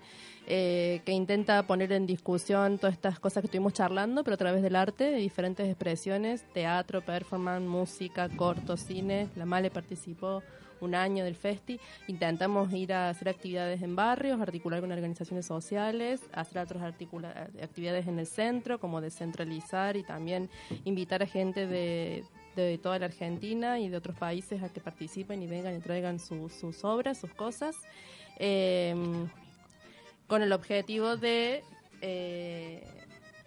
eh, 0.47 1.01
que 1.05 1.13
intenta 1.13 1.67
poner 1.67 1.93
en 1.93 2.07
discusión 2.07 2.79
todas 2.79 2.95
estas 2.95 3.19
cosas 3.21 3.43
que 3.43 3.47
estuvimos 3.47 3.73
charlando, 3.73 4.25
pero 4.25 4.35
a 4.35 4.39
través 4.39 4.63
del 4.63 4.77
arte, 4.77 5.05
de 5.05 5.17
diferentes 5.19 5.67
expresiones, 5.69 6.45
teatro, 6.53 7.01
performance, 7.01 7.67
música, 7.67 8.29
corto, 8.29 8.77
cine. 8.77 9.29
La 9.37 9.47
Male 9.47 9.71
participó 9.71 10.43
un 10.81 10.97
año 10.97 11.25
del 11.25 11.37
festi. 11.37 11.79
Intentamos 12.09 12.73
ir 12.73 12.93
a 12.93 13.09
hacer 13.09 13.29
actividades 13.29 13.83
en 13.83 13.95
barrios, 13.95 14.41
articular 14.41 14.81
con 14.81 14.91
organizaciones 14.91 15.47
sociales, 15.47 16.21
hacer 16.33 16.59
otras 16.59 16.83
actividades 16.83 18.09
en 18.09 18.19
el 18.19 18.27
centro, 18.27 18.81
como 18.81 19.01
descentralizar 19.01 19.97
y 19.97 20.03
también 20.03 20.51
invitar 20.85 21.23
a 21.23 21.27
gente 21.27 21.69
de, 21.69 22.25
de 22.57 22.79
toda 22.79 22.99
la 22.99 23.07
Argentina 23.07 23.79
y 23.79 23.91
de 23.91 23.97
otros 23.97 24.17
países 24.17 24.61
a 24.61 24.71
que 24.71 24.81
participen 24.81 25.41
y 25.41 25.47
vengan 25.47 25.77
y 25.77 25.79
traigan 25.79 26.19
su- 26.19 26.49
sus 26.49 26.85
obras, 26.85 27.17
sus 27.19 27.33
cosas, 27.33 27.77
eh, 28.41 28.97
con 30.33 30.41
el 30.41 30.55
objetivo 30.55 31.19
de 31.19 31.63
eh, 32.01 32.83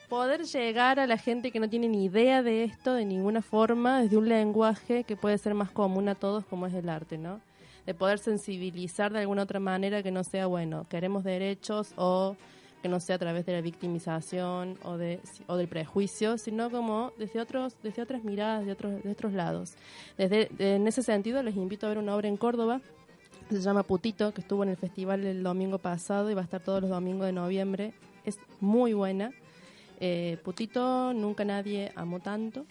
poder 0.07 0.43
llegar 0.43 0.99
a 0.99 1.07
la 1.07 1.17
gente 1.17 1.49
que 1.49 1.59
no 1.59 1.67
tiene 1.67 1.87
ni 1.87 2.05
idea 2.05 2.43
de 2.43 2.63
esto 2.63 2.93
de 2.93 3.05
ninguna 3.05 3.41
forma, 3.41 4.03
desde 4.03 4.17
un 4.17 4.29
lenguaje 4.29 5.03
que 5.03 5.15
puede 5.15 5.39
ser 5.39 5.55
más 5.55 5.71
común 5.71 6.09
a 6.09 6.13
todos 6.13 6.45
como 6.45 6.67
es 6.67 6.75
el 6.75 6.87
arte, 6.87 7.17
¿no? 7.17 7.41
De 7.87 7.95
poder 7.95 8.19
sensibilizar 8.19 9.11
de 9.11 9.21
alguna 9.21 9.41
otra 9.41 9.59
manera 9.59 10.03
que 10.03 10.11
no 10.11 10.23
sea, 10.23 10.45
bueno, 10.45 10.85
queremos 10.87 11.23
derechos 11.23 11.91
o 11.95 12.35
que 12.83 12.87
no 12.87 12.99
sea 12.99 13.15
a 13.15 13.19
través 13.19 13.47
de 13.47 13.53
la 13.53 13.61
victimización 13.61 14.77
o, 14.83 14.95
de, 14.97 15.19
o 15.47 15.57
del 15.57 15.67
prejuicio, 15.67 16.37
sino 16.37 16.69
como 16.69 17.13
desde 17.17 17.39
otros 17.39 17.75
desde 17.81 18.03
otras 18.03 18.23
miradas, 18.23 18.63
de 18.63 18.73
otros, 18.73 19.01
de 19.01 19.09
otros 19.09 19.33
lados. 19.33 19.73
Desde, 20.19 20.51
en 20.59 20.87
ese 20.87 21.01
sentido, 21.01 21.41
les 21.41 21.55
invito 21.55 21.87
a 21.87 21.89
ver 21.89 21.97
una 21.97 22.15
obra 22.15 22.27
en 22.27 22.37
Córdoba 22.37 22.79
se 23.49 23.59
llama 23.61 23.83
Putito, 23.83 24.33
que 24.33 24.41
estuvo 24.41 24.63
en 24.63 24.69
el 24.69 24.77
festival 24.77 25.23
el 25.25 25.43
domingo 25.43 25.77
pasado 25.79 26.29
y 26.31 26.33
va 26.33 26.41
a 26.41 26.43
estar 26.43 26.61
todos 26.61 26.81
los 26.81 26.89
domingos 26.89 27.25
de 27.25 27.33
noviembre. 27.33 27.93
Es 28.23 28.37
muy 28.59 28.93
buena. 28.93 29.31
Eh, 29.99 30.37
Putito, 30.43 31.13
nunca 31.13 31.45
nadie 31.45 31.91
amó 31.95 32.19
tanto. 32.19 32.65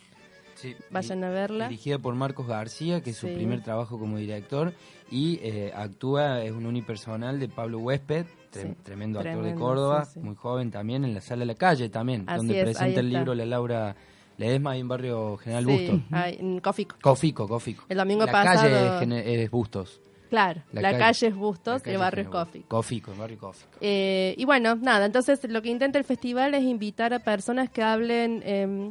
Sí, 0.57 0.75
Vayan 0.91 1.25
a 1.25 1.31
verla. 1.31 1.69
Dirigida 1.69 1.99
por 1.99 2.15
Marcos 2.15 2.47
García, 2.47 3.01
que 3.03 3.11
es 3.11 3.17
su 3.17 3.27
primer 3.27 3.63
trabajo 3.63 3.99
como 3.99 4.19
director, 4.19 4.73
y 5.11 5.41
eh, 5.43 5.73
actúa, 5.75 6.43
es 6.45 6.53
un 6.53 6.67
unipersonal 6.67 7.41
de 7.41 7.49
Pablo 7.49 7.79
Huésped, 7.81 8.27
tre- 8.53 8.63
Sí, 8.63 8.77
tremendo 8.85 9.19
actor 9.19 9.43
de 9.43 9.55
Córdoba, 9.55 10.07
muy 10.17 10.37
joven 10.37 10.71
también, 10.71 11.05
en 11.05 11.13
la 11.15 11.21
Sala 11.21 11.41
de 11.41 11.47
la 11.47 11.55
Calle 11.57 11.89
también, 11.89 12.23
Así 12.29 12.37
donde 12.37 12.59
es, 12.61 12.65
presenta 12.65 13.01
el 13.01 13.11
libro 13.11 13.35
la 13.35 13.45
Laura 13.47 13.97
Ledesma, 14.39 14.73
ahí 14.73 14.81
en 14.81 14.89
Barrio 14.89 15.37
General 15.39 15.67
Bustos. 15.67 16.01
en 16.13 16.61
Cofico. 16.61 16.97
Cofico, 17.03 17.49
Cofico. 17.49 17.85
El 17.89 17.99
domingo 17.99 18.25
la 18.25 18.33
pasado- 18.33 18.99
calle 19.01 19.43
es 19.45 19.51
Bustos. 19.51 20.01
Claro, 20.31 20.63
La 20.73 20.81
la, 20.83 20.91
calle- 20.93 20.99
calle, 20.99 21.27
es 21.29 21.35
Bustos, 21.37 21.83
calle 21.83 21.95
el 21.95 22.01
barrio 22.01 22.31
Cofico. 22.31 22.69
Cofico, 22.69 23.13
el 23.13 23.19
barrio 23.19 23.39
Cofico. 23.39 23.69
Eh, 23.81 24.35
y 24.37 24.45
bueno, 24.45 24.75
nada, 24.77 25.07
entonces 25.07 25.41
lo 25.49 25.63
que 25.63 25.69
intenta 25.71 25.99
el 25.99 26.05
festival 26.05 26.55
es 26.55 26.63
invitar 26.65 27.15
a 27.15 27.19
personas 27.21 27.71
que 27.71 27.83
hablen 27.83 28.43
eh, 28.45 28.89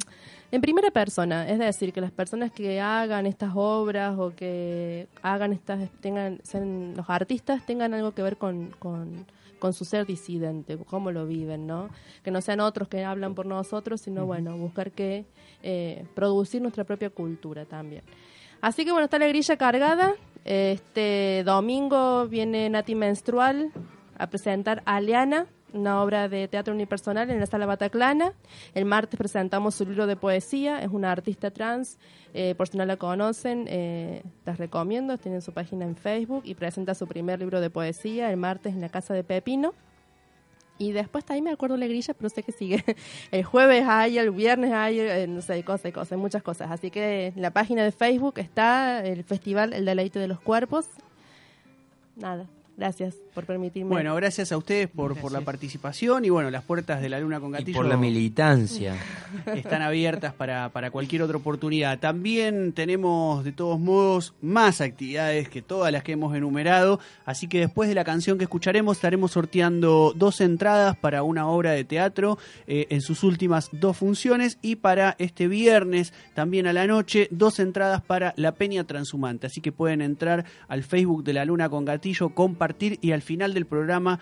en 0.52 0.60
primera 0.60 0.90
persona, 0.90 1.48
es 1.48 1.58
decir, 1.58 1.92
que 1.92 2.00
las 2.00 2.12
personas 2.12 2.52
que 2.52 2.80
hagan 2.80 3.26
estas 3.26 3.50
obras 3.54 4.16
o 4.18 4.34
que 4.34 5.08
hagan 5.22 5.52
estas, 5.52 5.90
tengan, 6.00 6.38
sean 6.44 6.94
los 6.96 7.10
artistas 7.10 7.66
tengan 7.66 7.92
algo 7.92 8.12
que 8.12 8.22
ver 8.22 8.36
con, 8.36 8.68
con, 8.78 9.26
con 9.58 9.72
su 9.72 9.84
ser 9.84 10.06
disidente, 10.06 10.78
cómo 10.78 11.10
lo 11.10 11.26
viven, 11.26 11.66
¿no? 11.66 11.90
Que 12.22 12.30
no 12.30 12.40
sean 12.40 12.60
otros 12.60 12.88
que 12.88 13.04
hablan 13.04 13.34
por 13.34 13.44
nosotros, 13.46 14.00
sino 14.00 14.24
bueno, 14.26 14.56
buscar 14.56 14.92
que 14.92 15.26
eh, 15.62 16.06
producir 16.14 16.62
nuestra 16.62 16.84
propia 16.84 17.10
cultura 17.10 17.64
también. 17.64 18.02
Así 18.60 18.84
que 18.84 18.92
bueno, 18.92 19.06
está 19.06 19.18
la 19.18 19.26
grilla 19.26 19.56
cargada. 19.56 20.14
Este 20.44 21.42
domingo 21.44 22.28
viene 22.28 22.68
Nati 22.68 22.94
Menstrual 22.94 23.72
a 24.18 24.26
presentar 24.28 24.82
Aliana, 24.84 25.46
una 25.72 26.02
obra 26.02 26.28
de 26.28 26.48
teatro 26.48 26.74
unipersonal 26.74 27.30
en 27.30 27.40
la 27.40 27.46
sala 27.46 27.64
Bataclana. 27.64 28.34
El 28.74 28.84
martes 28.84 29.16
presentamos 29.16 29.74
su 29.74 29.86
libro 29.86 30.06
de 30.06 30.16
poesía, 30.16 30.80
es 30.80 30.90
una 30.92 31.10
artista 31.10 31.50
trans, 31.50 31.98
eh, 32.34 32.54
por 32.56 32.68
si 32.68 32.76
no 32.76 32.84
la 32.84 32.98
conocen, 32.98 33.64
eh, 33.68 34.22
las 34.44 34.58
recomiendo, 34.58 35.16
tienen 35.16 35.40
su 35.40 35.52
página 35.52 35.86
en 35.86 35.96
Facebook 35.96 36.42
y 36.44 36.54
presenta 36.54 36.94
su 36.94 37.06
primer 37.06 37.40
libro 37.40 37.62
de 37.62 37.70
poesía 37.70 38.30
el 38.30 38.36
martes 38.36 38.74
en 38.74 38.82
la 38.82 38.90
casa 38.90 39.14
de 39.14 39.24
Pepino. 39.24 39.72
Y 40.78 40.92
después 40.92 41.24
ahí 41.28 41.40
me 41.40 41.50
acuerdo 41.50 41.76
la 41.76 41.86
grilla, 41.86 42.14
pero 42.14 42.28
sé 42.28 42.42
que 42.42 42.52
sigue. 42.52 42.84
El 43.30 43.44
jueves 43.44 43.84
hay, 43.86 44.18
el 44.18 44.30
viernes 44.32 44.72
hay, 44.72 44.98
eh, 45.00 45.26
no 45.28 45.40
sé, 45.40 45.62
cosas, 45.62 45.86
hay 45.86 45.92
cosas, 45.92 46.18
muchas 46.18 46.42
cosas. 46.42 46.70
Así 46.70 46.90
que 46.90 47.28
en 47.28 47.42
la 47.42 47.52
página 47.52 47.84
de 47.84 47.92
Facebook 47.92 48.38
está 48.38 49.04
el 49.04 49.22
festival 49.24 49.72
El 49.72 49.84
Deleite 49.84 50.18
de 50.18 50.26
los 50.26 50.40
Cuerpos. 50.40 50.86
Nada, 52.16 52.46
gracias 52.76 53.14
por 53.34 53.44
permitirme. 53.44 53.90
Bueno, 53.90 54.14
gracias 54.14 54.52
a 54.52 54.56
ustedes 54.56 54.88
por, 54.88 55.16
por 55.16 55.32
la 55.32 55.40
participación 55.40 56.24
y 56.24 56.30
bueno, 56.30 56.50
las 56.50 56.64
puertas 56.64 57.00
de 57.00 57.08
la 57.08 57.20
Luna 57.20 57.40
con 57.40 57.50
Y 57.50 57.52
Gatillo 57.52 57.76
por 57.76 57.86
la 57.86 57.96
militancia. 57.96 58.96
están 59.54 59.82
abiertas 59.82 60.34
para, 60.34 60.68
para 60.70 60.90
cualquier 60.90 61.22
otra 61.22 61.36
oportunidad. 61.36 61.98
También 61.98 62.72
tenemos 62.72 63.44
de 63.44 63.52
todos 63.52 63.78
modos 63.78 64.34
más 64.40 64.80
actividades 64.80 65.48
que 65.48 65.62
todas 65.62 65.92
las 65.92 66.02
que 66.02 66.12
hemos 66.12 66.34
enumerado, 66.34 67.00
así 67.24 67.48
que 67.48 67.60
después 67.60 67.88
de 67.88 67.94
la 67.94 68.04
canción 68.04 68.38
que 68.38 68.44
escucharemos 68.44 68.96
estaremos 68.96 69.32
sorteando 69.32 70.12
dos 70.14 70.40
entradas 70.40 70.96
para 70.96 71.22
una 71.22 71.48
obra 71.48 71.72
de 71.72 71.84
teatro 71.84 72.38
eh, 72.66 72.86
en 72.90 73.00
sus 73.00 73.22
últimas 73.24 73.68
dos 73.72 73.96
funciones 73.96 74.58
y 74.62 74.76
para 74.76 75.16
este 75.18 75.48
viernes 75.48 76.12
también 76.34 76.66
a 76.66 76.72
la 76.72 76.86
noche 76.86 77.28
dos 77.30 77.58
entradas 77.58 78.02
para 78.02 78.34
La 78.36 78.52
Peña 78.52 78.84
Transhumante, 78.84 79.46
así 79.46 79.60
que 79.60 79.72
pueden 79.72 80.00
entrar 80.00 80.44
al 80.68 80.82
Facebook 80.82 81.24
de 81.24 81.32
la 81.32 81.44
Luna 81.44 81.68
con 81.68 81.84
Gatillo, 81.84 82.30
compartir 82.30 82.63
y 83.00 83.12
al 83.12 83.22
final 83.22 83.54
del 83.54 83.66
programa 83.66 84.20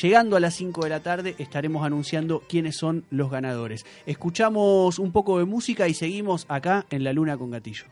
Llegando 0.00 0.34
a 0.36 0.40
las 0.40 0.54
5 0.54 0.82
de 0.82 0.90
la 0.90 1.00
tarde 1.00 1.36
estaremos 1.38 1.86
anunciando 1.86 2.42
quiénes 2.48 2.76
son 2.76 3.04
los 3.10 3.30
ganadores. 3.30 3.86
Escuchamos 4.06 4.98
un 4.98 5.12
poco 5.12 5.38
de 5.38 5.44
música 5.44 5.86
y 5.86 5.94
seguimos 5.94 6.46
acá 6.48 6.84
en 6.90 7.04
La 7.04 7.12
Luna 7.12 7.36
con 7.36 7.52
Gatillo. 7.52 7.84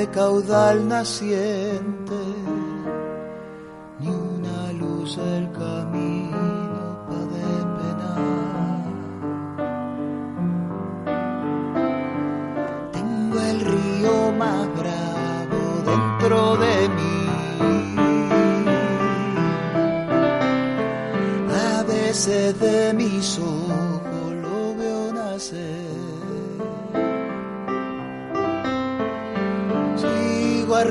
Este 0.00 0.12
caudal 0.12 0.86
naciente, 0.86 2.14
ni 3.98 4.06
una 4.06 4.72
luz 4.74 5.16
del 5.16 5.50
camino 5.50 7.04
para 7.08 7.26
despenar. 7.34 8.84
Tengo 12.92 13.40
el 13.40 13.60
río 13.60 14.32
más 14.38 14.68
bravo 14.78 15.60
dentro 15.84 16.56
de 16.58 16.88
mí. 16.96 17.18
A 21.76 21.82
veces 21.82 22.60
de 22.60 22.94
mis 22.94 23.36
ojos 23.40 23.67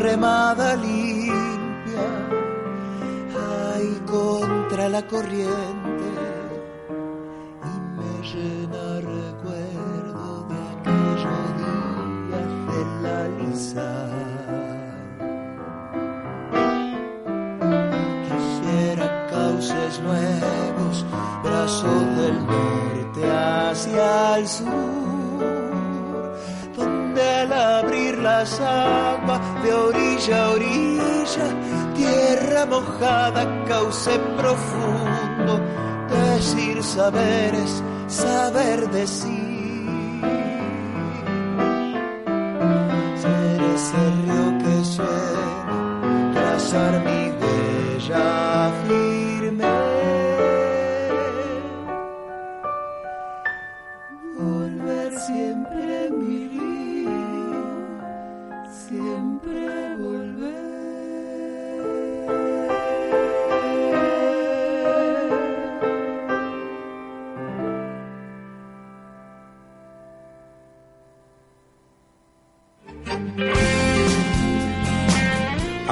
Sigo 0.07 0.15
arremada 0.15 0.75
limpia, 0.77 2.07
ahí 3.75 4.01
contra 4.05 4.87
la 4.87 5.01
corriente, 5.05 6.09
y 7.61 7.73
me 7.97 8.11
llena 8.25 8.85
recuerdo 9.01 10.47
de 10.47 10.57
aquellos 10.71 11.47
días 11.59 12.51
de 12.69 12.81
la 13.03 13.19
lizar. 13.37 14.15
Quisiera 18.23 19.07
cauces 19.29 19.93
nuevos, 19.99 21.05
brazos 21.43 22.01
del 22.15 22.37
norte 22.45 23.21
hacia 23.29 24.37
el 24.37 24.47
sur, 24.47 24.67
donde 26.77 27.21
al 27.29 27.51
abrir 27.51 28.17
las 28.19 28.61
aguas 28.61 29.16
orilla 29.71 30.45
a 30.45 30.51
orilla, 30.51 31.47
tierra 31.95 32.65
mojada, 32.65 33.65
cauce 33.67 34.19
profundo, 34.37 35.61
decir 36.09 36.83
saberes, 36.83 37.83
saber 38.07 38.89
decir. 38.89 39.46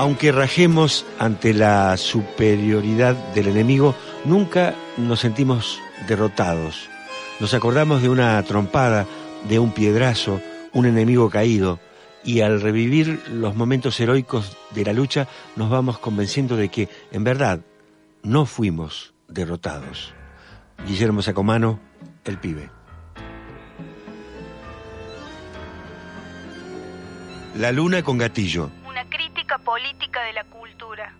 Aunque 0.05 0.31
rajemos 0.31 1.03
ante 1.17 1.51
la 1.51 1.97
superioridad 1.97 3.15
del 3.33 3.47
enemigo, 3.47 3.95
nunca 4.23 4.75
nos 4.97 5.21
sentimos 5.21 5.79
derrotados. 6.07 6.87
Nos 7.39 7.55
acordamos 7.55 8.03
de 8.03 8.09
una 8.09 8.43
trompada, 8.43 9.07
de 9.49 9.57
un 9.57 9.71
piedrazo, 9.71 10.39
un 10.73 10.85
enemigo 10.85 11.31
caído, 11.31 11.79
y 12.23 12.41
al 12.41 12.61
revivir 12.61 13.23
los 13.31 13.55
momentos 13.55 13.99
heroicos 13.99 14.55
de 14.75 14.85
la 14.85 14.93
lucha, 14.93 15.27
nos 15.55 15.71
vamos 15.71 15.97
convenciendo 15.97 16.55
de 16.55 16.69
que, 16.69 16.87
en 17.11 17.23
verdad, 17.23 17.61
no 18.21 18.45
fuimos 18.45 19.15
derrotados. 19.27 20.13
Guillermo 20.85 21.23
Sacomano, 21.23 21.79
el 22.25 22.37
pibe. 22.37 22.69
La 27.57 27.71
luna 27.71 28.03
con 28.03 28.19
gatillo. 28.19 28.69
Política 29.65 30.21
de 30.21 30.33
la 30.33 30.43
cultura. 30.43 31.17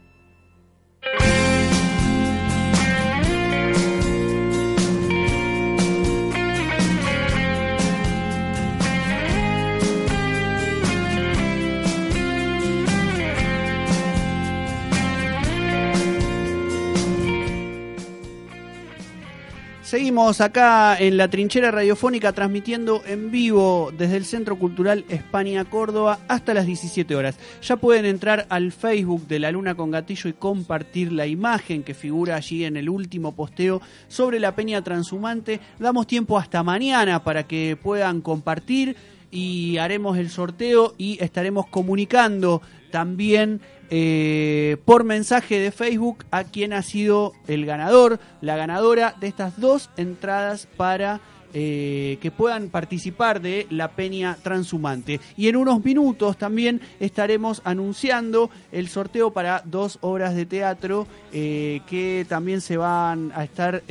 Seguimos 19.96 20.42
acá 20.42 20.98
en 21.00 21.16
la 21.16 21.30
trinchera 21.30 21.72
radiofónica 21.72 22.34
transmitiendo 22.34 23.02
en 23.08 23.32
vivo 23.32 23.94
desde 23.98 24.18
el 24.18 24.26
Centro 24.26 24.60
Cultural 24.60 25.06
España 25.08 25.64
Córdoba 25.64 26.20
hasta 26.28 26.54
las 26.54 26.66
17 26.66 27.16
horas. 27.16 27.38
Ya 27.62 27.78
pueden 27.78 28.04
entrar 28.04 28.46
al 28.50 28.74
Facebook 28.74 29.26
de 29.30 29.40
La 29.40 29.52
Luna 29.52 29.76
con 29.76 29.92
Gatillo 29.92 30.30
y 30.30 30.34
compartir 30.34 31.14
la 31.14 31.28
imagen 31.28 31.82
que 31.82 31.94
figura 31.94 32.36
allí 32.36 32.66
en 32.66 32.76
el 32.76 32.90
último 32.90 33.38
posteo 33.38 33.82
sobre 34.10 34.42
la 34.42 34.54
peña 34.54 34.84
transhumante. 34.84 35.62
Damos 35.80 36.08
tiempo 36.08 36.38
hasta 36.38 36.62
mañana 36.62 37.24
para 37.24 37.48
que 37.48 37.78
puedan 37.82 38.20
compartir 38.20 38.98
y 39.32 39.78
haremos 39.78 40.18
el 40.18 40.30
sorteo 40.30 40.94
y 40.98 41.24
estaremos 41.24 41.68
comunicando 41.68 42.62
también 42.96 43.60
eh, 43.90 44.78
por 44.86 45.04
mensaje 45.04 45.60
de 45.60 45.72
Facebook 45.72 46.24
a 46.32 46.46
quien 46.46 46.72
ha 46.72 46.82
sido 46.82 47.34
el 47.46 47.66
ganador, 47.66 48.22
la 48.40 48.56
ganadora 48.56 49.18
de 49.20 49.28
estas 49.28 49.60
dos 49.60 49.90
entradas 49.98 50.66
para 50.78 51.20
eh, 51.54 52.18
que 52.22 52.32
puedan 52.32 52.70
participar 52.70 53.42
de 53.42 53.68
la 53.70 53.90
Peña 53.90 54.38
Transhumante. 54.42 55.20
Y 55.36 55.50
en 55.50 55.58
unos 55.58 55.84
minutos 55.84 56.38
también 56.38 56.80
estaremos 57.02 57.62
anunciando 57.66 58.50
el 58.72 58.88
sorteo 58.88 59.34
para 59.34 59.62
dos 59.66 59.98
obras 60.00 60.36
de 60.36 60.46
teatro 60.46 61.06
eh, 61.34 61.82
que 61.90 62.26
también 62.30 62.62
se 62.62 62.78
van 62.78 63.34
a 63.36 63.44
estar 63.44 63.84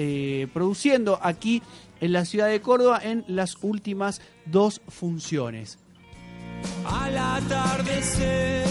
produciendo 0.55 1.19
aquí 1.21 1.61
en 2.01 2.15
la 2.15 2.25
ciudad 2.25 2.49
de 2.49 2.63
Córdoba 2.63 3.03
en 3.05 3.23
las 3.29 3.59
últimas 3.61 4.23
dos 4.47 4.81
funciones. 4.89 5.84
Al 6.85 7.17
atardecer 7.17 8.67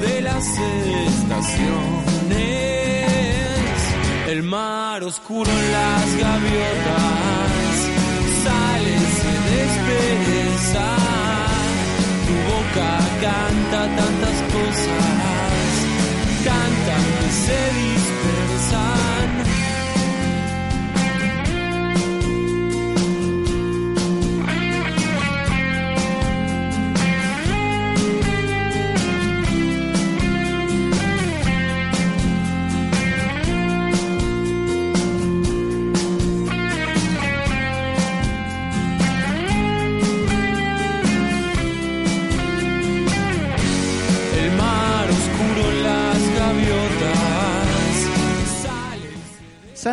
de 0.00 0.20
las 0.20 0.46
estaciones, 1.08 1.82
el 4.28 4.42
mar 4.42 5.02
oscuro 5.04 5.50
en 5.50 5.72
las 5.72 6.16
gaviotas 6.24 7.52
sale, 8.44 8.94
se 9.18 9.34
despereza, 9.54 10.86
tu 12.26 12.34
boca 12.52 12.90
canta 13.26 13.80
tantas 13.98 14.36
cosas, 14.56 15.68
cantan 16.44 17.06
y 17.26 17.30
se 17.44 17.60
dispersan. 17.80 19.01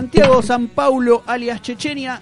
Santiago 0.10 0.42
San 0.42 0.70
Paulo, 0.70 1.22
alias 1.28 1.62
Chechenia, 1.62 2.20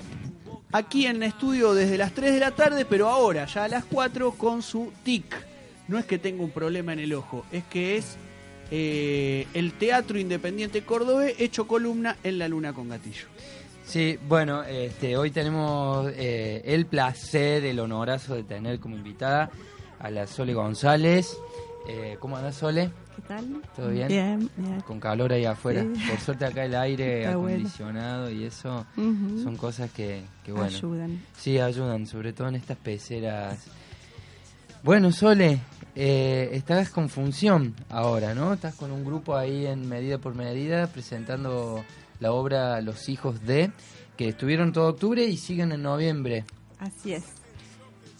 aquí 0.74 1.06
en 1.06 1.16
el 1.16 1.24
estudio 1.24 1.74
desde 1.74 1.98
las 1.98 2.12
3 2.12 2.34
de 2.34 2.40
la 2.42 2.52
tarde, 2.52 2.84
pero 2.84 3.08
ahora 3.08 3.46
ya 3.46 3.64
a 3.64 3.70
las 3.70 3.86
4 3.86 4.32
con 4.32 4.62
su 4.62 4.92
tic. 5.06 5.34
No 5.88 5.98
es 5.98 6.04
que 6.04 6.18
tenga 6.18 6.44
un 6.44 6.52
problema 6.52 6.92
en 6.92 7.00
el 7.00 7.14
ojo, 7.14 7.46
es 7.50 7.64
que 7.64 7.96
es 7.96 8.18
eh, 8.72 9.48
el 9.54 9.72
Teatro 9.72 10.20
Independiente 10.20 10.84
Córdoba 10.84 11.28
hecho 11.30 11.66
columna 11.66 12.18
en 12.26 12.40
La 12.40 12.50
Luna 12.50 12.74
con 12.74 12.90
Gatillo. 12.90 13.28
Sí, 13.86 14.20
bueno, 14.28 14.64
este, 14.64 15.16
hoy 15.16 15.32
tenemos 15.32 16.12
eh, 16.18 16.64
el 16.66 16.88
placer, 16.88 17.64
el 17.64 17.80
honorazo 17.80 18.36
de 18.36 18.44
tener 18.44 18.82
como 18.82 18.98
invitada 18.98 19.50
a 19.98 20.12
la 20.12 20.28
Sole 20.28 20.54
González. 20.54 21.38
Eh, 21.88 22.18
¿Cómo 22.20 22.36
andás, 22.36 22.58
Sole? 22.58 22.92
¿Todo 23.75 23.89
bien? 23.89 24.07
Bien, 24.07 24.49
bien. 24.57 24.82
Con 24.82 24.99
calor 24.99 25.34
ahí 25.34 25.45
afuera. 25.45 25.84
Sí. 25.84 26.09
Por 26.09 26.19
suerte 26.19 26.45
acá 26.45 26.65
el 26.65 26.75
aire 26.75 27.19
Está 27.23 27.36
bueno. 27.38 27.55
acondicionado 27.57 28.30
y 28.30 28.43
eso 28.43 28.86
son 28.95 29.57
cosas 29.57 29.91
que, 29.91 30.23
que, 30.43 30.51
bueno. 30.51 30.67
Ayudan. 30.67 31.21
Sí, 31.38 31.59
ayudan, 31.59 32.07
sobre 32.07 32.34
todo 32.34 32.47
en 32.49 32.55
estas 32.55 32.78
peceras. 32.78 33.67
Bueno, 34.84 35.11
Sole, 35.11 35.59
eh, 35.95 36.49
estás 36.53 36.89
con 36.89 37.09
función 37.09 37.75
ahora, 37.89 38.34
¿no? 38.34 38.53
Estás 38.53 38.75
con 38.75 38.91
un 38.91 39.03
grupo 39.03 39.36
ahí 39.36 39.65
en 39.65 39.89
Medida 39.89 40.17
por 40.19 40.36
Medida 40.36 40.88
presentando 40.88 41.84
la 42.19 42.32
obra 42.32 42.80
Los 42.82 43.09
Hijos 43.09 43.41
de, 43.45 43.71
que 44.15 44.30
estuvieron 44.30 44.71
todo 44.71 44.89
octubre 44.89 45.23
y 45.25 45.38
siguen 45.38 45.71
en 45.71 45.82
noviembre. 45.82 46.45
Así 46.80 47.13
es. 47.13 47.23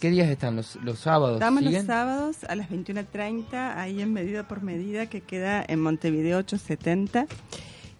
¿Qué 0.00 0.10
días 0.10 0.28
están? 0.28 0.54
¿Los, 0.54 0.76
los 0.76 1.00
sábados? 1.00 1.36
Estamos 1.36 1.62
los 1.62 1.84
sábados 1.84 2.44
a 2.44 2.54
las 2.54 2.70
21.30 2.70 3.76
ahí 3.76 4.00
en 4.00 4.12
Medida 4.12 4.46
por 4.46 4.62
Medida 4.62 5.06
que 5.06 5.22
queda 5.22 5.64
en 5.66 5.80
Montevideo 5.80 6.38
870 6.38 7.26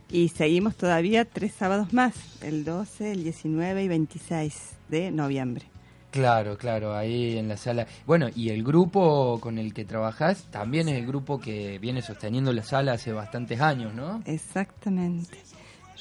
y 0.09 0.29
seguimos 0.29 0.77
todavía 0.77 1.25
tres 1.25 1.55
sábados 1.55 1.93
más, 1.93 2.15
el 2.43 2.65
12, 2.65 3.13
el 3.13 3.25
19 3.25 3.83
y 3.83 3.89
26 3.89 4.71
de 4.89 5.11
noviembre. 5.11 5.67
Claro, 6.13 6.57
claro, 6.57 6.95
ahí 6.97 7.37
en 7.37 7.49
la 7.49 7.57
sala. 7.57 7.87
Bueno, 8.07 8.29
y 8.35 8.51
el 8.51 8.63
grupo 8.63 9.39
con 9.41 9.59
el 9.59 9.75
que 9.75 9.85
trabajás 9.85 10.45
también 10.51 10.89
es 10.89 10.99
el 10.99 11.07
grupo 11.07 11.39
que 11.39 11.79
viene 11.81 12.01
sosteniendo 12.01 12.53
la 12.53 12.63
sala 12.63 12.93
hace 12.93 13.13
bastantes 13.13 13.61
años, 13.61 13.93
¿no? 13.93 14.23
Exactamente. 14.25 15.37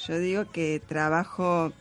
Yo 0.06 0.18
digo 0.18 0.50
que 0.50 0.80
trabajo, 0.86 1.72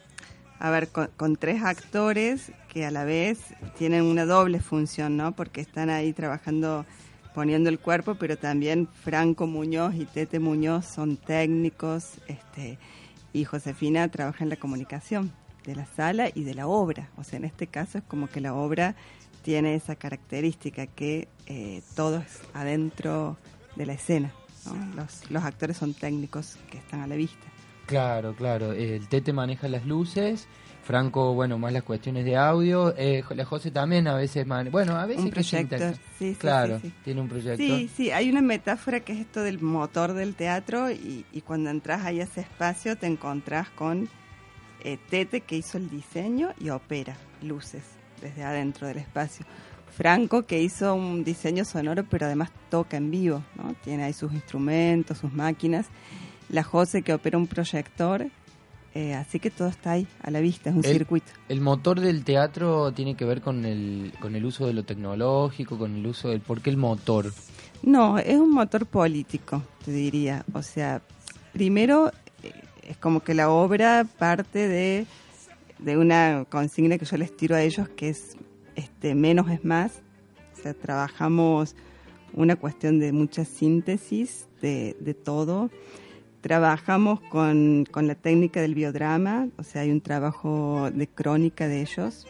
a 0.59 0.69
ver, 0.69 0.89
con, 0.89 1.09
con 1.17 1.35
tres 1.35 1.63
actores 1.63 2.51
que 2.67 2.85
a 2.85 2.91
la 2.91 3.05
vez 3.05 3.39
tienen 3.77 4.03
una 4.03 4.25
doble 4.25 4.59
función, 4.59 5.17
¿no? 5.17 5.33
Porque 5.33 5.61
están 5.61 5.89
ahí 5.89 6.13
trabajando, 6.13 6.85
poniendo 7.33 7.69
el 7.69 7.79
cuerpo, 7.79 8.15
pero 8.15 8.37
también 8.37 8.87
Franco 8.87 9.47
Muñoz 9.47 9.95
y 9.95 10.05
Tete 10.05 10.39
Muñoz 10.39 10.85
son 10.85 11.17
técnicos, 11.17 12.19
este, 12.27 12.77
y 13.33 13.45
Josefina 13.45 14.07
trabaja 14.09 14.43
en 14.43 14.49
la 14.49 14.55
comunicación 14.55 15.31
de 15.65 15.75
la 15.75 15.85
sala 15.85 16.29
y 16.33 16.43
de 16.43 16.55
la 16.55 16.67
obra. 16.67 17.09
O 17.17 17.23
sea, 17.23 17.37
en 17.37 17.45
este 17.45 17.67
caso 17.67 17.99
es 17.99 18.03
como 18.03 18.27
que 18.27 18.41
la 18.41 18.53
obra 18.53 18.95
tiene 19.43 19.75
esa 19.75 19.95
característica 19.95 20.87
que 20.87 21.27
eh, 21.45 21.81
todo 21.95 22.17
es 22.17 22.41
adentro 22.53 23.37
de 23.75 23.85
la 23.85 23.93
escena. 23.93 24.33
¿no? 24.65 24.95
Los, 24.95 25.29
los 25.29 25.43
actores 25.43 25.77
son 25.77 25.93
técnicos 25.93 26.57
que 26.71 26.77
están 26.77 27.01
a 27.01 27.07
la 27.07 27.15
vista. 27.15 27.47
Claro, 27.87 28.35
claro. 28.35 28.73
El 28.73 29.07
Tete 29.07 29.33
maneja 29.33 29.67
las 29.67 29.85
luces, 29.85 30.47
Franco, 30.83 31.33
bueno, 31.33 31.57
más 31.57 31.73
las 31.73 31.83
cuestiones 31.83 32.23
de 32.25 32.35
audio. 32.35 32.93
Eh, 32.97 33.23
la 33.35 33.45
José 33.45 33.71
también 33.71 34.07
a 34.07 34.15
veces 34.15 34.45
mane- 34.45 34.69
Bueno, 34.69 34.95
a 34.97 35.05
veces 35.05 35.23
Un 35.25 35.31
proyector, 35.31 35.95
sí, 36.19 36.33
sí, 36.33 36.35
Claro, 36.35 36.79
sí, 36.81 36.93
tiene 37.03 37.21
un 37.21 37.27
proyector. 37.29 37.57
Sí, 37.57 37.89
sí, 37.95 38.11
hay 38.11 38.29
una 38.29 38.41
metáfora 38.41 38.99
que 38.99 39.13
es 39.13 39.19
esto 39.19 39.41
del 39.41 39.59
motor 39.61 40.13
del 40.13 40.35
teatro 40.35 40.91
y, 40.91 41.25
y 41.31 41.41
cuando 41.41 41.69
entras 41.69 42.05
ahí 42.05 42.19
a 42.19 42.23
ese 42.25 42.41
espacio 42.41 42.97
te 42.97 43.07
encontrás 43.07 43.69
con 43.69 44.07
eh, 44.83 44.97
Tete 45.09 45.41
que 45.41 45.55
hizo 45.57 45.77
el 45.77 45.89
diseño 45.89 46.49
y 46.59 46.69
opera 46.69 47.15
luces 47.41 47.83
desde 48.21 48.43
adentro 48.43 48.87
del 48.87 48.97
espacio. 48.97 49.45
Franco 49.95 50.43
que 50.43 50.61
hizo 50.61 50.93
un 50.93 51.23
diseño 51.23 51.65
sonoro 51.65 52.03
pero 52.09 52.25
además 52.27 52.51
toca 52.69 52.97
en 52.97 53.09
vivo, 53.11 53.43
¿no? 53.55 53.73
Tiene 53.83 54.03
ahí 54.03 54.13
sus 54.13 54.31
instrumentos, 54.33 55.17
sus 55.17 55.31
máquinas. 55.33 55.87
La 56.49 56.63
José 56.63 57.01
que 57.01 57.13
opera 57.13 57.37
un 57.37 57.47
proyector, 57.47 58.27
eh, 58.95 59.13
así 59.13 59.39
que 59.39 59.51
todo 59.51 59.67
está 59.67 59.91
ahí 59.91 60.07
a 60.23 60.31
la 60.31 60.39
vista, 60.39 60.69
es 60.69 60.75
un 60.75 60.85
El- 60.85 60.91
circuito. 60.93 61.31
El 61.49 61.61
motor 61.61 61.99
del 61.99 62.23
teatro 62.23 62.91
tiene 62.93 63.15
que 63.15 63.25
ver 63.25 63.41
con 63.41 63.65
el, 63.65 64.13
con 64.19 64.35
el 64.35 64.45
uso 64.45 64.65
de 64.65 64.73
lo 64.73 64.83
tecnológico, 64.83 65.77
con 65.77 65.95
el 65.95 66.05
uso 66.07 66.29
del... 66.29 66.39
¿Por 66.41 66.61
qué 66.61 66.69
el 66.69 66.77
motor? 66.77 67.31
No, 67.83 68.17
es 68.17 68.37
un 68.37 68.51
motor 68.51 68.85
político, 68.85 69.61
te 69.85 69.91
diría. 69.91 70.43
O 70.53 70.61
sea, 70.63 71.01
primero 71.53 72.11
eh, 72.43 72.51
es 72.89 72.97
como 72.97 73.19
que 73.19 73.33
la 73.33 73.49
obra 73.51 74.05
parte 74.17 74.67
de, 74.67 75.05
de 75.79 75.97
una 75.97 76.45
consigna 76.49 76.97
que 76.97 77.05
yo 77.05 77.17
les 77.17 77.35
tiro 77.35 77.55
a 77.55 77.61
ellos 77.61 77.87
que 77.89 78.09
es 78.09 78.35
este 78.75 79.13
menos 79.15 79.51
es 79.51 79.63
más. 79.63 80.01
O 80.57 80.61
sea, 80.63 80.73
trabajamos 80.73 81.75
una 82.33 82.55
cuestión 82.55 82.99
de 82.99 83.11
mucha 83.11 83.45
síntesis 83.45 84.47
de, 84.61 84.95
de 84.99 85.13
todo. 85.13 85.69
Trabajamos 86.41 87.19
con, 87.21 87.85
con 87.89 88.07
la 88.07 88.15
técnica 88.15 88.61
del 88.61 88.75
biodrama, 88.75 89.47
o 89.57 89.63
sea, 89.63 89.81
hay 89.81 89.91
un 89.91 90.01
trabajo 90.01 90.89
de 90.93 91.07
crónica 91.07 91.67
de 91.67 91.81
ellos, 91.81 92.27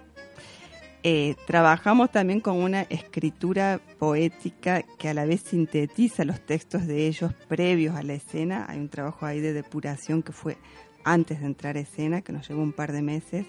eh, 1.10 1.36
trabajamos 1.46 2.12
también 2.12 2.42
con 2.42 2.58
una 2.58 2.82
escritura 2.82 3.80
poética 3.98 4.82
que 4.82 5.08
a 5.08 5.14
la 5.14 5.26
vez 5.26 5.40
sintetiza 5.40 6.26
los 6.26 6.42
textos 6.42 6.86
de 6.86 7.08
ellos 7.08 7.34
previos 7.48 7.96
a 7.96 8.04
la 8.04 8.14
escena. 8.14 8.66
Hay 8.68 8.80
un 8.80 8.90
trabajo 8.90 9.26
ahí 9.26 9.40
de 9.40 9.54
depuración 9.54 10.22
que 10.22 10.34
fue 10.34 10.58
antes 11.06 11.40
de 11.40 11.46
entrar 11.46 11.78
a 11.78 11.80
escena, 11.80 12.22
que 12.22 12.34
nos 12.34 12.50
llevó 12.50 12.62
un 12.62 12.74
par 12.74 12.92
de 12.92 13.02
meses. 13.02 13.46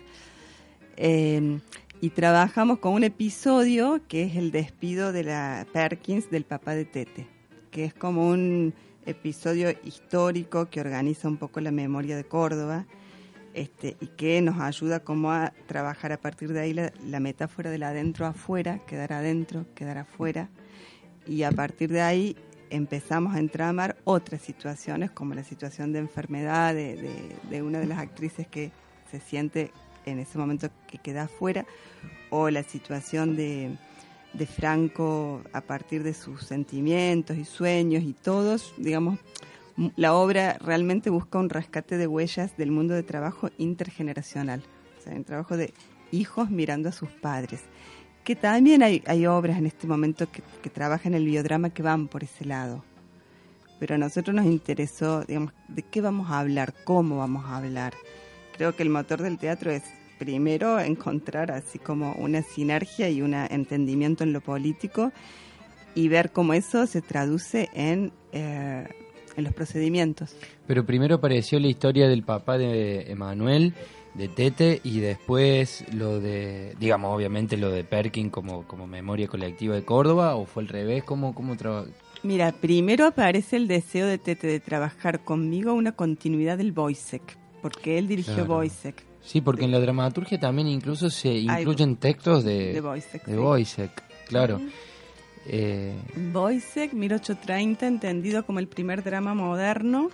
Eh, 0.97 1.59
y 2.01 2.11
trabajamos 2.11 2.79
con 2.79 2.93
un 2.93 3.03
episodio 3.03 4.01
que 4.07 4.23
es 4.23 4.37
el 4.37 4.53
despido 4.53 5.13
de 5.13 5.25
la 5.25 5.67
Perkins 5.73 6.31
del 6.31 6.45
papá 6.45 6.77
de 6.77 6.85
Tete, 6.85 7.27
que 7.73 7.87
es 7.87 7.95
como 7.95 8.29
un 8.29 8.73
episodio 9.09 9.71
histórico 9.85 10.67
que 10.71 10.81
organiza 10.81 11.29
un 11.29 11.37
poco 11.37 11.61
la 11.61 11.71
memoria 11.71 12.17
de 12.17 12.25
Córdoba 12.25 12.87
este, 13.55 13.97
y 14.01 14.07
que 14.09 14.41
nos 14.43 14.61
ayuda 14.61 15.01
como 15.01 15.33
a 15.33 15.53
trabajar 15.67 16.13
a 16.13 16.19
partir 16.21 16.53
de 16.53 16.61
ahí 16.61 16.73
la, 16.75 16.93
la 17.05 17.19
metáfora 17.21 17.71
del 17.71 17.83
adentro 17.83 18.27
afuera, 18.27 18.81
quedar 18.87 19.13
adentro, 19.13 19.67
quedar 19.75 19.99
afuera, 19.99 20.49
y 21.27 21.43
a 21.43 21.51
partir 21.53 21.91
de 21.91 22.01
ahí 22.03 22.37
empezamos 22.71 23.35
a 23.35 23.39
entramar 23.39 23.97
otras 24.05 24.43
situaciones, 24.43 25.11
como 25.11 25.35
la 25.35 25.43
situación 25.45 25.93
de 25.93 25.99
enfermedad 26.01 26.75
de, 26.75 26.97
de- 26.97 27.37
de 27.51 27.63
una 27.63 27.79
de 27.81 27.87
las 27.87 27.99
actrices 27.99 28.47
que 28.47 28.71
se 29.11 29.21
siente 29.21 29.73
en 30.05 30.19
ese 30.19 30.39
momento 30.39 30.69
que 30.87 30.99
queda 30.99 31.23
afuera, 31.25 31.67
o 32.31 32.51
la 32.51 32.63
situación 32.63 33.37
de, 33.37 33.71
de 34.33 34.47
Franco 34.47 35.43
a 35.53 35.61
partir 35.61 36.03
de 36.03 36.15
sus 36.15 36.43
sentimientos 36.43 37.37
y 37.37 37.45
sueños 37.45 38.03
y 38.03 38.13
todos, 38.13 38.75
digamos, 38.77 39.19
la 39.97 40.15
obra 40.15 40.59
realmente 40.61 41.09
busca 41.09 41.39
un 41.39 41.51
rescate 41.51 41.97
de 41.97 42.07
huellas 42.07 42.57
del 42.57 42.71
mundo 42.71 42.95
de 42.95 43.05
trabajo 43.05 43.51
intergeneracional, 43.59 44.63
o 44.99 45.03
sea, 45.03 45.15
un 45.15 45.25
trabajo 45.25 45.57
de 45.57 45.73
hijos 46.11 46.51
mirando 46.51 46.89
a 46.89 46.93
sus 46.93 47.11
padres. 47.11 47.61
Que 48.25 48.35
también 48.37 48.83
hay, 48.83 49.03
hay 49.07 49.27
obras 49.27 49.57
en 49.57 49.67
este 49.67 49.87
momento 49.87 50.31
que, 50.31 50.43
que 50.63 50.69
trabajan 50.69 51.15
el 51.15 51.25
biodrama 51.25 51.71
que 51.71 51.83
van 51.83 52.09
por 52.09 52.25
ese 52.25 52.45
lado. 52.45 52.85
Pero 53.79 53.95
a 53.95 53.99
nosotros 53.99 54.35
nos 54.35 54.47
interesó, 54.47 55.25
digamos, 55.25 55.53
de 55.69 55.83
qué 55.83 56.01
vamos 56.01 56.31
a 56.31 56.41
hablar, 56.41 56.75
cómo 56.85 57.19
vamos 57.19 57.45
a 57.47 57.57
hablar. 57.57 57.95
Creo 58.57 58.75
que 58.75 58.83
el 58.83 58.91
motor 58.91 59.23
del 59.23 59.39
teatro 59.39 59.71
es 59.71 59.85
primero 60.19 60.81
encontrar 60.81 61.51
así 61.51 61.79
como 61.79 62.13
una 62.15 62.43
sinergia 62.43 63.09
y 63.09 63.23
un 63.23 63.35
entendimiento 63.35 64.25
en 64.25 64.33
lo 64.33 64.41
político 64.41 65.13
y 65.95 66.09
ver 66.09 66.31
cómo 66.31 66.53
eso 66.55 66.87
se 66.87 67.01
traduce 67.03 67.69
en, 67.75 68.13
eh, 68.33 68.87
en 69.37 69.45
los 69.45 69.53
procedimientos. 69.55 70.37
Pero 70.67 70.85
primero 70.85 71.17
apareció 71.17 71.59
la 71.61 71.69
historia 71.69 72.09
del 72.09 72.23
papá 72.23 72.59
de 72.59 73.11
Emanuel, 73.11 73.75
de 74.15 74.29
Tete, 74.29 74.81
y 74.85 75.01
después 75.01 75.85
lo 75.95 76.19
de, 76.21 76.75
digamos, 76.81 77.15
obviamente 77.15 77.57
lo 77.57 77.71
de 77.71 77.85
Perkin 77.85 78.31
como, 78.31 78.65
como 78.67 78.87
memoria 78.87 79.29
colectiva 79.29 79.75
de 79.77 79.85
Córdoba, 79.85 80.35
o 80.35 80.45
fue 80.45 80.63
al 80.65 80.69
revés, 80.69 81.05
¿cómo, 81.05 81.35
cómo 81.35 81.57
traba- 81.57 81.87
Mira, 82.25 82.51
primero 82.51 83.07
aparece 83.07 83.57
el 83.57 83.69
deseo 83.69 84.07
de 84.09 84.19
Tete 84.19 84.49
de 84.49 84.59
trabajar 84.59 85.21
conmigo 85.21 85.73
una 85.73 85.93
continuidad 85.93 86.59
del 86.59 86.73
Boisek, 86.73 87.23
porque 87.63 87.97
él 87.99 88.09
dirigió 88.09 88.35
Claro. 88.35 88.55
Boisek. 88.55 89.05
Sí, 89.29 89.43
porque 89.43 89.67
en 89.67 89.73
la 89.73 89.79
dramaturgia 89.79 90.41
también 90.41 90.69
incluso 90.69 91.11
se 91.11 91.29
incluyen 91.29 91.97
textos 91.97 92.45
de, 92.45 92.73
de 92.73 92.81
Boisek, 92.81 93.27
de 93.27 93.33
sí. 93.33 93.39
Boisek, 93.39 94.03
claro. 94.27 94.59
Eh, 95.45 95.93
Boisek, 96.33 96.95
1830, 96.95 97.87
entendido 97.87 98.47
como 98.47 98.59
el 98.59 98.69
primer 98.69 99.05
drama 99.05 99.35
moderno, 99.35 100.09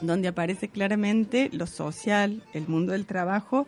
donde 0.00 0.28
aparece 0.28 0.68
claramente 0.68 1.50
lo 1.52 1.66
social, 1.66 2.44
el 2.54 2.68
mundo 2.68 2.92
del 2.92 3.04
trabajo. 3.04 3.66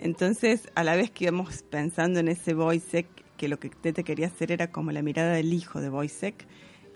Entonces, 0.00 0.68
a 0.74 0.82
la 0.82 0.96
vez 0.96 1.12
que 1.12 1.26
íbamos 1.26 1.62
pensando 1.62 2.18
en 2.18 2.26
ese 2.26 2.52
Boisek, 2.52 3.06
que 3.36 3.46
lo 3.46 3.60
que 3.60 3.68
Tete 3.68 4.02
quería 4.02 4.26
hacer 4.26 4.50
era 4.50 4.72
como 4.72 4.90
la 4.90 5.02
mirada 5.02 5.34
del 5.34 5.54
hijo 5.54 5.80
de 5.80 5.88
Boisek, 5.88 6.48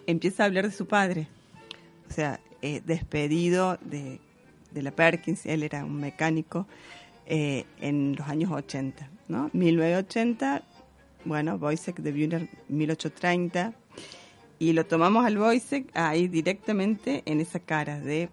empieza 0.08 0.42
a 0.42 0.46
hablar 0.46 0.64
de 0.64 0.74
su 0.74 0.86
padre. 0.86 1.28
O 2.10 2.12
sea, 2.12 2.40
eh, 2.60 2.82
despedido 2.84 3.78
de, 3.82 4.18
de 4.72 4.82
la 4.82 4.90
Perkins, 4.90 5.46
él 5.46 5.62
era 5.62 5.84
un 5.84 6.00
mecánico 6.00 6.66
eh, 7.26 7.64
en 7.80 8.16
los 8.16 8.28
años 8.28 8.50
80, 8.52 9.08
¿no? 9.28 9.50
1980, 9.52 10.62
bueno, 11.24 11.58
Boisek 11.58 11.96
debió 12.00 12.24
en 12.36 12.48
1830 12.68 13.72
y 14.58 14.72
lo 14.72 14.84
tomamos 14.86 15.24
al 15.24 15.38
Boisek 15.38 15.90
ahí 15.94 16.28
directamente 16.28 17.22
en 17.26 17.40
esa 17.40 17.60
cara 17.60 17.98
de 18.00 18.28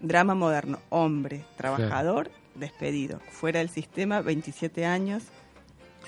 drama 0.00 0.34
moderno, 0.34 0.78
hombre, 0.88 1.44
trabajador, 1.56 2.30
despedido, 2.54 3.20
fuera 3.30 3.58
del 3.60 3.68
sistema, 3.68 4.20
27 4.22 4.84
años, 4.86 5.24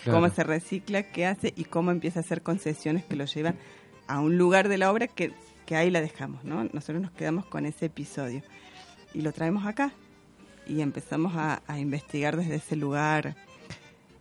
Claro. 0.05 0.19
cómo 0.21 0.35
se 0.35 0.43
recicla, 0.43 1.03
qué 1.03 1.27
hace 1.27 1.53
y 1.55 1.65
cómo 1.65 1.91
empieza 1.91 2.21
a 2.21 2.23
hacer 2.23 2.43
concesiones 2.43 3.05
que 3.05 3.15
lo 3.15 3.27
llevan 3.27 3.57
a 4.09 4.21
un 4.21 4.39
lugar 4.39 4.69
de 4.69 4.79
la 4.79 4.91
obra 4.91 5.07
que, 5.07 5.33
que 5.67 5.77
ahí 5.77 5.91
la 5.91 6.01
dejamos, 6.01 6.43
¿no? 6.45 6.65
Nosotros 6.73 7.03
nos 7.03 7.11
quedamos 7.13 7.45
con 7.45 7.67
ese 7.67 7.87
episodio 7.87 8.43
y 9.13 9.21
lo 9.21 9.33
traemos 9.33 9.67
acá 9.67 9.93
y 10.67 10.81
empezamos 10.81 11.33
a, 11.37 11.63
a 11.67 11.79
investigar 11.79 12.37
desde 12.37 12.57
ese 12.57 12.77
lugar 12.77 13.35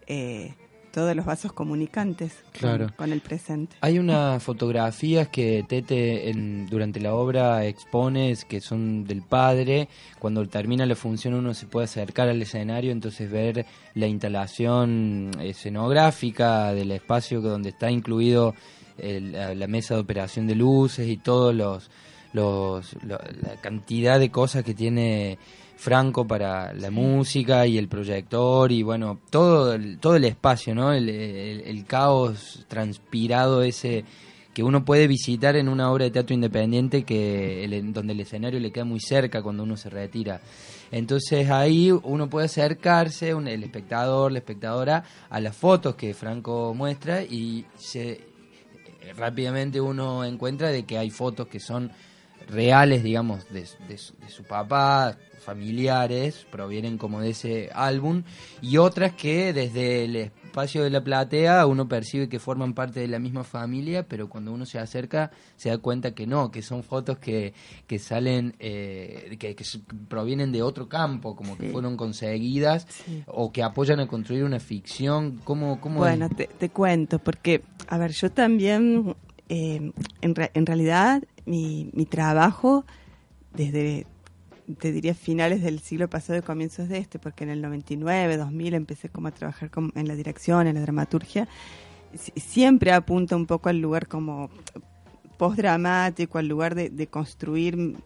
eh, 0.08 0.54
todos 0.92 1.16
los 1.16 1.26
vasos 1.26 1.54
comunicantes 1.54 2.34
con- 2.34 2.52
Claro. 2.60 2.88
con, 2.98 3.14
el 3.14 3.22
presente. 3.22 3.78
Hay 3.80 3.98
unas 3.98 4.44
fotografías 4.44 5.30
que 5.30 5.64
Tete 5.68 6.30
en- 6.30 6.68
durante 6.68 7.00
la 7.00 7.14
obra 7.16 7.66
expone 7.66 8.36
que 8.50 8.60
son 8.60 9.06
del 9.06 9.22
padre. 9.22 9.88
Cuando 10.20 10.46
termina 10.50 10.86
la 10.86 10.96
función 10.96 11.34
uno 11.34 11.54
se 11.54 11.66
puede 11.66 11.86
acercar 11.86 12.28
al 12.28 12.42
escenario, 12.42 12.92
entonces 12.92 13.32
ver 13.32 13.66
la 13.94 14.08
instalación 14.08 15.32
escenográfica 15.40 16.74
del 16.74 16.92
espacio 16.92 17.40
donde 17.42 17.70
está 17.70 17.90
incluido 17.90 18.54
el- 18.98 19.32
la, 19.32 19.56
la 19.56 19.68
mesa 19.68 19.96
de 19.96 20.02
operación 20.02 20.46
de 20.46 20.56
luces 20.56 21.08
y 21.08 21.16
todos 21.18 21.56
los, 21.56 21.90
los 22.34 22.94
lo- 23.04 23.18
la 23.42 23.56
cantidad 23.62 24.20
de 24.20 24.30
cosas 24.30 24.64
que 24.66 24.74
tiene 24.74 25.38
Franco 25.82 26.28
para 26.28 26.74
la 26.76 26.92
música 26.92 27.66
y 27.66 27.80
el 27.80 27.88
proyector 27.88 28.72
y 28.72 28.84
bueno 28.84 29.20
todo 29.32 29.74
el, 29.74 29.98
todo 29.98 30.16
el 30.16 30.26
espacio 30.26 30.76
no 30.76 30.94
el, 30.94 31.10
el- 31.10 31.62
el 31.62 31.86
caos 31.86 32.64
transpirado 32.68 33.64
ese 33.64 34.06
que 34.54 34.62
uno 34.64 34.86
puede 34.86 35.08
visitar 35.08 35.56
en 35.56 35.68
una 35.68 35.90
obra 35.92 36.04
de 36.06 36.12
teatro 36.12 36.36
independiente 36.36 37.02
que 37.04 37.64
el- 37.64 37.94
donde 37.94 38.14
el 38.14 38.20
escenario 38.20 38.60
le 38.60 38.72
queda 38.72 38.86
muy 38.86 39.00
cerca 39.00 39.42
cuando 39.42 39.64
uno 39.64 39.76
se 39.76 39.90
retira. 39.90 40.40
Entonces 40.92 41.50
ahí 41.50 41.90
uno 41.92 42.30
puede 42.30 42.46
acercarse 42.46 43.34
un- 43.34 43.48
el 43.48 43.64
espectador 43.64 44.32
la 44.32 44.38
espectadora 44.40 45.04
a 45.32 45.40
las 45.40 45.56
fotos 45.56 45.96
que 45.96 46.14
Franco 46.14 46.74
muestra 46.76 47.24
y 47.24 47.66
se 47.78 48.12
eh, 48.12 49.14
rápidamente 49.18 49.82
uno 49.82 50.24
encuentra 50.26 50.70
de 50.70 50.84
que 50.84 50.98
hay 51.00 51.10
fotos 51.10 51.48
que 51.48 51.60
son 51.60 51.92
reales, 52.50 53.04
digamos, 53.04 53.50
de, 53.52 53.66
de 53.88 53.98
su- 53.98 54.14
de 54.18 54.30
su 54.30 54.44
papá, 54.44 55.18
familiares, 55.40 56.46
provienen 56.52 56.98
como 56.98 57.20
de 57.22 57.32
ese 57.32 57.70
álbum, 57.74 58.24
y 58.62 58.78
otras 58.78 59.14
que 59.14 59.54
desde 59.54 60.04
el 60.06 60.16
espacio 60.16 60.84
de 60.84 60.90
la 60.92 61.04
platea 61.04 61.66
uno 61.66 61.88
percibe 61.88 62.30
que 62.30 62.38
forman 62.40 62.74
parte 62.74 63.00
de 63.00 63.08
la 63.08 63.18
misma 63.20 63.44
familia, 63.44 64.04
pero 64.08 64.30
cuando 64.30 64.52
uno 64.54 64.66
se 64.66 64.78
acerca 64.80 65.32
se 65.56 65.70
da 65.70 65.78
cuenta 65.80 66.14
que 66.14 66.28
no, 66.28 66.52
que 66.52 66.62
son 66.62 66.84
fotos 66.84 67.18
que, 67.18 67.54
que 67.88 67.98
salen, 68.00 68.56
eh, 68.60 69.36
que, 69.40 69.56
que 69.56 69.66
provienen 70.08 70.52
de 70.52 70.62
otro 70.62 70.88
campo, 70.88 71.36
como 71.36 71.58
que 71.58 71.70
fueron 71.70 71.98
conseguidas, 71.98 72.86
o 73.26 73.52
que 73.52 73.64
apoyan 73.64 74.00
a 74.00 74.08
construir 74.08 74.44
una 74.44 74.60
ficción. 74.60 75.40
¿Cómo, 75.44 75.80
cómo 75.82 76.00
Bueno, 76.00 76.30
te 76.30 76.70
cuento, 76.70 77.18
porque, 77.20 77.64
a 77.88 77.98
ver, 77.98 78.12
yo 78.12 78.30
también, 78.32 79.16
eh, 79.54 79.92
en, 80.22 80.34
re- 80.34 80.50
en 80.54 80.66
realidad, 80.66 81.24
mi, 81.46 81.92
trabajo 82.10 82.86
desde, 83.54 84.08
te 84.80 84.94
diría, 84.94 85.14
finales 85.14 85.62
del 85.62 85.80
siglo 85.82 86.10
pasado 86.10 86.40
y 86.40 86.42
comienzos 86.42 86.88
de 86.88 87.00
este, 87.00 87.20
porque 87.20 87.44
en 87.44 87.50
el 87.50 87.62
99, 87.62 88.38
2000 88.38 88.74
empecé 88.76 89.10
como 89.10 89.28
a 89.28 89.32
trabajar 89.32 89.70
en 89.96 90.08
la 90.08 90.16
dirección, 90.16 90.68
en 90.68 90.76
la 90.76 90.82
dramaturgia, 90.82 91.50
si- 92.18 92.32
siempre 92.40 92.94
apunta 92.94 93.36
un 93.36 93.46
poco 93.46 93.68
al 93.68 93.80
lugar 93.80 94.08
como 94.08 94.50
postdramático, 95.38 96.38
al 96.38 96.48
lugar 96.48 96.74
de, 96.74 97.08
construir 97.08 97.98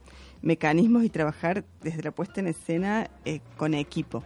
mecanismos 0.41 1.03
y 1.03 1.09
trabajar 1.09 1.63
desde 1.83 2.01
la 2.01 2.09
puesta 2.11 2.39
en 2.39 2.47
escena 2.47 3.07
eh, 3.23 3.41
con 3.55 3.75
equipo. 3.75 4.23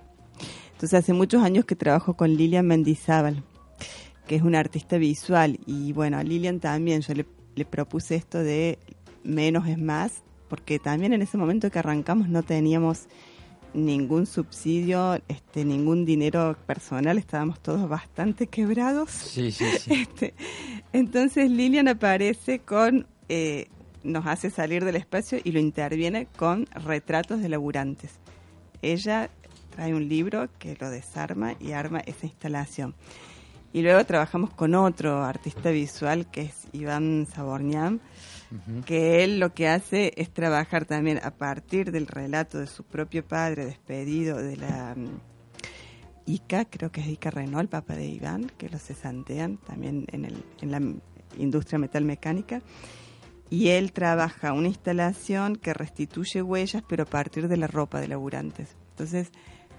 Entonces 0.72 0.94
hace 0.98 1.12
muchos 1.12 1.44
años 1.44 1.66
que 1.66 1.76
trabajo 1.76 2.14
con 2.14 2.34
Lilian 2.34 2.66
Mendizábal, 2.66 3.44
que 4.30 4.36
es 4.36 4.44
una 4.44 4.60
artista 4.60 5.00
visual. 5.00 5.60
Y 5.66 5.92
bueno, 5.92 6.20
a 6.20 6.24
Lilian 6.24 6.60
también 6.60 7.02
yo 7.02 7.16
le, 7.16 7.26
le 7.56 7.66
propuse 7.66 8.14
esto 8.14 8.38
de 8.38 8.78
menos 9.24 9.68
es 9.68 9.80
más, 9.80 10.22
porque 10.50 10.78
también 10.78 11.14
en 11.14 11.24
ese 11.24 11.36
momento 11.36 11.72
que 11.72 11.80
arrancamos 11.80 12.30
no 12.30 12.44
teníamos 12.44 13.08
ningún 13.74 14.28
subsidio, 14.28 15.20
este, 15.28 15.66
ningún 15.66 16.06
dinero 16.06 16.56
personal, 16.68 17.18
estábamos 17.18 17.60
todos 17.60 17.90
bastante 17.90 18.46
quebrados. 18.46 19.10
Sí, 19.10 19.52
sí, 19.52 19.66
sí. 19.80 19.94
Este, 20.02 20.36
entonces 20.94 21.50
Lilian 21.50 21.88
aparece 21.88 22.60
con, 22.60 23.08
eh, 23.30 23.66
nos 24.04 24.28
hace 24.28 24.52
salir 24.52 24.86
del 24.86 24.98
espacio 24.98 25.40
y 25.44 25.54
lo 25.54 25.60
interviene 25.60 26.28
con 26.38 26.68
retratos 26.68 27.42
de 27.42 27.50
laburantes. 27.50 28.12
Ella 28.84 29.32
trae 29.72 29.96
un 29.96 30.08
libro 30.08 30.50
que 30.60 30.78
lo 30.80 30.92
desarma 30.92 31.56
y 31.60 31.72
arma 31.72 32.02
esa 32.02 32.28
instalación. 32.28 32.94
Y 33.72 33.82
luego 33.82 34.04
trabajamos 34.06 34.52
con 34.52 34.74
otro 34.76 35.24
artista 35.24 35.70
visual 35.70 36.30
que 36.32 36.42
es 36.42 36.68
Iván 36.72 37.28
Sabornian, 37.32 38.02
que 38.86 39.24
él 39.24 39.40
lo 39.40 39.54
que 39.54 39.68
hace 39.68 40.12
es 40.18 40.32
trabajar 40.32 40.86
también 40.86 41.20
a 41.24 41.32
partir 41.32 41.92
del 41.92 42.08
relato 42.08 42.58
de 42.58 42.66
su 42.66 42.84
propio 42.84 43.24
padre 43.24 43.66
despedido 43.66 44.38
de 44.38 44.58
la 44.58 44.96
mm, 44.96 45.20
Ica, 46.26 46.66
creo 46.66 46.92
que 46.92 47.02
es 47.02 47.08
Ica 47.08 47.30
Renault, 47.30 47.70
papá 47.70 47.96
de 47.96 48.08
Iván, 48.08 48.52
que 48.58 48.70
lo 48.70 48.80
cesantean 48.80 49.58
también 49.58 50.06
en, 50.12 50.26
el, 50.26 50.44
en 50.62 50.72
la 50.72 50.82
industria 51.38 51.80
metalmecánica. 51.80 52.62
Y 53.52 53.70
él 53.70 53.92
trabaja 53.94 54.54
una 54.54 54.68
instalación 54.68 55.56
que 55.56 55.74
restituye 55.74 56.42
huellas, 56.42 56.84
pero 56.88 57.04
a 57.04 57.08
partir 57.08 57.48
de 57.48 57.58
la 57.58 57.66
ropa 57.66 58.00
de 58.00 58.08
laburantes. 58.08 58.76
Entonces, 58.92 59.32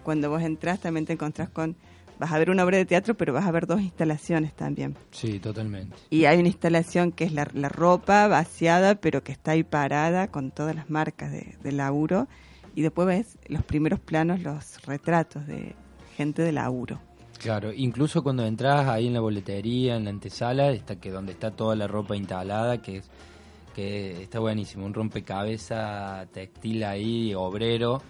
cuando 0.02 0.28
vos 0.28 0.42
entras, 0.42 0.80
también 0.80 1.06
te 1.06 1.12
encontrás 1.12 1.50
con. 1.50 1.76
Vas 2.20 2.32
a 2.32 2.38
ver 2.38 2.50
una 2.50 2.64
obra 2.64 2.76
de 2.76 2.84
teatro, 2.84 3.14
pero 3.14 3.32
vas 3.32 3.46
a 3.46 3.50
ver 3.50 3.66
dos 3.66 3.80
instalaciones 3.80 4.52
también. 4.52 4.94
Sí, 5.10 5.40
totalmente. 5.40 5.96
Y 6.10 6.26
hay 6.26 6.38
una 6.38 6.48
instalación 6.48 7.12
que 7.12 7.24
es 7.24 7.32
la, 7.32 7.48
la 7.54 7.70
ropa 7.70 8.28
vaciada, 8.28 8.96
pero 8.96 9.24
que 9.24 9.32
está 9.32 9.52
ahí 9.52 9.64
parada 9.64 10.28
con 10.28 10.50
todas 10.50 10.76
las 10.76 10.90
marcas 10.90 11.32
de, 11.32 11.56
de 11.62 11.72
laburo. 11.72 12.28
Y 12.74 12.82
después 12.82 13.08
ves 13.08 13.38
los 13.48 13.64
primeros 13.64 14.00
planos, 14.00 14.42
los 14.42 14.82
retratos 14.82 15.46
de 15.46 15.74
gente 16.14 16.42
de 16.42 16.52
laburo. 16.52 17.00
Claro, 17.38 17.72
incluso 17.72 18.22
cuando 18.22 18.44
entras 18.44 18.86
ahí 18.86 19.06
en 19.06 19.14
la 19.14 19.20
boletería, 19.20 19.96
en 19.96 20.04
la 20.04 20.10
antesala, 20.10 20.72
está 20.72 20.96
que 20.96 21.10
donde 21.10 21.32
está 21.32 21.50
toda 21.52 21.74
la 21.74 21.86
ropa 21.86 22.14
instalada, 22.14 22.82
que 22.82 22.98
es 22.98 23.10
que 23.74 24.22
está 24.22 24.40
buenísimo, 24.40 24.84
un 24.84 24.92
rompecabezas 24.92 26.30
textil 26.32 26.84
ahí, 26.84 27.32
obrero, 27.34 28.02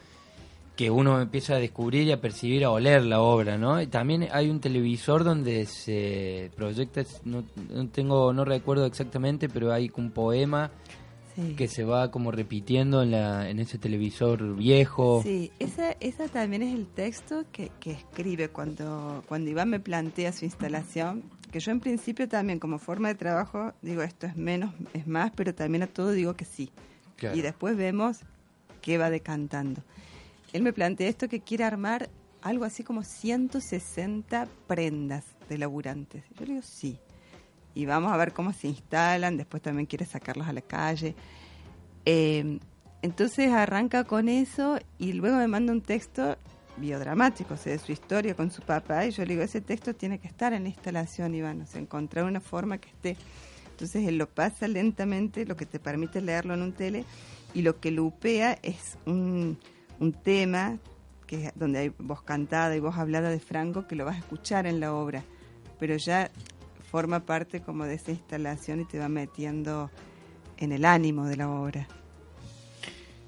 que 0.81 0.91
uno 0.91 1.21
empieza 1.21 1.57
a 1.57 1.59
descubrir 1.59 2.07
y 2.07 2.13
a 2.13 2.23
percibir, 2.23 2.65
a 2.65 2.71
oler 2.71 3.05
la 3.05 3.21
obra, 3.21 3.59
¿no? 3.59 3.83
Y 3.83 3.87
también 3.87 4.29
hay 4.33 4.49
un 4.49 4.61
televisor 4.61 5.25
donde 5.25 5.67
se 5.67 6.51
proyecta, 6.57 7.03
no, 7.27 7.45
no 7.69 7.87
tengo, 7.89 8.33
no 8.33 8.47
recuerdo 8.47 8.87
exactamente, 8.87 9.51
pero 9.51 9.75
hay 9.75 9.93
un 9.95 10.11
poema 10.11 10.71
Sí. 11.37 11.55
que 11.55 11.69
se 11.69 11.85
va 11.85 12.11
como 12.11 12.31
repitiendo 12.33 13.03
en, 13.03 13.11
la, 13.11 13.51
en 13.51 13.59
ese 13.61 13.77
televisor 13.77 14.57
viejo. 14.57 15.21
Sí, 15.23 15.53
esa, 15.59 15.93
esa 16.01 16.29
también 16.29 16.63
es 16.63 16.75
el 16.75 16.87
texto 16.87 17.45
que, 17.53 17.71
que 17.79 17.91
escribe 17.91 18.49
cuando, 18.49 19.23
cuando 19.29 19.51
Iván 19.51 19.69
me 19.69 19.81
plantea 19.81 20.33
su 20.33 20.47
instalación, 20.47 21.25
que 21.53 21.61
yo 21.61 21.73
en 21.73 21.81
principio 21.81 22.27
también 22.27 22.59
como 22.59 22.79
forma 22.79 23.09
de 23.09 23.17
trabajo 23.17 23.75
digo 23.83 24.01
esto 24.01 24.27
es 24.27 24.35
menos, 24.35 24.73
es 24.95 25.07
más, 25.07 25.31
pero 25.37 25.55
también 25.55 25.83
a 25.83 25.89
todo 25.89 26.13
digo 26.13 26.35
que 26.37 26.47
sí. 26.47 26.71
Claro. 27.17 27.37
Y 27.37 27.43
después 27.43 27.77
vemos 27.77 28.21
qué 28.81 28.97
va 28.97 29.11
decantando. 29.11 29.83
Él 30.53 30.63
me 30.63 30.73
plantea 30.73 31.09
esto 31.09 31.29
que 31.29 31.41
quiere 31.41 31.65
armar 31.65 32.11
algo 32.43 32.65
así 32.65 32.83
como 32.83 33.05
160 33.05 34.49
prendas 34.67 35.25
de 35.49 35.59
laburantes. 35.59 36.25
Yo 36.39 36.47
le 36.47 36.53
digo 36.55 36.63
sí. 36.63 36.99
Y 37.75 37.87
vamos 37.87 38.13
a 38.13 38.17
ver 38.17 38.33
cómo 38.33 38.53
se 38.53 38.69
instalan, 38.69 39.37
después 39.37 39.63
también 39.63 39.87
quiere 39.87 40.05
sacarlos 40.05 40.49
a 40.49 40.53
la 40.53 40.63
calle. 40.63 41.15
Eh, 42.05 42.59
entonces 43.03 43.51
arranca 43.51 44.05
con 44.05 44.29
eso 44.29 44.79
y 44.99 45.13
luego 45.13 45.37
me 45.39 45.49
manda 45.49 45.73
un 45.73 45.81
texto 45.81 46.37
biodramático, 46.77 47.55
o 47.55 47.57
sea, 47.57 47.73
de 47.73 47.79
su 47.79 47.93
historia 47.93 48.35
con 48.35 48.51
su 48.51 48.63
papá, 48.63 49.07
y 49.07 49.11
yo 49.11 49.25
le 49.25 49.35
digo, 49.35 49.43
ese 49.43 49.61
texto 49.61 49.95
tiene 49.95 50.19
que 50.19 50.29
estar 50.29 50.53
en 50.53 50.65
la 50.65 50.69
instalación, 50.71 51.35
Iván, 51.35 51.61
o 51.61 51.67
sea, 51.67 51.81
encontrar 51.81 52.25
una 52.25 52.41
forma 52.41 52.79
que 52.79 52.89
esté. 52.89 53.17
Entonces 53.71 54.07
él 54.07 54.19
lo 54.19 54.29
pasa 54.29 54.69
lentamente, 54.69 55.47
lo 55.47 55.57
que 55.57 55.67
te 55.67 55.79
permite 55.79 56.21
leerlo 56.21 56.55
en 56.55 56.63
un 56.63 56.73
tele, 56.73 57.05
y 57.55 57.63
lo 57.63 57.81
que 57.81 57.91
lupea 57.91 58.59
es 58.63 58.99
un, 59.07 59.59
un 60.01 60.13
tema 60.13 60.79
que 61.27 61.53
donde 61.55 61.79
hay 61.79 61.93
voz 61.99 62.23
cantada 62.23 62.75
y 62.75 62.81
voz 62.81 62.97
hablada 62.97 63.31
de 63.31 63.39
Franco, 63.39 63.87
que 63.87 63.95
lo 63.95 64.05
vas 64.05 64.17
a 64.17 64.19
escuchar 64.19 64.67
en 64.67 64.81
la 64.81 64.93
obra, 64.93 65.23
pero 65.79 65.97
ya 65.97 66.31
forma 66.91 67.21
parte 67.21 67.61
como 67.61 67.85
de 67.85 67.95
esa 67.95 68.11
instalación 68.11 68.81
y 68.81 68.85
te 68.85 68.99
va 68.99 69.09
metiendo 69.09 69.91
en 70.57 70.73
el 70.73 70.85
ánimo 70.85 71.27
de 71.27 71.37
la 71.37 71.49
obra. 71.49 71.87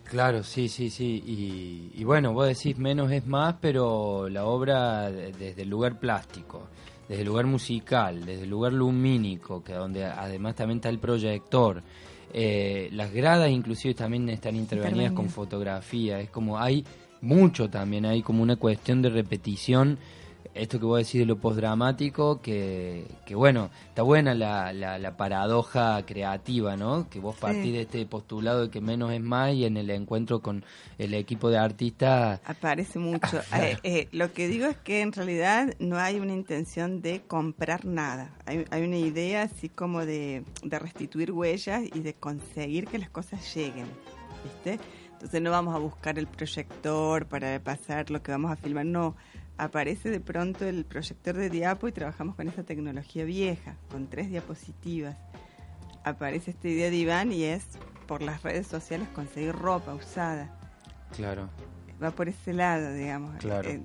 Claro, 0.04 0.42
sí, 0.42 0.68
sí, 0.68 0.90
sí. 0.90 1.22
Y, 1.24 1.92
y 1.94 2.04
bueno, 2.04 2.32
vos 2.34 2.46
decís 2.46 2.76
menos 2.76 3.10
es 3.12 3.26
más, 3.26 3.54
pero 3.60 4.28
la 4.28 4.44
obra 4.44 5.10
de- 5.10 5.32
desde 5.32 5.62
el 5.62 5.70
lugar 5.70 5.98
plástico, 5.98 6.68
desde 7.08 7.22
el 7.22 7.28
lugar 7.28 7.46
musical, 7.46 8.24
desde 8.26 8.42
el 8.42 8.50
lugar 8.50 8.72
lumínico, 8.74 9.62
que 9.64 9.72
donde 9.72 10.04
además 10.04 10.56
también 10.56 10.78
está 10.78 10.88
el 10.90 10.98
proyector. 10.98 11.82
Eh, 12.32 12.88
las 12.92 13.12
gradas 13.12 13.50
inclusive 13.50 13.94
también 13.94 14.28
están 14.28 14.56
intervenidas 14.56 15.12
con 15.12 15.28
fotografía. 15.28 16.20
Es 16.20 16.30
como 16.30 16.58
hay 16.58 16.84
mucho 17.20 17.68
también, 17.68 18.06
hay 18.06 18.22
como 18.22 18.42
una 18.42 18.56
cuestión 18.56 19.02
de 19.02 19.10
repetición 19.10 19.98
esto 20.54 20.78
que 20.78 20.84
voy 20.84 20.96
a 20.96 21.04
decir 21.04 21.20
de 21.20 21.26
lo 21.26 21.36
postdramático, 21.38 22.40
que, 22.42 23.06
que 23.24 23.34
bueno, 23.34 23.70
está 23.88 24.02
buena 24.02 24.34
la, 24.34 24.72
la, 24.72 24.98
la 24.98 25.16
paradoja 25.16 26.04
creativa, 26.04 26.76
¿no? 26.76 27.08
Que 27.08 27.20
vos 27.20 27.36
partís 27.36 27.62
Sí. 27.62 27.72
de 27.72 27.80
este 27.82 28.06
postulado 28.06 28.62
de 28.62 28.70
que 28.70 28.80
menos 28.80 29.12
es 29.12 29.20
más 29.22 29.54
y 29.54 29.64
en 29.64 29.76
el 29.76 29.88
encuentro 29.90 30.40
con 30.42 30.64
el 30.98 31.14
equipo 31.14 31.48
de 31.50 31.58
artistas 31.58 32.40
Aparece 32.44 32.98
mucho. 32.98 33.40
Eh, 33.54 33.78
eh, 33.82 34.08
lo 34.12 34.32
que 34.32 34.48
digo 34.48 34.66
es 34.66 34.76
que 34.76 35.00
en 35.02 35.12
realidad 35.12 35.74
no 35.78 35.98
hay 35.98 36.18
una 36.18 36.32
intención 36.32 37.00
de 37.02 37.20
comprar 37.22 37.84
nada. 37.84 38.30
Hay, 38.46 38.64
hay 38.70 38.82
una 38.82 38.96
idea 38.98 39.42
así 39.42 39.68
como 39.68 40.04
de, 40.04 40.44
de 40.62 40.78
restituir 40.78 41.32
huellas 41.32 41.82
y 41.94 42.00
de 42.00 42.14
conseguir 42.14 42.86
que 42.88 42.98
las 42.98 43.10
cosas 43.10 43.54
lleguen. 43.54 43.86
¿Viste? 44.44 44.78
Entonces 45.12 45.40
no 45.40 45.50
vamos 45.52 45.74
a 45.74 45.78
buscar 45.78 46.18
el 46.18 46.26
proyector 46.26 47.26
para 47.26 47.60
pasar 47.60 48.10
lo 48.10 48.22
que 48.22 48.32
vamos 48.32 48.50
a 48.50 48.56
filmar. 48.56 48.84
No. 48.86 49.14
Aparece 49.58 50.10
de 50.10 50.20
pronto 50.20 50.64
el 50.66 50.84
proyector 50.84 51.36
de 51.36 51.50
diapo 51.50 51.86
y 51.88 51.92
trabajamos 51.92 52.34
con 52.34 52.48
esa 52.48 52.64
tecnología 52.64 53.24
vieja, 53.24 53.76
con 53.90 54.08
tres 54.08 54.30
diapositivas. 54.30 55.16
Aparece 56.04 56.50
esta 56.52 56.68
idea 56.68 56.90
de 56.90 56.96
Iván 56.96 57.32
y 57.32 57.44
es 57.44 57.64
por 58.06 58.22
las 58.22 58.42
redes 58.42 58.66
sociales 58.66 59.06
conseguir 59.14 59.52
ropa 59.54 59.94
usada 59.94 60.50
Claro. 61.14 61.48
va 62.02 62.10
por 62.10 62.28
ese 62.28 62.52
lado, 62.52 62.92
digamos. 62.92 63.36
Claro. 63.36 63.68
Eh, 63.68 63.82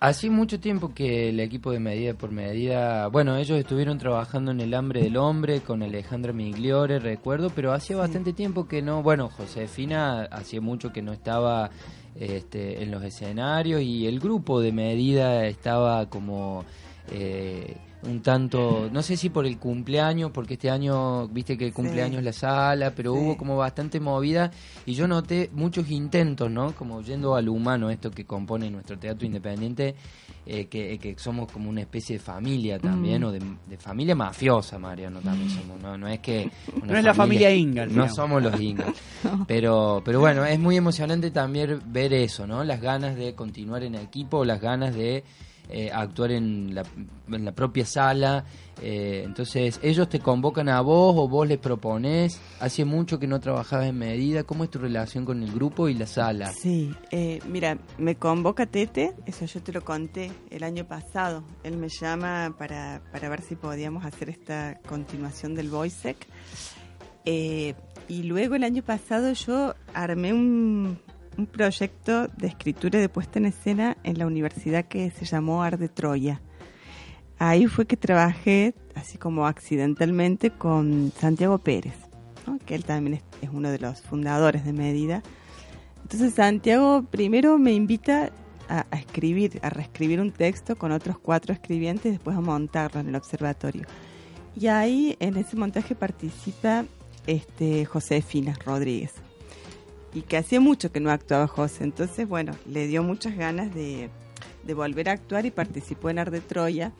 Hace 0.00 0.30
mucho 0.30 0.60
tiempo 0.60 0.94
que 0.94 1.28
el 1.30 1.40
equipo 1.40 1.72
de 1.72 1.80
Medida 1.80 2.14
por 2.14 2.30
Medida, 2.30 3.08
bueno, 3.08 3.36
ellos 3.36 3.58
estuvieron 3.58 3.98
trabajando 3.98 4.52
en 4.52 4.60
El 4.60 4.72
Hambre 4.74 5.02
del 5.02 5.16
Hombre 5.16 5.60
con 5.60 5.82
Alejandra 5.82 6.32
Migliore, 6.32 7.00
recuerdo, 7.00 7.50
pero 7.50 7.72
hacía 7.72 7.96
bastante 7.96 8.32
tiempo 8.32 8.68
que 8.68 8.80
no, 8.80 9.02
bueno, 9.02 9.28
Josefina 9.28 10.22
hacía 10.30 10.60
mucho 10.60 10.92
que 10.92 11.02
no 11.02 11.12
estaba 11.12 11.70
este, 12.18 12.82
en 12.82 12.90
los 12.90 13.02
escenarios 13.02 13.82
y 13.82 14.06
el 14.06 14.20
grupo 14.20 14.60
de 14.60 14.72
Medida 14.72 15.46
estaba 15.46 16.08
como 16.10 16.64
eh, 17.12 17.76
un 18.02 18.22
tanto, 18.22 18.88
no 18.92 19.02
sé 19.02 19.16
si 19.16 19.28
por 19.28 19.44
el 19.44 19.58
cumpleaños, 19.58 20.30
porque 20.30 20.54
este 20.54 20.70
año, 20.70 21.26
viste 21.28 21.58
que 21.58 21.66
el 21.66 21.72
cumpleaños 21.72 22.20
es 22.20 22.24
la 22.24 22.32
sala, 22.32 22.92
pero 22.94 23.12
hubo 23.12 23.36
como 23.36 23.56
bastante 23.56 23.98
movida 23.98 24.50
y 24.86 24.94
yo 24.94 25.08
noté 25.08 25.50
muchos 25.52 25.90
intentos, 25.90 26.48
¿no? 26.50 26.74
Como 26.76 27.02
yendo 27.02 27.34
al 27.34 27.48
humano, 27.48 27.90
esto 27.90 28.10
que 28.10 28.24
compone 28.24 28.70
nuestro 28.70 28.98
teatro 28.98 29.26
independiente, 29.26 29.96
eh, 30.46 30.66
que, 30.66 30.98
que 30.98 31.18
somos 31.18 31.50
como 31.50 31.68
una 31.68 31.80
especie 31.80 32.16
de 32.18 32.20
familia 32.24 32.78
también, 32.78 33.22
Mm. 33.22 33.24
o 33.26 33.32
de, 33.32 33.40
de 33.68 33.76
familia 33.76 34.14
mafiosa, 34.14 34.78
Mariano, 34.78 35.20
también 35.20 35.50
somos, 35.50 35.80
¿no? 35.82 35.98
No 35.98 36.06
es 36.08 36.20
que... 36.20 36.48
No 36.84 36.96
es 36.96 37.04
la 37.04 37.12
familia 37.14 37.52
Ingalls, 37.52 37.92
No 37.92 38.08
somos 38.08 38.42
los 38.42 38.58
Ingalls. 38.60 38.96
Pero, 39.48 40.00
pero 40.04 40.20
bueno, 40.20 40.44
es 40.44 40.58
muy 40.58 40.76
emocionante 40.76 41.30
también 41.32 41.80
ver 41.86 42.12
eso, 42.12 42.46
¿no? 42.46 42.62
Las 42.62 42.80
ganas 42.80 43.16
de 43.16 43.34
continuar 43.34 43.82
en 43.82 43.96
equipo, 43.96 44.44
las 44.44 44.60
ganas 44.60 44.94
de 44.94 45.24
eh, 45.68 45.90
actuar 45.92 46.32
en 46.32 46.74
la, 46.74 46.82
en 47.30 47.44
la 47.44 47.52
propia 47.52 47.84
sala. 47.84 48.44
eh, 48.80 49.22
entonces, 49.24 49.78
ellos 49.82 50.08
te 50.08 50.20
convocan 50.20 50.68
a 50.68 50.80
vos 50.80 51.14
o 51.16 51.28
vos 51.28 51.46
les 51.46 51.58
proponés. 51.58 52.40
Hace 52.60 52.84
mucho 52.84 53.18
que 53.18 53.26
no 53.26 53.40
trabajabas 53.40 53.86
en 53.86 53.98
medida. 53.98 54.44
¿Cómo 54.44 54.64
es 54.64 54.70
tu 54.70 54.78
relación 54.78 55.24
con 55.24 55.42
el 55.42 55.52
grupo 55.52 55.88
y 55.88 55.94
la 55.94 56.06
sala? 56.06 56.52
Sí, 56.52 56.94
eh, 57.10 57.40
mira, 57.48 57.78
me 57.98 58.16
convoca 58.16 58.66
Tete, 58.66 59.14
eso 59.26 59.44
yo 59.46 59.62
te 59.62 59.72
lo 59.72 59.84
conté 59.84 60.30
el 60.50 60.62
año 60.62 60.86
pasado. 60.86 61.44
Él 61.64 61.76
me 61.76 61.88
llama 61.88 62.54
para, 62.58 63.02
para 63.12 63.28
ver 63.28 63.42
si 63.42 63.56
podíamos 63.56 64.04
hacer 64.04 64.30
esta 64.30 64.78
continuación 64.88 65.54
del 65.54 65.68
Voicec. 65.68 66.26
Eh, 67.24 67.74
y 68.08 68.22
luego 68.22 68.54
el 68.54 68.64
año 68.64 68.82
pasado 68.82 69.32
yo 69.32 69.74
armé 69.92 70.32
un, 70.32 70.98
un 71.38 71.46
proyecto 71.46 72.26
de 72.36 72.48
escritura 72.48 72.98
y 72.98 73.02
de 73.02 73.08
puesta 73.08 73.38
en 73.38 73.46
escena 73.46 73.96
en 74.02 74.18
la 74.18 74.26
universidad 74.26 74.84
que 74.84 75.10
se 75.10 75.24
llamó 75.24 75.62
Ar 75.62 75.78
de 75.78 75.88
Troya. 75.88 76.42
Ahí 77.38 77.66
fue 77.66 77.86
que 77.86 77.96
trabajé, 77.96 78.74
así 78.96 79.16
como 79.16 79.46
accidentalmente, 79.46 80.50
con 80.50 81.12
Santiago 81.16 81.58
Pérez, 81.58 81.94
que 82.66 82.74
él 82.74 82.84
también 82.84 83.22
es, 83.40 83.48
uno 83.52 83.70
de 83.70 83.78
los 83.78 84.02
fundadores 84.02 84.64
de 84.64 84.72
Medida. 84.72 85.22
Entonces 86.02 86.34
Santiago 86.34 87.04
primero 87.08 87.56
me 87.56 87.72
invita 87.72 88.32
a, 88.68 88.86
a 88.90 88.96
escribir, 88.98 89.60
a 89.62 89.70
reescribir 89.70 90.20
un 90.20 90.32
texto 90.32 90.76
con 90.76 90.90
otros 90.90 91.18
cuatro 91.18 91.54
escribientes 91.54 92.12
después 92.12 92.36
a 92.36 92.40
montarlo 92.40 93.00
en 93.00 93.08
el 93.08 93.14
observatorio. 93.14 93.84
Y 94.56 94.66
ahí 94.66 95.16
en 95.20 95.36
ese 95.36 95.56
montaje 95.56 95.94
participa 95.94 96.84
este 97.28 97.84
Josefina 97.84 98.56
Rodríguez. 98.64 99.27
Y 100.18 100.22
que 100.22 100.36
hacía 100.36 100.58
mucho 100.58 100.90
que 100.90 100.98
no 100.98 101.12
actuaba 101.12 101.46
José. 101.46 101.84
Entonces, 101.84 102.28
bueno, 102.28 102.52
le 102.66 102.88
dio 102.88 103.04
muchas 103.04 103.36
ganas 103.36 103.72
de, 103.72 104.10
de 104.64 104.74
volver 104.74 105.08
a 105.10 105.12
actuar 105.12 105.46
y 105.46 105.52
participó 105.52 106.10
en 106.10 106.18
Ar 106.18 106.32
de 106.32 106.40
Troya. 106.40 106.90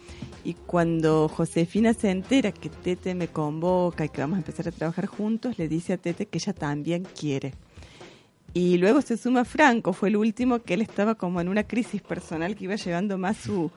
Y 0.44 0.54
cuando 0.54 1.28
Josefina 1.28 1.94
se 1.94 2.12
entera 2.12 2.52
que 2.52 2.68
Tete 2.68 3.16
me 3.16 3.26
convoca 3.26 4.04
y 4.04 4.08
que 4.08 4.20
vamos 4.20 4.36
a 4.36 4.38
empezar 4.38 4.68
a 4.68 4.70
trabajar 4.70 5.06
juntos, 5.06 5.58
le 5.58 5.66
dice 5.66 5.94
a 5.94 5.96
Tete 5.96 6.26
que 6.26 6.38
ella 6.38 6.52
también 6.52 7.02
quiere. 7.18 7.54
Y 8.54 8.78
luego 8.78 9.02
se 9.02 9.16
suma 9.16 9.44
Franco, 9.44 9.92
fue 9.92 10.10
el 10.10 10.16
último 10.16 10.60
que 10.60 10.74
él 10.74 10.82
estaba 10.82 11.16
como 11.16 11.40
en 11.40 11.48
una 11.48 11.64
crisis 11.64 12.00
personal 12.00 12.54
que 12.54 12.64
iba 12.64 12.76
llevando 12.76 13.18
más 13.18 13.36
su, 13.36 13.72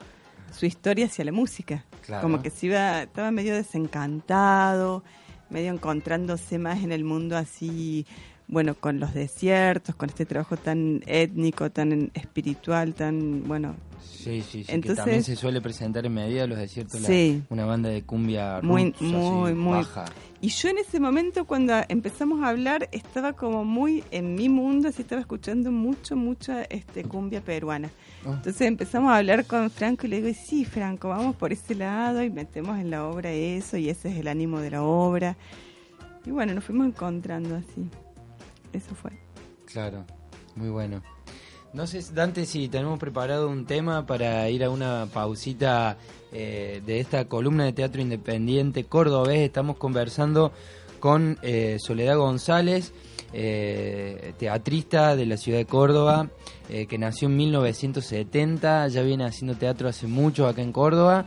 su 0.56 0.66
historia 0.66 1.06
hacia 1.06 1.24
la 1.24 1.32
música. 1.32 1.84
Claro. 2.06 2.22
Como 2.22 2.42
que 2.42 2.50
se 2.50 2.66
iba, 2.66 3.02
estaba 3.02 3.32
medio 3.32 3.56
desencantado, 3.56 5.02
medio 5.50 5.72
encontrándose 5.72 6.58
más 6.58 6.82
en 6.82 6.92
el 6.92 7.02
mundo 7.02 7.36
así, 7.36 8.06
bueno, 8.52 8.74
con 8.74 9.00
los 9.00 9.14
desiertos, 9.14 9.94
con 9.96 10.10
este 10.10 10.26
trabajo 10.26 10.56
tan 10.58 11.00
étnico, 11.06 11.70
tan 11.70 12.10
espiritual, 12.14 12.92
tan, 12.94 13.42
bueno, 13.48 13.74
Sí, 14.04 14.40
sí, 14.42 14.60
sí. 14.60 14.64
que 14.66 14.72
Entonces- 14.74 14.96
también 14.98 15.22
se 15.24 15.34
suele 15.36 15.60
presentar 15.60 16.04
en 16.06 16.14
medida 16.14 16.46
los 16.46 16.58
desiertos 16.58 17.00
la- 17.00 17.40
una 17.48 17.64
banda 17.64 17.88
de 17.88 18.02
cumbia 18.02 18.60
muy, 18.62 18.92
así, 18.94 19.04
muy, 19.04 19.54
muy. 19.54 19.78
baja. 19.78 20.04
Y 20.40 20.48
yo 20.48 20.68
en 20.68 20.78
ese 20.78 21.00
momento, 21.00 21.44
cuando 21.46 21.72
empezamos 21.88 22.42
a 22.42 22.48
hablar, 22.48 22.88
estaba 22.92 23.32
como 23.32 23.64
muy 23.64 24.04
en 24.10 24.34
mi 24.34 24.48
mundo, 24.48 24.88
así 24.88 25.02
estaba 25.02 25.20
escuchando 25.22 25.72
mucho, 25.72 26.14
mucha 26.14 26.62
este, 26.64 27.04
cumbia 27.04 27.40
peruana. 27.40 27.90
Oh. 28.26 28.34
Entonces 28.34 28.60
empezamos 28.62 29.10
a 29.12 29.16
hablar 29.16 29.46
con 29.46 29.70
Franco 29.70 30.06
y 30.06 30.10
le 30.10 30.20
digo, 30.20 30.36
sí, 30.46 30.64
Franco, 30.66 31.08
vamos 31.08 31.34
por 31.36 31.52
ese 31.52 31.74
lado 31.74 32.22
y 32.22 32.28
metemos 32.30 32.78
en 32.78 32.90
la 32.90 33.06
obra 33.08 33.30
eso 33.32 33.76
y 33.78 33.88
ese 33.88 34.10
es 34.10 34.18
el 34.18 34.28
ánimo 34.28 34.60
de 34.60 34.70
la 34.72 34.82
obra. 34.82 35.36
Y 36.26 36.30
bueno, 36.30 36.54
nos 36.54 36.64
fuimos 36.64 36.86
encontrando 36.86 37.56
así. 37.56 37.88
Eso 38.72 38.94
fue. 38.94 39.10
Claro, 39.66 40.04
muy 40.54 40.70
bueno. 40.70 41.02
No 41.72 41.86
sé, 41.86 42.02
Dante, 42.12 42.44
si 42.44 42.68
tenemos 42.68 42.98
preparado 42.98 43.48
un 43.48 43.64
tema 43.64 44.04
para 44.04 44.48
ir 44.50 44.62
a 44.62 44.68
una 44.68 45.08
pausita 45.10 45.96
eh, 46.30 46.82
de 46.84 47.00
esta 47.00 47.24
columna 47.24 47.64
de 47.64 47.72
teatro 47.72 48.02
independiente 48.02 48.84
cordobés. 48.84 49.40
Estamos 49.40 49.78
conversando 49.78 50.52
con 51.00 51.38
eh, 51.40 51.78
Soledad 51.78 52.18
González, 52.18 52.92
eh, 53.32 54.34
teatrista 54.38 55.16
de 55.16 55.24
la 55.24 55.38
ciudad 55.38 55.58
de 55.58 55.64
Córdoba, 55.64 56.28
que 56.68 56.96
nació 56.96 57.28
en 57.28 57.36
1970, 57.36 58.88
ya 58.88 59.02
viene 59.02 59.24
haciendo 59.24 59.54
teatro 59.56 59.90
hace 59.90 60.06
mucho 60.06 60.46
acá 60.46 60.62
en 60.62 60.72
Córdoba. 60.72 61.26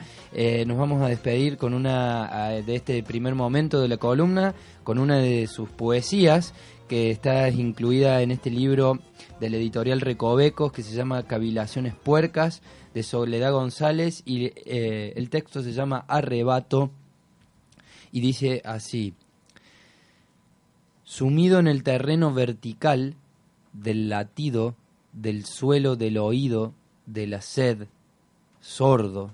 Nos 0.65 0.75
vamos 0.75 1.03
a 1.03 1.07
despedir 1.07 1.57
con 1.57 1.75
una 1.75 2.49
de 2.65 2.75
este 2.75 3.03
primer 3.03 3.35
momento 3.35 3.79
de 3.79 3.87
la 3.87 3.97
columna, 3.97 4.55
con 4.83 4.97
una 4.97 5.19
de 5.19 5.45
sus 5.45 5.69
poesías 5.69 6.55
que 6.87 7.09
está 7.09 7.49
incluida 7.49 8.21
en 8.21 8.31
este 8.31 8.49
libro 8.49 8.99
del 9.39 9.55
editorial 9.55 10.01
Recovecos 10.01 10.71
que 10.71 10.83
se 10.83 10.95
llama 10.95 11.23
Cavilaciones 11.23 11.95
Puercas 11.95 12.61
de 12.93 13.03
Soledad 13.03 13.51
González 13.51 14.21
y 14.25 14.51
eh, 14.65 15.13
el 15.15 15.29
texto 15.29 15.61
se 15.61 15.73
llama 15.73 16.05
Arrebato 16.07 16.91
y 18.11 18.21
dice 18.21 18.61
así 18.63 19.13
sumido 21.03 21.59
en 21.59 21.67
el 21.67 21.83
terreno 21.83 22.33
vertical 22.33 23.15
del 23.73 24.09
latido 24.09 24.75
del 25.11 25.45
suelo 25.45 25.95
del 25.95 26.17
oído 26.17 26.73
de 27.05 27.27
la 27.27 27.41
sed 27.41 27.87
sordo 28.61 29.31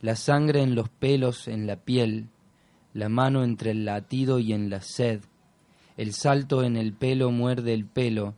la 0.00 0.16
sangre 0.16 0.62
en 0.62 0.74
los 0.74 0.88
pelos 0.88 1.48
en 1.48 1.66
la 1.66 1.76
piel 1.76 2.28
la 2.94 3.08
mano 3.08 3.42
entre 3.42 3.72
el 3.72 3.84
latido 3.84 4.38
y 4.38 4.52
en 4.52 4.70
la 4.70 4.80
sed 4.80 5.20
el 5.98 6.14
salto 6.14 6.62
en 6.62 6.76
el 6.76 6.92
pelo 6.92 7.32
muerde 7.32 7.74
el 7.74 7.84
pelo, 7.84 8.34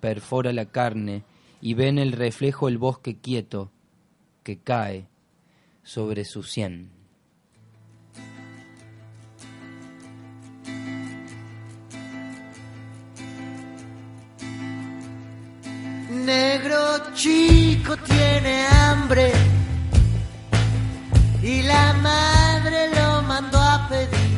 perfora 0.00 0.52
la 0.52 0.66
carne, 0.66 1.22
y 1.60 1.74
ve 1.74 1.86
en 1.88 1.98
el 1.98 2.10
reflejo 2.12 2.68
el 2.68 2.76
bosque 2.76 3.16
quieto 3.16 3.70
que 4.42 4.58
cae 4.58 5.06
sobre 5.84 6.24
su 6.24 6.42
sien. 6.42 6.90
Negro 16.10 17.14
chico 17.14 17.96
tiene 17.98 18.66
hambre 18.66 19.32
y 21.42 21.62
la 21.62 21.92
madre 21.94 22.90
lo 22.94 23.22
mandó 23.22 23.58
a 23.58 23.86
pedir 23.88 24.33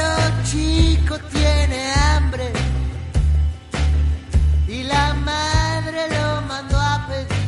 pájaro 0.00 0.42
chico 0.44 1.18
tiene 1.30 1.92
hambre 1.92 2.52
y 4.68 4.82
la 4.84 5.14
madre 5.14 6.08
lo 6.08 6.42
mandó 6.42 6.78
a 6.78 7.06
pedir. 7.08 7.46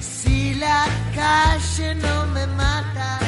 Si 0.00 0.54
la 0.54 0.86
calle 1.14 1.94
no 1.96 2.26
me 2.34 2.46
mata, 2.46 3.18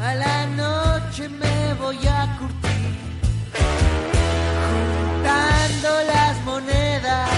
a 0.00 0.14
la 0.14 0.46
noche 0.46 1.28
me 1.28 1.74
voy 1.74 1.98
a 2.06 2.36
curtir 2.38 2.96
juntando 4.66 5.88
las 6.12 6.44
monedas. 6.44 7.30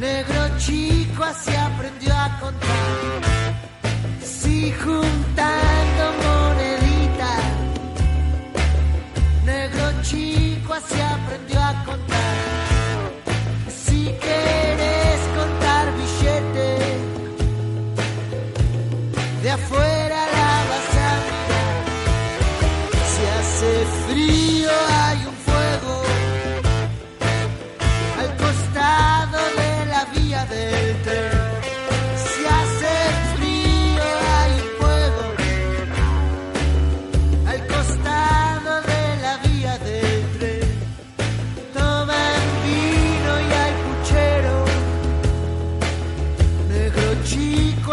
Negro 0.00 0.58
chico 0.58 1.24
así 1.24 1.54
aprendió 1.54 2.14
a 2.14 2.38
contar. 2.40 2.78
Si 4.22 4.72
juntar 4.72 5.77
así 10.78 11.00
aprendió 11.00 11.60
a 11.60 11.84
contar. 11.84 12.34
Si 13.68 14.04
quieres 14.24 15.20
contar 15.36 15.84
billetes, 15.96 17.00
de 19.42 19.50
afuera 19.50 19.97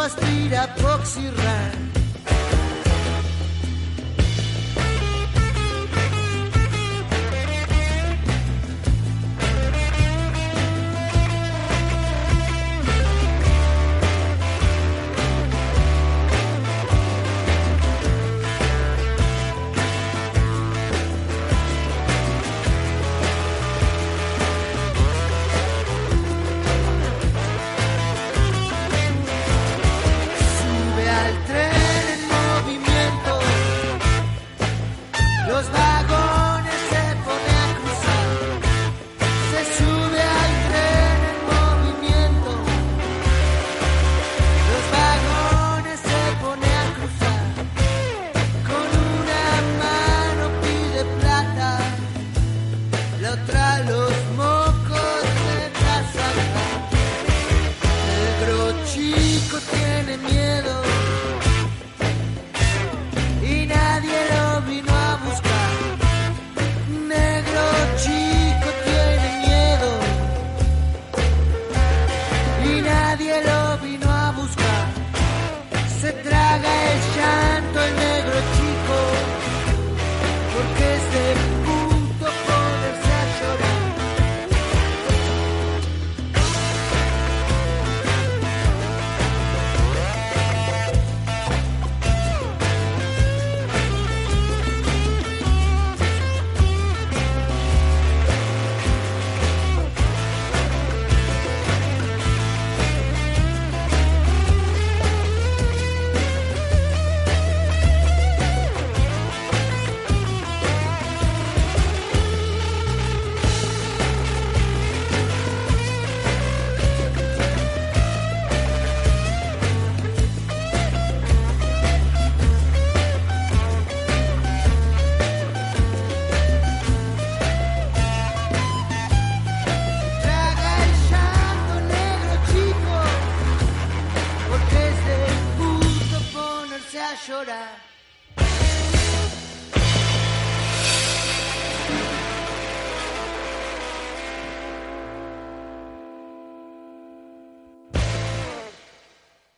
aspira 0.06 0.68
Poxirran. 0.78 1.85
Sube 1.85 1.85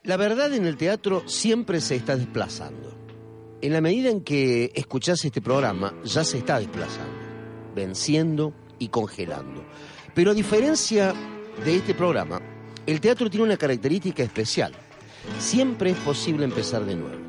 La 0.08 0.16
verdad 0.16 0.54
en 0.54 0.66
el 0.66 0.78
teatro 0.78 1.24
siempre 1.28 1.82
se 1.82 1.98
está 1.98 2.16
desplazando. 2.16 2.94
En 3.60 3.74
la 3.74 3.82
medida 3.82 4.10
en 4.10 4.22
que 4.22 4.72
escuchás 4.74 5.26
este 5.26 5.42
programa, 5.42 5.94
ya 6.06 6.24
se 6.24 6.38
está 6.38 6.60
desplazando, 6.60 7.12
venciendo 7.76 8.54
y 8.80 8.88
congelando. 8.88 9.66
Pero 10.16 10.32
a 10.32 10.34
diferencia 10.34 11.14
de 11.66 11.76
este 11.76 11.94
programa, 11.94 12.40
el 12.86 13.02
teatro 13.02 13.30
tiene 13.30 13.48
una 13.48 13.58
característica 13.58 14.24
especial. 14.24 14.72
Siempre 15.40 15.90
es 15.90 15.98
posible 15.98 16.46
empezar 16.46 16.86
de 16.86 16.96
nuevo. 16.96 17.20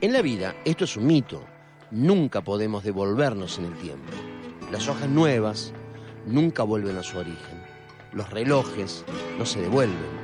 En 0.00 0.12
la 0.12 0.22
vida, 0.22 0.56
esto 0.64 0.82
es 0.82 0.96
un 0.96 1.06
mito. 1.06 1.44
Nunca 1.92 2.42
podemos 2.42 2.82
devolvernos 2.82 3.60
en 3.60 3.66
el 3.66 3.78
tiempo. 3.78 4.10
Las 4.72 4.88
hojas 4.88 5.08
nuevas 5.08 5.72
nunca 6.26 6.64
vuelven 6.64 6.96
a 6.96 7.04
su 7.04 7.18
origen. 7.18 7.62
Los 8.12 8.28
relojes 8.28 9.04
no 9.38 9.46
se 9.46 9.60
devuelven. 9.60 10.21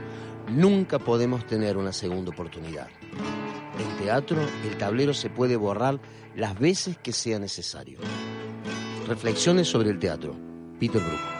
Nunca 0.51 0.99
podemos 0.99 1.47
tener 1.47 1.77
una 1.77 1.93
segunda 1.93 2.31
oportunidad. 2.31 2.89
En 3.79 4.05
teatro, 4.05 4.39
el 4.65 4.77
tablero 4.77 5.15
se 5.15 5.31
puede 5.31 5.57
borrar 5.57 6.01
las 6.35 6.59
veces 6.59 6.97
que 6.99 7.13
sea 7.13 7.39
necesario. 7.39 7.99
Reflexiones 9.07 9.69
sobre 9.69 9.91
el 9.91 9.99
teatro. 9.99 10.35
Peter 10.81 11.03
Brook. 11.03 11.38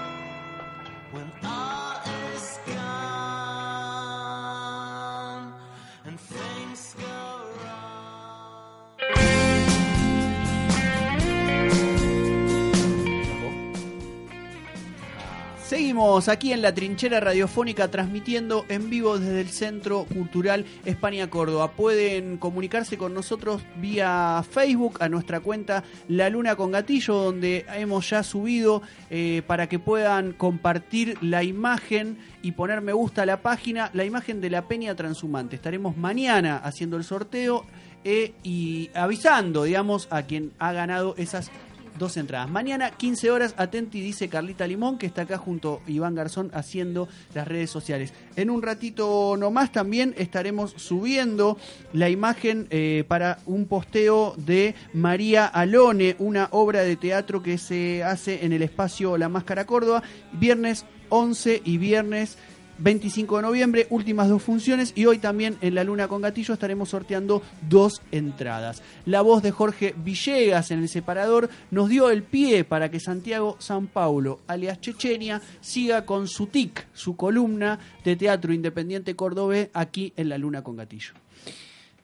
Seguimos 15.99 16.29
aquí 16.29 16.53
en 16.53 16.63
la 16.63 16.73
trinchera 16.73 17.19
radiofónica 17.19 17.91
transmitiendo 17.91 18.65
en 18.69 18.89
vivo 18.89 19.19
desde 19.19 19.41
el 19.41 19.49
Centro 19.49 20.05
Cultural 20.05 20.65
España 20.85 21.29
Córdoba. 21.29 21.73
Pueden 21.73 22.37
comunicarse 22.37 22.97
con 22.97 23.15
nosotros 23.15 23.63
vía 23.81 24.45
Facebook 24.49 25.03
a 25.03 25.09
nuestra 25.09 25.41
cuenta 25.41 25.83
La 26.07 26.31
Luna 26.31 26.55
con 26.55 26.71
Gatillo, 26.71 27.15
donde 27.15 27.67
hemos 27.75 28.09
ya 28.09 28.23
subido 28.23 28.81
eh, 29.11 29.43
para 29.49 29.69
que 29.69 29.81
puedan 29.81 30.35
compartir 30.35 31.19
la 31.21 31.43
imagen 31.43 32.19
y 32.43 32.53
poner 32.53 32.81
me 32.81 32.93
gusta 32.93 33.23
a 33.23 33.27
la 33.27 33.43
página, 33.43 33.91
la 33.93 34.05
imagen 34.05 34.41
de 34.41 34.51
la 34.51 34.69
Peña 34.69 34.95
Transhumante. 34.95 35.57
Estaremos 35.57 35.97
mañana 35.97 36.59
haciendo 36.59 36.97
el 36.97 37.03
sorteo 37.03 37.67
eh, 38.05 38.35
y 38.45 38.91
avisando, 38.95 39.65
digamos, 39.65 40.07
a 40.13 40.23
quien 40.23 40.53
ha 40.61 40.71
ganado 40.71 41.17
esas 41.19 41.51
dos 41.99 42.17
entradas. 42.17 42.49
Mañana, 42.49 42.91
15 42.91 43.31
horas, 43.31 43.55
atenti, 43.57 44.01
dice 44.01 44.29
Carlita 44.29 44.67
Limón, 44.67 44.99
que 44.99 45.07
está 45.07 45.23
acá 45.23 45.39
junto 45.39 45.83
a 45.87 45.91
Iván 45.91 46.15
Garzón 46.15 46.51
haciendo 46.55 47.09
las 47.35 47.47
redes 47.47 47.71
sociales. 47.71 48.13
En 48.37 48.51
un 48.51 48.63
ratito 48.63 49.37
nomás 49.37 49.73
también 49.73 50.15
estaremos 50.17 50.73
subiendo 50.77 51.59
la 51.93 52.09
imagen 52.09 52.67
eh, 52.71 53.05
para 53.09 53.39
un 53.47 53.67
posteo 53.67 54.35
de 54.37 54.75
María 54.93 55.47
Alone, 55.47 56.17
una 56.19 56.49
obra 56.53 56.83
de 56.83 56.97
teatro 56.97 57.43
que 57.43 57.59
se 57.59 58.05
hace 58.05 58.45
en 58.45 58.53
el 58.53 58.63
espacio 58.63 59.19
La 59.19 59.29
Máscara 59.29 59.67
Córdoba, 59.67 60.03
viernes 60.33 60.85
11 61.11 61.63
y 61.65 61.79
viernes 61.79 62.37
25 62.79 63.37
de 63.37 63.43
noviembre, 63.43 63.87
últimas 63.91 64.29
dos 64.29 64.43
funciones 64.43 64.93
y 64.95 65.07
hoy 65.07 65.19
también 65.19 65.57
en 65.61 65.75
La 65.75 65.85
Luna 65.85 66.09
con 66.09 66.23
Gatillo 66.23 66.55
estaremos 66.55 66.89
sorteando 66.89 67.43
dos 67.69 68.03
entradas. 68.13 68.83
La 69.05 69.21
voz 69.21 69.43
de 69.43 69.51
Jorge 69.51 69.95
Villegas 69.97 70.71
en 70.71 70.81
el 70.81 70.89
separador 70.89 71.51
nos 71.71 71.89
dio 71.89 72.11
el 72.11 72.23
pie 72.23 72.65
para 72.65 72.91
que 72.91 73.01
Santiago 73.01 73.57
San 73.59 73.89
Paulo, 73.89 74.41
alias 74.47 74.81
Chechenia, 74.81 75.43
siga 75.61 76.05
con 76.05 76.29
su 76.29 76.47
TIC, 76.47 76.87
su 76.93 77.17
columna 77.17 77.79
de 78.05 78.17
teatro 78.17 78.53
independiente 78.53 79.17
cordobés 79.17 79.71
aquí 79.75 80.13
en 80.17 80.29
La 80.29 80.39
Luna 80.39 80.63
con 80.63 80.77
Gatillo. 80.77 81.15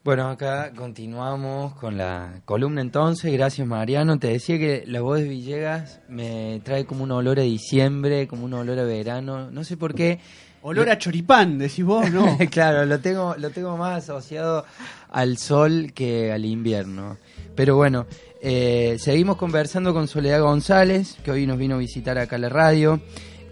Bueno, 0.04 0.28
acá 0.28 0.70
continuamos 0.76 1.72
con 1.76 1.96
la 1.96 2.42
columna 2.44 2.82
entonces. 2.82 3.32
Gracias, 3.32 3.66
Mariano. 3.66 4.18
Te 4.18 4.28
decía 4.28 4.58
que 4.58 4.84
la 4.86 5.00
voz 5.00 5.20
de 5.20 5.28
Villegas 5.28 6.02
me 6.10 6.60
trae 6.62 6.84
como 6.84 7.04
un 7.04 7.10
olor 7.10 7.38
a 7.38 7.42
diciembre, 7.42 8.28
como 8.28 8.44
un 8.44 8.52
olor 8.52 8.78
a 8.78 8.84
verano. 8.84 9.50
No 9.50 9.64
sé 9.64 9.78
por 9.78 9.94
qué. 9.94 10.20
Olor 10.66 10.88
a 10.88 10.96
choripán, 10.96 11.58
decís 11.58 11.84
vos, 11.84 12.10
¿no? 12.10 12.38
claro, 12.50 12.86
lo 12.86 12.98
tengo, 12.98 13.34
lo 13.36 13.50
tengo 13.50 13.76
más 13.76 14.02
asociado 14.02 14.64
al 15.10 15.36
sol 15.36 15.92
que 15.94 16.32
al 16.32 16.46
invierno. 16.46 17.18
Pero 17.54 17.76
bueno, 17.76 18.06
eh, 18.40 18.96
seguimos 18.98 19.36
conversando 19.36 19.92
con 19.92 20.08
Soledad 20.08 20.40
González, 20.40 21.18
que 21.22 21.32
hoy 21.32 21.46
nos 21.46 21.58
vino 21.58 21.74
a 21.74 21.78
visitar 21.78 22.16
acá 22.16 22.36
a 22.36 22.38
la 22.38 22.48
radio. 22.48 22.98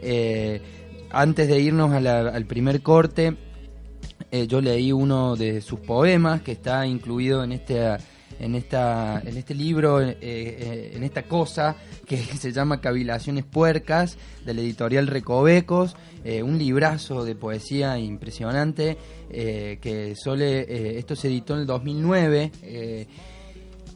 Eh, 0.01 0.63
antes 1.11 1.49
de 1.49 1.61
irnos 1.61 1.93
al 1.93 2.47
primer 2.47 2.81
corte, 2.81 3.37
eh, 4.31 4.47
yo 4.47 4.63
leí 4.63 4.91
uno 4.91 5.37
de 5.37 5.61
sus 5.61 5.81
poemas 5.81 6.41
que 6.41 6.53
está 6.53 6.87
incluido 6.87 7.45
en 7.45 7.53
este 7.53 7.99
en 8.41 8.55
esta 8.55 9.21
en 9.25 9.37
este 9.37 9.55
libro 9.55 10.01
eh, 10.01 10.17
eh, 10.21 10.93
en 10.95 11.03
esta 11.03 11.25
cosa 11.25 11.77
que 12.07 12.17
se 12.39 12.53
llama 12.53 12.81
Cavilaciones 12.81 13.45
puercas 13.45 14.17
del 14.45 14.59
editorial 14.59 15.07
Recovecos 15.07 15.97
eh, 16.25 16.43
un 16.43 16.59
librazo 16.59 17.25
de 17.25 17.35
poesía 17.35 17.99
impresionante 17.99 18.97
que 19.31 20.15
Sole 20.15 20.99
esto 20.99 21.17
se 21.17 21.29
editó 21.29 21.55
en 21.55 21.61
el 21.61 21.67
2009 21.67 22.53
eh, 22.63 23.07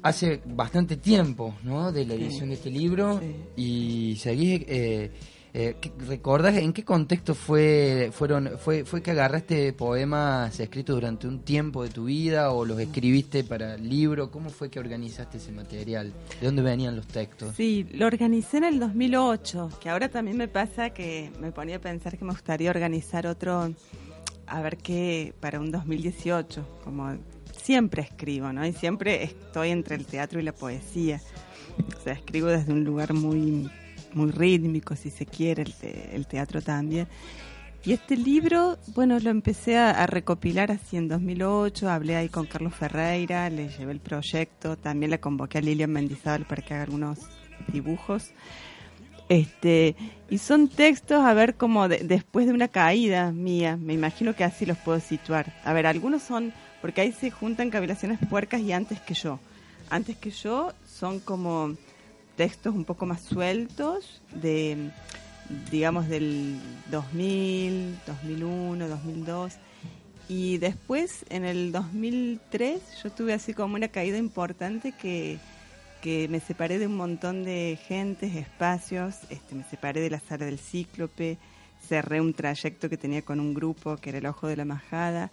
hace 0.06 0.40
bastante 0.44 0.96
tiempo 0.96 1.54
¿no? 1.64 1.90
de 1.90 2.06
la 2.06 2.14
edición 2.14 2.50
de 2.50 2.54
este 2.54 2.70
libro 2.70 3.20
y 3.56 4.16
seguí 4.20 4.64
eh, 4.68 5.10
eh, 5.58 5.74
¿qué- 5.80 5.90
¿Recordás 6.06 6.54
en 6.56 6.74
qué 6.74 6.84
contexto 6.84 7.34
fue 7.34 8.10
fueron 8.12 8.58
fue 8.58 8.84
fue 8.84 9.02
que 9.02 9.12
agarraste 9.12 9.72
poemas 9.72 10.60
escritos 10.60 10.94
durante 10.96 11.26
un 11.26 11.40
tiempo 11.40 11.82
de 11.82 11.88
tu 11.88 12.04
vida 12.04 12.50
o 12.52 12.66
los 12.66 12.78
escribiste 12.78 13.42
para 13.42 13.76
el 13.76 13.88
libro? 13.88 14.30
¿Cómo 14.30 14.50
fue 14.50 14.68
que 14.68 14.78
organizaste 14.78 15.38
ese 15.38 15.52
material? 15.52 16.12
¿De 16.40 16.46
dónde 16.46 16.60
venían 16.60 16.94
los 16.94 17.06
textos? 17.06 17.54
Sí, 17.56 17.86
lo 17.92 18.06
organicé 18.06 18.58
en 18.58 18.64
el 18.64 18.78
2008, 18.78 19.70
que 19.80 19.88
ahora 19.88 20.10
también 20.10 20.36
me 20.36 20.46
pasa 20.48 20.90
que 20.90 21.30
me 21.40 21.52
ponía 21.52 21.76
a 21.76 21.80
pensar 21.80 22.18
que 22.18 22.24
me 22.26 22.32
gustaría 22.32 22.68
organizar 22.68 23.26
otro, 23.26 23.72
a 24.46 24.60
ver 24.60 24.76
qué, 24.76 25.32
para 25.40 25.58
un 25.58 25.70
2018, 25.70 26.66
como 26.84 27.16
siempre 27.56 28.02
escribo, 28.02 28.52
¿no? 28.52 28.66
Y 28.66 28.74
siempre 28.74 29.22
estoy 29.24 29.70
entre 29.70 29.96
el 29.96 30.04
teatro 30.04 30.38
y 30.38 30.42
la 30.42 30.52
poesía. 30.52 31.20
O 31.98 32.02
sea, 32.04 32.12
escribo 32.12 32.48
desde 32.48 32.72
un 32.74 32.84
lugar 32.84 33.14
muy, 33.14 33.70
muy 34.16 34.30
rítmico, 34.30 34.97
si 34.97 35.10
se 35.10 35.26
quiere, 35.26 35.62
el, 35.62 35.74
te- 35.74 36.14
el 36.16 36.26
teatro 36.26 36.60
también. 36.62 37.06
Y 37.84 37.93
este 37.93 38.16
libro, 38.16 38.78
bueno, 38.97 39.18
lo 39.20 39.30
empecé 39.30 39.76
a, 39.78 40.06
recopilar 40.09 40.72
así 40.72 40.97
en 40.97 41.06
2008, 41.06 41.88
hablé 41.88 42.16
ahí 42.16 42.28
con 42.28 42.47
Carlos 42.47 42.74
Ferreira, 42.74 43.48
le 43.48 43.68
llevé 43.68 43.93
el 43.93 44.01
proyecto, 44.01 44.76
también 44.76 45.10
le 45.10 45.20
convoqué 45.20 45.59
a 45.59 45.60
Lilian 45.60 45.93
Mendizábal 45.93 46.47
para 46.47 46.62
que 46.62 46.74
haga 46.74 46.82
algunos 46.82 47.20
dibujos. 47.72 48.32
Este, 49.28 49.97
y 50.30 50.38
son 50.38 50.68
textos, 50.68 51.24
a 51.24 51.34
ver, 51.34 51.55
como 51.56 51.88
de- 51.88 51.98
después 51.98 52.47
de 52.47 52.52
una 52.52 52.68
caída 52.68 53.30
mía, 53.32 53.76
me 53.76 53.93
imagino 53.93 54.34
que 54.34 54.44
así 54.44 54.66
los 54.66 54.78
puedo 54.78 54.98
situar. 55.01 55.52
A 55.64 55.72
ver, 55.72 55.86
algunos 55.86 56.22
son, 56.22 56.52
porque 56.80 57.01
ahí 57.02 57.12
se 57.12 57.30
juntan 57.30 57.70
cavilaciones 57.70 58.18
puercas 58.28 58.60
y 58.62 58.72
antes 58.72 59.01
que 59.01 59.14
yo. 59.14 59.38
Antes 59.90 60.16
que 60.16 60.30
yo 60.30 60.72
son 60.86 61.20
como 61.20 61.74
textos 62.36 62.74
un 62.74 62.84
poco 62.84 63.06
más 63.06 63.22
sueltos 63.22 64.20
de, 64.32 64.90
digamos, 65.70 66.08
del 66.08 66.58
2000, 66.90 67.98
2001, 68.06 68.88
2002. 68.88 69.54
Y 70.28 70.58
después, 70.58 71.24
en 71.30 71.44
el 71.44 71.72
2003, 71.72 72.80
yo 73.02 73.10
tuve 73.10 73.32
así 73.32 73.54
como 73.54 73.76
una 73.76 73.88
caída 73.88 74.18
importante 74.18 74.92
que, 74.92 75.38
que 76.02 76.28
me 76.28 76.40
separé 76.40 76.78
de 76.78 76.86
un 76.86 76.96
montón 76.96 77.44
de 77.44 77.78
gentes, 77.86 78.34
espacios, 78.34 79.16
este, 79.30 79.54
me 79.54 79.64
separé 79.64 80.00
de 80.00 80.10
la 80.10 80.20
sala 80.20 80.46
del 80.46 80.58
cíclope, 80.58 81.38
cerré 81.86 82.20
un 82.20 82.34
trayecto 82.34 82.88
que 82.88 82.96
tenía 82.96 83.22
con 83.22 83.38
un 83.38 83.54
grupo 83.54 83.96
que 83.96 84.10
era 84.10 84.18
el 84.18 84.26
Ojo 84.26 84.48
de 84.48 84.56
la 84.56 84.64
Majada, 84.64 85.30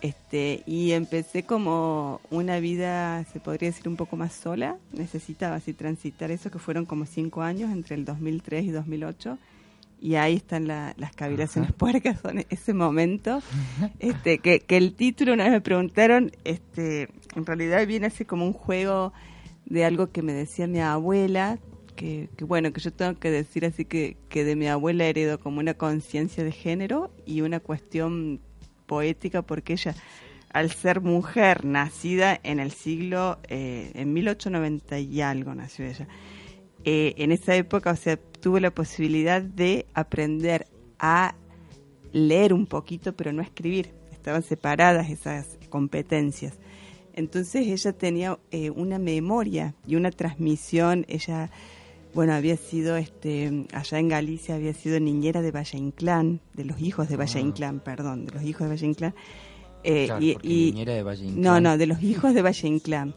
este, 0.00 0.62
y 0.66 0.92
empecé 0.92 1.42
como 1.44 2.20
una 2.30 2.58
vida, 2.60 3.24
se 3.32 3.40
podría 3.40 3.70
decir, 3.70 3.88
un 3.88 3.96
poco 3.96 4.16
más 4.16 4.32
sola. 4.32 4.76
Necesitaba 4.92 5.56
así 5.56 5.72
transitar 5.72 6.30
eso, 6.30 6.50
que 6.50 6.58
fueron 6.58 6.86
como 6.86 7.06
cinco 7.06 7.42
años 7.42 7.70
entre 7.70 7.96
el 7.96 8.04
2003 8.04 8.64
y 8.64 8.70
2008. 8.70 9.38
Y 10.02 10.14
ahí 10.14 10.36
están 10.36 10.66
la- 10.66 10.94
las 10.96 11.12
cavilaciones 11.14 11.72
puercas, 11.72 12.20
son 12.20 12.44
ese 12.48 12.72
momento. 12.74 13.42
Este, 13.98 14.38
que, 14.38 14.60
que 14.60 14.76
el 14.78 14.94
título, 14.94 15.34
una 15.34 15.44
vez 15.44 15.52
me 15.52 15.60
preguntaron, 15.60 16.32
este, 16.44 17.08
en 17.36 17.44
realidad 17.44 17.86
viene 17.86 18.06
así 18.06 18.24
como 18.24 18.46
un 18.46 18.54
juego 18.54 19.12
de 19.66 19.84
algo 19.84 20.10
que 20.10 20.22
me 20.22 20.32
decía 20.32 20.66
mi 20.66 20.80
abuela, 20.80 21.58
que, 21.96 22.30
que 22.38 22.44
bueno, 22.46 22.72
que 22.72 22.80
yo 22.80 22.90
tengo 22.92 23.18
que 23.20 23.30
decir 23.30 23.66
así 23.66 23.84
que, 23.84 24.16
que 24.30 24.42
de 24.44 24.56
mi 24.56 24.66
abuela 24.68 25.04
heredó 25.04 25.38
como 25.38 25.60
una 25.60 25.74
conciencia 25.74 26.42
de 26.44 26.52
género 26.52 27.10
y 27.26 27.42
una 27.42 27.60
cuestión 27.60 28.40
poética 28.90 29.42
porque 29.42 29.74
ella, 29.74 29.94
al 30.52 30.72
ser 30.72 31.00
mujer 31.00 31.64
nacida 31.64 32.40
en 32.42 32.58
el 32.58 32.72
siglo, 32.72 33.38
eh, 33.46 33.92
en 33.94 34.12
1890 34.12 34.98
y 34.98 35.20
algo 35.20 35.54
nació 35.54 35.86
ella, 35.86 36.08
eh, 36.84 37.14
en 37.18 37.30
esa 37.30 37.54
época, 37.54 37.92
o 37.92 37.96
sea, 37.96 38.16
tuve 38.16 38.60
la 38.60 38.72
posibilidad 38.72 39.40
de 39.40 39.86
aprender 39.94 40.66
a 40.98 41.36
leer 42.12 42.52
un 42.52 42.66
poquito, 42.66 43.14
pero 43.14 43.32
no 43.32 43.42
escribir. 43.42 43.92
Estaban 44.10 44.42
separadas 44.42 45.08
esas 45.08 45.56
competencias. 45.68 46.54
Entonces 47.12 47.68
ella 47.68 47.92
tenía 47.92 48.38
eh, 48.50 48.70
una 48.70 48.98
memoria 48.98 49.74
y 49.86 49.94
una 49.94 50.10
transmisión. 50.10 51.04
Ella, 51.06 51.50
bueno, 52.14 52.32
había 52.34 52.56
sido, 52.56 52.96
este, 52.96 53.66
allá 53.72 53.98
en 53.98 54.08
Galicia, 54.08 54.56
había 54.56 54.74
sido 54.74 54.98
niñera 55.00 55.42
de 55.42 55.50
Valle 55.52 55.78
Inclán, 55.78 56.40
de 56.54 56.64
los 56.64 56.80
hijos 56.80 57.08
de 57.08 57.16
Valle 57.16 57.40
Inclán, 57.40 57.80
perdón, 57.80 58.26
de 58.26 58.32
los 58.32 58.42
hijos 58.42 58.62
de 58.62 58.68
Valle 58.74 58.86
Inclán. 58.86 59.14
Eh, 59.84 60.06
Claro, 60.06 60.22
y, 60.24 60.32
porque 60.34 60.48
y- 60.48 60.72
niñera 60.72 60.94
de 60.94 61.02
Valle 61.02 61.24
Inclán. 61.26 61.42
No, 61.42 61.60
no, 61.60 61.78
de 61.78 61.86
los 61.86 62.02
hijos 62.02 62.34
de 62.34 62.42
Valle 62.42 62.68
Inclán. 62.68 63.14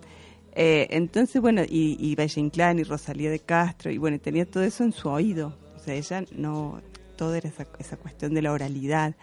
Eh, 0.55 0.87
entonces, 0.91 1.41
bueno, 1.41 1.63
y, 1.67 1.97
y 1.99 2.15
Valle 2.15 2.39
Inclán 2.39 2.79
y 2.79 2.83
Rosalía 2.83 3.31
de 3.31 3.39
Castro, 3.39 3.91
y 3.91 3.97
bueno, 3.97 4.19
tenía 4.19 4.45
todo 4.45 4.63
eso 4.63 4.83
en 4.83 4.91
su 4.91 5.09
oído. 5.09 5.57
O 5.75 5.79
sea, 5.79 5.95
ella 5.95 6.23
no, 6.35 6.79
todo 7.17 7.33
era 7.35 7.49
esa, 7.49 7.65
esa 7.79 7.97
cuestión 7.97 8.33
de 8.35 8.41
la 8.43 8.51
oralidad. 8.53 9.15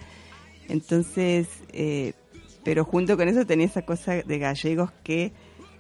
Entonces, 0.69 1.49
eh, 1.73 2.13
pero 2.65 2.85
junto 2.85 3.17
con 3.17 3.29
eso 3.29 3.47
tenía 3.47 3.67
esa 3.67 3.83
cosa 3.83 4.15
de 4.17 4.39
gallegos 4.39 4.91
que 5.03 5.33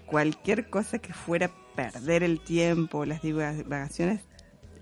cualquier 0.06 0.68
cosa 0.70 0.98
que 0.98 1.12
fuera 1.12 1.50
perder 1.90 2.22
el 2.22 2.40
tiempo, 2.40 3.04
las 3.04 3.22
divagaciones, 3.22 4.20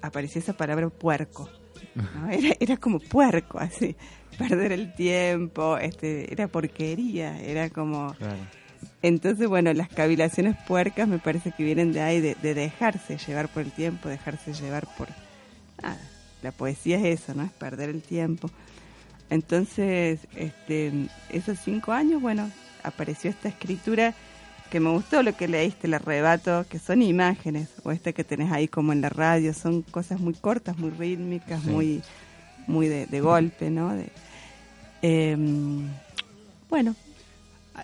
aparecía 0.02 0.40
esa 0.40 0.56
palabra 0.56 0.88
puerco. 0.88 1.48
¿no? 1.94 2.28
Era, 2.30 2.54
era 2.58 2.76
como 2.76 2.98
puerco, 2.98 3.58
así, 3.58 3.96
perder 4.36 4.72
el 4.72 4.94
tiempo, 4.94 5.78
este, 5.78 6.32
era 6.32 6.48
porquería, 6.48 7.40
era 7.40 7.70
como... 7.70 8.14
Entonces, 9.02 9.48
bueno, 9.48 9.72
las 9.72 9.88
cavilaciones 9.88 10.56
puercas 10.66 11.08
me 11.08 11.18
parece 11.18 11.52
que 11.52 11.64
vienen 11.64 11.92
de 11.92 12.00
ahí, 12.00 12.20
de, 12.20 12.36
de 12.36 12.54
dejarse 12.54 13.16
llevar 13.18 13.48
por 13.48 13.62
el 13.62 13.72
tiempo, 13.72 14.08
dejarse 14.08 14.52
llevar 14.54 14.86
por... 14.96 15.08
Nada, 15.82 16.00
la 16.42 16.52
poesía 16.52 16.98
es 16.98 17.20
eso, 17.20 17.34
¿no? 17.34 17.44
Es 17.44 17.52
perder 17.52 17.88
el 17.90 18.02
tiempo. 18.02 18.50
Entonces, 19.30 20.20
este, 20.34 20.92
esos 21.30 21.58
cinco 21.58 21.92
años, 21.92 22.22
bueno, 22.22 22.50
apareció 22.82 23.30
esta 23.30 23.48
escritura 23.48 24.14
que 24.68 24.80
me 24.80 24.90
gustó 24.90 25.22
lo 25.22 25.36
que 25.36 25.48
leíste, 25.48 25.86
el 25.86 25.94
arrebato, 25.94 26.66
que 26.68 26.78
son 26.78 27.02
imágenes, 27.02 27.68
o 27.84 27.90
este 27.92 28.12
que 28.12 28.24
tenés 28.24 28.52
ahí 28.52 28.68
como 28.68 28.92
en 28.92 29.00
la 29.00 29.08
radio, 29.08 29.52
son 29.54 29.82
cosas 29.82 30.20
muy 30.20 30.34
cortas, 30.34 30.78
muy 30.78 30.90
rítmicas, 30.90 31.62
Sí. 31.62 31.70
muy, 31.70 32.02
muy 32.66 32.88
de, 32.88 33.06
de 33.06 33.20
golpe, 33.20 33.70
¿no? 33.70 33.94
De, 33.94 34.08
em, 35.02 35.88
bueno, 36.68 36.94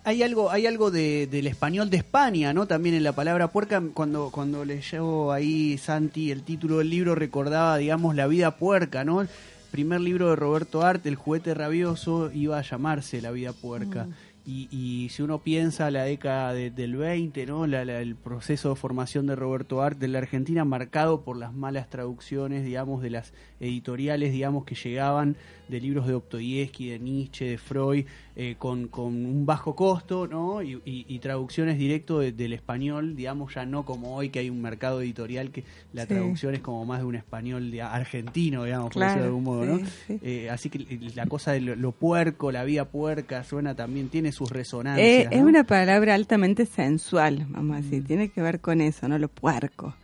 Hay 0.03 0.25
algo, 0.25 0.51
hay 0.51 0.67
algo 0.67 0.91
de, 0.91 1.29
del 1.29 1.47
español 1.47 1.89
de 1.89 1.99
España, 1.99 2.53
¿no? 2.53 2.67
También 2.67 2.97
en 2.97 3.05
la 3.05 3.13
palabra 3.13 3.47
puerca, 3.49 3.81
cuando, 3.95 4.31
cuando 4.33 4.65
leyó 4.65 5.31
ahí 5.31 5.79
Santi 5.79 6.33
el 6.33 6.43
título 6.43 6.79
del 6.79 6.91
libro, 6.91 7.15
recordaba, 7.15 7.77
digamos, 7.77 8.17
la 8.17 8.27
vida 8.27 8.57
puerca, 8.57 9.05
¿no? 9.05 9.21
El 9.21 9.29
primer 9.71 10.01
libro 10.01 10.31
de 10.31 10.37
Roberto 10.37 10.83
Arte, 10.83 11.09
El 11.09 11.15
juguete 11.15 11.55
rabioso, 11.55 12.33
iba 12.33 12.59
a 12.59 12.63
llamarse 12.63 13.23
La 13.23 13.31
vida 13.31 13.53
puerca. 13.53 14.07
Mm. 14.07 14.15
Y, 14.47 14.69
y 14.71 15.09
si 15.09 15.23
uno 15.23 15.39
piensa 15.39 15.91
la 15.91 16.05
década 16.05 16.53
de- 16.53 16.71
del 16.71 16.97
20, 16.97 17.47
¿no? 17.47 17.67
La- 17.67 17.85
la- 17.87 18.01
el 18.03 18.15
proceso 18.15 18.69
de 18.69 18.77
formación 18.77 19.27
de 19.27 19.37
Roberto 19.37 19.81
Arte 19.81 20.05
en 20.05 20.13
la 20.13 20.19
Argentina 20.19 20.67
marcado 20.67 21.23
por 21.23 21.39
las 21.39 21.55
malas 21.55 21.89
traducciones, 21.89 22.63
digamos, 22.63 23.01
de 23.03 23.09
las 23.09 23.33
editoriales, 23.61 24.33
digamos, 24.33 24.65
que 24.67 24.75
llegaban 24.75 25.37
de 25.69 25.81
libros 25.81 26.07
de 26.07 26.13
Dostoyevsky, 26.13 26.91
de 26.91 26.99
Nietzsche, 26.99 27.45
de 27.51 27.59
Freud, 27.59 28.05
eh, 28.37 28.57
con, 28.59 28.89
con 28.89 29.07
un 29.27 29.47
bajo 29.47 29.75
costo, 29.75 30.27
¿no? 30.27 30.63
Y, 30.63 30.75
y- 30.85 31.07
y 31.09 31.19
traducciones 31.21 31.79
directo 31.79 32.19
de- 32.19 32.33
del 32.33 32.53
español, 32.53 33.15
digamos, 33.17 33.55
ya 33.55 33.65
no 33.65 33.85
como 33.85 34.15
hoy 34.17 34.29
que 34.31 34.41
hay 34.41 34.51
un 34.51 34.61
mercado 34.61 35.01
editorial 35.03 35.51
que 35.51 35.65
la 35.93 36.03
Sí. 36.03 36.09
traducción 36.09 36.55
es 36.55 36.61
como 36.61 36.85
más 36.85 36.99
de 37.01 37.05
un 37.07 37.15
español 37.15 37.71
de- 37.71 37.81
argentino, 37.83 38.65
digamos, 38.65 38.91
por 38.93 39.03
decirlo 39.03 39.23
de 39.23 39.29
algún 39.29 39.45
modo, 39.45 39.65
¿no? 39.65 39.79
sí. 40.07 40.19
Eh, 40.23 40.51
así 40.51 40.69
que 40.71 40.99
la 41.15 41.27
cosa 41.27 41.53
de 41.53 41.61
lo, 41.61 41.77
lo 41.77 41.93
puerco, 41.93 42.51
la 42.53 42.65
vida 42.65 42.85
puerca, 42.87 43.43
suena 43.45 43.75
también, 43.75 44.09
tiene 44.09 44.33
sus 44.33 44.51
Eh, 44.51 44.55
resonancias. 44.55 45.29
Es 45.33 45.41
¿no? 45.43 45.47
una 45.49 45.65
palabra 45.65 46.15
altamente 46.15 46.67
sensual, 46.67 47.47
vamos 47.49 47.77
a 47.79 47.81
decir. 47.81 48.05
Tiene 48.05 48.29
que 48.29 48.43
ver 48.43 48.61
con 48.61 48.81
eso, 48.81 49.09
¿no? 49.09 49.19
Lo 49.19 49.29
puerco. 49.29 49.95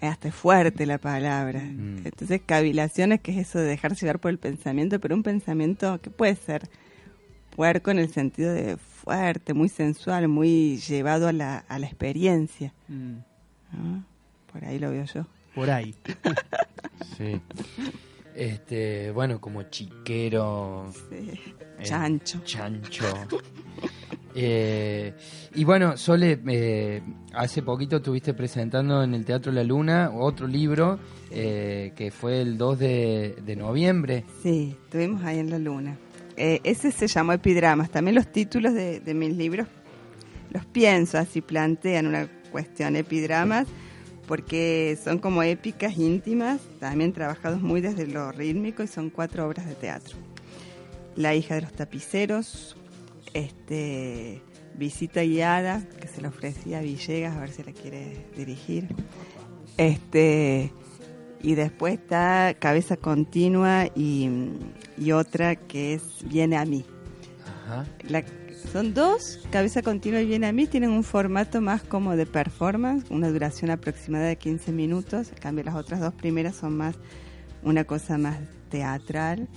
Es 0.00 0.10
hasta 0.10 0.30
fuerte 0.30 0.84
la 0.86 0.98
palabra. 0.98 1.60
Mm. 1.60 2.02
Entonces, 2.04 2.40
cavilaciones, 2.44 3.20
que 3.20 3.32
es 3.32 3.48
eso 3.48 3.58
de 3.58 3.64
dejarse 3.66 4.04
llevar 4.06 4.18
por 4.20 4.30
el 4.30 4.38
pensamiento, 4.38 5.00
pero 5.00 5.14
un 5.14 5.22
pensamiento 5.22 6.00
que 6.02 6.10
puede 6.10 6.36
ser 6.36 6.68
puerco 7.54 7.90
en 7.90 7.98
el 7.98 8.12
sentido 8.12 8.52
de 8.52 8.76
fuerte, 8.76 9.54
muy 9.54 9.68
sensual, 9.70 10.28
muy 10.28 10.76
llevado 10.78 11.28
a 11.28 11.32
la, 11.32 11.58
a 11.68 11.78
la 11.78 11.86
experiencia. 11.86 12.74
Mm, 12.88 13.14
¿no? 13.72 14.04
Por 14.52 14.64
ahí 14.64 14.78
lo 14.78 14.90
veo 14.90 15.04
yo. 15.04 15.26
por 15.54 15.70
ahí. 15.70 15.94
Sí. 17.16 17.40
Este, 18.34 19.10
bueno, 19.12 19.40
como 19.40 19.62
chiquero. 19.64 20.92
Sí. 21.08 21.30
eh, 21.78 21.82
Chancho. 21.82 22.40
Chancho. 22.44 23.04
Eh, 24.38 25.14
y 25.54 25.64
bueno, 25.64 25.96
Sole, 25.96 26.38
eh, 26.46 27.00
hace 27.32 27.62
poquito 27.62 27.96
estuviste 27.96 28.34
presentando 28.34 29.02
en 29.02 29.14
el 29.14 29.24
Teatro 29.24 29.50
La 29.50 29.64
Luna 29.64 30.10
otro 30.14 30.46
libro 30.46 30.98
eh, 31.30 31.92
que 31.96 32.10
fue 32.10 32.42
el 32.42 32.58
2 32.58 32.78
de, 32.78 33.56
noviembre. 33.56 34.24
Sí, 34.42 34.76
estuvimos 34.84 35.24
ahí 35.24 35.38
en 35.38 35.50
la 35.50 35.58
luna. 35.58 35.96
Ese 36.36 36.92
se 36.92 37.06
llamó 37.06 37.32
Epidramas. 37.32 37.90
También 37.90 38.14
los 38.14 38.30
títulos 38.30 38.74
de, 38.74 39.00
de 39.00 39.14
mis 39.14 39.34
libros 39.34 39.66
los 40.50 40.64
pienso 40.64 41.18
así, 41.18 41.40
plantean 41.40 42.06
una 42.06 42.28
cuestión, 42.50 42.96
epidramas, 42.96 43.66
porque 44.26 44.98
son 45.02 45.18
como 45.18 45.42
épicas 45.42 45.96
íntimas, 45.98 46.60
también 46.80 47.12
trabajados 47.12 47.60
muy 47.60 47.80
desde 47.80 48.06
lo 48.06 48.32
rítmico 48.32 48.82
y 48.82 48.86
son 48.86 49.10
cuatro 49.10 49.46
obras 49.46 49.66
de 49.66 49.74
teatro. 49.74 50.16
La 51.14 51.34
hija 51.34 51.54
de 51.54 51.62
los 51.62 51.72
tapiceros, 51.72 52.76
este, 53.38 54.42
Visita 54.78 55.22
guiada, 55.22 55.82
que 56.00 56.08
se 56.08 56.20
le 56.20 56.28
ofrecía 56.28 56.78
a 56.78 56.82
Villegas, 56.82 57.36
a 57.36 57.40
ver 57.40 57.50
si 57.50 57.62
la 57.62 57.72
quiere 57.72 58.26
dirigir. 58.36 58.88
Este, 59.76 60.72
y 61.42 61.54
después 61.54 61.94
está 61.94 62.54
Cabeza 62.58 62.96
Continua 62.96 63.86
y, 63.94 64.28
y 64.98 65.12
otra 65.12 65.56
que 65.56 65.94
es 65.94 66.02
Viene 66.24 66.56
a 66.56 66.64
mí. 66.64 66.84
Ajá. 67.66 67.86
La- 68.08 68.24
son 68.72 68.94
dos, 68.94 69.40
Cabeza 69.50 69.80
Continua 69.82 70.20
y 70.20 70.26
Viene 70.26 70.46
a 70.48 70.52
mí, 70.52 70.66
tienen 70.66 70.90
un 70.90 71.04
formato 71.04 71.60
más 71.60 71.82
como 71.82 72.16
de 72.16 72.26
performance, 72.26 73.04
una 73.10 73.28
duración 73.28 73.70
aproximada 73.70 74.24
de 74.26 74.36
15 74.36 74.72
minutos, 74.72 75.28
en 75.30 75.38
cambio 75.38 75.64
las 75.64 75.74
otras 75.76 76.00
dos 76.00 76.12
primeras 76.14 76.56
son 76.56 76.76
más 76.76 76.96
una 77.62 77.84
cosa 77.84 78.18
más 78.18 78.38
teatral, 78.70 79.48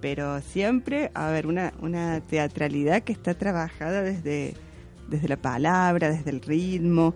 pero 0.00 0.40
siempre, 0.40 1.10
a 1.14 1.30
ver, 1.30 1.46
una, 1.46 1.72
una 1.80 2.20
teatralidad 2.20 3.02
que 3.02 3.12
está 3.12 3.34
trabajada 3.34 4.02
desde, 4.02 4.54
desde 5.08 5.28
la 5.28 5.36
palabra, 5.36 6.10
desde 6.10 6.30
el 6.30 6.40
ritmo, 6.40 7.14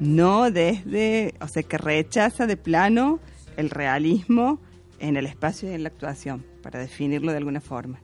no 0.00 0.50
desde, 0.50 1.34
o 1.40 1.48
sea, 1.48 1.62
que 1.62 1.78
rechaza 1.78 2.46
de 2.46 2.56
plano 2.56 3.20
el 3.56 3.70
realismo 3.70 4.60
en 4.98 5.16
el 5.16 5.26
espacio 5.26 5.70
y 5.70 5.74
en 5.74 5.82
la 5.82 5.88
actuación, 5.88 6.44
para 6.62 6.78
definirlo 6.80 7.32
de 7.32 7.38
alguna 7.38 7.60
forma. 7.60 8.00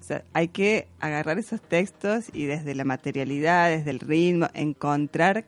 O 0.00 0.02
sea, 0.02 0.24
hay 0.32 0.48
que 0.48 0.88
agarrar 0.98 1.38
esos 1.38 1.60
textos 1.60 2.30
y 2.32 2.46
desde 2.46 2.74
la 2.74 2.84
materialidad, 2.84 3.68
desde 3.68 3.90
el 3.90 4.00
ritmo, 4.00 4.48
encontrar 4.54 5.46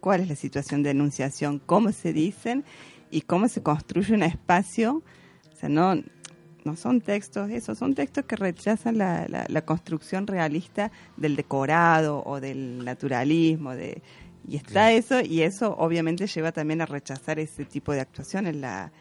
cuál 0.00 0.20
es 0.20 0.28
la 0.28 0.36
situación 0.36 0.82
de 0.82 0.90
enunciación, 0.90 1.58
cómo 1.58 1.92
se 1.92 2.12
dicen 2.12 2.64
y 3.10 3.22
cómo 3.22 3.48
se 3.48 3.62
construye 3.62 4.14
un 4.14 4.22
espacio. 4.22 5.02
O 5.52 5.56
sea, 5.56 5.68
no, 5.68 6.02
no 6.64 6.76
son 6.76 7.00
textos, 7.00 7.50
eso, 7.50 7.74
son 7.74 7.94
textos 7.94 8.24
que 8.24 8.36
rechazan 8.36 8.98
la, 8.98 9.26
la- 9.28 9.44
la 9.48 9.62
construcción 9.64 10.26
realista 10.26 10.90
del 11.16 11.36
decorado 11.36 12.22
o 12.24 12.40
del 12.40 12.84
naturalismo. 12.84 13.74
De, 13.74 14.02
y 14.48 14.56
está 14.56 14.92
eso, 14.92 15.20
y 15.20 15.42
eso 15.42 15.74
obviamente 15.78 16.26
lleva 16.26 16.52
también 16.52 16.80
a 16.80 16.86
rechazar 16.86 17.38
ese 17.38 17.64
tipo 17.64 17.92
de 17.92 18.00
actuación 18.00 18.46
en 18.46 18.60
la 18.60 18.92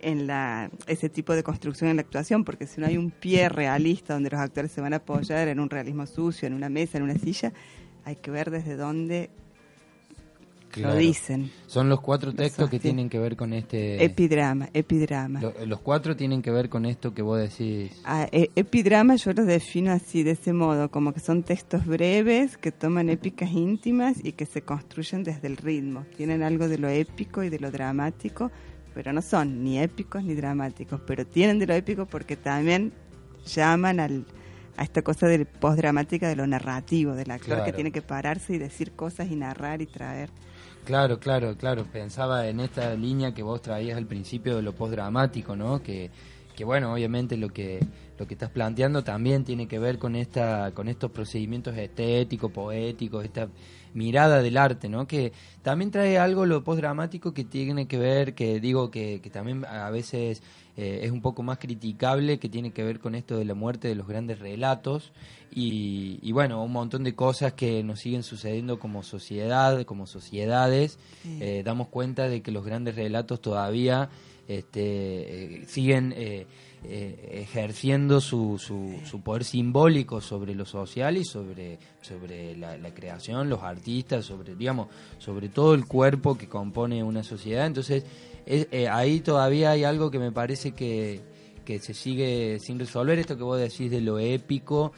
en 0.00 0.26
la 0.26 0.70
ese 0.86 1.08
tipo 1.08 1.34
de 1.34 1.42
construcción 1.42 1.88
en 1.88 1.96
la 1.96 2.02
actuación, 2.02 2.44
porque 2.44 2.66
si 2.66 2.80
no 2.80 2.86
hay 2.86 2.98
un 2.98 3.10
pie 3.10 3.48
realista 3.48 4.12
donde 4.14 4.28
los 4.30 4.38
actores 4.38 4.70
se 4.70 4.80
van 4.82 4.92
a 4.92 4.96
apoyar 4.96 5.48
en 5.48 5.58
un 5.58 5.70
realismo 5.70 6.06
sucio, 6.06 6.46
en 6.46 6.52
una 6.54 6.68
mesa, 6.68 6.98
en 6.98 7.04
una 7.04 7.14
silla, 7.18 7.52
hay 8.04 8.16
que 8.16 8.30
ver 8.30 8.50
desde 8.50 8.76
dónde 8.76 9.30
Claro. 10.76 10.94
lo 10.94 11.00
dicen. 11.00 11.50
Son 11.66 11.88
los 11.88 12.00
cuatro 12.00 12.32
textos 12.32 12.70
que 12.70 12.78
tienen 12.78 13.08
que 13.08 13.18
ver 13.18 13.36
con 13.36 13.52
este... 13.52 14.02
Epidrama, 14.04 14.68
epidrama. 14.72 15.40
Lo- 15.40 15.54
los 15.66 15.80
cuatro 15.80 16.14
tienen 16.16 16.42
que 16.42 16.50
ver 16.50 16.68
con 16.68 16.86
esto 16.86 17.12
que 17.14 17.22
vos 17.22 17.38
decís. 17.38 17.92
Ah, 18.04 18.28
e- 18.30 18.50
epidrama 18.56 19.16
yo 19.16 19.32
los 19.32 19.46
defino 19.46 19.92
así, 19.92 20.22
de 20.22 20.32
ese 20.32 20.52
modo, 20.52 20.90
como 20.90 21.12
que 21.12 21.20
son 21.20 21.42
textos 21.42 21.84
breves 21.86 22.56
que 22.56 22.72
toman 22.72 23.08
épicas 23.08 23.50
íntimas 23.50 24.16
y 24.24 24.32
que 24.32 24.46
se 24.46 24.62
construyen 24.62 25.24
desde 25.24 25.48
el 25.48 25.56
ritmo. 25.56 26.04
Tienen 26.16 26.42
algo 26.42 26.68
de 26.68 26.78
lo 26.78 26.88
épico 26.88 27.42
y 27.42 27.48
de 27.48 27.58
lo 27.58 27.70
dramático, 27.70 28.50
pero 28.94 29.12
no 29.12 29.22
son 29.22 29.62
ni 29.64 29.78
épicos 29.78 30.24
ni 30.24 30.34
dramáticos, 30.34 31.00
pero 31.06 31.26
tienen 31.26 31.58
de 31.58 31.66
lo 31.66 31.74
épico 31.74 32.06
porque 32.06 32.36
también 32.36 32.92
llaman 33.46 34.00
al, 34.00 34.24
a 34.76 34.82
esta 34.84 35.02
cosa 35.02 35.26
del 35.26 35.46
postdramática 35.46 36.28
de 36.28 36.36
lo 36.36 36.46
narrativo, 36.46 37.14
del 37.14 37.30
actor 37.30 37.56
que 37.56 37.62
Claro. 37.62 37.74
tiene 37.74 37.92
que 37.92 38.02
pararse 38.02 38.54
y 38.54 38.58
decir 38.58 38.92
cosas 38.92 39.30
y 39.30 39.36
narrar 39.36 39.82
y 39.82 39.86
traer. 39.86 40.30
Claro, 40.86 41.18
claro, 41.18 41.56
claro. 41.56 41.84
Pensaba 41.84 42.46
en 42.46 42.60
esta 42.60 42.94
línea 42.94 43.34
que 43.34 43.42
vos 43.42 43.60
traías 43.60 43.96
al 43.98 44.06
principio 44.06 44.54
de 44.54 44.62
lo 44.62 44.72
postdramático, 44.72 45.56
¿no? 45.56 45.82
Que, 45.82 46.12
que 46.54 46.64
bueno, 46.64 46.92
obviamente 46.92 47.36
lo 47.36 47.48
que 47.48 47.80
lo 48.16 48.26
que 48.26 48.34
estás 48.34 48.50
planteando 48.50 49.02
también 49.02 49.42
tiene 49.44 49.66
que 49.66 49.80
ver 49.80 49.98
con 49.98 50.14
esta 50.14 50.70
con 50.74 50.86
estos 50.86 51.10
procedimientos 51.10 51.76
estéticos, 51.76 52.52
poéticos, 52.52 53.24
esta 53.24 53.48
mirada 53.96 54.42
del 54.42 54.58
arte, 54.58 54.88
¿no? 54.88 55.06
Que 55.06 55.32
también 55.62 55.90
trae 55.90 56.18
algo 56.18 56.44
lo 56.44 56.62
postdramático 56.62 57.32
que 57.32 57.44
tiene 57.44 57.88
que 57.88 57.98
ver, 57.98 58.34
que 58.34 58.60
digo 58.60 58.90
que, 58.90 59.20
que 59.22 59.30
también 59.30 59.64
a 59.64 59.88
veces 59.90 60.42
eh, 60.76 61.00
es 61.02 61.10
un 61.10 61.22
poco 61.22 61.42
más 61.42 61.58
criticable, 61.58 62.38
que 62.38 62.50
tiene 62.50 62.72
que 62.72 62.84
ver 62.84 63.00
con 63.00 63.14
esto 63.14 63.38
de 63.38 63.46
la 63.46 63.54
muerte 63.54 63.88
de 63.88 63.94
los 63.94 64.06
grandes 64.06 64.38
relatos 64.38 65.12
y, 65.50 66.18
y 66.20 66.32
bueno, 66.32 66.62
un 66.62 66.72
montón 66.72 67.04
de 67.04 67.14
cosas 67.14 67.54
que 67.54 67.82
nos 67.82 68.00
siguen 68.00 68.22
sucediendo 68.22 68.78
como 68.78 69.02
sociedad, 69.02 69.82
como 69.84 70.06
sociedades. 70.06 70.98
Sí. 71.22 71.38
Eh, 71.40 71.62
damos 71.64 71.88
cuenta 71.88 72.28
de 72.28 72.42
que 72.42 72.50
los 72.50 72.66
grandes 72.66 72.96
relatos 72.96 73.40
todavía 73.40 74.10
este, 74.46 75.62
eh, 75.62 75.64
siguen 75.66 76.14
eh, 76.88 77.40
ejerciendo 77.42 78.20
su, 78.20 78.58
su, 78.58 78.94
su 79.04 79.20
poder 79.20 79.44
simbólico 79.44 80.20
sobre 80.20 80.54
lo 80.54 80.64
social 80.64 81.16
y 81.16 81.24
sobre, 81.24 81.78
sobre 82.00 82.56
la, 82.56 82.76
creación, 82.94 83.48
los 83.48 83.62
artistas, 83.62 84.24
sobre, 84.24 84.54
digamos, 84.54 84.88
sobre 85.18 85.48
todo 85.48 85.74
el 85.74 85.86
cuerpo 85.86 86.36
que 86.38 86.48
compone 86.48 87.02
una 87.02 87.22
sociedad. 87.22 87.66
Entonces, 87.66 88.04
es- 88.46 88.68
eh, 88.70 88.88
ahí 88.88 89.20
todavía 89.20 89.70
hay 89.70 89.84
algo 89.84 90.10
que 90.10 90.18
me 90.18 90.32
parece 90.32 90.72
que, 90.72 91.20
que 91.64 91.78
se 91.80 91.94
sigue 91.94 92.58
sin 92.60 92.78
resolver, 92.78 93.18
esto 93.18 93.36
que 93.36 93.42
vos 93.42 93.58
decís 93.58 93.90
de 93.90 94.00
lo 94.00 94.18
épico. 94.18 94.92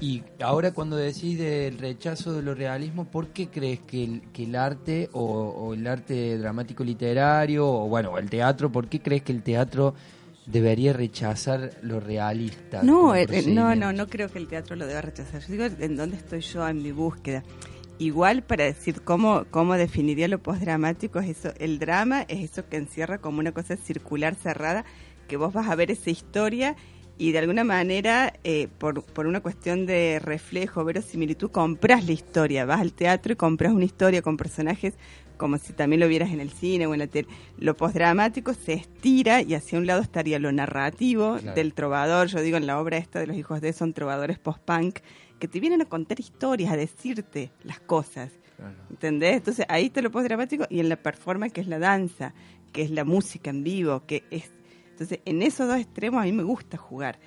Y 0.00 0.22
ahora 0.40 0.72
cuando 0.72 0.94
decís 0.96 1.36
del 1.38 1.76
rechazo 1.76 2.32
de 2.32 2.40
lo 2.42 2.54
realismo, 2.54 3.04
¿por 3.06 3.28
qué 3.30 3.48
crees 3.48 3.80
que 3.80 4.04
el, 4.04 4.22
que 4.32 4.44
el 4.44 4.54
arte 4.54 5.08
o, 5.12 5.22
o 5.24 5.74
el 5.74 5.84
arte 5.88 6.38
dramático 6.38 6.84
literario 6.84 7.66
o 7.68 7.88
bueno, 7.88 8.16
el 8.16 8.30
teatro, 8.30 8.70
¿por 8.70 8.86
qué 8.86 9.00
crees 9.00 9.22
que 9.22 9.32
el 9.32 9.42
teatro 9.42 9.94
debería 10.50 10.92
rechazar 10.92 11.72
lo 11.82 12.00
realista? 12.00 12.82
No, 12.82 13.14
eh, 13.14 13.26
eh, 13.30 13.44
no, 13.46 13.74
no, 13.74 13.92
no 13.92 14.06
creo 14.08 14.28
que 14.28 14.38
el 14.38 14.48
teatro 14.48 14.76
lo 14.76 14.86
deba 14.86 15.00
rechazar. 15.00 15.42
Yo 15.42 15.52
digo 15.52 15.64
en 15.78 15.96
dónde 15.96 16.16
estoy 16.16 16.40
yo 16.40 16.66
en 16.66 16.82
mi 16.82 16.92
búsqueda. 16.92 17.44
Igual 17.98 18.42
para 18.42 18.64
decir 18.64 19.02
cómo, 19.02 19.44
cómo 19.50 19.74
definiría 19.74 20.28
lo 20.28 20.38
postdramático 20.38 21.18
es 21.18 21.30
eso, 21.30 21.52
el 21.58 21.80
drama 21.80 22.22
es 22.28 22.50
eso 22.50 22.68
que 22.68 22.76
encierra 22.76 23.18
como 23.18 23.40
una 23.40 23.50
cosa 23.50 23.76
circular 23.76 24.36
cerrada, 24.36 24.84
que 25.26 25.36
vos 25.36 25.52
vas 25.52 25.68
a 25.68 25.74
ver 25.74 25.90
esa 25.90 26.08
historia 26.08 26.76
y 27.18 27.32
de 27.32 27.40
alguna 27.40 27.64
manera, 27.64 28.32
eh, 28.44 28.68
por, 28.78 29.02
por 29.02 29.26
una 29.26 29.40
cuestión 29.40 29.84
de 29.84 30.20
reflejo, 30.22 30.84
verosimilitud, 30.84 31.50
compras 31.50 32.06
la 32.06 32.12
historia, 32.12 32.64
vas 32.64 32.80
al 32.80 32.92
teatro 32.92 33.32
y 33.32 33.36
compras 33.36 33.72
una 33.72 33.84
historia 33.84 34.22
con 34.22 34.36
personajes 34.36 34.94
como 35.38 35.56
si 35.56 35.72
también 35.72 36.00
lo 36.00 36.08
vieras 36.08 36.30
en 36.30 36.40
el 36.40 36.50
cine 36.50 36.86
o 36.86 36.92
en 36.92 36.98
la 37.00 37.06
tele. 37.06 37.28
Lo 37.58 37.74
postdramático 37.76 38.52
se 38.52 38.74
estira 38.74 39.40
y 39.40 39.54
hacia 39.54 39.78
un 39.78 39.86
lado 39.86 40.02
estaría 40.02 40.38
lo 40.38 40.52
narrativo 40.52 41.38
Claro. 41.38 41.54
del 41.54 41.72
trovador. 41.72 42.26
Yo 42.26 42.42
digo, 42.42 42.58
en 42.58 42.66
la 42.66 42.78
obra 42.78 42.98
esta 42.98 43.20
de 43.20 43.26
los 43.26 43.36
hijos 43.36 43.60
de 43.62 43.72
son 43.72 43.94
trovadores 43.94 44.38
post-punk 44.38 44.98
que 45.38 45.48
te 45.48 45.60
vienen 45.60 45.80
a 45.80 45.84
contar 45.86 46.20
historias, 46.20 46.72
a 46.72 46.76
decirte 46.76 47.50
las 47.64 47.80
cosas. 47.80 48.32
Claro. 48.56 48.74
¿Entendés? 48.90 49.36
Entonces 49.36 49.64
ahí 49.68 49.86
está 49.86 50.02
lo 50.02 50.10
postdramático 50.10 50.66
y 50.68 50.80
en 50.80 50.88
la 50.88 50.96
performance 50.96 51.52
que 51.52 51.60
es 51.60 51.68
la 51.68 51.78
danza, 51.78 52.34
que 52.72 52.82
es 52.82 52.90
la 52.90 53.04
música 53.04 53.50
en 53.50 53.62
vivo, 53.64 54.02
que 54.06 54.24
es 54.30 54.50
Entonces, 54.90 55.20
en 55.26 55.42
esos 55.42 55.68
dos 55.68 55.78
extremos 55.78 56.20
a 56.20 56.24
mí 56.24 56.32
me 56.32 56.42
gusta 56.42 56.76
jugar. 56.76 57.20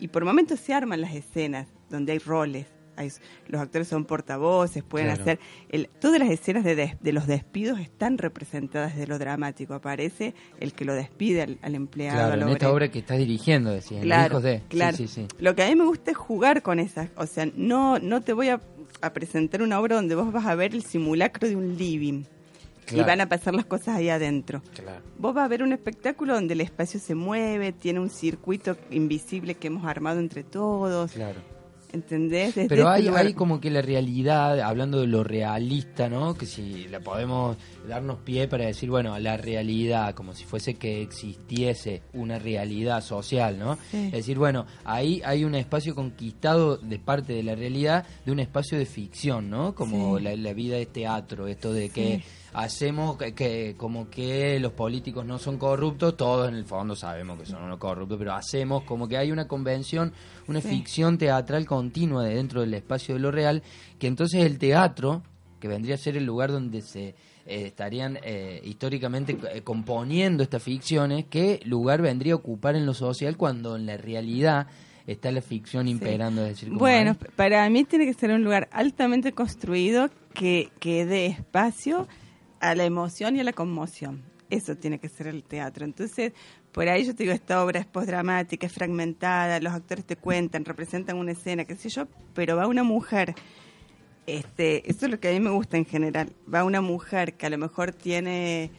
Y 0.00 0.08
por 0.08 0.24
momentos 0.24 0.60
se 0.60 0.72
arman 0.72 1.02
las 1.02 1.14
escenas 1.14 1.68
donde 1.90 2.12
hay 2.12 2.18
roles. 2.18 2.66
Hay- 2.98 3.10
los 3.48 3.60
actores 3.60 3.88
son 3.88 4.04
portavoces, 4.04 4.82
pueden 4.82 5.06
Claro. 5.08 5.22
hacer... 5.22 5.38
El, 5.70 5.88
todas 6.00 6.18
las 6.18 6.30
escenas 6.30 6.64
de, 6.64 6.74
des- 6.74 7.00
de 7.00 7.12
los 7.12 7.26
despidos 7.26 7.78
están 7.80 8.18
representadas 8.18 8.94
desde 8.94 9.06
lo 9.06 9.18
dramático. 9.18 9.74
Aparece 9.74 10.34
el 10.60 10.72
que 10.72 10.84
lo 10.84 10.94
despide 10.94 11.42
al, 11.42 11.58
al 11.62 11.74
empleado. 11.74 12.18
Claro, 12.18 12.32
al 12.34 12.42
en 12.42 12.48
esta 12.50 12.72
obra 12.72 12.88
que 12.90 12.98
estás 12.98 13.18
dirigiendo, 13.18 13.70
decías, 13.70 13.98
en 14.02 14.06
Claro, 14.08 14.32
Hijos 14.34 14.42
de. 14.42 14.62
Claro. 14.68 14.96
Sí, 14.96 15.08
sí, 15.08 15.26
Lo 15.38 15.54
que 15.54 15.62
a 15.62 15.68
mí 15.68 15.76
me 15.76 15.84
gusta 15.84 16.10
es 16.10 16.16
jugar 16.16 16.62
con 16.62 16.78
esas. 16.78 17.08
O 17.16 17.26
sea, 17.26 17.48
no, 17.56 17.98
no 17.98 18.20
te 18.20 18.32
voy 18.32 18.48
a, 18.48 18.60
a 19.00 19.12
presentar 19.12 19.62
una 19.62 19.78
obra 19.80 19.96
donde 19.96 20.14
vos 20.14 20.32
vas 20.32 20.46
a 20.46 20.54
ver 20.54 20.74
el 20.74 20.82
simulacro 20.82 21.48
de 21.48 21.56
un 21.56 21.76
living. 21.78 22.24
Y 22.90 23.00
van 23.02 23.20
a 23.20 23.28
pasar 23.28 23.54
las 23.54 23.66
cosas 23.66 23.96
ahí 23.96 24.08
adentro. 24.08 24.62
Claro. 24.74 25.02
Vos 25.18 25.34
vas 25.34 25.44
a 25.44 25.48
ver 25.48 25.62
un 25.62 25.74
espectáculo 25.74 26.32
donde 26.32 26.54
el 26.54 26.62
espacio 26.62 26.98
se 26.98 27.14
mueve, 27.14 27.72
tiene 27.72 28.00
un 28.00 28.08
circuito 28.08 28.78
invisible 28.90 29.54
que 29.56 29.66
hemos 29.66 29.84
armado 29.84 30.20
entre 30.20 30.42
todos. 30.42 31.12
Claro. 31.12 31.38
¿Entendés? 31.92 32.54
Desde 32.54 32.68
Pero 32.68 32.92
ese 32.94 33.08
hay, 33.10 33.26
hay 33.26 33.32
como 33.34 33.60
que 33.60 33.70
la 33.70 33.80
realidad, 33.80 34.60
hablando 34.60 35.00
de 35.00 35.06
lo 35.06 35.24
realista, 35.24 36.08
¿no? 36.08 36.34
Que 36.34 36.44
si 36.44 36.86
la 36.88 37.00
podemos 37.00 37.56
darnos 37.88 38.18
pie 38.18 38.46
para 38.46 38.66
decir, 38.66 38.90
bueno, 38.90 39.18
la 39.18 39.38
realidad, 39.38 40.14
como 40.14 40.34
si 40.34 40.44
fuese 40.44 40.74
que 40.74 41.00
existiese 41.00 42.02
una 42.12 42.38
realidad 42.38 43.02
social, 43.02 43.58
¿no? 43.58 43.76
Sí. 43.90 44.06
Es 44.06 44.12
decir, 44.12 44.38
bueno, 44.38 44.66
ahí 44.84 45.22
hay 45.24 45.44
un 45.44 45.54
espacio 45.54 45.94
conquistado 45.94 46.76
de 46.76 46.98
parte 46.98 47.32
de 47.32 47.42
la 47.42 47.54
realidad 47.54 48.06
de 48.26 48.32
un 48.32 48.40
espacio 48.40 48.76
de 48.78 48.84
ficción, 48.86 49.48
¿no? 49.48 49.74
Como 49.74 50.18
Sí. 50.18 50.24
la, 50.24 50.36
la 50.36 50.52
vida 50.52 50.76
es 50.76 50.88
teatro, 50.92 51.46
esto 51.46 51.72
de 51.72 51.88
que 51.88 52.18
Sí. 52.18 52.24
Hacemos 52.54 53.16
que, 53.16 53.34
que 53.34 53.74
como 53.76 54.08
que 54.10 54.58
los 54.60 54.72
políticos 54.72 55.24
no 55.26 55.38
son 55.38 55.58
corruptos, 55.58 56.16
todos 56.16 56.48
en 56.48 56.54
el 56.54 56.64
fondo 56.64 56.96
sabemos 56.96 57.38
que 57.38 57.46
son 57.46 57.62
unos 57.62 57.78
corruptos, 57.78 58.18
pero 58.18 58.32
hacemos 58.34 58.84
como 58.84 59.06
que 59.08 59.16
hay 59.16 59.30
una 59.32 59.46
convención, 59.48 60.12
una 60.46 60.60
Sí. 60.60 60.68
ficción 60.68 61.18
teatral 61.18 61.66
continua 61.66 62.24
de 62.24 62.34
dentro 62.34 62.60
del 62.62 62.74
espacio 62.74 63.14
de 63.14 63.20
lo 63.20 63.30
real, 63.30 63.62
que 63.98 64.06
entonces 64.06 64.44
el 64.44 64.58
teatro, 64.58 65.22
que 65.60 65.68
vendría 65.68 65.94
a 65.96 65.98
ser 65.98 66.16
el 66.16 66.24
lugar 66.24 66.50
donde 66.52 66.82
se 66.82 67.14
eh, 67.50 67.64
estarían 67.66 68.18
eh, 68.22 68.60
históricamente 68.64 69.36
eh, 69.54 69.62
componiendo 69.62 70.42
estas 70.42 70.62
ficciones, 70.62 71.24
¿qué 71.30 71.60
lugar 71.64 72.02
vendría 72.02 72.34
a 72.34 72.36
ocupar 72.36 72.76
en 72.76 72.84
lo 72.84 72.92
social 72.92 73.36
cuando 73.38 73.74
en 73.76 73.86
la 73.86 73.96
realidad 73.96 74.66
está 75.06 75.32
la 75.32 75.40
ficción 75.40 75.88
imperando? 75.88 76.42
Es 76.42 76.48
decir, 76.60 76.68
Bueno, 76.70 77.16
hay- 77.18 77.28
para 77.36 77.68
mí 77.70 77.84
tiene 77.84 78.04
que 78.04 78.12
ser 78.12 78.30
un 78.32 78.44
lugar 78.44 78.68
altamente 78.70 79.32
construido 79.32 80.10
que, 80.34 80.68
que 80.78 81.06
dé 81.06 81.24
espacio 81.26 82.06
a 82.60 82.74
la 82.74 82.84
emoción 82.84 83.36
y 83.36 83.40
a 83.40 83.44
la 83.44 83.52
conmoción. 83.52 84.22
Eso 84.50 84.76
tiene 84.76 84.98
que 84.98 85.08
ser 85.08 85.26
el 85.26 85.44
teatro. 85.44 85.84
Entonces, 85.84 86.32
por 86.72 86.88
ahí 86.88 87.04
yo 87.04 87.14
te 87.14 87.24
digo, 87.24 87.34
esta 87.34 87.62
obra 87.62 87.80
es 87.80 87.86
postdramática, 87.86 88.66
es 88.66 88.72
fragmentada, 88.72 89.60
los 89.60 89.72
actores 89.72 90.04
te 90.04 90.16
cuentan, 90.16 90.64
representan 90.64 91.16
una 91.16 91.32
escena, 91.32 91.64
qué 91.64 91.76
sé 91.76 91.88
yo, 91.90 92.06
pero 92.34 92.56
va 92.56 92.66
una 92.66 92.82
mujer. 92.82 93.34
Este, 94.26 94.90
eso 94.90 95.06
es 95.06 95.10
lo 95.10 95.20
que 95.20 95.28
a 95.28 95.32
mí 95.32 95.40
me 95.40 95.50
gusta 95.50 95.76
en 95.76 95.84
general. 95.84 96.32
Va 96.52 96.64
una 96.64 96.80
mujer 96.80 97.34
que 97.34 97.46
a 97.46 97.50
lo 97.50 97.58
mejor 97.58 97.92
tiene 97.92 98.70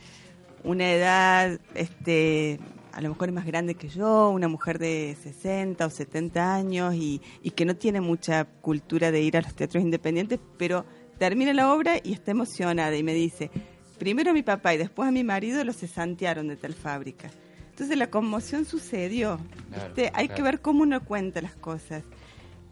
una 0.63 0.91
edad, 0.91 1.59
este, 1.75 2.59
a 2.91 3.01
lo 3.01 3.09
mejor 3.09 3.29
es 3.29 3.35
más 3.35 3.45
grande 3.45 3.75
que 3.75 3.89
yo, 3.89 4.29
una 4.29 4.47
mujer 4.47 4.79
de 4.79 5.15
60 5.21 5.85
o 5.85 5.89
70 5.89 6.53
años 6.53 6.95
y, 6.95 7.21
y 7.43 7.51
que 7.51 7.65
no 7.65 7.75
tiene 7.75 8.01
mucha 8.01 8.45
cultura 8.45 9.11
de 9.11 9.21
ir 9.21 9.37
a 9.37 9.41
los 9.41 9.53
teatros 9.53 9.83
independientes, 9.83 10.39
pero 10.57 10.85
termina 11.19 11.53
la 11.53 11.71
obra 11.71 11.97
y 12.03 12.13
está 12.13 12.31
emocionada 12.31 12.95
y 12.95 13.03
me 13.03 13.13
dice, 13.13 13.51
primero 13.99 14.31
a 14.31 14.33
mi 14.33 14.41
papá 14.41 14.73
y 14.73 14.77
después 14.77 15.07
a 15.07 15.11
mi 15.11 15.23
marido 15.23 15.63
los 15.63 15.77
cesantearon 15.77 16.47
de 16.47 16.55
tal 16.55 16.73
fábrica. 16.73 17.29
Entonces 17.69 17.97
la 17.97 18.09
conmoción 18.09 18.65
sucedió. 18.65 19.39
Claro. 19.71 20.11
Hay 20.13 20.29
que 20.29 20.41
ver 20.41 20.61
cómo 20.61 20.83
uno 20.83 21.03
cuenta 21.05 21.41
las 21.41 21.55
cosas. 21.55 22.03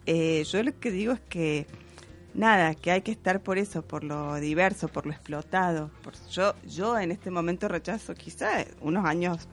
Eh, 0.06 0.44
yo 0.50 0.62
lo 0.62 0.78
que 0.78 0.90
digo 0.90 1.12
es 1.12 1.20
que 1.20 1.66
nada, 2.34 2.74
que 2.74 2.90
hay 2.90 3.02
que 3.02 3.12
estar 3.12 3.42
por 3.42 3.58
eso, 3.58 3.82
por 3.82 4.04
lo 4.04 4.36
diverso, 4.36 4.88
por 4.88 5.06
lo 5.06 5.12
explotado. 5.12 5.90
Por, 6.02 6.14
yo, 6.30 6.54
yo 6.66 6.98
en 6.98 7.12
este 7.12 7.30
momento 7.30 7.68
rechazo 7.68 8.14
quizá 8.14 8.64
unos 8.80 9.04
años 9.04 9.48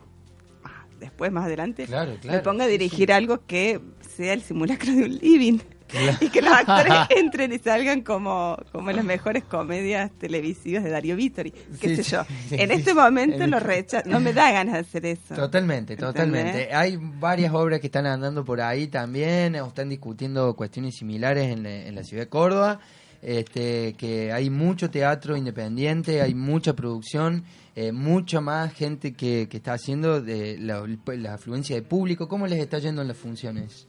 después, 0.99 1.31
más 1.31 1.45
adelante, 1.45 1.85
Claro, 1.85 2.13
me 2.23 2.39
ponga 2.39 2.63
a 2.63 2.67
sí, 2.67 2.71
dirigir 2.73 3.11
algo 3.11 3.45
que 3.45 3.81
sea 3.99 4.33
el 4.33 4.41
simulacro 4.41 4.93
de 4.93 5.03
un 5.03 5.17
living. 5.17 5.59
Y 6.21 6.29
que 6.29 6.41
los 6.41 6.51
actores 6.53 6.93
entren 7.15 7.53
y 7.53 7.59
salgan 7.59 8.01
como, 8.01 8.57
como 8.71 8.89
en 8.89 8.95
las 8.97 9.05
mejores 9.05 9.43
comedias 9.43 10.11
televisivas 10.19 10.83
de 10.83 10.89
Darío 10.89 11.15
Vittori, 11.15 11.51
qué 11.79 11.95
Sí, 11.95 11.95
sé 11.97 12.03
yo. 12.03 12.23
sí, 12.49 12.55
en 12.55 12.69
sí. 12.69 12.75
este 12.75 12.93
momento 12.93 13.43
En 13.43 13.51
lo 13.51 13.57
este- 13.57 13.67
rechazo, 13.69 14.09
no 14.09 14.19
me 14.19 14.33
da 14.33 14.51
ganas 14.51 14.73
de 14.73 14.79
hacer 14.79 15.05
eso. 15.05 15.35
Totalmente, 15.35 15.93
¿Entendés? 15.93 16.13
totalmente. 16.15 16.73
Hay 16.73 16.97
varias 16.99 17.53
obras 17.53 17.79
que 17.79 17.87
están 17.87 18.05
andando 18.07 18.43
por 18.43 18.61
ahí 18.61 18.87
también, 18.87 19.55
o 19.57 19.67
están 19.67 19.89
discutiendo 19.89 20.55
cuestiones 20.55 20.95
similares 20.97 21.51
en, 21.51 21.63
la- 21.63 21.69
en 21.85 21.95
la 21.95 22.03
ciudad 22.03 22.23
de 22.23 22.29
Córdoba. 22.29 22.79
Este, 23.21 23.93
que 23.93 24.31
hay 24.31 24.51
mucho 24.51 24.91
teatro 24.91 25.35
independiente, 25.35 26.21
hay 26.21 26.35
mucha 26.35 26.73
producción, 26.75 27.43
eh, 27.75 27.91
mucha 27.91 28.39
más 28.39 28.71
gente 28.73 29.13
que, 29.13 29.47
que 29.49 29.57
está 29.57 29.73
haciendo 29.73 30.21
de 30.21 30.57
la, 30.59 30.83
la 31.17 31.33
afluencia 31.33 31.75
de 31.75 31.81
público. 31.81 32.27
¿Cómo 32.27 32.45
les 32.45 32.59
está 32.59 32.77
yendo 32.77 33.01
en 33.01 33.07
las 33.07 33.17
funciones? 33.17 33.87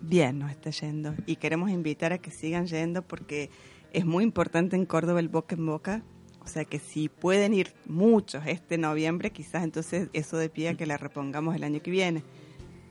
Bien 0.00 0.38
nos 0.38 0.50
está 0.50 0.70
yendo 0.70 1.14
y 1.26 1.36
queremos 1.36 1.70
invitar 1.70 2.12
a 2.12 2.18
que 2.18 2.30
sigan 2.30 2.66
yendo 2.66 3.02
porque 3.02 3.50
es 3.92 4.04
muy 4.04 4.24
importante 4.24 4.76
en 4.76 4.84
Córdoba 4.86 5.20
el 5.20 5.28
boca 5.28 5.54
en 5.56 5.66
boca. 5.66 6.02
O 6.44 6.48
sea 6.48 6.64
que 6.64 6.78
si 6.78 7.08
pueden 7.08 7.54
ir 7.54 7.72
muchos 7.86 8.46
este 8.46 8.78
noviembre, 8.78 9.30
quizás 9.30 9.64
entonces 9.64 10.08
eso 10.12 10.36
de 10.36 10.48
pie 10.48 10.68
a 10.68 10.74
que 10.74 10.86
la 10.86 10.96
repongamos 10.96 11.56
el 11.56 11.64
año 11.64 11.80
que 11.82 11.90
viene. 11.90 12.22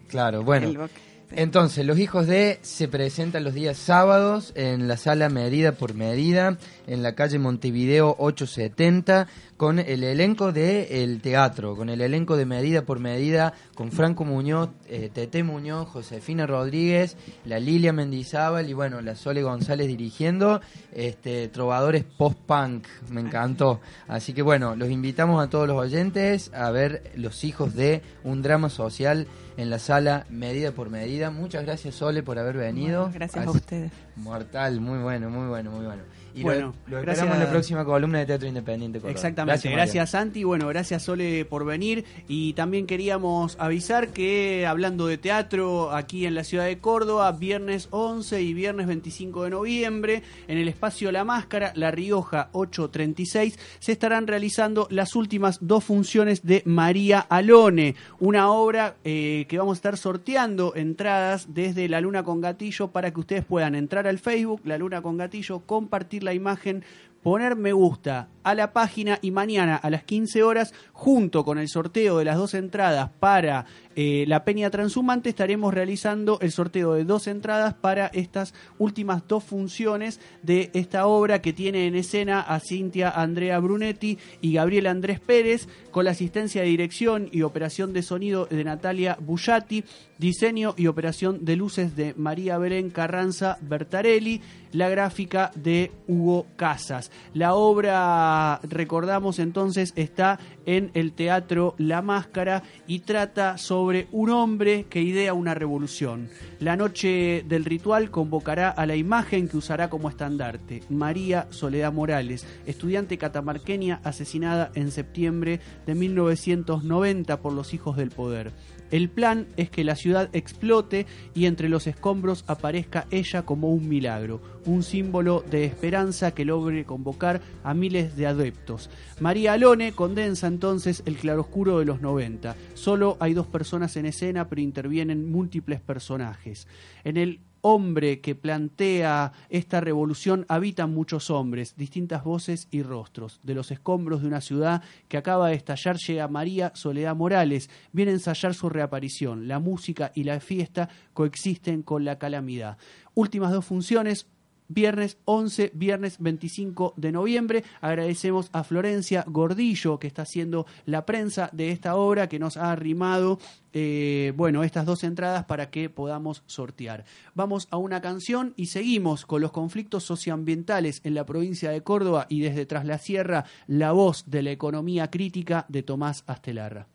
Claro, 0.09 0.43
bueno. 0.43 0.67
El 0.67 0.77
boca- 0.77 0.91
Entonces, 1.31 1.85
Los 1.85 1.97
Hijos 1.97 2.27
de 2.27 2.59
se 2.61 2.87
presentan 2.87 3.43
los 3.45 3.53
días 3.53 3.77
sábados 3.77 4.51
en 4.55 4.87
la 4.87 4.97
sala 4.97 5.29
Medida 5.29 5.71
por 5.71 5.93
Medida, 5.95 6.57
en 6.85 7.01
la 7.01 7.15
calle 7.15 7.39
Montevideo 7.39 8.15
870, 8.19 9.27
con 9.57 9.79
el 9.79 10.03
elenco 10.03 10.51
de 10.51 11.03
El 11.03 11.21
Teatro, 11.21 11.75
con 11.75 11.89
el 11.89 12.01
elenco 12.01 12.35
de 12.35 12.45
Medida 12.45 12.81
por 12.83 12.99
Medida, 12.99 13.53
con 13.73 13.91
Franco 13.91 14.25
Muñoz, 14.25 14.69
eh, 14.87 15.09
Tete 15.13 15.43
Muñoz, 15.43 15.87
Josefina 15.87 16.45
Rodríguez, 16.45 17.15
la 17.45 17.59
Lilia 17.59 17.93
Mendizábal 17.93 18.69
y 18.69 18.73
bueno, 18.73 19.01
la 19.01 19.15
Sole 19.15 19.43
González 19.43 19.87
dirigiendo, 19.87 20.61
este, 20.93 21.47
trovadores 21.47 22.03
post-punk, 22.03 22.85
me 23.09 23.21
encantó. 23.21 23.79
Así 24.07 24.33
que 24.33 24.41
bueno, 24.41 24.75
los 24.75 24.89
invitamos 24.89 25.41
a 25.43 25.49
todos 25.49 25.67
los 25.67 25.77
oyentes 25.77 26.51
a 26.53 26.69
ver 26.71 27.11
Los 27.15 27.43
Hijos 27.43 27.75
de 27.75 28.01
un 28.23 28.41
drama 28.41 28.69
social 28.69 29.27
en 29.57 29.69
la 29.69 29.79
sala 29.79 30.25
Medida 30.29 30.71
por 30.73 30.89
Medida. 30.89 31.31
Muchas 31.31 31.63
gracias 31.63 31.95
Sole 31.95 32.23
por 32.23 32.39
haber 32.39 32.57
venido. 32.57 33.03
Bueno, 33.03 33.15
gracias 33.15 33.47
a 33.47 33.51
ustedes. 33.51 33.91
Mortal, 34.17 34.81
muy 34.81 34.99
bueno, 34.99 35.29
muy 35.29 35.47
bueno, 35.47 35.71
muy 35.71 35.85
bueno. 35.85 36.03
Y 36.35 36.39
lo- 36.39 36.43
Bueno, 36.43 36.73
lo, 36.87 36.97
gracias. 37.01 37.13
esperamos 37.13 37.37
en 37.37 37.43
la 37.45 37.49
próxima 37.49 37.85
columna 37.85 38.19
de 38.19 38.25
Teatro 38.25 38.47
Independiente. 38.47 38.99
Córdoba. 38.99 39.11
Exactamente, 39.13 39.69
gracias, 39.69 40.09
Santi, 40.11 40.43
bueno, 40.43 40.67
gracias 40.67 41.03
Sole 41.03 41.45
por 41.45 41.63
venir 41.65 42.03
y 42.27 42.51
también 42.53 42.85
queríamos 42.87 43.55
avisar 43.57 44.09
que 44.09 44.65
hablando 44.67 45.07
de 45.07 45.17
teatro 45.17 45.91
aquí 45.93 46.25
en 46.25 46.35
la 46.35 46.43
ciudad 46.43 46.65
de 46.65 46.77
Córdoba, 46.79 47.31
viernes 47.31 47.87
11 47.91 48.41
y 48.41 48.53
viernes 48.53 48.85
25 48.87 49.43
de 49.45 49.49
noviembre, 49.51 50.23
en 50.49 50.57
el 50.57 50.67
espacio 50.67 51.11
La 51.13 51.23
Máscara, 51.23 51.71
La 51.75 51.89
Rioja 51.91 52.49
836, 52.51 53.57
se 53.79 53.91
estarán 53.93 54.27
realizando 54.27 54.87
las 54.91 55.15
últimas 55.15 55.59
dos 55.61 55.85
funciones 55.85 56.45
de 56.45 56.63
María 56.65 57.19
Alone, 57.21 57.95
una 58.19 58.51
obra 58.51 58.95
eh, 59.05 59.45
que 59.47 59.57
vamos 59.57 59.77
a 59.77 59.79
estar 59.79 59.97
sorteando 59.97 60.73
entradas 60.75 61.53
desde 61.53 61.87
La 61.87 62.01
Luna 62.01 62.23
con 62.23 62.41
Gatillo 62.41 62.89
para 62.89 63.11
que 63.11 63.19
ustedes 63.21 63.45
puedan 63.45 63.73
entrar 63.75 64.05
al 64.05 64.19
Facebook, 64.19 64.61
La 64.65 64.77
Luna 64.77 65.01
con 65.01 65.15
Gatillo, 65.15 65.59
compartir 65.65 66.24
la 66.25 66.33
imagen 66.33 66.83
poner 67.25 67.55
me 67.55 67.73
gusta 67.73 68.29
a 68.43 68.53
la 68.53 68.71
página 68.71 69.17
y 69.21 69.31
mañana 69.31 69.75
a 69.77 69.89
las 69.89 70.03
15 70.03 70.43
horas, 70.43 70.73
junto 70.95 71.43
con 71.43 71.59
el 71.59 71.67
sorteo 71.67 72.17
de 72.17 72.25
las 72.25 72.37
dos 72.37 72.53
entradas 72.53 73.09
para 73.19 73.65
eh, 73.97 74.23
la 74.27 74.45
Peña 74.45 74.69
Transhumante, 74.69 75.29
estaremos 75.29 75.73
realizando 75.73 76.39
el 76.41 76.53
sorteo 76.53 76.93
de 76.93 77.03
dos 77.03 77.27
entradas 77.27 77.73
para 77.73 78.07
estas 78.07 78.53
últimas 78.77 79.27
dos 79.27 79.43
funciones 79.43 80.21
de 80.41 80.71
esta 80.73 81.05
obra 81.05 81.41
que 81.41 81.51
tiene 81.51 81.87
en 81.87 81.95
escena 81.95 82.39
a 82.39 82.61
Cintia 82.61 83.09
Andrea 83.09 83.59
Brunetti 83.59 84.17
y 84.39 84.53
Gabriel 84.53 84.87
Andrés 84.87 85.19
Pérez, 85.19 85.67
con 85.91 86.05
la 86.05 86.11
asistencia 86.11 86.61
de 86.61 86.67
dirección 86.69 87.29
y 87.31 87.41
operación 87.41 87.91
de 87.91 88.01
sonido 88.01 88.45
de 88.45 88.63
Natalia 88.63 89.17
Bullati, 89.19 89.83
diseño 90.17 90.75
y 90.77 90.87
operación 90.87 91.43
de 91.43 91.55
luces 91.57 91.95
de 91.95 92.13
María 92.15 92.57
Belén 92.57 92.89
Carranza 92.89 93.57
Bertarelli, 93.61 94.41
la 94.71 94.89
gráfica 94.89 95.51
de 95.55 95.91
Hugo 96.07 96.47
Casas. 96.57 97.11
La 97.33 97.55
obra, 97.55 98.59
recordamos 98.63 99.39
entonces, 99.39 99.93
está 99.95 100.39
en 100.65 100.91
el 100.95 101.11
teatro 101.11 101.75
La 101.77 102.01
Máscara 102.01 102.63
y 102.87 102.99
trata 102.99 103.59
sobre 103.59 104.07
un 104.11 104.31
hombre 104.31 104.87
que 104.89 105.01
idea 105.01 105.35
una 105.35 105.53
revolución. 105.53 106.29
La 106.59 106.75
noche 106.75 107.45
del 107.47 107.65
ritual 107.65 108.09
convocará 108.09 108.69
a 108.69 108.87
la 108.87 108.95
imagen 108.95 109.47
que 109.47 109.57
usará 109.57 109.89
como 109.91 110.09
estandarte, 110.09 110.81
María 110.89 111.45
Soledad 111.51 111.93
Morales, 111.93 112.47
estudiante 112.65 113.19
catamarqueña 113.19 113.99
asesinada 114.03 114.71
en 114.73 114.89
septiembre 114.89 115.59
de 115.85 115.93
1990 115.93 117.41
por 117.41 117.53
los 117.53 117.73
hijos 117.73 117.97
del 117.97 118.09
poder. 118.09 118.53
El 118.95 119.09
plan 119.09 119.47
es 119.57 119.69
que 119.69 119.83
la 119.83 119.97
ciudad 119.97 120.29
explote 120.31 121.05
y 121.33 121.47
entre 121.47 121.67
los 121.67 121.85
escombros 121.85 122.45
aparezca 122.47 123.07
ella 123.11 123.41
como 123.41 123.73
un 123.73 123.89
milagro, 123.89 124.41
un 124.65 124.83
símbolo 124.83 125.43
de 125.51 125.65
esperanza 125.65 126.31
que 126.31 126.45
logre 126.45 126.85
convocar 126.85 127.41
a 127.65 127.73
miles 127.73 128.15
de 128.15 128.25
adeptos. 128.25 128.89
María 129.19 129.51
Alone 129.51 129.91
condensa 129.91 130.47
entonces 130.47 131.03
el 131.05 131.17
claroscuro 131.17 131.79
de 131.79 131.83
los 131.83 131.99
90. 131.99 132.55
Solo 132.73 133.17
hay 133.19 133.33
dos 133.33 133.47
personas 133.47 133.97
en 133.97 134.05
escena, 134.05 134.47
pero 134.47 134.61
intervienen 134.61 135.29
múltiples 135.29 135.81
personajes. 135.81 136.65
En 137.03 137.17
el 137.17 137.41
hombre 137.67 138.21
que 138.21 138.35
plantea 138.35 139.31
esta 139.49 139.81
revolución 139.81 140.45
habitan 140.49 140.93
muchos 140.93 141.31
hombres, 141.31 141.73
distintas 141.75 142.23
voces 142.23 142.67
y 142.69 142.83
rostros. 142.83 143.39
De 143.41 143.55
los 143.55 143.71
escombros 143.71 144.21
de 144.21 144.27
una 144.27 144.39
ciudad 144.39 144.83
que 145.07 145.17
acaba 145.17 145.47
de 145.49 145.55
estallar 145.55 145.97
llega 145.97 146.27
María 146.27 146.71
Soledad 146.75 147.15
Morales. 147.15 147.71
Viene 147.91 148.11
a 148.11 148.13
ensayar 148.13 148.53
su 148.53 148.69
reaparición. 148.69 149.47
La 149.47 149.57
música 149.57 150.11
y 150.13 150.25
la 150.25 150.39
fiesta 150.41 150.89
coexisten 151.15 151.81
con 151.81 152.05
la 152.05 152.19
calamidad. 152.19 152.77
Últimas 153.15 153.51
dos 153.51 153.65
funciones, 153.65 154.27
viernes 154.67 155.17
11, 155.25 155.71
viernes 155.73 156.17
25 156.19 156.93
de 156.97 157.11
noviembre. 157.11 157.63
Agradecemos 157.81 158.49
a 158.51 158.63
Florencia 158.63 159.23
Gordillo, 159.27 159.99
que 159.99 160.07
está 160.07 160.23
haciendo 160.23 160.65
la 160.85 161.05
prensa 161.05 161.49
de 161.53 161.71
esta 161.71 161.95
obra, 161.95 162.27
que 162.27 162.39
nos 162.39 162.57
ha 162.57 162.71
arrimado, 162.71 163.39
eh, 163.73 164.33
bueno, 164.35 164.63
estas 164.63 164.85
dos 164.85 165.03
entradas 165.03 165.45
para 165.45 165.69
que 165.69 165.89
podamos 165.89 166.43
sortear. 166.45 167.05
Vamos 167.33 167.67
a 167.71 167.77
una 167.77 168.01
canción 168.01 168.53
y 168.55 168.67
seguimos 168.67 169.25
con 169.25 169.41
los 169.41 169.51
conflictos 169.51 170.03
socioambientales 170.03 171.01
en 171.03 171.15
la 171.15 171.25
provincia 171.25 171.71
de 171.71 171.83
Córdoba 171.83 172.25
y 172.29 172.41
desde 172.41 172.65
Tras 172.65 172.85
la 172.85 172.97
Sierra, 172.97 173.45
la 173.67 173.91
voz 173.91 174.23
de 174.27 174.43
la 174.43 174.51
economía 174.51 175.09
crítica 175.09 175.65
de 175.69 175.83
Tomás 175.83 176.23
Astelarra. 176.27 176.94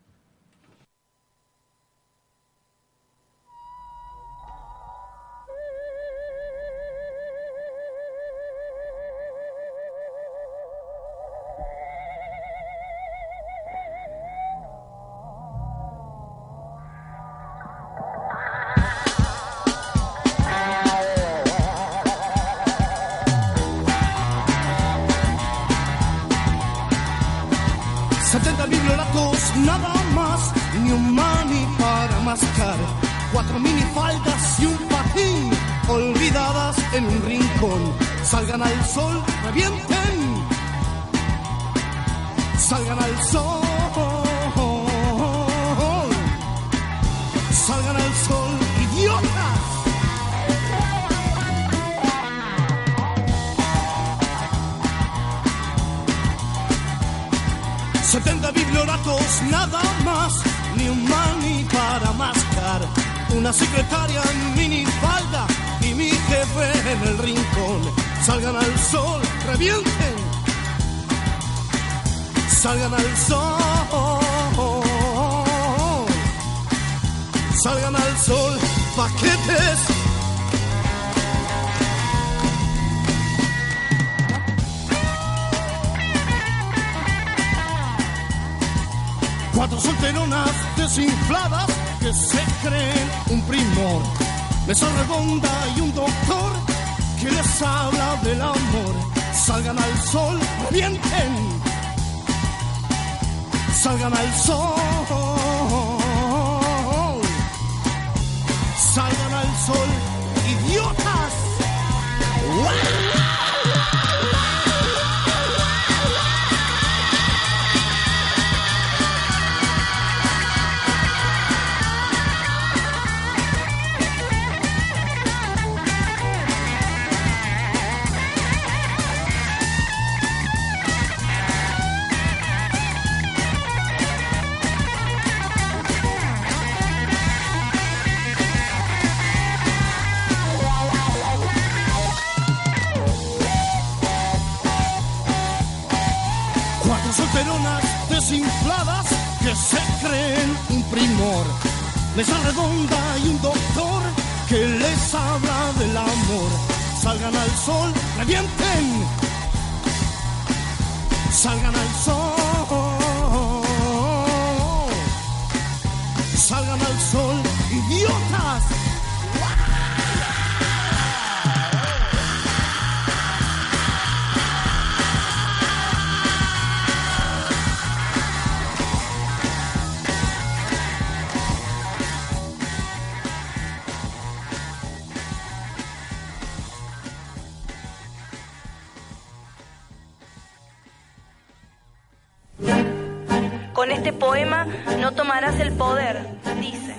Con 193.90 193.98
este 193.98 194.12
poema 194.12 194.68
no 195.00 195.10
tomarás 195.10 195.58
el 195.58 195.72
poder, 195.72 196.24
dice. 196.60 196.94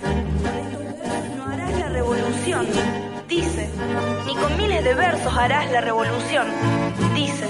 No 1.38 1.46
harás 1.46 1.80
la 1.80 1.88
revolución, 1.88 2.68
dice. 3.30 3.70
Ni 4.28 4.36
con 4.36 4.58
miles 4.58 4.84
de 4.84 4.94
versos 4.94 5.34
harás 5.34 5.72
la 5.72 5.80
revolución, 5.80 6.48
dice. 7.16 7.48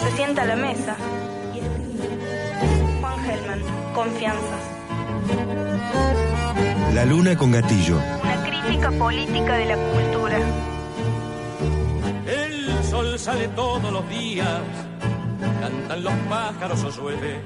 Se 0.00 0.10
sienta 0.16 0.42
a 0.42 0.46
la 0.46 0.56
mesa 0.56 0.96
y 1.54 1.58
escribe. 1.60 3.00
Juan 3.00 3.24
Gelman, 3.24 3.62
confianzas. 3.94 4.62
La 6.92 7.04
luna 7.04 7.36
con 7.36 7.52
gatillo. 7.52 7.98
Una 8.20 8.42
crítica 8.42 8.90
política 8.90 9.54
de 9.58 9.64
la 9.66 9.76
cultura. 9.76 10.38
El 12.26 12.82
sol 12.82 13.06
sol 13.06 13.18
sale 13.20 13.46
todos 13.46 13.92
los 13.92 14.08
días, 14.08 14.60
cantan 15.60 16.02
los 16.02 16.14
pájaros 16.28 16.82
o 16.82 16.90
llueve. 16.90 17.40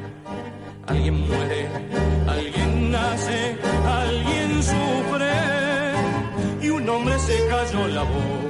Alguien 0.90 1.20
muere, 1.28 1.68
alguien 2.26 2.90
nace, 2.90 3.56
alguien 3.86 4.60
sufre 4.60 5.30
y 6.60 6.68
un 6.68 6.88
hombre 6.88 7.16
se 7.20 7.46
cayó 7.48 7.86
la 7.86 8.02
boca. 8.02 8.49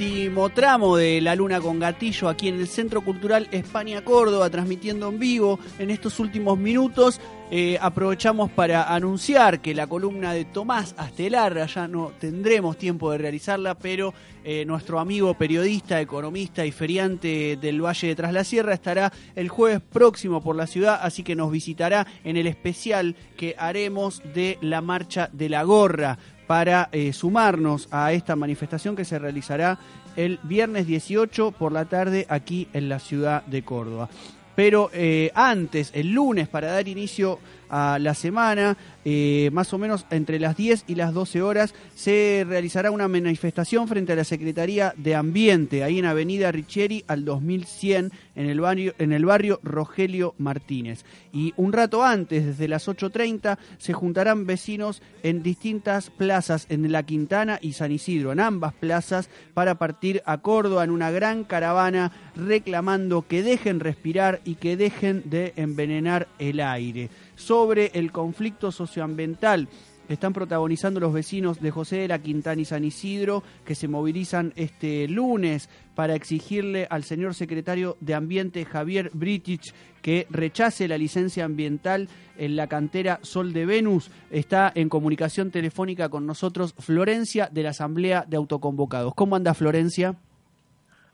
Último 0.00 0.48
tramo 0.48 0.96
de 0.96 1.20
La 1.20 1.34
Luna 1.34 1.60
con 1.60 1.78
Gatillo 1.78 2.30
aquí 2.30 2.48
en 2.48 2.58
el 2.58 2.68
Centro 2.68 3.02
Cultural 3.02 3.48
España 3.50 4.02
Córdoba, 4.02 4.48
transmitiendo 4.48 5.10
en 5.10 5.18
vivo 5.18 5.58
en 5.78 5.90
estos 5.90 6.18
últimos 6.20 6.58
minutos. 6.58 7.20
Eh, 7.50 7.76
aprovechamos 7.78 8.50
para 8.50 8.94
anunciar 8.94 9.60
que 9.60 9.74
la 9.74 9.88
columna 9.88 10.32
de 10.32 10.46
Tomás 10.46 10.94
Astelarra 10.96 11.66
ya 11.66 11.86
no 11.86 12.12
tendremos 12.18 12.78
tiempo 12.78 13.12
de 13.12 13.18
realizarla, 13.18 13.74
pero 13.74 14.14
eh, 14.42 14.64
nuestro 14.64 15.00
amigo 15.00 15.34
periodista, 15.34 16.00
economista 16.00 16.64
y 16.64 16.72
feriante 16.72 17.58
del 17.60 17.84
Valle 17.84 18.08
de 18.08 18.16
Tras 18.16 18.32
la 18.32 18.44
Sierra 18.44 18.72
estará 18.72 19.12
el 19.36 19.50
jueves 19.50 19.82
próximo 19.82 20.42
por 20.42 20.56
la 20.56 20.66
ciudad, 20.66 20.98
así 21.02 21.22
que 21.22 21.36
nos 21.36 21.52
visitará 21.52 22.06
en 22.24 22.38
el 22.38 22.46
especial 22.46 23.16
que 23.36 23.54
haremos 23.58 24.22
de 24.32 24.56
la 24.62 24.80
Marcha 24.80 25.28
de 25.30 25.50
la 25.50 25.62
Gorra 25.62 26.16
para 26.50 26.88
eh, 26.90 27.12
sumarnos 27.12 27.86
a 27.92 28.12
esta 28.12 28.34
manifestación 28.34 28.96
que 28.96 29.04
se 29.04 29.20
realizará 29.20 29.78
el 30.16 30.40
viernes 30.42 30.84
18 30.84 31.52
por 31.52 31.70
la 31.70 31.84
tarde 31.84 32.26
aquí 32.28 32.66
en 32.72 32.88
la 32.88 32.98
ciudad 32.98 33.44
de 33.44 33.62
Córdoba. 33.62 34.08
Pero 34.56 34.90
eh, 34.92 35.30
antes, 35.36 35.92
el 35.94 36.10
lunes, 36.10 36.48
para 36.48 36.72
dar 36.72 36.88
inicio 36.88 37.38
a 37.70 37.98
la 38.00 38.14
semana, 38.14 38.76
eh, 39.04 39.50
más 39.52 39.72
o 39.72 39.78
menos 39.78 40.04
entre 40.10 40.38
las 40.38 40.56
10 40.56 40.84
y 40.88 40.94
las 40.94 41.14
12 41.14 41.42
horas, 41.42 41.74
se 41.94 42.44
realizará 42.46 42.90
una 42.90 43.08
manifestación 43.08 43.88
frente 43.88 44.12
a 44.12 44.16
la 44.16 44.24
Secretaría 44.24 44.92
de 44.96 45.14
Ambiente, 45.14 45.84
ahí 45.84 45.98
en 45.98 46.04
Avenida 46.04 46.52
Richieri 46.52 47.04
al 47.06 47.24
2100, 47.24 48.12
en 48.34 48.46
el 48.46 48.60
barrio, 48.60 48.94
en 48.98 49.12
el 49.12 49.24
barrio 49.24 49.60
Rogelio 49.62 50.34
Martínez. 50.38 51.04
Y 51.32 51.54
un 51.56 51.72
rato 51.72 52.04
antes, 52.04 52.44
desde 52.44 52.68
las 52.68 52.88
8.30, 52.88 53.58
se 53.78 53.92
juntarán 53.92 54.46
vecinos 54.46 55.02
en 55.22 55.42
distintas 55.42 56.10
plazas, 56.10 56.66
en 56.68 56.90
La 56.90 57.04
Quintana 57.04 57.58
y 57.62 57.74
San 57.74 57.92
Isidro, 57.92 58.32
en 58.32 58.40
ambas 58.40 58.74
plazas, 58.74 59.30
para 59.54 59.76
partir 59.76 60.22
a 60.26 60.38
Córdoba 60.38 60.84
en 60.84 60.90
una 60.90 61.10
gran 61.10 61.44
caravana 61.44 62.12
reclamando 62.34 63.26
que 63.26 63.42
dejen 63.42 63.80
respirar 63.80 64.40
y 64.44 64.56
que 64.56 64.76
dejen 64.76 65.22
de 65.26 65.52
envenenar 65.56 66.28
el 66.38 66.60
aire 66.60 67.10
sobre 67.40 67.90
el 67.94 68.12
conflicto 68.12 68.70
socioambiental 68.70 69.68
están 70.10 70.32
protagonizando 70.32 70.98
los 70.98 71.12
vecinos 71.12 71.60
de 71.60 71.70
José 71.70 71.98
de 71.98 72.08
la 72.08 72.18
Quintana 72.18 72.60
y 72.60 72.64
San 72.64 72.84
Isidro, 72.84 73.44
que 73.64 73.76
se 73.76 73.86
movilizan 73.86 74.52
este 74.56 75.06
lunes 75.06 75.70
para 75.94 76.16
exigirle 76.16 76.88
al 76.90 77.04
señor 77.04 77.34
secretario 77.34 77.96
de 78.00 78.14
Ambiente 78.14 78.64
Javier 78.64 79.10
Britich 79.14 79.72
que 80.02 80.26
rechace 80.28 80.88
la 80.88 80.98
licencia 80.98 81.44
ambiental 81.44 82.08
en 82.36 82.56
la 82.56 82.66
cantera 82.66 83.20
Sol 83.22 83.52
de 83.52 83.66
Venus. 83.66 84.10
Está 84.32 84.72
en 84.74 84.88
comunicación 84.88 85.52
telefónica 85.52 86.08
con 86.08 86.26
nosotros 86.26 86.74
Florencia 86.76 87.48
de 87.50 87.62
la 87.62 87.70
Asamblea 87.70 88.24
de 88.26 88.36
Autoconvocados. 88.36 89.14
¿Cómo 89.14 89.36
anda 89.36 89.54
Florencia? 89.54 90.16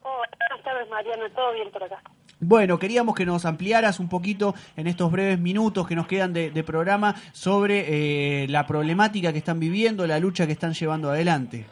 Hola, 0.01 0.31
buenas 0.49 0.65
tardes 0.65 0.89
Mariano, 0.89 1.31
todo 1.35 1.53
bien 1.53 1.71
por 1.71 1.85
acá. 1.85 2.01
Bueno, 2.49 2.79
queríamos 2.79 3.17
que 3.17 3.27
nos 3.27 3.45
ampliaras 3.45 3.99
un 3.99 4.09
poquito 4.09 4.55
en 4.77 4.87
estos 4.87 5.11
breves 5.11 5.41
minutos 5.41 5.85
que 5.89 5.97
nos 5.97 6.07
quedan 6.07 6.33
de, 6.33 6.53
de 6.53 6.63
programa 6.63 7.17
sobre 7.33 8.43
eh, 8.45 8.47
la 8.47 8.69
problemática 8.69 9.33
que 9.33 9.39
están 9.39 9.59
viviendo, 9.59 10.07
la 10.07 10.21
lucha 10.21 10.47
que 10.47 10.53
están 10.53 10.73
llevando 10.73 11.11
adelante. 11.11 11.67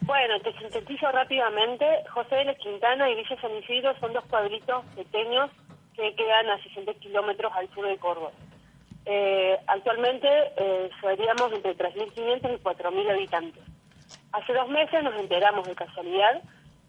Bueno, 0.00 0.40
te 0.40 0.50
sintetizo 0.58 1.12
rápidamente. 1.12 1.84
José 2.08 2.36
de 2.36 2.44
la 2.46 2.54
Quintana 2.54 3.10
y 3.10 3.16
Villa 3.16 3.38
San 3.38 3.54
Isidro 3.58 3.94
son 4.00 4.14
dos 4.14 4.24
pueblitos 4.24 4.82
pequeños 4.96 5.50
que 5.94 6.14
quedan 6.14 6.48
a 6.48 6.62
60 6.62 6.94
kilómetros 6.94 7.52
al 7.54 7.68
sur 7.74 7.86
de 7.86 7.98
Córdoba. 7.98 8.30
Eh, 9.04 9.58
actualmente 9.66 10.26
eh, 10.56 10.88
seríamos 11.02 11.52
entre 11.52 11.76
3.500 11.76 12.14
y 12.50 12.62
4.000 12.62 13.10
habitantes. 13.10 13.62
Hace 14.32 14.54
dos 14.54 14.70
meses 14.70 15.04
nos 15.04 15.14
enteramos 15.16 15.68
de 15.68 15.74
casualidad 15.74 16.42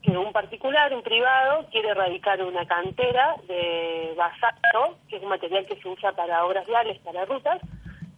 que 0.06 0.18
un 0.18 0.32
particular, 0.32 0.94
un 0.94 1.02
privado, 1.02 1.66
quiere 1.72 1.90
erradicar 1.90 2.42
una 2.44 2.66
cantera 2.66 3.36
de 3.48 4.14
basalto, 4.16 4.98
que 5.10 5.18
es 5.18 5.24
un 5.24 5.30
material 5.30 5.66
que 5.66 5.76
se 5.82 5.88
usa 5.88 6.12
para 6.12 6.46
obras 6.46 6.66
viales, 6.68 7.00
para 7.00 7.26
rutas, 7.26 7.60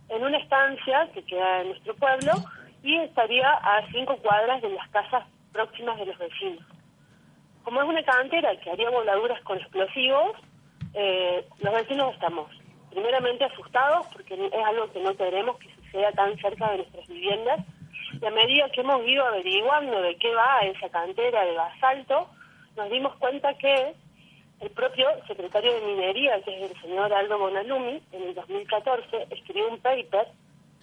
en 0.09 0.23
una 0.23 0.37
estancia 0.37 1.07
que 1.13 1.23
queda 1.23 1.61
en 1.61 1.69
nuestro 1.69 1.95
pueblo 1.95 2.33
y 2.83 2.97
estaría 2.97 3.49
a 3.49 3.85
cinco 3.91 4.17
cuadras 4.17 4.61
de 4.61 4.69
las 4.69 4.87
casas 4.89 5.25
próximas 5.53 5.97
de 5.97 6.07
los 6.07 6.17
vecinos. 6.17 6.63
Como 7.63 7.81
es 7.81 7.87
una 7.87 8.03
cantera 8.03 8.55
que 8.59 8.71
haría 8.71 8.89
voladuras 8.89 9.41
con 9.43 9.57
explosivos, 9.57 10.35
eh, 10.93 11.45
los 11.59 11.73
vecinos 11.73 12.13
estamos 12.13 12.49
primeramente 12.89 13.45
asustados 13.45 14.07
porque 14.07 14.33
es 14.33 14.65
algo 14.65 14.91
que 14.91 15.01
no 15.01 15.15
queremos 15.15 15.57
que 15.57 15.73
suceda 15.75 16.11
tan 16.11 16.37
cerca 16.37 16.71
de 16.71 16.77
nuestras 16.77 17.07
viviendas 17.07 17.59
y 18.19 18.25
a 18.25 18.31
medida 18.31 18.69
que 18.69 18.81
hemos 18.81 19.05
ido 19.05 19.25
averiguando 19.25 20.01
de 20.01 20.15
qué 20.17 20.33
va 20.33 20.61
esa 20.61 20.89
cantera 20.89 21.43
de 21.45 21.53
basalto, 21.53 22.27
nos 22.75 22.89
dimos 22.89 23.15
cuenta 23.15 23.53
que 23.55 23.93
el 24.59 24.69
propio 24.71 25.07
secretario 25.27 25.73
de 25.73 25.81
Minería, 25.81 26.41
que 26.41 26.63
es 26.63 26.71
el 26.71 26.81
señor 26.81 27.13
Aldo 27.13 27.37
Bonalumi, 27.37 28.01
en 28.11 28.23
el 28.23 28.35
2014 28.35 29.27
escribió 29.29 29.69
un 29.69 29.79
paper, 29.79 30.27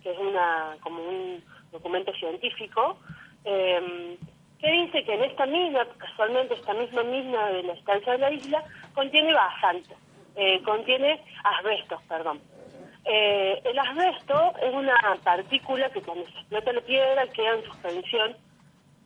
que 0.02 0.12
es 0.12 0.18
una 0.18 0.76
como 0.80 1.02
un 1.02 1.42
documento 1.72 2.12
científico, 2.12 2.98
eh, 3.44 4.16
que 4.60 4.70
dice 4.70 5.04
que 5.04 5.14
en 5.14 5.24
esta 5.24 5.46
mina, 5.46 5.86
casualmente 5.98 6.54
esta 6.54 6.72
misma 6.72 7.02
mina 7.02 7.48
de 7.48 7.64
la 7.64 7.72
estancia 7.74 8.12
de 8.12 8.18
la 8.18 8.30
isla, 8.30 8.64
contiene 8.94 9.34
basalto, 9.34 9.94
eh, 10.36 10.62
contiene 10.62 11.20
asbestos, 11.42 12.00
perdón. 12.08 12.40
Eh, 13.04 13.60
el 13.64 13.78
asbesto 13.78 14.54
es 14.62 14.72
una 14.72 14.96
partícula 15.22 15.90
que 15.90 16.00
cuando 16.00 16.24
se 16.24 16.38
explota 16.38 16.72
la 16.72 16.80
piedra 16.80 17.26
queda 17.28 17.54
en 17.54 17.64
suspensión 17.64 18.36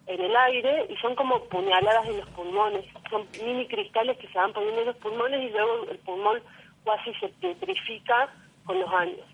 en 0.07 0.21
el 0.21 0.35
aire 0.37 0.87
y 0.89 0.97
son 0.97 1.15
como 1.15 1.41
puñaladas 1.45 2.07
en 2.07 2.19
los 2.19 2.29
pulmones. 2.31 2.85
Son 3.11 3.27
mini 3.45 3.67
cristales 3.67 4.17
que 4.19 4.29
se 4.29 4.39
van 4.39 4.53
poniendo 4.53 4.81
en 4.81 4.87
los 4.87 4.97
pulmones 4.97 5.43
y 5.43 5.51
luego 5.51 5.85
el 5.91 5.99
pulmón 5.99 6.41
casi 6.85 7.13
se 7.15 7.29
petrifica 7.29 8.29
con 8.65 8.81
los 8.81 8.91
años. 8.93 9.27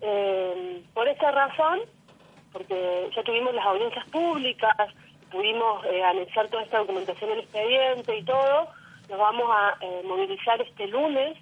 Eh, 0.00 0.82
por 0.92 1.08
esa 1.08 1.30
razón, 1.30 1.80
porque 2.52 3.10
ya 3.16 3.22
tuvimos 3.24 3.54
las 3.54 3.66
audiencias 3.66 4.08
públicas, 4.10 4.76
pudimos 5.30 5.84
eh, 5.86 6.04
anexar 6.04 6.48
toda 6.48 6.62
esta 6.62 6.78
documentación 6.78 7.30
en 7.30 7.38
el 7.38 7.44
expediente 7.44 8.16
y 8.16 8.22
todo, 8.22 8.68
nos 9.08 9.18
vamos 9.18 9.50
a 9.50 9.76
eh, 9.80 10.02
movilizar 10.04 10.60
este 10.62 10.86
lunes 10.88 11.36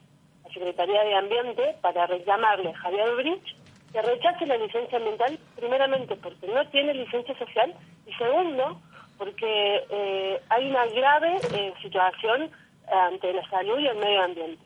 Secretaría 0.53 1.05
de 1.05 1.15
Ambiente 1.15 1.77
para 1.81 2.07
reclamarle 2.07 2.71
a 2.71 2.79
Javier 2.79 3.15
Bridge 3.17 3.57
que 3.93 4.03
rechace 4.03 4.47
la 4.47 4.57
licencia 4.57 4.99
ambiental, 4.99 5.39
primeramente 5.57 6.17
porque 6.17 6.47
no 6.49 6.67
tiene 6.69 6.95
licencia 6.95 7.37
social 7.39 7.75
y 8.07 8.13
segundo 8.15 8.81
porque 9.19 9.85
eh, 9.91 10.41
hay 10.49 10.69
una 10.71 10.87
grave 10.87 11.37
eh, 11.55 11.73
situación 11.83 12.51
ante 12.91 13.33
la 13.33 13.49
salud 13.49 13.79
y 13.79 13.87
el 13.87 13.97
medio 13.97 14.23
ambiente. 14.23 14.65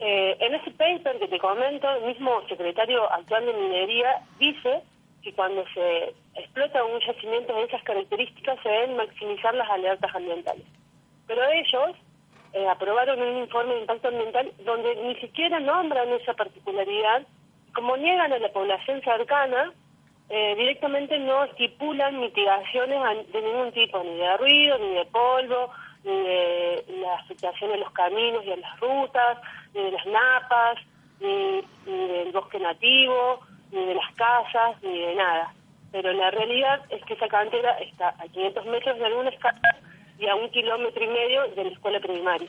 Eh, 0.00 0.36
en 0.40 0.54
ese 0.54 0.70
paper 0.72 1.18
que 1.18 1.28
te 1.28 1.38
comento, 1.38 1.88
el 1.90 2.06
mismo 2.06 2.46
secretario 2.48 3.10
actual 3.12 3.46
de 3.46 3.52
Minería 3.52 4.22
dice 4.38 4.82
que 5.22 5.32
cuando 5.32 5.64
se 5.72 6.14
explota 6.34 6.84
un 6.84 7.00
yacimiento 7.00 7.54
de 7.54 7.64
esas 7.64 7.82
características 7.84 8.58
se 8.62 8.68
deben 8.68 8.96
maximizar 8.96 9.54
las 9.54 9.70
alertas 9.70 10.14
ambientales. 10.14 10.66
Pero 11.26 11.42
ellos 11.48 11.96
eh, 12.54 12.68
aprobaron 12.68 13.20
un 13.20 13.38
informe 13.38 13.74
de 13.74 13.80
impacto 13.80 14.08
ambiental 14.08 14.52
donde 14.64 14.94
ni 14.94 15.16
siquiera 15.16 15.58
nombran 15.58 16.08
esa 16.10 16.34
particularidad, 16.34 17.26
como 17.74 17.96
niegan 17.96 18.32
a 18.32 18.38
la 18.38 18.52
población 18.52 19.02
cercana, 19.02 19.72
eh, 20.28 20.54
directamente 20.56 21.18
no 21.18 21.42
estipulan 21.44 22.20
mitigaciones 22.20 23.32
de 23.32 23.42
ningún 23.42 23.72
tipo, 23.72 24.02
ni 24.04 24.16
de 24.16 24.36
ruido, 24.36 24.78
ni 24.78 24.94
de 24.94 25.04
polvo, 25.06 25.70
ni 26.04 26.16
de 26.16 26.84
la 27.00 27.14
afectación 27.16 27.72
de 27.72 27.78
los 27.78 27.90
caminos 27.90 28.44
y 28.44 28.52
a 28.52 28.56
las 28.56 28.78
rutas, 28.78 29.38
ni 29.74 29.82
de 29.82 29.90
las 29.90 30.06
napas, 30.06 30.78
ni, 31.18 31.60
ni 31.86 32.06
del 32.06 32.30
bosque 32.30 32.60
nativo, 32.60 33.40
ni 33.72 33.84
de 33.84 33.94
las 33.96 34.14
casas, 34.14 34.80
ni 34.80 34.96
de 34.96 35.14
nada. 35.16 35.52
Pero 35.90 36.12
la 36.12 36.30
realidad 36.30 36.82
es 36.88 37.04
que 37.04 37.14
esa 37.14 37.26
cantera 37.26 37.78
está 37.78 38.10
a 38.10 38.28
500 38.28 38.64
metros 38.66 38.96
de 38.96 39.06
algunas 39.06 39.34
casas 39.40 39.76
a 40.28 40.34
un 40.34 40.50
kilómetro 40.50 41.04
y 41.04 41.08
medio 41.08 41.48
de 41.54 41.64
la 41.64 41.70
escuela 41.70 42.00
primaria. 42.00 42.48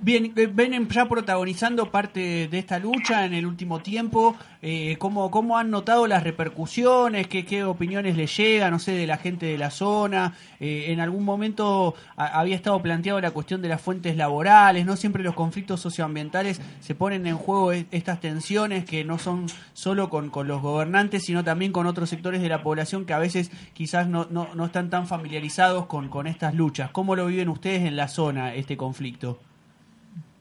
Bien, 0.00 0.32
eh, 0.36 0.46
vienen 0.46 0.88
ya 0.88 1.08
protagonizando 1.08 1.90
parte 1.90 2.46
de 2.46 2.58
esta 2.60 2.78
lucha 2.78 3.24
en 3.26 3.34
el 3.34 3.44
último 3.44 3.80
tiempo. 3.80 4.36
Eh, 4.62 4.94
¿cómo, 5.00 5.28
¿Cómo 5.32 5.58
han 5.58 5.70
notado 5.72 6.06
las 6.06 6.22
repercusiones? 6.22 7.26
¿Qué, 7.26 7.44
qué 7.44 7.64
opiniones 7.64 8.16
les 8.16 8.36
llegan, 8.36 8.70
no 8.70 8.78
sé, 8.78 8.92
de 8.92 9.08
la 9.08 9.16
gente 9.16 9.46
de 9.46 9.58
la 9.58 9.72
zona? 9.72 10.34
Eh, 10.60 10.92
en 10.92 11.00
algún 11.00 11.24
momento 11.24 11.96
había 12.16 12.54
estado 12.54 12.80
planteado 12.80 13.20
la 13.20 13.32
cuestión 13.32 13.60
de 13.60 13.68
las 13.68 13.80
fuentes 13.80 14.16
laborales, 14.16 14.86
¿no? 14.86 14.94
Siempre 14.96 15.24
los 15.24 15.34
conflictos 15.34 15.80
socioambientales 15.80 16.60
se 16.80 16.94
ponen 16.94 17.26
en 17.26 17.36
juego 17.36 17.72
e- 17.72 17.86
estas 17.90 18.20
tensiones 18.20 18.84
que 18.84 19.04
no 19.04 19.18
son 19.18 19.46
solo 19.72 20.10
con, 20.10 20.30
con 20.30 20.46
los 20.46 20.62
gobernantes, 20.62 21.24
sino 21.24 21.42
también 21.42 21.72
con 21.72 21.86
otros 21.88 22.08
sectores 22.08 22.40
de 22.40 22.48
la 22.48 22.62
población 22.62 23.04
que 23.04 23.14
a 23.14 23.18
veces 23.18 23.50
quizás 23.72 24.06
no, 24.06 24.28
no, 24.30 24.54
no 24.54 24.66
están 24.66 24.90
tan 24.90 25.08
familiarizados 25.08 25.86
con, 25.86 26.08
con 26.08 26.28
estas 26.28 26.54
luchas. 26.54 26.90
¿Cómo 26.92 27.16
lo 27.16 27.26
viven 27.26 27.48
ustedes 27.48 27.82
en 27.82 27.96
la 27.96 28.06
zona, 28.06 28.54
este 28.54 28.76
conflicto? 28.76 29.40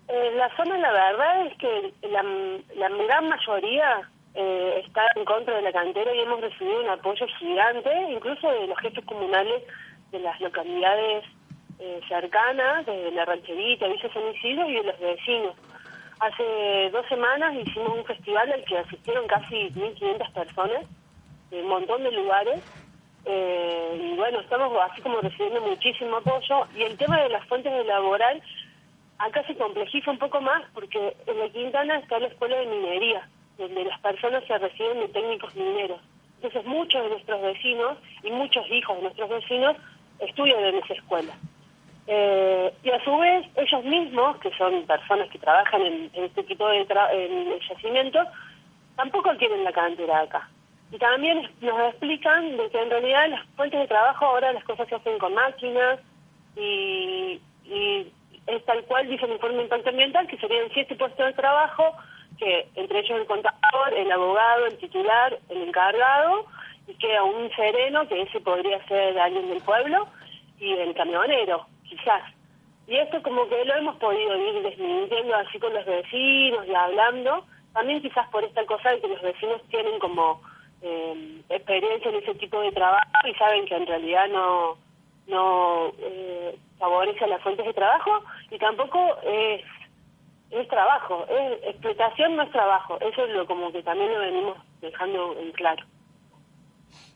Eh, 0.07 0.31
la 0.35 0.55
zona, 0.55 0.77
la 0.77 0.91
verdad 0.91 1.47
es 1.47 1.57
que 1.57 1.93
la, 2.09 2.89
gran 2.89 3.27
mayoría 3.27 4.09
eh, 4.35 4.83
está 4.85 5.01
en 5.15 5.25
contra 5.25 5.55
de 5.55 5.63
la 5.63 5.73
cantera 5.73 6.13
y 6.13 6.19
hemos 6.21 6.39
recibido 6.39 6.81
un 6.81 6.89
apoyo 6.89 7.25
gigante, 7.39 7.91
incluso 8.11 8.49
de 8.49 8.67
los 8.67 8.79
jefes 8.79 9.03
comunales 9.05 9.63
de 10.11 10.19
las 10.19 10.39
localidades 10.39 11.25
eh, 11.79 11.99
cercanas, 12.07 12.85
de 12.85 13.11
la 13.11 13.25
rancherita, 13.25 13.87
Villa 13.87 14.13
San 14.13 14.33
Isidro 14.33 14.69
y 14.69 14.75
de 14.75 14.83
los 14.83 14.99
vecinos. 14.99 15.55
Hace 16.19 16.89
dos 16.91 17.05
semanas 17.07 17.53
hicimos 17.53 17.97
un 17.97 18.05
festival 18.05 18.51
al 18.51 18.63
que 18.63 18.77
asistieron 18.77 19.27
casi 19.27 19.69
1.500 19.71 20.31
personas 20.31 20.85
de 21.51 21.61
un 21.61 21.67
montón 21.67 22.03
de 22.03 22.11
lugares. 22.11 22.63
Eh, 23.25 23.99
y 24.01 24.15
bueno, 24.15 24.39
estamos 24.39 24.71
así 24.89 25.01
como 25.01 25.21
recibiendo 25.21 25.61
muchísimo 25.61 26.17
apoyo. 26.17 26.65
Y 26.75 26.83
el 26.83 26.97
tema 26.97 27.21
de 27.21 27.29
las 27.29 27.45
fuentes 27.45 27.71
de 27.71 27.83
laboral 27.83 28.41
acá 29.19 29.43
se 29.47 29.55
complejiza 29.55 30.11
un 30.11 30.19
poco 30.19 30.41
más 30.41 30.63
porque 30.73 31.15
en 31.25 31.39
la 31.39 31.49
Quintana 31.49 31.97
está 31.97 32.19
la 32.19 32.27
escuela 32.27 32.57
de 32.57 32.65
minería, 32.67 33.27
donde 33.57 33.85
las 33.85 33.99
personas 34.01 34.43
se 34.45 34.57
reciben 34.57 34.99
de 34.99 35.07
técnicos 35.09 35.55
mineros. 35.55 35.99
Entonces 36.35 36.65
muchos 36.65 37.01
de 37.03 37.09
nuestros 37.09 37.41
vecinos 37.41 37.97
y 38.23 38.31
muchos 38.31 38.69
hijos 38.69 38.95
de 38.97 39.03
nuestros 39.03 39.29
vecinos 39.29 39.75
estudian 40.19 40.63
en 40.63 40.75
esa 40.75 40.93
escuela. 40.93 41.33
Eh, 42.05 42.73
y 42.83 42.89
a 42.89 43.03
su 43.03 43.17
vez, 43.17 43.45
ellos 43.57 43.83
mismos, 43.83 44.37
que 44.37 44.51
son 44.57 44.85
personas 44.85 45.29
que 45.29 45.39
trabajan 45.39 45.81
en, 45.81 46.09
este 46.13 46.43
tipo 46.43 46.67
de 46.69 46.87
tra- 46.87 47.11
en 47.11 47.51
el 47.51 47.59
yacimiento, 47.67 48.19
tampoco 48.95 49.35
quieren 49.37 49.63
la 49.63 49.73
cantera 49.73 50.21
acá. 50.21 50.49
Y 50.91 50.97
también 50.97 51.49
nos 51.59 51.79
explican 51.89 52.55
de 52.55 52.69
que 52.69 52.81
en 52.81 52.89
realidad 52.89 53.27
las 53.29 53.45
fuentes 53.57 53.79
de 53.79 53.87
trabajo 53.87 54.25
ahora 54.25 54.53
las 54.53 54.63
cosas 54.63 54.87
se 54.87 54.95
hacen 54.95 55.19
con 55.19 55.33
máquinas 55.33 55.99
y, 56.55 57.41
y 57.65 58.07
es 58.47 58.63
tal 58.65 58.83
cual 58.85 59.07
dice 59.07 59.25
el 59.25 59.33
informe 59.33 59.57
de 59.57 59.63
impacto 59.63 59.89
ambiental 59.89 60.27
que 60.27 60.37
serían 60.37 60.69
siete 60.73 60.95
puestos 60.95 61.25
de 61.25 61.33
trabajo 61.33 61.95
que 62.37 62.67
entre 62.75 62.99
ellos 62.99 63.19
el 63.19 63.25
contador, 63.25 63.93
el 63.93 64.11
abogado, 64.11 64.65
el 64.67 64.77
titular, 64.77 65.37
el 65.49 65.63
encargado 65.63 66.45
y 66.87 66.93
queda 66.95 67.23
un 67.23 67.49
sereno 67.55 68.07
que 68.07 68.21
ese 68.21 68.39
podría 68.39 68.85
ser 68.87 69.19
alguien 69.19 69.49
del 69.49 69.61
pueblo 69.61 70.07
y 70.59 70.71
el 70.73 70.93
camionero, 70.93 71.65
quizás. 71.83 72.23
Y 72.87 72.95
esto 72.95 73.21
como 73.21 73.47
que 73.49 73.65
lo 73.65 73.75
hemos 73.75 73.97
podido 73.97 74.37
ir 74.37 74.63
desmintiendo 74.63 75.35
así 75.35 75.59
con 75.59 75.73
los 75.73 75.85
vecinos 75.85 76.65
y 76.67 76.73
hablando, 76.73 77.45
también 77.73 78.01
quizás 78.01 78.27
por 78.29 78.43
esta 78.43 78.65
cosa 78.65 78.91
de 78.91 79.01
que 79.01 79.07
los 79.09 79.21
vecinos 79.21 79.61
tienen 79.69 79.99
como 79.99 80.41
eh, 80.81 81.41
experiencia 81.49 82.09
en 82.09 82.17
ese 82.17 82.35
tipo 82.35 82.61
de 82.61 82.71
trabajo 82.71 83.27
y 83.27 83.33
saben 83.33 83.65
que 83.65 83.75
en 83.75 83.87
realidad 83.87 84.27
no 84.29 84.77
no 85.27 85.87
eh, 85.99 86.57
favorece 86.79 87.27
las 87.27 87.41
fuentes 87.41 87.65
de 87.65 87.73
trabajo 87.73 88.11
y 88.49 88.57
tampoco 88.57 88.99
es 89.23 89.63
es 90.49 90.67
trabajo, 90.69 91.25
es 91.29 91.63
explotación 91.71 92.37
no 92.37 92.43
es 92.43 92.51
trabajo, 92.51 92.97
eso 93.01 93.25
es 93.25 93.35
lo 93.35 93.45
como 93.45 93.71
que 93.71 93.83
también 93.83 94.13
lo 94.13 94.19
venimos 94.19 94.57
dejando 94.79 95.37
en 95.37 95.51
claro. 95.51 95.85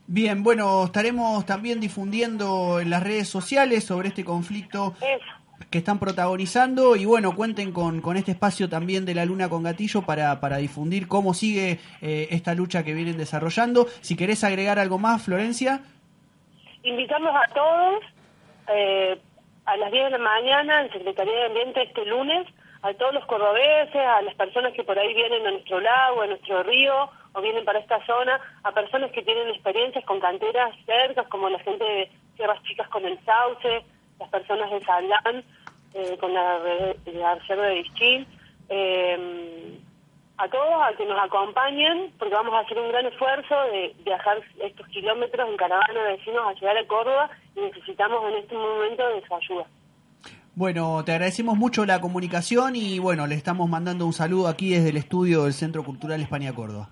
Bien, 0.06 0.42
bueno, 0.42 0.84
estaremos 0.84 1.46
también 1.46 1.80
difundiendo 1.80 2.80
en 2.80 2.90
las 2.90 3.02
redes 3.02 3.28
sociales 3.28 3.84
sobre 3.84 4.08
este 4.08 4.24
conflicto 4.24 4.94
que 5.70 5.78
están 5.78 5.98
protagonizando 5.98 6.96
y 6.96 7.06
bueno, 7.06 7.34
cuenten 7.34 7.72
con, 7.72 8.02
con 8.02 8.16
este 8.16 8.32
espacio 8.32 8.68
también 8.68 9.06
de 9.06 9.14
la 9.14 9.24
Luna 9.24 9.48
con 9.48 9.62
Gatillo 9.62 10.02
para, 10.02 10.40
para 10.40 10.58
difundir 10.58 11.08
cómo 11.08 11.32
sigue 11.32 11.78
eh, 12.02 12.28
esta 12.30 12.54
lucha 12.54 12.84
que 12.84 12.92
vienen 12.92 13.16
desarrollando. 13.16 13.86
Si 14.02 14.16
querés 14.16 14.44
agregar 14.44 14.78
algo 14.78 14.98
más, 14.98 15.22
Florencia. 15.22 15.82
Invitamos 16.82 17.34
a 17.34 17.52
todos 17.54 18.04
eh, 18.68 19.18
a 19.66 19.76
las 19.76 19.92
10 19.92 20.04
de 20.04 20.10
la 20.10 20.18
mañana 20.18 20.82
en 20.82 20.92
Secretaría 20.92 21.32
de 21.32 21.46
Ambiente 21.46 21.82
este 21.82 22.04
lunes, 22.06 22.46
a 22.82 22.92
todos 22.94 23.14
los 23.14 23.24
cordobeses, 23.26 23.94
a 23.94 24.22
las 24.22 24.34
personas 24.34 24.72
que 24.72 24.82
por 24.82 24.98
ahí 24.98 25.14
vienen 25.14 25.46
a 25.46 25.52
nuestro 25.52 25.80
lago, 25.80 26.22
a 26.22 26.26
nuestro 26.26 26.64
río 26.64 27.08
o 27.34 27.40
vienen 27.40 27.64
para 27.64 27.78
esta 27.78 28.04
zona, 28.04 28.40
a 28.64 28.72
personas 28.72 29.12
que 29.12 29.22
tienen 29.22 29.48
experiencias 29.48 30.04
con 30.04 30.18
canteras 30.18 30.74
cercas, 30.84 31.28
como 31.28 31.48
la 31.48 31.60
gente 31.60 31.84
de 31.84 32.10
Sierras 32.36 32.62
Chicas 32.64 32.88
con 32.88 33.04
el 33.06 33.18
Sauce, 33.24 33.84
las 34.18 34.28
personas 34.30 34.70
de 34.70 34.84
Salán, 34.84 35.44
eh, 35.94 36.16
con 36.18 36.34
la, 36.34 36.58
la 37.06 37.34
reserva 37.36 37.66
de 37.66 37.74
Vichín, 37.74 38.26
eh, 38.68 39.78
a 40.42 40.48
todos 40.48 40.74
a 40.82 40.96
que 40.96 41.06
nos 41.06 41.18
acompañen, 41.22 42.12
porque 42.18 42.34
vamos 42.34 42.52
a 42.54 42.60
hacer 42.60 42.76
un 42.78 42.88
gran 42.88 43.06
esfuerzo 43.06 43.54
de 43.72 43.94
viajar 44.04 44.40
estos 44.60 44.88
kilómetros 44.88 45.48
en 45.48 45.56
caravana 45.56 46.02
de 46.02 46.16
vecinos 46.16 46.42
a 46.48 46.52
llegar 46.54 46.76
a 46.76 46.86
Córdoba 46.86 47.30
y 47.54 47.60
necesitamos 47.60 48.24
en 48.32 48.38
este 48.38 48.56
momento 48.56 49.06
de 49.06 49.22
su 49.24 49.34
ayuda. 49.34 49.66
Bueno, 50.54 51.04
te 51.04 51.12
agradecemos 51.12 51.56
mucho 51.56 51.86
la 51.86 52.00
comunicación 52.00 52.74
y 52.74 52.98
bueno, 52.98 53.28
le 53.28 53.36
estamos 53.36 53.70
mandando 53.70 54.04
un 54.04 54.12
saludo 54.12 54.48
aquí 54.48 54.70
desde 54.70 54.90
el 54.90 54.96
estudio 54.96 55.44
del 55.44 55.52
Centro 55.52 55.84
Cultural 55.84 56.20
España 56.20 56.52
Córdoba. 56.52 56.90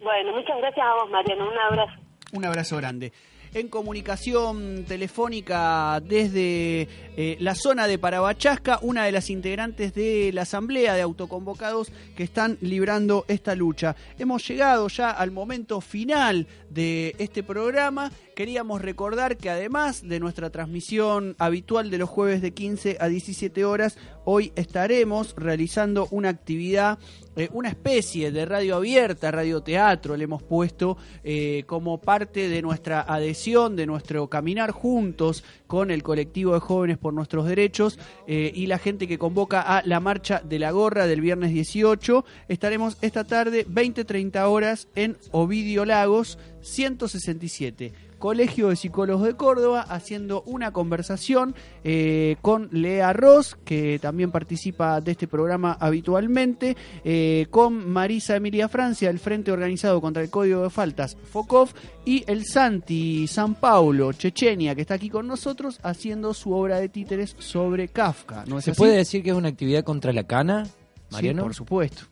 Bueno, 0.00 0.32
muchas 0.32 0.56
gracias 0.58 0.86
a 0.86 0.94
vos, 0.94 1.10
Mariano. 1.10 1.50
Un 1.50 1.58
abrazo. 1.58 2.00
Un 2.32 2.44
abrazo 2.44 2.76
grande. 2.76 3.12
En 3.54 3.68
comunicación 3.68 4.84
telefónica 4.86 6.00
desde 6.04 6.88
eh, 7.16 7.36
la 7.40 7.54
zona 7.54 7.86
de 7.86 7.98
Parabachasca, 7.98 8.78
una 8.82 9.04
de 9.04 9.12
las 9.12 9.30
integrantes 9.30 9.94
de 9.94 10.30
la 10.32 10.42
Asamblea 10.42 10.94
de 10.94 11.02
Autoconvocados 11.02 11.90
que 12.16 12.24
están 12.24 12.58
librando 12.60 13.24
esta 13.28 13.54
lucha. 13.54 13.96
Hemos 14.18 14.46
llegado 14.46 14.88
ya 14.88 15.10
al 15.10 15.30
momento 15.30 15.80
final 15.80 16.46
de 16.70 17.16
este 17.18 17.42
programa. 17.42 18.12
Queríamos 18.34 18.82
recordar 18.82 19.36
que 19.36 19.50
además 19.50 20.06
de 20.06 20.20
nuestra 20.20 20.50
transmisión 20.50 21.34
habitual 21.38 21.90
de 21.90 21.98
los 21.98 22.08
jueves 22.08 22.40
de 22.40 22.52
15 22.52 22.98
a 23.00 23.08
17 23.08 23.64
horas, 23.64 23.96
hoy 24.24 24.52
estaremos 24.54 25.34
realizando 25.36 26.06
una 26.10 26.28
actividad, 26.28 26.98
eh, 27.34 27.48
una 27.52 27.70
especie 27.70 28.30
de 28.30 28.44
radio 28.44 28.76
abierta, 28.76 29.30
radioteatro, 29.30 30.16
le 30.16 30.24
hemos 30.24 30.42
puesto 30.42 30.96
eh, 31.24 31.64
como 31.66 31.98
parte 31.98 32.48
de 32.48 32.62
nuestra 32.62 33.00
adhesión, 33.00 33.37
de 33.38 33.86
nuestro 33.86 34.26
caminar 34.26 34.72
juntos 34.72 35.44
con 35.68 35.92
el 35.92 36.02
colectivo 36.02 36.54
de 36.54 36.60
jóvenes 36.60 36.98
por 36.98 37.14
nuestros 37.14 37.46
derechos 37.46 37.96
eh, 38.26 38.50
y 38.52 38.66
la 38.66 38.78
gente 38.78 39.06
que 39.06 39.16
convoca 39.16 39.60
a 39.60 39.82
la 39.86 40.00
marcha 40.00 40.42
de 40.44 40.58
la 40.58 40.72
gorra 40.72 41.06
del 41.06 41.20
viernes 41.20 41.52
18. 41.52 42.24
Estaremos 42.48 42.96
esta 43.00 43.22
tarde 43.22 43.64
20-30 43.64 44.44
horas 44.48 44.88
en 44.96 45.16
Ovidio 45.30 45.84
Lagos 45.84 46.36
167. 46.62 48.07
Colegio 48.18 48.68
de 48.68 48.76
Psicólogos 48.76 49.26
de 49.26 49.34
Córdoba, 49.34 49.82
haciendo 49.82 50.42
una 50.42 50.72
conversación 50.72 51.54
eh, 51.84 52.36
con 52.42 52.68
Lea 52.72 53.12
Ross, 53.12 53.56
que 53.64 53.98
también 53.98 54.30
participa 54.30 55.00
de 55.00 55.12
este 55.12 55.28
programa 55.28 55.76
habitualmente, 55.80 56.76
eh, 57.04 57.46
con 57.50 57.88
Marisa 57.90 58.36
Emilia 58.36 58.68
Francia, 58.68 59.10
el 59.10 59.18
Frente 59.18 59.52
Organizado 59.52 60.00
contra 60.00 60.22
el 60.22 60.30
Código 60.30 60.62
de 60.62 60.70
Faltas, 60.70 61.16
FOCOF, 61.30 61.72
y 62.04 62.24
el 62.26 62.44
Santi 62.44 63.26
San 63.26 63.54
Paulo, 63.54 64.12
Chechenia, 64.12 64.74
que 64.74 64.80
está 64.82 64.94
aquí 64.94 65.10
con 65.10 65.26
nosotros, 65.26 65.78
haciendo 65.82 66.34
su 66.34 66.52
obra 66.52 66.80
de 66.80 66.88
títeres 66.88 67.36
sobre 67.38 67.88
Kafka. 67.88 68.44
¿no 68.46 68.58
es 68.58 68.64
¿Se 68.64 68.70
así? 68.72 68.78
puede 68.78 68.96
decir 68.96 69.22
que 69.22 69.30
es 69.30 69.36
una 69.36 69.48
actividad 69.48 69.84
contra 69.84 70.12
la 70.12 70.24
cana, 70.24 70.66
Mariano? 71.10 71.42
Sí, 71.42 71.44
por 71.44 71.54
supuesto. 71.54 72.02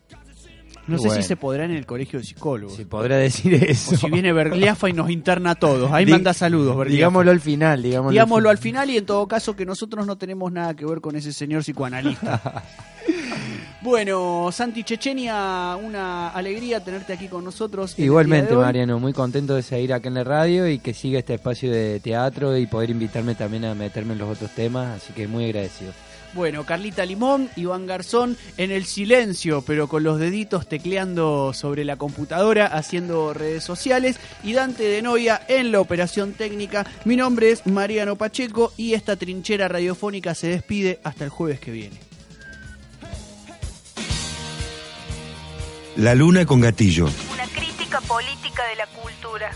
No 0.87 0.97
sé 0.97 1.07
bueno. 1.07 1.21
si 1.21 1.27
se 1.27 1.35
podrá 1.35 1.65
en 1.65 1.71
el 1.71 1.85
colegio 1.85 2.19
de 2.19 2.25
psicólogos. 2.25 2.75
Se 2.77 2.85
podrá 2.85 3.17
decir 3.17 3.53
eso. 3.55 3.95
O 3.95 3.97
si 3.97 4.09
viene 4.09 4.31
Bergliafa 4.31 4.89
y 4.89 4.93
nos 4.93 5.09
interna 5.09 5.51
a 5.51 5.55
todos. 5.55 5.91
Ahí 5.91 6.05
Di- 6.05 6.11
manda 6.13 6.33
saludos, 6.33 6.77
Bergliafa. 6.77 6.95
Digámoslo 6.95 7.31
al 7.31 7.41
final, 7.41 7.83
digámoslo, 7.83 8.11
Digámoslo 8.11 8.49
al 8.49 8.55
al 8.57 8.61
final 8.61 8.89
y 8.89 8.97
en 8.97 9.05
todo 9.05 9.27
caso 9.27 9.55
que 9.55 9.65
nosotros 9.65 10.05
no 10.07 10.17
tenemos 10.17 10.51
nada 10.51 10.73
que 10.75 10.85
ver 10.85 11.01
con 11.01 11.15
ese 11.15 11.31
señor 11.33 11.61
psicoanalista. 11.63 12.63
bueno, 13.87 14.49
Santi 14.51 14.83
Chechenia, 14.83 15.77
una 15.81 16.29
alegría 16.29 16.83
tenerte 16.83 17.13
aquí 17.13 17.29
con 17.29 17.45
nosotros. 17.45 17.97
Igualmente. 17.97 18.53
Mariano, 18.53 18.99
muy 18.99 19.13
contento 19.13 19.55
de 19.55 19.63
seguir 19.63 19.93
acá 19.93 20.09
en 20.09 20.15
la 20.15 20.25
radio 20.25 20.67
y 20.67 20.79
que 20.79 20.93
siga 20.93 21.19
este 21.19 21.35
espacio 21.35 21.71
de 21.71 22.01
teatro 22.01 22.57
y 22.57 22.67
poder 22.67 22.89
invitarme 22.89 23.33
también 23.33 23.63
a 23.63 23.75
meterme 23.75 24.11
en 24.13 24.19
los 24.19 24.29
otros 24.29 24.51
temas, 24.51 24.97
así 24.97 25.13
que 25.13 25.27
muy 25.27 25.45
agradecido. 25.45 25.93
Bueno, 26.33 26.65
Carlita 26.65 27.05
Limón, 27.05 27.49
Iván 27.55 27.87
Garzón 27.87 28.35
en 28.57 28.71
el 28.71 28.83
silencio, 28.83 29.63
pero 29.65 29.87
con 29.87 30.03
los 30.03 30.19
deditos 30.19 30.67
tecleando 30.67 31.53
sobre 31.53 31.85
la 31.85 31.95
computadora, 31.95 32.65
haciendo 32.65 33.33
redes 33.33 33.63
sociales, 33.63 34.17
y 34.43 34.51
Dante 34.51 34.83
de 34.83 35.01
Noia 35.01 35.41
en 35.47 35.71
la 35.71 35.79
operación 35.79 36.33
técnica. 36.33 36.85
Mi 37.05 37.15
nombre 37.15 37.51
es 37.51 37.65
Mariano 37.65 38.17
Pacheco 38.17 38.73
y 38.75 38.93
esta 38.93 39.15
trinchera 39.15 39.69
radiofónica 39.69 40.35
se 40.35 40.49
despide 40.49 40.99
hasta 41.05 41.23
el 41.23 41.29
jueves 41.29 41.61
que 41.61 41.71
viene. 41.71 42.06
La 45.97 46.13
luna 46.13 46.45
con 46.45 46.61
gatillo. 46.61 47.09
Una 47.33 47.47
crítica 47.47 47.99
política 48.01 48.63
de 48.67 48.75
la 48.75 48.85
cultura. 48.85 49.49